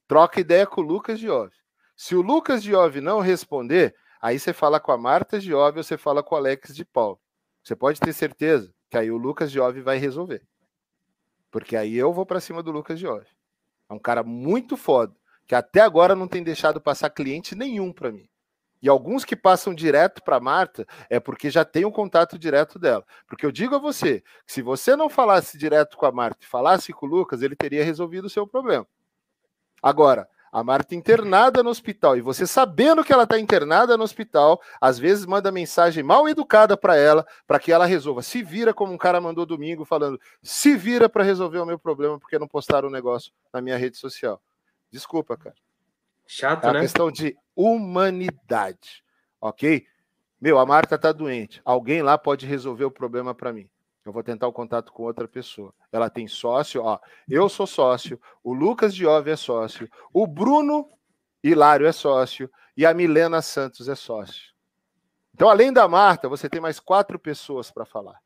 Troca 0.08 0.40
ideia 0.40 0.66
com 0.68 0.82
o 0.82 0.84
Lucas 0.84 1.20
Giove. 1.20 1.56
Se 1.96 2.16
o 2.16 2.22
Lucas 2.22 2.64
Giove 2.64 3.02
não 3.02 3.20
responder, 3.20 3.96
aí 4.22 4.40
você 4.40 4.54
fala 4.54 4.80
com 4.80 4.92
a 4.92 4.98
Marta 4.98 5.40
Giove 5.40 5.80
ou 5.80 5.84
você 5.84 5.98
fala 5.98 6.24
com 6.24 6.36
o 6.36 6.38
Alex 6.38 6.76
de 6.76 6.86
Paulo. 6.86 7.20
Você 7.64 7.76
pode 7.76 8.00
ter 8.00 8.14
certeza 8.14 8.74
que 8.90 8.98
aí 8.98 9.12
o 9.12 9.18
Lucas 9.18 9.52
Giove 9.52 9.82
vai 9.82 9.98
resolver. 9.98 10.44
Porque 11.52 11.76
aí 11.76 11.96
eu 11.96 12.14
vou 12.14 12.26
para 12.26 12.40
cima 12.40 12.64
do 12.64 12.72
Lucas 12.72 13.00
Giove. 13.00 13.28
É 13.90 13.94
um 13.94 14.00
cara 14.00 14.24
muito 14.24 14.78
foda, 14.78 15.16
que 15.48 15.56
até 15.56 15.82
agora 15.82 16.16
não 16.16 16.28
tem 16.28 16.44
deixado 16.44 16.80
passar 16.80 17.10
cliente 17.10 17.56
nenhum 17.56 17.92
para 17.92 18.12
mim. 18.12 18.29
E 18.82 18.88
alguns 18.88 19.26
que 19.26 19.36
passam 19.36 19.74
direto 19.74 20.24
para 20.24 20.40
Marta 20.40 20.88
é 21.10 21.20
porque 21.20 21.50
já 21.50 21.66
tem 21.66 21.86
um 21.86 21.92
contato 21.92 22.40
direto 22.40 22.80
dela. 22.80 23.04
Porque 23.28 23.46
eu 23.46 23.52
digo 23.52 23.76
a 23.76 23.80
você, 23.80 24.22
que 24.46 24.54
se 24.54 24.62
você 24.62 24.96
não 24.96 25.10
falasse 25.10 25.58
direto 25.58 25.98
com 25.98 26.06
a 26.06 26.12
Marta 26.12 26.40
e 26.42 26.48
falasse 26.48 26.94
com 26.94 27.06
o 27.06 27.10
Lucas, 27.10 27.42
ele 27.42 27.56
teria 27.56 27.84
resolvido 27.84 28.26
o 28.26 28.30
seu 28.30 28.48
problema. 28.48 28.88
Agora, 29.82 30.28
a 30.52 30.64
Marta 30.64 30.96
internada 30.96 31.62
no 31.62 31.70
hospital 31.70 32.18
e 32.18 32.22
você 32.22 32.48
sabendo 32.48 33.04
que 33.04 33.14
ela 33.14 33.24
está 33.24 33.40
internada 33.40 33.96
no 33.96 34.04
hospital, 34.04 34.62
às 34.82 34.98
vezes 34.98 35.26
manda 35.26 35.52
mensagem 35.52 36.04
mal 36.04 36.28
educada 36.28 36.76
para 36.76 36.96
ela, 36.96 37.26
para 37.46 37.60
que 37.60 37.72
ela 37.72 37.86
resolva. 37.86 38.22
Se 38.22 38.42
vira 38.42 38.74
como 38.74 38.94
um 38.94 38.98
cara 38.98 39.22
mandou 39.22 39.46
domingo 39.46 39.86
falando, 39.86 40.20
se 40.42 40.76
vira 40.76 41.08
para 41.08 41.24
resolver 41.24 41.60
o 41.60 41.66
meu 41.66 41.78
problema 41.78 42.20
porque 42.20 42.40
não 42.40 42.48
postaram 42.48 42.88
o 42.88 42.90
um 42.90 42.94
negócio 42.94 43.32
na 43.54 43.62
minha 43.62 43.78
rede 43.78 43.98
social. 43.98 44.42
Desculpa, 44.92 45.38
cara. 45.38 45.56
Chato, 46.26 46.68
é 46.68 46.74
né? 46.74 46.82
questão 46.82 47.12
de 47.12 47.36
humanidade, 47.60 49.04
ok? 49.42 49.86
Meu, 50.40 50.58
a 50.58 50.66
Marta 50.66 50.98
tá 50.98 51.12
doente. 51.12 51.62
Alguém 51.66 52.02
lá 52.02 52.18
pode 52.18 52.46
resolver 52.46 52.86
o 52.86 52.92
problema 52.92 53.36
para 53.36 53.52
mim. 53.52 53.70
Eu 54.06 54.14
vou 54.14 54.24
tentar 54.24 54.48
o 54.48 54.54
contato 54.54 54.94
com 54.94 55.04
outra 55.04 55.28
pessoa. 55.28 55.74
Ela 55.92 56.10
tem 56.10 56.26
sócio, 56.26 56.82
ó. 56.82 56.98
Eu 57.28 57.50
sou 57.50 57.68
sócio, 57.68 58.20
o 58.42 58.54
Lucas 58.54 58.96
Diove 58.96 59.30
é 59.30 59.36
sócio, 59.36 59.90
o 60.14 60.26
Bruno 60.26 60.90
Hilário 61.44 61.86
é 61.86 61.92
sócio 61.92 62.50
e 62.78 62.86
a 62.86 62.94
Milena 62.94 63.42
Santos 63.42 63.90
é 63.90 63.96
sócio. 63.96 64.54
Então, 65.34 65.50
além 65.50 65.74
da 65.74 65.86
Marta, 65.88 66.30
você 66.30 66.48
tem 66.48 66.62
mais 66.62 66.80
quatro 66.80 67.20
pessoas 67.20 67.72
para 67.72 67.86
falar, 67.86 68.20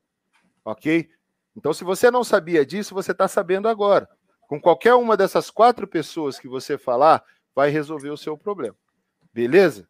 ok? 0.64 1.10
Então, 1.55 1.73
se 1.73 1.84
você 1.84 2.11
não 2.11 2.23
sabia 2.23 2.64
disso, 2.64 2.93
você 2.93 3.11
está 3.11 3.27
sabendo 3.27 3.68
agora. 3.68 4.07
Com 4.41 4.61
qualquer 4.61 4.93
uma 4.93 5.18
dessas 5.18 5.49
quatro 5.49 5.88
pessoas 5.88 6.39
que 6.39 6.47
você 6.47 6.77
falar, 6.77 7.23
vai 7.55 7.69
resolver 7.69 8.10
o 8.10 8.18
seu 8.18 8.38
problema. 8.38 8.76
Beleza? 9.34 9.88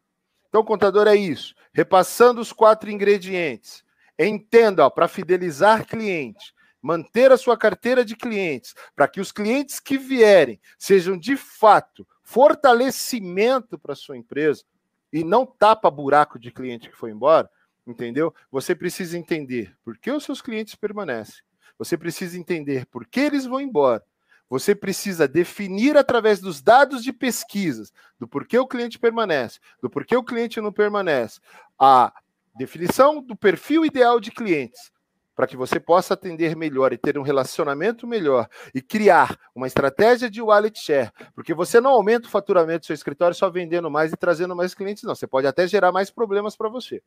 Então, 0.48 0.64
contador 0.64 1.06
é 1.06 1.16
isso. 1.16 1.54
Repassando 1.72 2.40
os 2.40 2.52
quatro 2.52 2.90
ingredientes. 2.90 3.84
Entenda, 4.18 4.88
para 4.90 5.08
fidelizar 5.08 5.86
cliente, 5.86 6.54
manter 6.80 7.32
a 7.32 7.36
sua 7.36 7.58
carteira 7.58 8.04
de 8.04 8.14
clientes, 8.14 8.74
para 8.94 9.08
que 9.08 9.20
os 9.20 9.32
clientes 9.32 9.80
que 9.80 9.98
vierem 9.98 10.60
sejam 10.78 11.18
de 11.18 11.36
fato 11.36 12.06
fortalecimento 12.22 13.78
para 13.78 13.94
sua 13.94 14.16
empresa 14.16 14.64
e 15.12 15.24
não 15.24 15.44
tapa 15.44 15.90
buraco 15.90 16.38
de 16.38 16.50
cliente 16.50 16.88
que 16.88 16.96
foi 16.96 17.10
embora, 17.10 17.50
entendeu? 17.86 18.34
Você 18.50 18.74
precisa 18.74 19.18
entender 19.18 19.76
por 19.84 19.98
que 19.98 20.10
os 20.10 20.24
seus 20.24 20.40
clientes 20.40 20.74
permanecem. 20.74 21.42
Você 21.78 21.98
precisa 21.98 22.38
entender 22.38 22.86
por 22.86 23.06
que 23.06 23.20
eles 23.20 23.44
vão 23.44 23.60
embora 23.60 24.04
você 24.48 24.74
precisa 24.74 25.26
definir 25.26 25.96
através 25.96 26.40
dos 26.40 26.60
dados 26.60 27.02
de 27.02 27.12
pesquisas 27.12 27.92
do 28.18 28.28
porquê 28.28 28.58
o 28.58 28.66
cliente 28.66 28.98
permanece, 28.98 29.58
do 29.82 29.90
porquê 29.90 30.16
o 30.16 30.22
cliente 30.22 30.60
não 30.60 30.72
permanece, 30.72 31.40
a 31.78 32.12
definição 32.56 33.22
do 33.22 33.36
perfil 33.36 33.84
ideal 33.84 34.20
de 34.20 34.30
clientes, 34.30 34.92
para 35.34 35.46
que 35.46 35.56
você 35.56 35.80
possa 35.80 36.14
atender 36.14 36.54
melhor 36.54 36.92
e 36.92 36.98
ter 36.98 37.18
um 37.18 37.22
relacionamento 37.22 38.06
melhor 38.06 38.48
e 38.72 38.80
criar 38.80 39.36
uma 39.54 39.66
estratégia 39.66 40.30
de 40.30 40.40
wallet 40.40 40.78
share, 40.78 41.10
porque 41.34 41.52
você 41.52 41.80
não 41.80 41.90
aumenta 41.90 42.28
o 42.28 42.30
faturamento 42.30 42.80
do 42.80 42.86
seu 42.86 42.94
escritório 42.94 43.34
só 43.34 43.50
vendendo 43.50 43.90
mais 43.90 44.12
e 44.12 44.16
trazendo 44.16 44.54
mais 44.54 44.74
clientes, 44.74 45.02
não. 45.02 45.14
Você 45.14 45.26
pode 45.26 45.46
até 45.46 45.66
gerar 45.66 45.90
mais 45.90 46.10
problemas 46.10 46.56
para 46.56 46.68
você. 46.68 47.02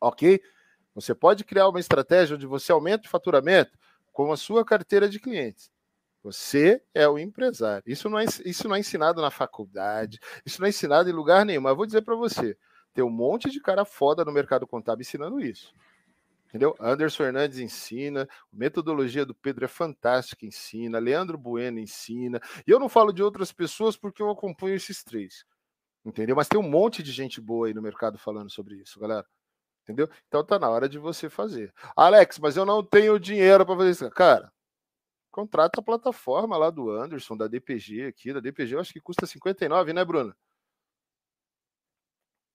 Ok? 0.00 0.42
Você 0.94 1.14
pode 1.14 1.44
criar 1.44 1.68
uma 1.68 1.80
estratégia 1.80 2.36
onde 2.36 2.46
você 2.46 2.72
aumenta 2.72 3.06
o 3.06 3.10
faturamento 3.10 3.72
com 4.12 4.30
a 4.32 4.36
sua 4.36 4.64
carteira 4.64 5.08
de 5.08 5.18
clientes. 5.18 5.70
Você 6.26 6.82
é 6.92 7.08
o 7.08 7.20
empresário. 7.20 7.84
Isso 7.86 8.10
não 8.10 8.18
é, 8.18 8.24
isso 8.44 8.66
não 8.66 8.74
é 8.74 8.80
ensinado 8.80 9.22
na 9.22 9.30
faculdade, 9.30 10.18
isso 10.44 10.60
não 10.60 10.66
é 10.66 10.70
ensinado 10.70 11.08
em 11.08 11.12
lugar 11.12 11.46
nenhum. 11.46 11.60
Mas 11.60 11.70
eu 11.70 11.76
vou 11.76 11.86
dizer 11.86 12.02
para 12.02 12.16
você: 12.16 12.58
tem 12.92 13.04
um 13.04 13.10
monte 13.10 13.48
de 13.48 13.60
cara 13.60 13.84
foda 13.84 14.24
no 14.24 14.32
mercado 14.32 14.66
contábil 14.66 15.02
ensinando 15.02 15.38
isso. 15.40 15.72
Entendeu? 16.48 16.74
Anderson 16.80 17.22
Hernandes 17.22 17.60
ensina, 17.60 18.28
metodologia 18.52 19.24
do 19.24 19.36
Pedro 19.36 19.66
é 19.66 19.68
fantástica, 19.68 20.44
ensina, 20.44 20.98
Leandro 20.98 21.38
Bueno 21.38 21.78
ensina. 21.78 22.40
E 22.66 22.72
eu 22.72 22.80
não 22.80 22.88
falo 22.88 23.12
de 23.12 23.22
outras 23.22 23.52
pessoas 23.52 23.96
porque 23.96 24.20
eu 24.20 24.28
acompanho 24.28 24.74
esses 24.74 25.04
três. 25.04 25.44
Entendeu? 26.04 26.34
Mas 26.34 26.48
tem 26.48 26.58
um 26.58 26.68
monte 26.68 27.04
de 27.04 27.12
gente 27.12 27.40
boa 27.40 27.68
aí 27.68 27.74
no 27.74 27.82
mercado 27.82 28.18
falando 28.18 28.50
sobre 28.50 28.74
isso, 28.76 28.98
galera. 28.98 29.24
Entendeu? 29.84 30.10
Então 30.26 30.44
tá 30.44 30.58
na 30.58 30.68
hora 30.68 30.88
de 30.88 30.98
você 30.98 31.30
fazer. 31.30 31.72
Alex, 31.96 32.40
mas 32.40 32.56
eu 32.56 32.66
não 32.66 32.82
tenho 32.82 33.20
dinheiro 33.20 33.64
para 33.64 33.76
fazer 33.76 33.90
isso. 33.90 34.10
Cara, 34.10 34.52
Contrata 35.36 35.80
a 35.80 35.82
plataforma 35.82 36.56
lá 36.56 36.70
do 36.70 36.90
Anderson, 36.90 37.36
da 37.36 37.46
DPG 37.46 38.06
aqui. 38.06 38.32
Da 38.32 38.40
DPG 38.40 38.74
eu 38.74 38.80
acho 38.80 38.90
que 38.90 38.98
custa 38.98 39.26
59, 39.26 39.92
né, 39.92 40.02
Bruno? 40.02 40.34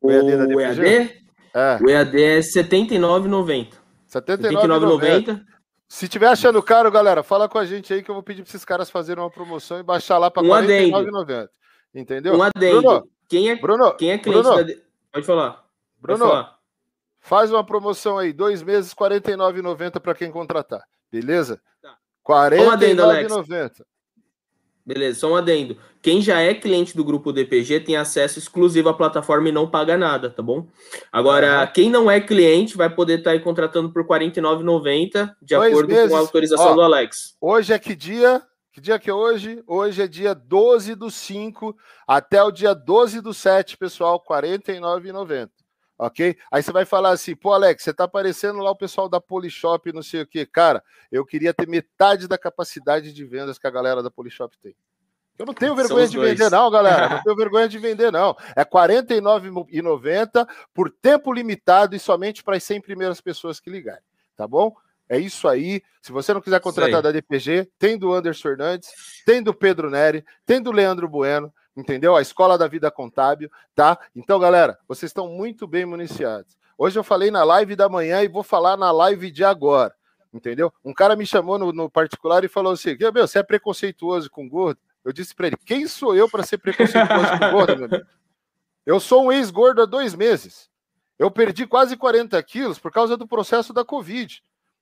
O 0.01 0.09
EAD 0.09 0.35
da 0.35 0.45
DPG? 0.47 0.81
EAD? 0.81 1.25
É. 1.53 1.77
O 1.79 1.87
EAD 1.87 2.23
é 2.23 2.39
79,90. 2.39 3.73
79,90. 4.09 5.45
Se 5.87 6.07
tiver 6.07 6.25
achando 6.25 6.63
caro, 6.63 6.89
galera, 6.89 7.21
fala 7.21 7.47
com 7.47 7.59
a 7.59 7.65
gente 7.65 7.93
aí 7.93 8.01
que 8.01 8.09
eu 8.09 8.15
vou 8.15 8.23
pedir 8.23 8.41
para 8.41 8.49
esses 8.49 8.65
caras 8.65 8.89
fazerem 8.89 9.23
uma 9.23 9.29
promoção 9.29 9.79
e 9.79 9.83
baixar 9.83 10.17
lá 10.17 10.31
para 10.31 10.41
um 10.41 10.47
49,90. 10.47 11.49
Entendeu? 11.93 12.35
Um 12.35 12.41
adendo. 12.41 12.81
Bruno, 12.81 13.09
quem 13.29 13.51
é, 13.51 13.55
Bruno, 13.55 13.95
quem 13.95 14.09
é 14.09 14.17
cliente 14.17 14.41
Bruno, 14.41 14.65
da... 14.65 14.73
Pode 15.13 15.25
falar. 15.27 15.67
Bruno, 15.99 16.17
Pode 16.17 16.31
falar. 16.31 16.57
faz 17.19 17.51
uma 17.51 17.63
promoção 17.63 18.17
aí, 18.17 18.33
dois 18.33 18.63
meses, 18.63 18.91
R$ 18.91 19.07
49,90 19.07 19.99
para 19.99 20.15
quem 20.15 20.31
contratar. 20.31 20.83
Beleza? 21.11 21.61
Tá. 22.25 22.49
49,90. 22.49 23.83
Beleza, 24.83 25.19
só 25.19 25.31
um 25.31 25.35
adendo. 25.35 25.77
Quem 26.01 26.21
já 26.21 26.39
é 26.39 26.55
cliente 26.55 26.97
do 26.97 27.03
grupo 27.03 27.31
DPG 27.31 27.81
tem 27.81 27.95
acesso 27.95 28.39
exclusivo 28.39 28.89
à 28.89 28.93
plataforma 28.93 29.47
e 29.47 29.51
não 29.51 29.69
paga 29.69 29.95
nada, 29.95 30.29
tá 30.29 30.41
bom? 30.41 30.67
Agora, 31.11 31.65
quem 31.67 31.89
não 31.89 32.09
é 32.09 32.19
cliente 32.19 32.75
vai 32.75 32.89
poder 32.89 33.19
estar 33.19 33.29
tá 33.29 33.35
aí 33.35 33.39
contratando 33.39 33.91
por 33.91 34.01
R$ 34.01 34.07
49,90, 34.07 35.35
de 35.41 35.55
Dois 35.55 35.71
acordo 35.71 35.93
meses. 35.93 36.09
com 36.09 36.15
a 36.15 36.19
autorização 36.19 36.71
Ó, 36.71 36.73
do 36.73 36.81
Alex. 36.81 37.35
Hoje 37.39 37.73
é 37.73 37.79
que 37.79 37.95
dia? 37.95 38.41
Que 38.73 38.81
dia 38.81 38.97
que 38.97 39.09
é 39.09 39.13
hoje? 39.13 39.61
Hoje 39.67 40.01
é 40.01 40.07
dia 40.07 40.33
12 40.33 40.95
do 40.95 41.11
5 41.11 41.75
até 42.07 42.41
o 42.41 42.49
dia 42.49 42.73
12 42.73 43.21
do 43.21 43.33
7, 43.33 43.77
pessoal, 43.77 44.23
R$ 44.27 44.35
49,90 44.35 45.60
ok? 46.01 46.35
Aí 46.51 46.63
você 46.63 46.71
vai 46.71 46.83
falar 46.83 47.11
assim, 47.11 47.35
pô, 47.35 47.53
Alex, 47.53 47.83
você 47.83 47.93
tá 47.93 48.05
aparecendo 48.05 48.57
lá 48.57 48.71
o 48.71 48.75
pessoal 48.75 49.07
da 49.07 49.21
Polishop, 49.21 49.93
não 49.93 50.01
sei 50.01 50.23
o 50.23 50.27
quê. 50.27 50.47
Cara, 50.47 50.83
eu 51.11 51.23
queria 51.23 51.53
ter 51.53 51.67
metade 51.67 52.27
da 52.27 52.39
capacidade 52.39 53.13
de 53.13 53.23
vendas 53.23 53.59
que 53.59 53.67
a 53.67 53.71
galera 53.71 54.01
da 54.01 54.09
Polishop 54.09 54.57
tem. 54.57 54.75
Eu 55.37 55.45
não 55.45 55.53
tenho 55.53 55.75
vergonha 55.75 56.07
de 56.07 56.17
dois. 56.17 56.31
vender, 56.31 56.49
não, 56.49 56.71
galera. 56.71 57.07
Não 57.07 57.21
tenho 57.23 57.35
vergonha 57.35 57.69
de 57.69 57.77
vender, 57.77 58.11
não. 58.11 58.35
É 58.55 58.61
R$ 58.61 58.65
49,90 58.65 60.47
por 60.73 60.89
tempo 60.89 61.31
limitado 61.31 61.95
e 61.95 61.99
somente 61.99 62.43
para 62.43 62.57
as 62.57 62.63
100 62.63 62.81
primeiras 62.81 63.21
pessoas 63.21 63.59
que 63.59 63.69
ligarem, 63.69 64.03
tá 64.35 64.47
bom? 64.47 64.73
É 65.07 65.19
isso 65.19 65.47
aí. 65.47 65.83
Se 66.01 66.11
você 66.11 66.33
não 66.33 66.41
quiser 66.41 66.59
contratar 66.61 67.01
da 67.01 67.11
DPG, 67.11 67.69
tem 67.77 67.95
do 67.95 68.11
Anderson 68.11 68.41
Fernandes, 68.41 68.89
tem 69.23 69.43
do 69.43 69.53
Pedro 69.53 69.89
Neri, 69.89 70.25
tem 70.45 70.59
do 70.61 70.71
Leandro 70.71 71.07
Bueno 71.07 71.53
entendeu? 71.75 72.15
A 72.15 72.21
escola 72.21 72.57
da 72.57 72.67
vida 72.67 72.89
contábil, 72.91 73.49
tá? 73.73 73.97
Então, 74.15 74.39
galera, 74.39 74.77
vocês 74.87 75.09
estão 75.09 75.27
muito 75.27 75.67
bem 75.67 75.85
municiados. 75.85 76.57
Hoje 76.77 76.97
eu 76.97 77.03
falei 77.03 77.29
na 77.29 77.43
live 77.43 77.75
da 77.75 77.87
manhã 77.87 78.23
e 78.23 78.27
vou 78.27 78.43
falar 78.43 78.75
na 78.75 78.91
live 78.91 79.29
de 79.29 79.43
agora, 79.43 79.93
entendeu? 80.33 80.73
Um 80.83 80.93
cara 80.93 81.15
me 81.15 81.25
chamou 81.25 81.57
no, 81.57 81.71
no 81.71 81.89
particular 81.89 82.43
e 82.43 82.47
falou 82.47 82.73
assim: 82.73 82.97
meu, 82.99 83.27
você 83.27 83.39
é 83.39 83.43
preconceituoso 83.43 84.29
com 84.29 84.47
gordo? 84.49 84.79
Eu 85.03 85.13
disse 85.13 85.35
para 85.35 85.47
ele: 85.47 85.57
quem 85.57 85.87
sou 85.87 86.15
eu 86.15 86.29
para 86.29 86.43
ser 86.43 86.57
preconceituoso 86.57 87.39
com 87.39 87.51
gordo, 87.51 87.77
meu 87.77 87.85
amigo? 87.85 88.05
Eu 88.85 88.99
sou 88.99 89.25
um 89.25 89.31
ex-gordo 89.31 89.83
há 89.83 89.85
dois 89.85 90.15
meses. 90.15 90.69
Eu 91.19 91.29
perdi 91.29 91.67
quase 91.67 91.95
40 91.95 92.41
quilos 92.41 92.79
por 92.79 92.91
causa 92.91 93.15
do 93.15 93.27
processo 93.27 93.71
da 93.71 93.85
Covid, 93.85 94.41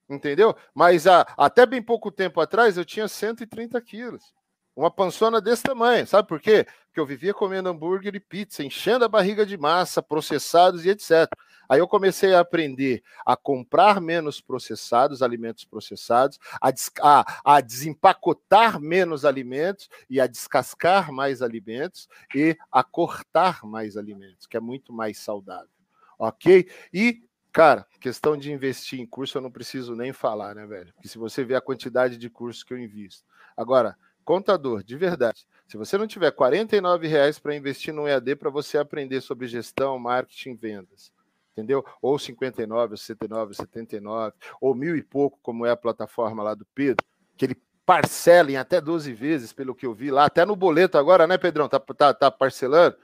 entendeu? 0.10 0.56
Mas 0.74 1.06
até 1.38 1.66
bem 1.66 1.82
pouco 1.82 2.10
tempo 2.10 2.40
atrás 2.40 2.78
eu 2.78 2.86
tinha 2.86 3.10
130 3.10 3.80
quilos. 3.82 4.34
Uma 4.76 4.90
pançona 4.90 5.42
desse 5.42 5.64
tamanho, 5.64 6.08
sabe 6.08 6.28
por 6.28 6.40
quê? 6.40 6.66
Porque 6.86 7.00
eu 7.00 7.06
vivia 7.06 7.34
comendo 7.34 7.70
hambúrguer 7.70 8.16
e 8.16 8.20
pizza, 8.20 8.64
enchendo 8.64 9.04
a 9.04 9.10
barriga 9.10 9.46
de 9.46 9.58
massa, 9.58 10.02
processados 10.02 10.86
e 10.86 10.90
etc. 10.90 11.28
Aí 11.68 11.80
eu 11.80 11.88
comecei 11.88 12.34
a 12.34 12.40
aprender 12.40 13.04
a 13.26 13.36
comprar 13.38 14.02
menos 14.02 14.42
processados, 14.42 15.22
alimentos 15.22 15.66
processados, 15.66 16.40
a, 16.62 16.72
a, 17.02 17.56
a 17.56 17.62
desempacotar 17.62 18.80
menos 18.80 19.26
alimentos 19.26 19.90
e 20.10 20.20
a 20.20 20.26
descascar 20.26 21.12
mais 21.12 21.42
alimentos 21.42 22.08
e 22.34 22.58
a 22.72 22.84
cortar 22.84 23.64
mais 23.66 23.98
alimentos, 23.98 24.48
que 24.48 24.58
é 24.58 24.60
muito 24.60 24.92
mais 24.92 25.20
saudável. 25.20 25.70
Ok? 26.18 26.68
E 26.94 27.22
Cara, 27.52 27.86
questão 28.00 28.38
de 28.38 28.52
investir 28.52 29.00
em 29.00 29.08
curso 29.08 29.38
eu 29.38 29.42
não 29.42 29.50
preciso 29.50 29.96
nem 29.96 30.14
falar, 30.14 30.54
né, 30.54 30.68
velho? 30.68 30.94
Porque 30.94 31.08
se 31.08 31.18
você 31.18 31.44
vê 31.44 31.56
a 31.56 31.62
quantidade 31.62 32.16
de 32.16 32.30
cursos 32.30 32.64
que 32.64 32.72
eu 32.72 32.78
invisto. 32.78 33.26
Agora, 33.58 33.98
Contador, 34.30 34.84
de 34.84 34.96
verdade. 34.96 35.48
Se 35.68 35.76
você 35.76 35.98
não 35.98 36.06
tiver 36.06 36.32
R$ 36.32 37.08
reais 37.08 37.40
para 37.40 37.56
investir 37.56 37.92
no 37.92 38.08
EAD 38.08 38.36
para 38.36 38.52
você 38.52 38.78
aprender 38.78 39.22
sobre 39.22 39.48
gestão, 39.48 39.98
marketing, 39.98 40.54
vendas, 40.54 41.12
entendeu? 41.52 41.84
Ou 42.00 42.20
59, 42.20 42.94
ou 42.94 42.98
69, 42.98 43.48
ou 43.48 43.54
79, 43.56 44.36
ou 44.62 44.76
mil 44.76 44.96
e 44.96 45.02
pouco, 45.02 45.40
como 45.42 45.66
é 45.66 45.72
a 45.72 45.76
plataforma 45.76 46.44
lá 46.44 46.54
do 46.54 46.64
Pedro, 46.76 47.04
que 47.36 47.44
ele 47.44 47.58
parcela 47.84 48.52
em 48.52 48.56
até 48.56 48.80
12 48.80 49.12
vezes, 49.14 49.52
pelo 49.52 49.74
que 49.74 49.88
eu 49.88 49.96
vi 49.96 50.12
lá, 50.12 50.26
até 50.26 50.46
no 50.46 50.56
boleto 50.56 51.00
agora, 51.00 51.26
né, 51.26 51.36
Pedrão? 51.36 51.68
Tá, 51.68 51.80
tá, 51.80 52.14
tá 52.14 52.30
parcelando? 52.30 52.98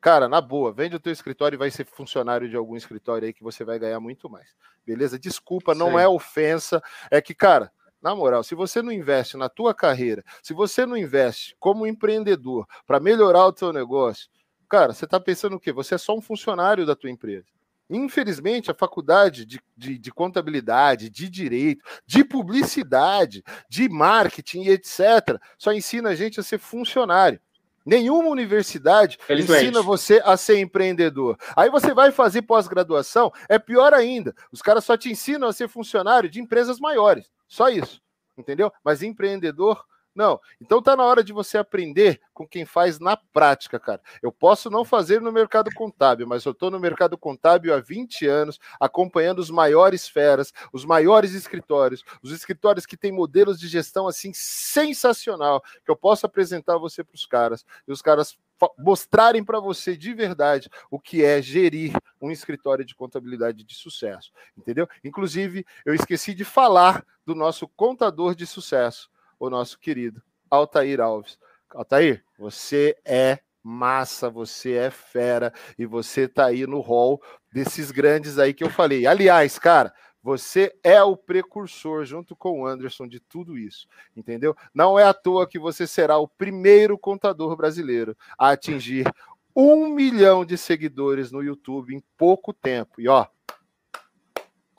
Cara, 0.00 0.28
na 0.28 0.40
boa, 0.40 0.72
vende 0.72 0.96
o 0.96 1.00
teu 1.00 1.12
escritório 1.12 1.54
e 1.54 1.56
vai 1.56 1.70
ser 1.70 1.86
funcionário 1.86 2.48
de 2.48 2.56
algum 2.56 2.74
escritório 2.74 3.26
aí 3.26 3.32
que 3.32 3.44
você 3.44 3.62
vai 3.62 3.78
ganhar 3.78 4.00
muito 4.00 4.28
mais. 4.28 4.48
Beleza? 4.84 5.20
Desculpa, 5.20 5.72
não 5.72 5.92
Sim. 5.92 5.98
é 5.98 6.08
ofensa, 6.08 6.82
é 7.12 7.22
que, 7.22 7.32
cara, 7.32 7.70
na 8.04 8.14
moral, 8.14 8.44
se 8.44 8.54
você 8.54 8.82
não 8.82 8.92
investe 8.92 9.34
na 9.38 9.48
tua 9.48 9.72
carreira, 9.72 10.22
se 10.42 10.52
você 10.52 10.84
não 10.84 10.94
investe 10.94 11.56
como 11.58 11.86
empreendedor 11.86 12.66
para 12.86 13.00
melhorar 13.00 13.46
o 13.46 13.52
teu 13.52 13.72
negócio, 13.72 14.28
cara, 14.68 14.92
você 14.92 15.06
está 15.06 15.18
pensando 15.18 15.56
o 15.56 15.60
quê? 15.60 15.72
Você 15.72 15.94
é 15.94 15.98
só 15.98 16.14
um 16.14 16.20
funcionário 16.20 16.84
da 16.84 16.94
tua 16.94 17.10
empresa. 17.10 17.46
Infelizmente, 17.88 18.70
a 18.70 18.74
faculdade 18.74 19.46
de, 19.46 19.58
de, 19.74 19.98
de, 19.98 20.12
contabilidade, 20.12 21.08
de 21.08 21.30
direito, 21.30 21.82
de 22.06 22.22
publicidade, 22.22 23.42
de 23.70 23.88
marketing 23.88 24.64
e 24.64 24.70
etc., 24.70 25.40
só 25.56 25.72
ensina 25.72 26.10
a 26.10 26.14
gente 26.14 26.38
a 26.38 26.42
ser 26.42 26.58
funcionário. 26.58 27.40
Nenhuma 27.86 28.28
universidade 28.28 29.18
ensina 29.30 29.82
você 29.82 30.20
a 30.24 30.36
ser 30.36 30.58
empreendedor. 30.58 31.38
Aí 31.56 31.70
você 31.70 31.92
vai 31.92 32.10
fazer 32.10 32.42
pós-graduação, 32.42 33.30
é 33.48 33.58
pior 33.58 33.92
ainda. 33.92 34.34
Os 34.50 34.62
caras 34.62 34.84
só 34.84 34.96
te 34.96 35.10
ensinam 35.10 35.48
a 35.48 35.52
ser 35.52 35.68
funcionário 35.68 36.28
de 36.28 36.40
empresas 36.40 36.78
maiores. 36.78 37.30
Só 37.48 37.68
isso, 37.68 38.00
entendeu? 38.36 38.72
Mas 38.84 39.02
empreendedor, 39.02 39.84
não. 40.14 40.40
Então 40.60 40.80
tá 40.80 40.94
na 40.94 41.02
hora 41.04 41.24
de 41.24 41.32
você 41.32 41.58
aprender 41.58 42.20
com 42.32 42.46
quem 42.46 42.64
faz 42.64 43.00
na 43.00 43.16
prática, 43.16 43.80
cara. 43.80 44.00
Eu 44.22 44.30
posso 44.30 44.70
não 44.70 44.84
fazer 44.84 45.20
no 45.20 45.32
mercado 45.32 45.70
contábil, 45.74 46.26
mas 46.26 46.44
eu 46.44 46.52
estou 46.52 46.70
no 46.70 46.78
mercado 46.78 47.18
contábil 47.18 47.74
há 47.74 47.80
20 47.80 48.26
anos, 48.26 48.60
acompanhando 48.78 49.40
os 49.40 49.50
maiores 49.50 50.06
feras, 50.06 50.52
os 50.72 50.84
maiores 50.84 51.32
escritórios, 51.32 52.04
os 52.22 52.30
escritórios 52.30 52.86
que 52.86 52.96
têm 52.96 53.10
modelos 53.10 53.58
de 53.58 53.66
gestão 53.66 54.06
assim 54.06 54.32
sensacional, 54.32 55.60
que 55.84 55.90
eu 55.90 55.96
posso 55.96 56.26
apresentar 56.26 56.78
você 56.78 57.02
para 57.02 57.14
os 57.16 57.26
caras, 57.26 57.64
e 57.88 57.92
os 57.92 58.00
caras 58.00 58.38
mostrarem 58.78 59.44
para 59.44 59.60
você 59.60 59.96
de 59.96 60.12
verdade 60.14 60.70
o 60.90 60.98
que 60.98 61.24
é 61.24 61.40
gerir 61.42 61.92
um 62.20 62.30
escritório 62.30 62.84
de 62.84 62.94
contabilidade 62.94 63.64
de 63.64 63.74
sucesso, 63.74 64.32
entendeu? 64.56 64.88
Inclusive, 65.02 65.66
eu 65.84 65.94
esqueci 65.94 66.34
de 66.34 66.44
falar 66.44 67.04
do 67.26 67.34
nosso 67.34 67.68
contador 67.68 68.34
de 68.34 68.46
sucesso, 68.46 69.10
o 69.38 69.50
nosso 69.50 69.78
querido 69.78 70.22
Altair 70.50 71.00
Alves. 71.00 71.38
Altair, 71.70 72.24
você 72.38 72.96
é 73.04 73.40
massa, 73.62 74.28
você 74.28 74.74
é 74.74 74.90
fera 74.90 75.52
e 75.78 75.86
você 75.86 76.28
tá 76.28 76.46
aí 76.46 76.66
no 76.66 76.80
hall 76.80 77.20
desses 77.52 77.90
grandes 77.90 78.38
aí 78.38 78.52
que 78.52 78.62
eu 78.62 78.70
falei. 78.70 79.06
Aliás, 79.06 79.58
cara, 79.58 79.92
você 80.24 80.74
é 80.82 81.02
o 81.02 81.18
precursor, 81.18 82.06
junto 82.06 82.34
com 82.34 82.62
o 82.62 82.66
Anderson, 82.66 83.06
de 83.06 83.20
tudo 83.20 83.58
isso, 83.58 83.86
entendeu? 84.16 84.56
Não 84.72 84.98
é 84.98 85.04
à 85.04 85.12
toa 85.12 85.46
que 85.46 85.58
você 85.58 85.86
será 85.86 86.16
o 86.16 86.26
primeiro 86.26 86.96
contador 86.96 87.54
brasileiro 87.54 88.16
a 88.38 88.48
atingir 88.48 89.04
um 89.54 89.86
milhão 89.86 90.42
de 90.42 90.56
seguidores 90.56 91.30
no 91.30 91.42
YouTube 91.42 91.94
em 91.94 92.02
pouco 92.16 92.54
tempo. 92.54 93.02
E 93.02 93.06
ó, 93.06 93.26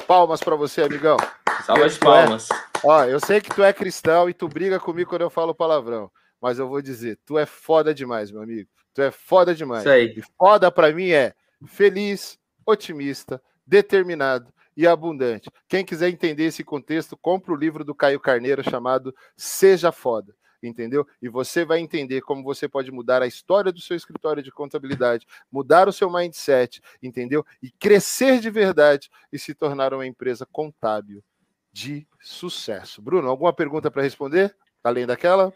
palmas 0.08 0.42
para 0.42 0.56
você, 0.56 0.82
amigão. 0.82 1.18
Salve 1.64 1.90
de 1.90 1.96
é 1.96 2.00
palmas. 2.00 2.50
É, 2.50 2.56
ó, 2.84 3.04
eu 3.04 3.20
sei 3.20 3.40
que 3.40 3.54
tu 3.54 3.62
é 3.62 3.72
cristão 3.72 4.28
e 4.28 4.34
tu 4.34 4.48
briga 4.48 4.80
comigo 4.80 5.12
quando 5.12 5.22
eu 5.22 5.30
falo 5.30 5.54
palavrão, 5.54 6.10
mas 6.42 6.58
eu 6.58 6.68
vou 6.68 6.82
dizer, 6.82 7.20
tu 7.24 7.38
é 7.38 7.46
foda 7.46 7.94
demais, 7.94 8.32
meu 8.32 8.42
amigo. 8.42 8.68
Tu 8.96 9.02
é 9.04 9.12
foda 9.12 9.54
demais. 9.54 9.84
Isso 9.84 9.90
aí. 9.92 10.12
E 10.18 10.24
foda 10.40 10.72
para 10.72 10.92
mim 10.92 11.12
é 11.12 11.36
feliz, 11.68 12.40
otimista, 12.66 13.40
determinado 13.64 14.52
e 14.76 14.86
abundante. 14.86 15.50
Quem 15.68 15.86
quiser 15.86 16.10
entender 16.10 16.46
esse 16.46 16.64
contexto, 16.64 17.18
compra 17.18 17.54
o 17.54 17.56
livro 17.56 17.84
do 17.84 17.96
Caio 17.96 18.20
Carneiro 18.20 18.64
chamado 18.64 19.16
Seja 19.36 19.92
Foda. 19.92 20.36
Entendeu? 20.62 21.06
E 21.22 21.30
você 21.30 21.64
vai 21.64 21.80
entender 21.80 22.22
como 22.22 22.44
você 22.44 22.68
pode 22.68 22.92
mudar 22.92 23.22
a 23.22 23.28
história 23.28 23.72
do 23.72 23.80
seu 23.80 23.96
escritório 23.96 24.42
de 24.42 24.52
contabilidade, 24.52 25.28
mudar 25.52 25.88
o 25.88 25.94
seu 25.94 26.12
mindset, 26.12 26.82
entendeu? 27.04 27.46
E 27.62 27.70
crescer 27.70 28.40
de 28.40 28.50
verdade 28.50 29.10
e 29.32 29.38
se 29.38 29.54
tornar 29.54 29.94
uma 29.94 30.08
empresa 30.08 30.48
contábil 30.52 31.24
de 31.72 32.08
sucesso. 32.22 33.02
Bruno, 33.02 33.30
alguma 33.30 33.54
pergunta 33.54 33.92
para 33.92 34.02
responder? 34.02 34.56
Além 34.84 35.06
daquela? 35.06 35.54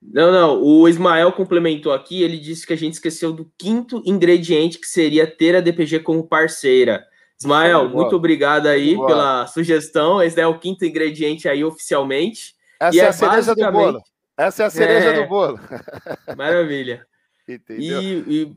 Não, 0.00 0.30
não. 0.30 0.62
O 0.62 0.88
Ismael 0.88 1.32
complementou 1.32 1.92
aqui. 1.92 2.22
Ele 2.22 2.38
disse 2.38 2.66
que 2.66 2.72
a 2.72 2.76
gente 2.76 2.94
esqueceu 2.94 3.32
do 3.32 3.50
quinto 3.58 4.02
ingrediente, 4.06 4.78
que 4.78 4.86
seria 4.86 5.26
ter 5.26 5.56
a 5.56 5.60
DPG 5.60 6.00
como 6.00 6.26
parceira. 6.26 7.04
Ismael, 7.40 7.88
muito 7.88 8.16
obrigado 8.16 8.66
aí 8.66 8.96
pela 8.96 9.46
sugestão. 9.46 10.20
Esse 10.22 10.40
é 10.40 10.46
o 10.46 10.58
quinto 10.58 10.84
ingrediente 10.84 11.48
aí 11.48 11.62
oficialmente. 11.62 12.54
Essa 12.80 12.96
e 12.96 13.00
é, 13.00 13.04
é 13.04 13.08
a 13.08 13.12
cereja 13.12 13.54
do 13.54 13.72
bolo. 13.72 14.02
Essa 14.36 14.62
é 14.62 14.66
a 14.66 14.70
cereja 14.70 15.08
é... 15.08 15.22
do 15.22 15.28
bolo. 15.28 15.58
Maravilha. 16.36 17.06
Entendeu? 17.48 18.02
E, 18.02 18.24
e, 18.26 18.56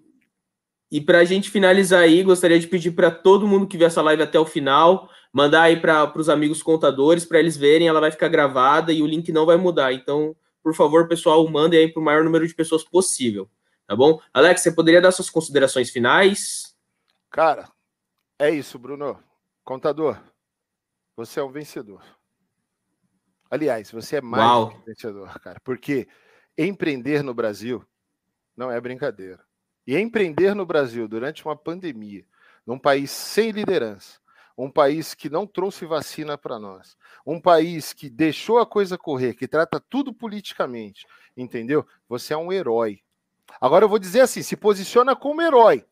e 0.92 1.02
para 1.02 1.20
a 1.20 1.24
gente 1.24 1.50
finalizar 1.50 2.02
aí, 2.02 2.24
gostaria 2.24 2.60
de 2.60 2.68
pedir 2.68 2.92
para 2.92 3.12
todo 3.12 3.48
mundo 3.48 3.68
que 3.68 3.78
viu 3.78 3.88
essa 3.88 4.02
live 4.02 4.24
até 4.24 4.40
o 4.40 4.46
final, 4.46 5.10
mandar 5.32 5.64
aí 5.64 5.80
para 5.80 6.12
os 6.18 6.28
amigos 6.28 6.62
contadores, 6.62 7.24
para 7.24 7.40
eles 7.40 7.56
verem, 7.56 7.88
ela 7.88 8.02
vai 8.02 8.12
ficar 8.12 8.28
gravada 8.28 8.92
e 8.92 9.02
o 9.02 9.08
link 9.08 9.32
não 9.32 9.46
vai 9.46 9.58
mudar. 9.58 9.94
Então, 9.94 10.36
por 10.64 10.76
favor, 10.76 11.08
pessoal, 11.08 11.48
mandem 11.48 11.80
aí 11.80 11.88
para 11.88 12.02
o 12.02 12.04
maior 12.04 12.24
número 12.24 12.48
de 12.48 12.54
pessoas 12.54 12.84
possível. 12.84 13.50
Tá 13.88 13.96
bom? 13.96 14.20
Alex, 14.34 14.62
você 14.62 14.72
poderia 14.72 15.02
dar 15.02 15.12
suas 15.12 15.30
considerações 15.30 15.90
finais? 15.90 16.76
Cara, 17.30 17.70
é 18.42 18.50
isso, 18.50 18.80
Bruno. 18.80 19.22
Contador, 19.64 20.20
você 21.16 21.40
é 21.40 21.44
um 21.44 21.52
vencedor. 21.52 22.04
Aliás, 23.50 23.92
você 23.92 24.18
é 24.18 24.22
mais 24.22 24.44
Uau. 24.44 24.76
um 24.76 24.82
vencedor, 24.86 25.40
cara. 25.40 25.60
Porque 25.64 26.08
empreender 26.58 27.24
no 27.24 27.34
Brasil 27.34 27.86
não 28.58 28.72
é 28.72 28.82
brincadeira. 28.82 29.44
E 29.86 29.98
empreender 29.98 30.56
no 30.56 30.66
Brasil 30.66 31.08
durante 31.08 31.46
uma 31.46 31.56
pandemia, 31.56 32.26
num 32.66 32.80
país 32.80 33.12
sem 33.12 33.52
liderança, 33.52 34.20
um 34.58 34.70
país 34.70 35.14
que 35.14 35.30
não 35.30 35.46
trouxe 35.46 35.86
vacina 35.86 36.38
para 36.38 36.60
nós, 36.60 36.96
um 37.26 37.40
país 37.40 37.94
que 37.94 38.10
deixou 38.10 38.60
a 38.60 38.66
coisa 38.66 38.98
correr, 38.98 39.34
que 39.34 39.48
trata 39.48 39.80
tudo 39.80 40.14
politicamente, 40.14 41.06
entendeu? 41.36 41.86
Você 42.08 42.34
é 42.34 42.38
um 42.38 42.52
herói. 42.52 43.02
Agora 43.60 43.86
eu 43.86 43.90
vou 43.90 44.00
dizer 44.00 44.22
assim: 44.22 44.42
se 44.42 44.56
posiciona 44.56 45.16
como 45.16 45.42
herói. 45.42 45.86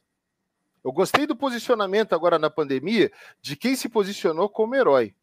Eu 0.84 0.92
gostei 0.92 1.26
do 1.26 1.36
posicionamento 1.36 2.14
agora 2.14 2.40
na 2.40 2.50
pandemia 2.50 3.12
de 3.42 3.56
quem 3.56 3.76
se 3.76 3.90
posicionou 3.90 4.50
como 4.50 4.76
herói. 4.76 5.14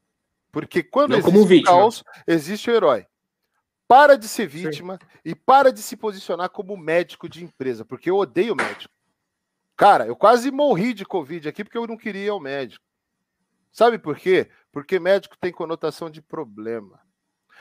Porque 0.52 0.82
quando 0.82 1.10
não 1.10 1.18
existe 1.18 1.60
o 1.60 1.62
caos, 1.64 2.04
existe 2.26 2.70
o 2.70 2.74
herói. 2.74 3.06
Para 3.88 4.16
de 4.16 4.26
ser 4.26 4.46
vítima 4.46 4.98
Sim. 5.00 5.18
e 5.24 5.34
para 5.34 5.72
de 5.72 5.80
se 5.80 5.96
posicionar 5.96 6.50
como 6.50 6.76
médico 6.76 7.28
de 7.28 7.44
empresa, 7.44 7.84
porque 7.84 8.10
eu 8.10 8.16
odeio 8.16 8.56
médico. 8.56 8.92
Cara, 9.76 10.06
eu 10.06 10.16
quase 10.16 10.50
morri 10.50 10.94
de 10.94 11.04
Covid 11.04 11.48
aqui 11.48 11.62
porque 11.62 11.78
eu 11.78 11.86
não 11.86 11.96
queria 11.96 12.34
o 12.34 12.40
médico. 12.40 12.84
Sabe 13.70 13.98
por 13.98 14.16
quê? 14.16 14.48
Porque 14.72 14.98
médico 14.98 15.36
tem 15.38 15.52
conotação 15.52 16.10
de 16.10 16.22
problema. 16.22 17.00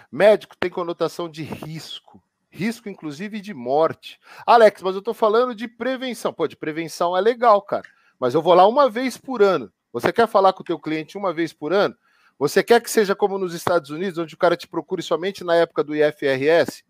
Médico 0.10 0.56
tem 0.58 0.70
conotação 0.70 1.30
de 1.30 1.44
risco. 1.44 2.24
Risco, 2.56 2.88
inclusive, 2.88 3.42
de 3.42 3.54
morte. 3.54 4.18
Alex, 4.46 4.82
mas 4.82 4.96
eu 4.96 5.02
tô 5.02 5.14
falando 5.14 5.54
de 5.54 5.68
prevenção. 5.68 6.34
Pô, 6.34 6.48
de 6.48 6.56
prevenção 6.56 7.16
é 7.16 7.20
legal, 7.20 7.62
cara. 7.62 7.84
Mas 8.18 8.34
eu 8.34 8.42
vou 8.42 8.54
lá 8.54 8.66
uma 8.66 8.90
vez 8.90 9.18
por 9.18 9.44
ano. 9.44 9.70
Você 9.92 10.12
quer 10.14 10.26
falar 10.26 10.54
com 10.54 10.62
o 10.62 10.66
teu 10.66 10.80
cliente 10.80 11.18
uma 11.18 11.34
vez 11.34 11.52
por 11.52 11.74
ano? 11.74 11.94
Você 12.40 12.64
quer 12.64 12.82
que 12.82 12.90
seja 12.90 13.14
como 13.14 13.38
nos 13.38 13.54
Estados 13.54 13.90
Unidos, 13.90 14.18
onde 14.18 14.36
o 14.36 14.38
cara 14.38 14.56
te 14.56 14.70
procure 14.70 15.02
somente 15.02 15.44
na 15.44 15.54
época 15.56 15.84
do 15.84 15.94
IFRS? 15.94 16.86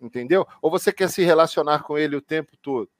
Entendeu? 0.00 0.46
Ou 0.60 0.70
você 0.70 0.92
quer 0.92 1.08
se 1.08 1.22
relacionar 1.22 1.82
com 1.82 1.96
ele 1.96 2.14
o 2.14 2.22
tempo 2.22 2.54
todo? 2.60 2.90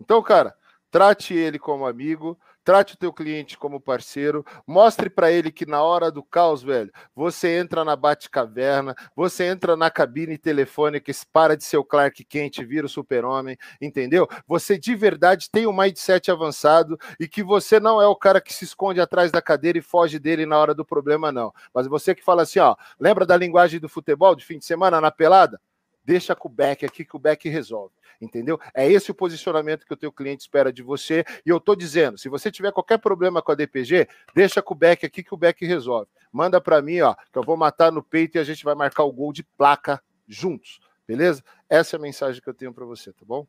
Então, 0.00 0.20
cara, 0.22 0.52
trate 0.90 1.32
ele 1.32 1.60
como 1.60 1.86
amigo, 1.86 2.36
trate 2.70 2.94
o 2.94 2.96
teu 2.96 3.12
cliente 3.12 3.58
como 3.58 3.80
parceiro, 3.80 4.46
mostre 4.64 5.10
para 5.10 5.32
ele 5.32 5.50
que 5.50 5.66
na 5.66 5.82
hora 5.82 6.08
do 6.08 6.22
caos, 6.22 6.62
velho, 6.62 6.92
você 7.12 7.58
entra 7.58 7.84
na 7.84 7.96
Bate-Caverna, 7.96 8.94
você 9.16 9.46
entra 9.46 9.76
na 9.76 9.90
cabine 9.90 10.38
telefônica, 10.38 11.10
para 11.32 11.56
de 11.56 11.64
ser 11.64 11.78
o 11.78 11.84
Clark 11.84 12.24
Kent, 12.24 12.60
vira 12.60 12.86
o 12.86 12.88
super-homem, 12.88 13.58
entendeu? 13.82 14.28
Você 14.46 14.78
de 14.78 14.94
verdade 14.94 15.50
tem 15.50 15.66
um 15.66 15.76
mindset 15.76 16.30
avançado 16.30 16.96
e 17.18 17.26
que 17.26 17.42
você 17.42 17.80
não 17.80 18.00
é 18.00 18.06
o 18.06 18.14
cara 18.14 18.40
que 18.40 18.54
se 18.54 18.64
esconde 18.64 19.00
atrás 19.00 19.32
da 19.32 19.42
cadeira 19.42 19.76
e 19.76 19.82
foge 19.82 20.20
dele 20.20 20.46
na 20.46 20.56
hora 20.56 20.72
do 20.72 20.84
problema, 20.84 21.32
não. 21.32 21.52
Mas 21.74 21.88
você 21.88 22.14
que 22.14 22.22
fala 22.22 22.42
assim, 22.42 22.60
ó, 22.60 22.76
lembra 23.00 23.26
da 23.26 23.36
linguagem 23.36 23.80
do 23.80 23.88
futebol 23.88 24.36
de 24.36 24.44
fim 24.44 24.60
de 24.60 24.64
semana 24.64 25.00
na 25.00 25.10
pelada? 25.10 25.60
Deixa 26.04 26.34
com 26.34 26.48
o 26.48 26.50
back 26.50 26.84
aqui 26.84 27.04
que 27.04 27.16
o 27.16 27.18
back 27.18 27.48
resolve 27.48 27.92
entendeu? 28.20 28.60
É 28.74 28.90
esse 28.90 29.10
o 29.10 29.14
posicionamento 29.14 29.86
que 29.86 29.94
o 29.94 29.96
teu 29.96 30.12
cliente 30.12 30.42
espera 30.42 30.72
de 30.72 30.82
você. 30.82 31.24
E 31.44 31.48
eu 31.48 31.56
estou 31.56 31.74
dizendo, 31.74 32.18
se 32.18 32.28
você 32.28 32.50
tiver 32.50 32.72
qualquer 32.72 32.98
problema 32.98 33.40
com 33.40 33.50
a 33.50 33.54
DPG, 33.54 34.06
deixa 34.34 34.60
com 34.60 34.74
o 34.74 34.76
Beck 34.76 35.06
aqui 35.06 35.22
que 35.22 35.32
o 35.32 35.36
Beck 35.36 35.64
resolve. 35.64 36.08
Manda 36.30 36.60
para 36.60 36.82
mim, 36.82 37.00
ó, 37.00 37.14
que 37.14 37.38
eu 37.38 37.42
vou 37.42 37.56
matar 37.56 37.90
no 37.90 38.02
peito 38.02 38.36
e 38.36 38.38
a 38.38 38.44
gente 38.44 38.62
vai 38.62 38.74
marcar 38.74 39.04
o 39.04 39.12
gol 39.12 39.32
de 39.32 39.42
placa 39.42 40.02
juntos, 40.28 40.80
beleza? 41.06 41.42
Essa 41.68 41.96
é 41.96 41.98
a 41.98 42.00
mensagem 42.00 42.40
que 42.40 42.48
eu 42.48 42.54
tenho 42.54 42.72
para 42.72 42.84
você, 42.84 43.12
tá 43.12 43.24
bom? 43.26 43.46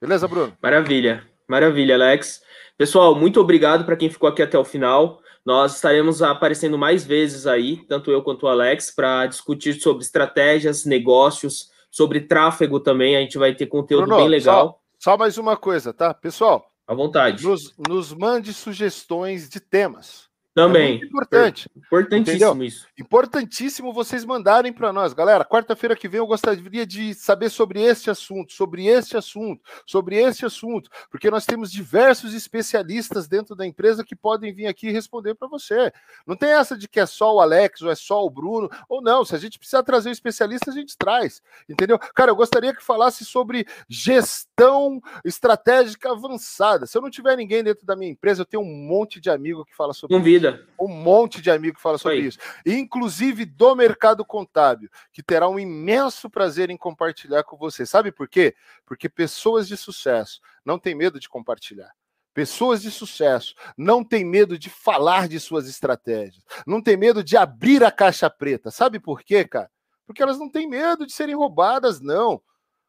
Beleza, 0.00 0.26
Bruno? 0.28 0.56
Maravilha. 0.62 1.26
Maravilha, 1.46 1.94
Alex. 1.94 2.42
Pessoal, 2.76 3.14
muito 3.14 3.38
obrigado 3.38 3.84
para 3.84 3.96
quem 3.96 4.08
ficou 4.08 4.28
aqui 4.28 4.42
até 4.42 4.58
o 4.58 4.64
final. 4.64 5.20
Nós 5.44 5.74
estaremos 5.74 6.22
aparecendo 6.22 6.78
mais 6.78 7.04
vezes 7.04 7.46
aí, 7.46 7.84
tanto 7.86 8.10
eu 8.10 8.22
quanto 8.22 8.44
o 8.44 8.48
Alex, 8.48 8.90
para 8.90 9.26
discutir 9.26 9.74
sobre 9.74 10.02
estratégias, 10.02 10.86
negócios, 10.86 11.70
sobre 11.90 12.22
tráfego 12.22 12.80
também. 12.80 13.16
A 13.16 13.20
gente 13.20 13.36
vai 13.36 13.54
ter 13.54 13.66
conteúdo 13.66 14.06
Bruno, 14.06 14.20
bem 14.20 14.28
legal. 14.28 14.80
Só, 14.98 15.10
só, 15.10 15.18
mais 15.18 15.36
uma 15.36 15.56
coisa, 15.56 15.92
tá? 15.92 16.14
Pessoal, 16.14 16.66
à 16.86 16.94
vontade. 16.94 17.44
Nos, 17.44 17.74
nos 17.88 18.14
mande 18.14 18.54
sugestões 18.54 19.48
de 19.48 19.60
temas. 19.60 20.28
Também. 20.54 21.00
É 21.02 21.04
importante. 21.04 21.68
Importantíssimo 21.76 22.50
entendeu? 22.50 22.64
isso. 22.64 22.86
Importantíssimo 22.98 23.92
vocês 23.92 24.24
mandarem 24.24 24.72
para 24.72 24.92
nós. 24.92 25.12
Galera, 25.12 25.44
quarta-feira 25.44 25.96
que 25.96 26.08
vem 26.08 26.18
eu 26.18 26.26
gostaria 26.26 26.86
de 26.86 27.12
saber 27.14 27.50
sobre 27.50 27.82
este 27.82 28.08
assunto, 28.08 28.52
sobre 28.52 28.86
este 28.86 29.16
assunto, 29.16 29.60
sobre 29.84 30.16
este 30.16 30.46
assunto, 30.46 30.88
porque 31.10 31.30
nós 31.30 31.44
temos 31.44 31.72
diversos 31.72 32.34
especialistas 32.34 33.26
dentro 33.26 33.56
da 33.56 33.66
empresa 33.66 34.04
que 34.04 34.14
podem 34.14 34.54
vir 34.54 34.66
aqui 34.66 34.90
responder 34.90 35.34
para 35.34 35.48
você. 35.48 35.92
Não 36.24 36.36
tem 36.36 36.50
essa 36.50 36.78
de 36.78 36.86
que 36.86 37.00
é 37.00 37.06
só 37.06 37.34
o 37.34 37.40
Alex 37.40 37.82
ou 37.82 37.90
é 37.90 37.96
só 37.96 38.24
o 38.24 38.30
Bruno, 38.30 38.70
ou 38.88 39.02
não. 39.02 39.24
Se 39.24 39.34
a 39.34 39.38
gente 39.38 39.58
precisar 39.58 39.82
trazer 39.82 40.08
um 40.08 40.12
especialista, 40.12 40.70
a 40.70 40.74
gente 40.74 40.96
traz. 40.96 41.42
Entendeu? 41.68 41.98
Cara, 41.98 42.30
eu 42.30 42.36
gostaria 42.36 42.72
que 42.72 42.82
falasse 42.82 43.24
sobre 43.24 43.66
gestão 43.88 45.00
estratégica 45.24 46.12
avançada. 46.12 46.86
Se 46.86 46.96
eu 46.96 47.02
não 47.02 47.10
tiver 47.10 47.36
ninguém 47.36 47.64
dentro 47.64 47.84
da 47.84 47.96
minha 47.96 48.12
empresa, 48.12 48.42
eu 48.42 48.46
tenho 48.46 48.62
um 48.62 48.86
monte 48.86 49.20
de 49.20 49.30
amigo 49.30 49.64
que 49.64 49.74
fala 49.74 49.92
sobre 49.92 50.16
Convida. 50.16 50.43
Vida. 50.50 50.66
Um 50.78 50.88
monte 50.88 51.40
de 51.40 51.50
amigo 51.50 51.78
fala 51.80 51.98
sobre 51.98 52.20
isso. 52.20 52.38
Inclusive 52.66 53.44
do 53.44 53.74
mercado 53.74 54.24
contábil, 54.24 54.88
que 55.12 55.22
terá 55.22 55.48
um 55.48 55.58
imenso 55.58 56.28
prazer 56.28 56.70
em 56.70 56.76
compartilhar 56.76 57.42
com 57.44 57.56
você. 57.56 57.86
Sabe 57.86 58.12
por 58.12 58.28
quê? 58.28 58.54
Porque 58.84 59.08
pessoas 59.08 59.66
de 59.66 59.76
sucesso 59.76 60.40
não 60.64 60.78
têm 60.78 60.94
medo 60.94 61.18
de 61.18 61.28
compartilhar. 61.28 61.92
Pessoas 62.34 62.82
de 62.82 62.90
sucesso 62.90 63.54
não 63.78 64.02
têm 64.02 64.24
medo 64.24 64.58
de 64.58 64.68
falar 64.68 65.28
de 65.28 65.38
suas 65.38 65.68
estratégias, 65.68 66.44
não 66.66 66.82
têm 66.82 66.96
medo 66.96 67.22
de 67.22 67.36
abrir 67.36 67.84
a 67.84 67.92
caixa 67.92 68.28
preta. 68.28 68.72
Sabe 68.72 68.98
por 68.98 69.22
quê, 69.22 69.44
cara? 69.44 69.70
Porque 70.04 70.20
elas 70.20 70.38
não 70.38 70.50
têm 70.50 70.68
medo 70.68 71.06
de 71.06 71.12
serem 71.12 71.36
roubadas, 71.36 72.00
não. 72.00 72.42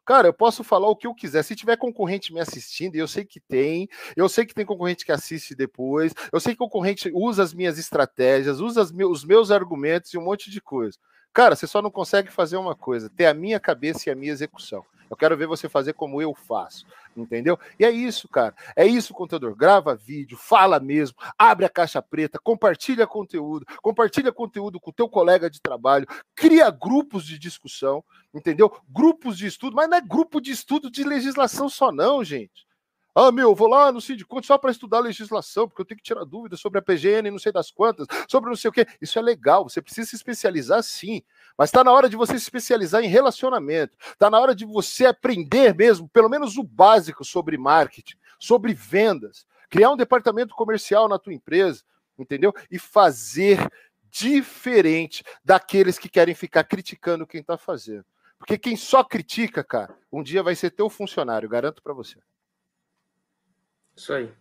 Cara, 0.06 0.27
eu 0.27 0.34
posso 0.34 0.64
falar 0.64 0.88
o 0.88 0.95
que 0.95 1.07
eu 1.07 1.15
quiser. 1.15 1.44
Se 1.44 1.56
tiver 1.56 1.77
concorrente 1.77 2.32
me 2.32 2.40
assistindo, 2.40 2.95
eu 2.95 3.07
sei 3.07 3.26
que 3.26 3.40
tem, 3.40 3.90
eu 4.15 4.30
sei 4.30 4.45
que 4.45 4.53
tem 4.53 4.65
concorrente 4.65 5.03
que 5.03 5.11
assiste 5.11 5.56
depois, 5.56 6.14
eu 6.32 6.40
sei 6.40 6.53
que 6.53 6.60
concorrente 6.60 7.10
usa 7.14 7.41
as 7.41 7.53
minhas 7.53 7.80
estratégias, 7.80 8.60
usa 8.60 8.84
os 8.84 9.26
meus 9.26 9.49
argumentos 9.49 10.14
e 10.14 10.18
um 10.18 10.23
monte 10.23 10.52
de 10.52 10.61
coisa. 10.61 10.98
Cara, 11.34 11.56
você 11.56 11.65
só 11.65 11.82
não 11.82 11.90
consegue 11.90 12.32
fazer 12.32 12.56
uma 12.56 12.76
coisa: 12.76 13.10
ter 13.10 13.26
a 13.26 13.34
minha 13.34 13.60
cabeça 13.60 14.07
e 14.07 14.11
a 14.11 14.15
minha 14.15 14.32
execução. 14.32 14.86
Eu 15.10 15.18
quero 15.18 15.36
ver 15.36 15.48
você 15.48 15.68
fazer 15.68 15.94
como 15.94 16.22
eu 16.22 16.34
faço, 16.34 16.86
entendeu? 17.15 17.57
E 17.79 17.85
é 17.85 17.91
isso, 17.91 18.27
cara. 18.27 18.55
É 18.75 18.85
isso, 18.85 19.13
contador. 19.13 19.55
Grava 19.55 19.95
vídeo, 19.95 20.37
fala 20.37 20.79
mesmo, 20.79 21.17
abre 21.37 21.65
a 21.65 21.69
caixa 21.69 22.01
preta, 22.01 22.39
compartilha 22.39 23.07
conteúdo, 23.07 23.65
compartilha 23.81 24.31
conteúdo 24.31 24.79
com 24.79 24.89
o 24.89 24.93
teu 24.93 25.07
colega 25.07 25.49
de 25.49 25.61
trabalho, 25.61 26.07
cria 26.35 26.69
grupos 26.69 27.25
de 27.25 27.39
discussão, 27.39 28.03
entendeu? 28.33 28.71
Grupos 28.89 29.37
de 29.37 29.47
estudo, 29.47 29.75
mas 29.75 29.89
não 29.89 29.97
é 29.97 30.01
grupo 30.01 30.41
de 30.41 30.51
estudo 30.51 30.89
de 30.91 31.03
legislação 31.03 31.69
só 31.69 31.91
não, 31.91 32.23
gente. 32.23 32.65
Ah, 33.17 33.31
meu, 33.31 33.55
vou 33.55 33.69
lá 33.69 33.93
no 33.93 34.01
Sindiconte 34.01 34.45
só 34.45 34.57
para 34.57 34.71
estudar 34.71 34.99
legislação, 34.99 35.69
porque 35.69 35.81
eu 35.81 35.85
tenho 35.85 35.97
que 35.97 36.03
tirar 36.03 36.25
dúvidas 36.25 36.59
sobre 36.59 36.79
a 36.79 36.81
PGN, 36.81 37.31
não 37.31 37.39
sei 37.39 37.49
das 37.49 37.71
quantas, 37.71 38.05
sobre 38.27 38.49
não 38.49 38.57
sei 38.57 38.67
o 38.67 38.73
quê. 38.73 38.85
Isso 39.01 39.17
é 39.17 39.21
legal, 39.21 39.63
você 39.63 39.81
precisa 39.81 40.09
se 40.09 40.17
especializar 40.17 40.83
sim. 40.83 41.23
Mas 41.57 41.69
está 41.69 41.84
na 41.84 41.91
hora 41.91 42.10
de 42.10 42.15
você 42.15 42.34
se 42.34 42.44
especializar 42.44 43.03
em 43.03 43.07
relacionamento. 43.07 43.95
Está 44.11 44.30
na 44.30 44.40
hora 44.40 44.53
de 44.53 44.65
você 44.65 45.06
aprender 45.06 45.73
mesmo, 45.73 46.10
pelo 46.10 46.30
menos 46.30 46.57
o 46.57 46.64
básico 46.64 47.23
sobre 47.23 47.57
marketing, 47.57 48.15
sobre 48.38 48.73
vendas, 48.73 49.45
criar 49.69 49.91
um 49.91 49.98
departamento 49.98 50.53
comercial 50.53 51.07
na 51.07 51.18
tua 51.18 51.34
empresa, 51.34 51.84
entendeu? 52.18 52.53
E 52.69 52.77
fazer 52.77 53.69
diferente 54.10 55.23
daqueles 55.44 55.98
que 55.98 56.10
querem 56.10 56.36
ficar 56.36 56.64
criticando 56.64 57.27
quem 57.27 57.41
está 57.41 57.57
fazendo. 57.57 58.06
Porque 58.38 58.57
quem 58.57 58.76
só 58.76 59.03
critica, 59.03 59.64
cara, 59.64 59.98
um 60.11 60.22
dia 60.22 60.44
vai 60.44 60.56
ser 60.56 60.72
teu 60.72 60.90
funcionário, 60.90 61.49
garanto 61.49 61.82
para 61.82 61.94
você. 61.94 62.19
Isso 63.95 64.14
aí. 64.14 64.32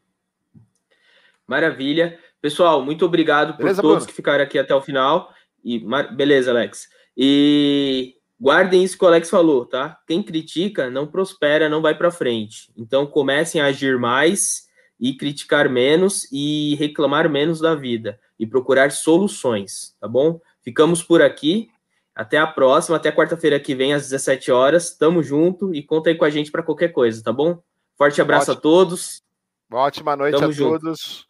Maravilha. 1.47 2.19
Pessoal, 2.41 2.83
muito 2.85 3.05
obrigado 3.05 3.57
Beleza, 3.57 3.81
por 3.81 3.89
todos 3.89 4.05
Bruno? 4.05 4.09
que 4.09 4.17
ficaram 4.17 4.45
aqui 4.45 4.59
até 4.59 4.75
o 4.75 4.83
final. 4.83 5.33
E 5.65 5.83
beleza, 6.13 6.51
Alex. 6.51 6.89
E 7.17 8.17
guardem 8.41 8.83
isso 8.83 8.99
que 8.99 9.05
o 9.05 9.09
Alex 9.09 9.31
falou, 9.31 9.65
tá? 9.65 9.99
Quem 10.07 10.23
critica 10.23 10.91
não 10.91 11.07
prospera, 11.07 11.69
não 11.69 11.81
vai 11.81 11.97
para 11.97 12.11
frente. 12.11 12.71
Então 12.77 13.07
comecem 13.07 13.61
a 13.61 13.67
agir 13.67 13.99
mais 13.99 14.69
e 14.99 15.17
criticar 15.17 15.69
menos 15.69 16.31
e 16.33 16.75
reclamar 16.77 17.29
menos 17.29 17.61
da 17.61 17.75
vida 17.75 18.19
e 18.39 18.47
procurar 18.47 18.91
soluções, 18.91 19.97
tá 20.01 20.09
bom? 20.09 20.41
Ficamos 20.63 21.03
por 21.03 21.23
aqui. 21.23 21.69
Até 22.15 22.39
a 22.39 22.47
próxima, 22.47 22.97
até 22.97 23.11
quarta-feira 23.11 23.59
que 23.59 23.75
vem 23.75 23.93
às 23.93 24.03
17 24.03 24.53
horas. 24.53 24.97
Tamo 24.97 25.21
junto 25.21 25.75
e 25.75 25.83
conta 25.83 26.11
aí 26.11 26.15
com 26.15 26.25
a 26.25 26.31
gente 26.31 26.51
para 26.51 26.63
qualquer 26.63 26.89
coisa, 26.89 27.23
tá 27.23 27.33
bom? 27.33 27.61
Forte 27.99 28.21
abraço 28.21 28.53
Ótimo. 28.53 28.59
a 28.59 28.63
todos. 28.63 29.23
Uma 29.69 29.81
ótima 29.81 30.17
noite 30.17 30.39
Tamo 30.39 30.49
a 30.49 30.53
junto. 30.53 30.81
todos 30.81 31.27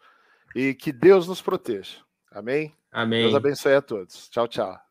e 0.54 0.74
que 0.74 0.92
Deus 0.92 1.26
nos 1.26 1.40
proteja. 1.40 1.98
Amém? 2.30 2.74
Amém. 2.92 3.22
Deus 3.22 3.34
abençoe 3.34 3.74
a 3.74 3.82
todos. 3.82 4.28
Tchau, 4.28 4.46
tchau. 4.46 4.83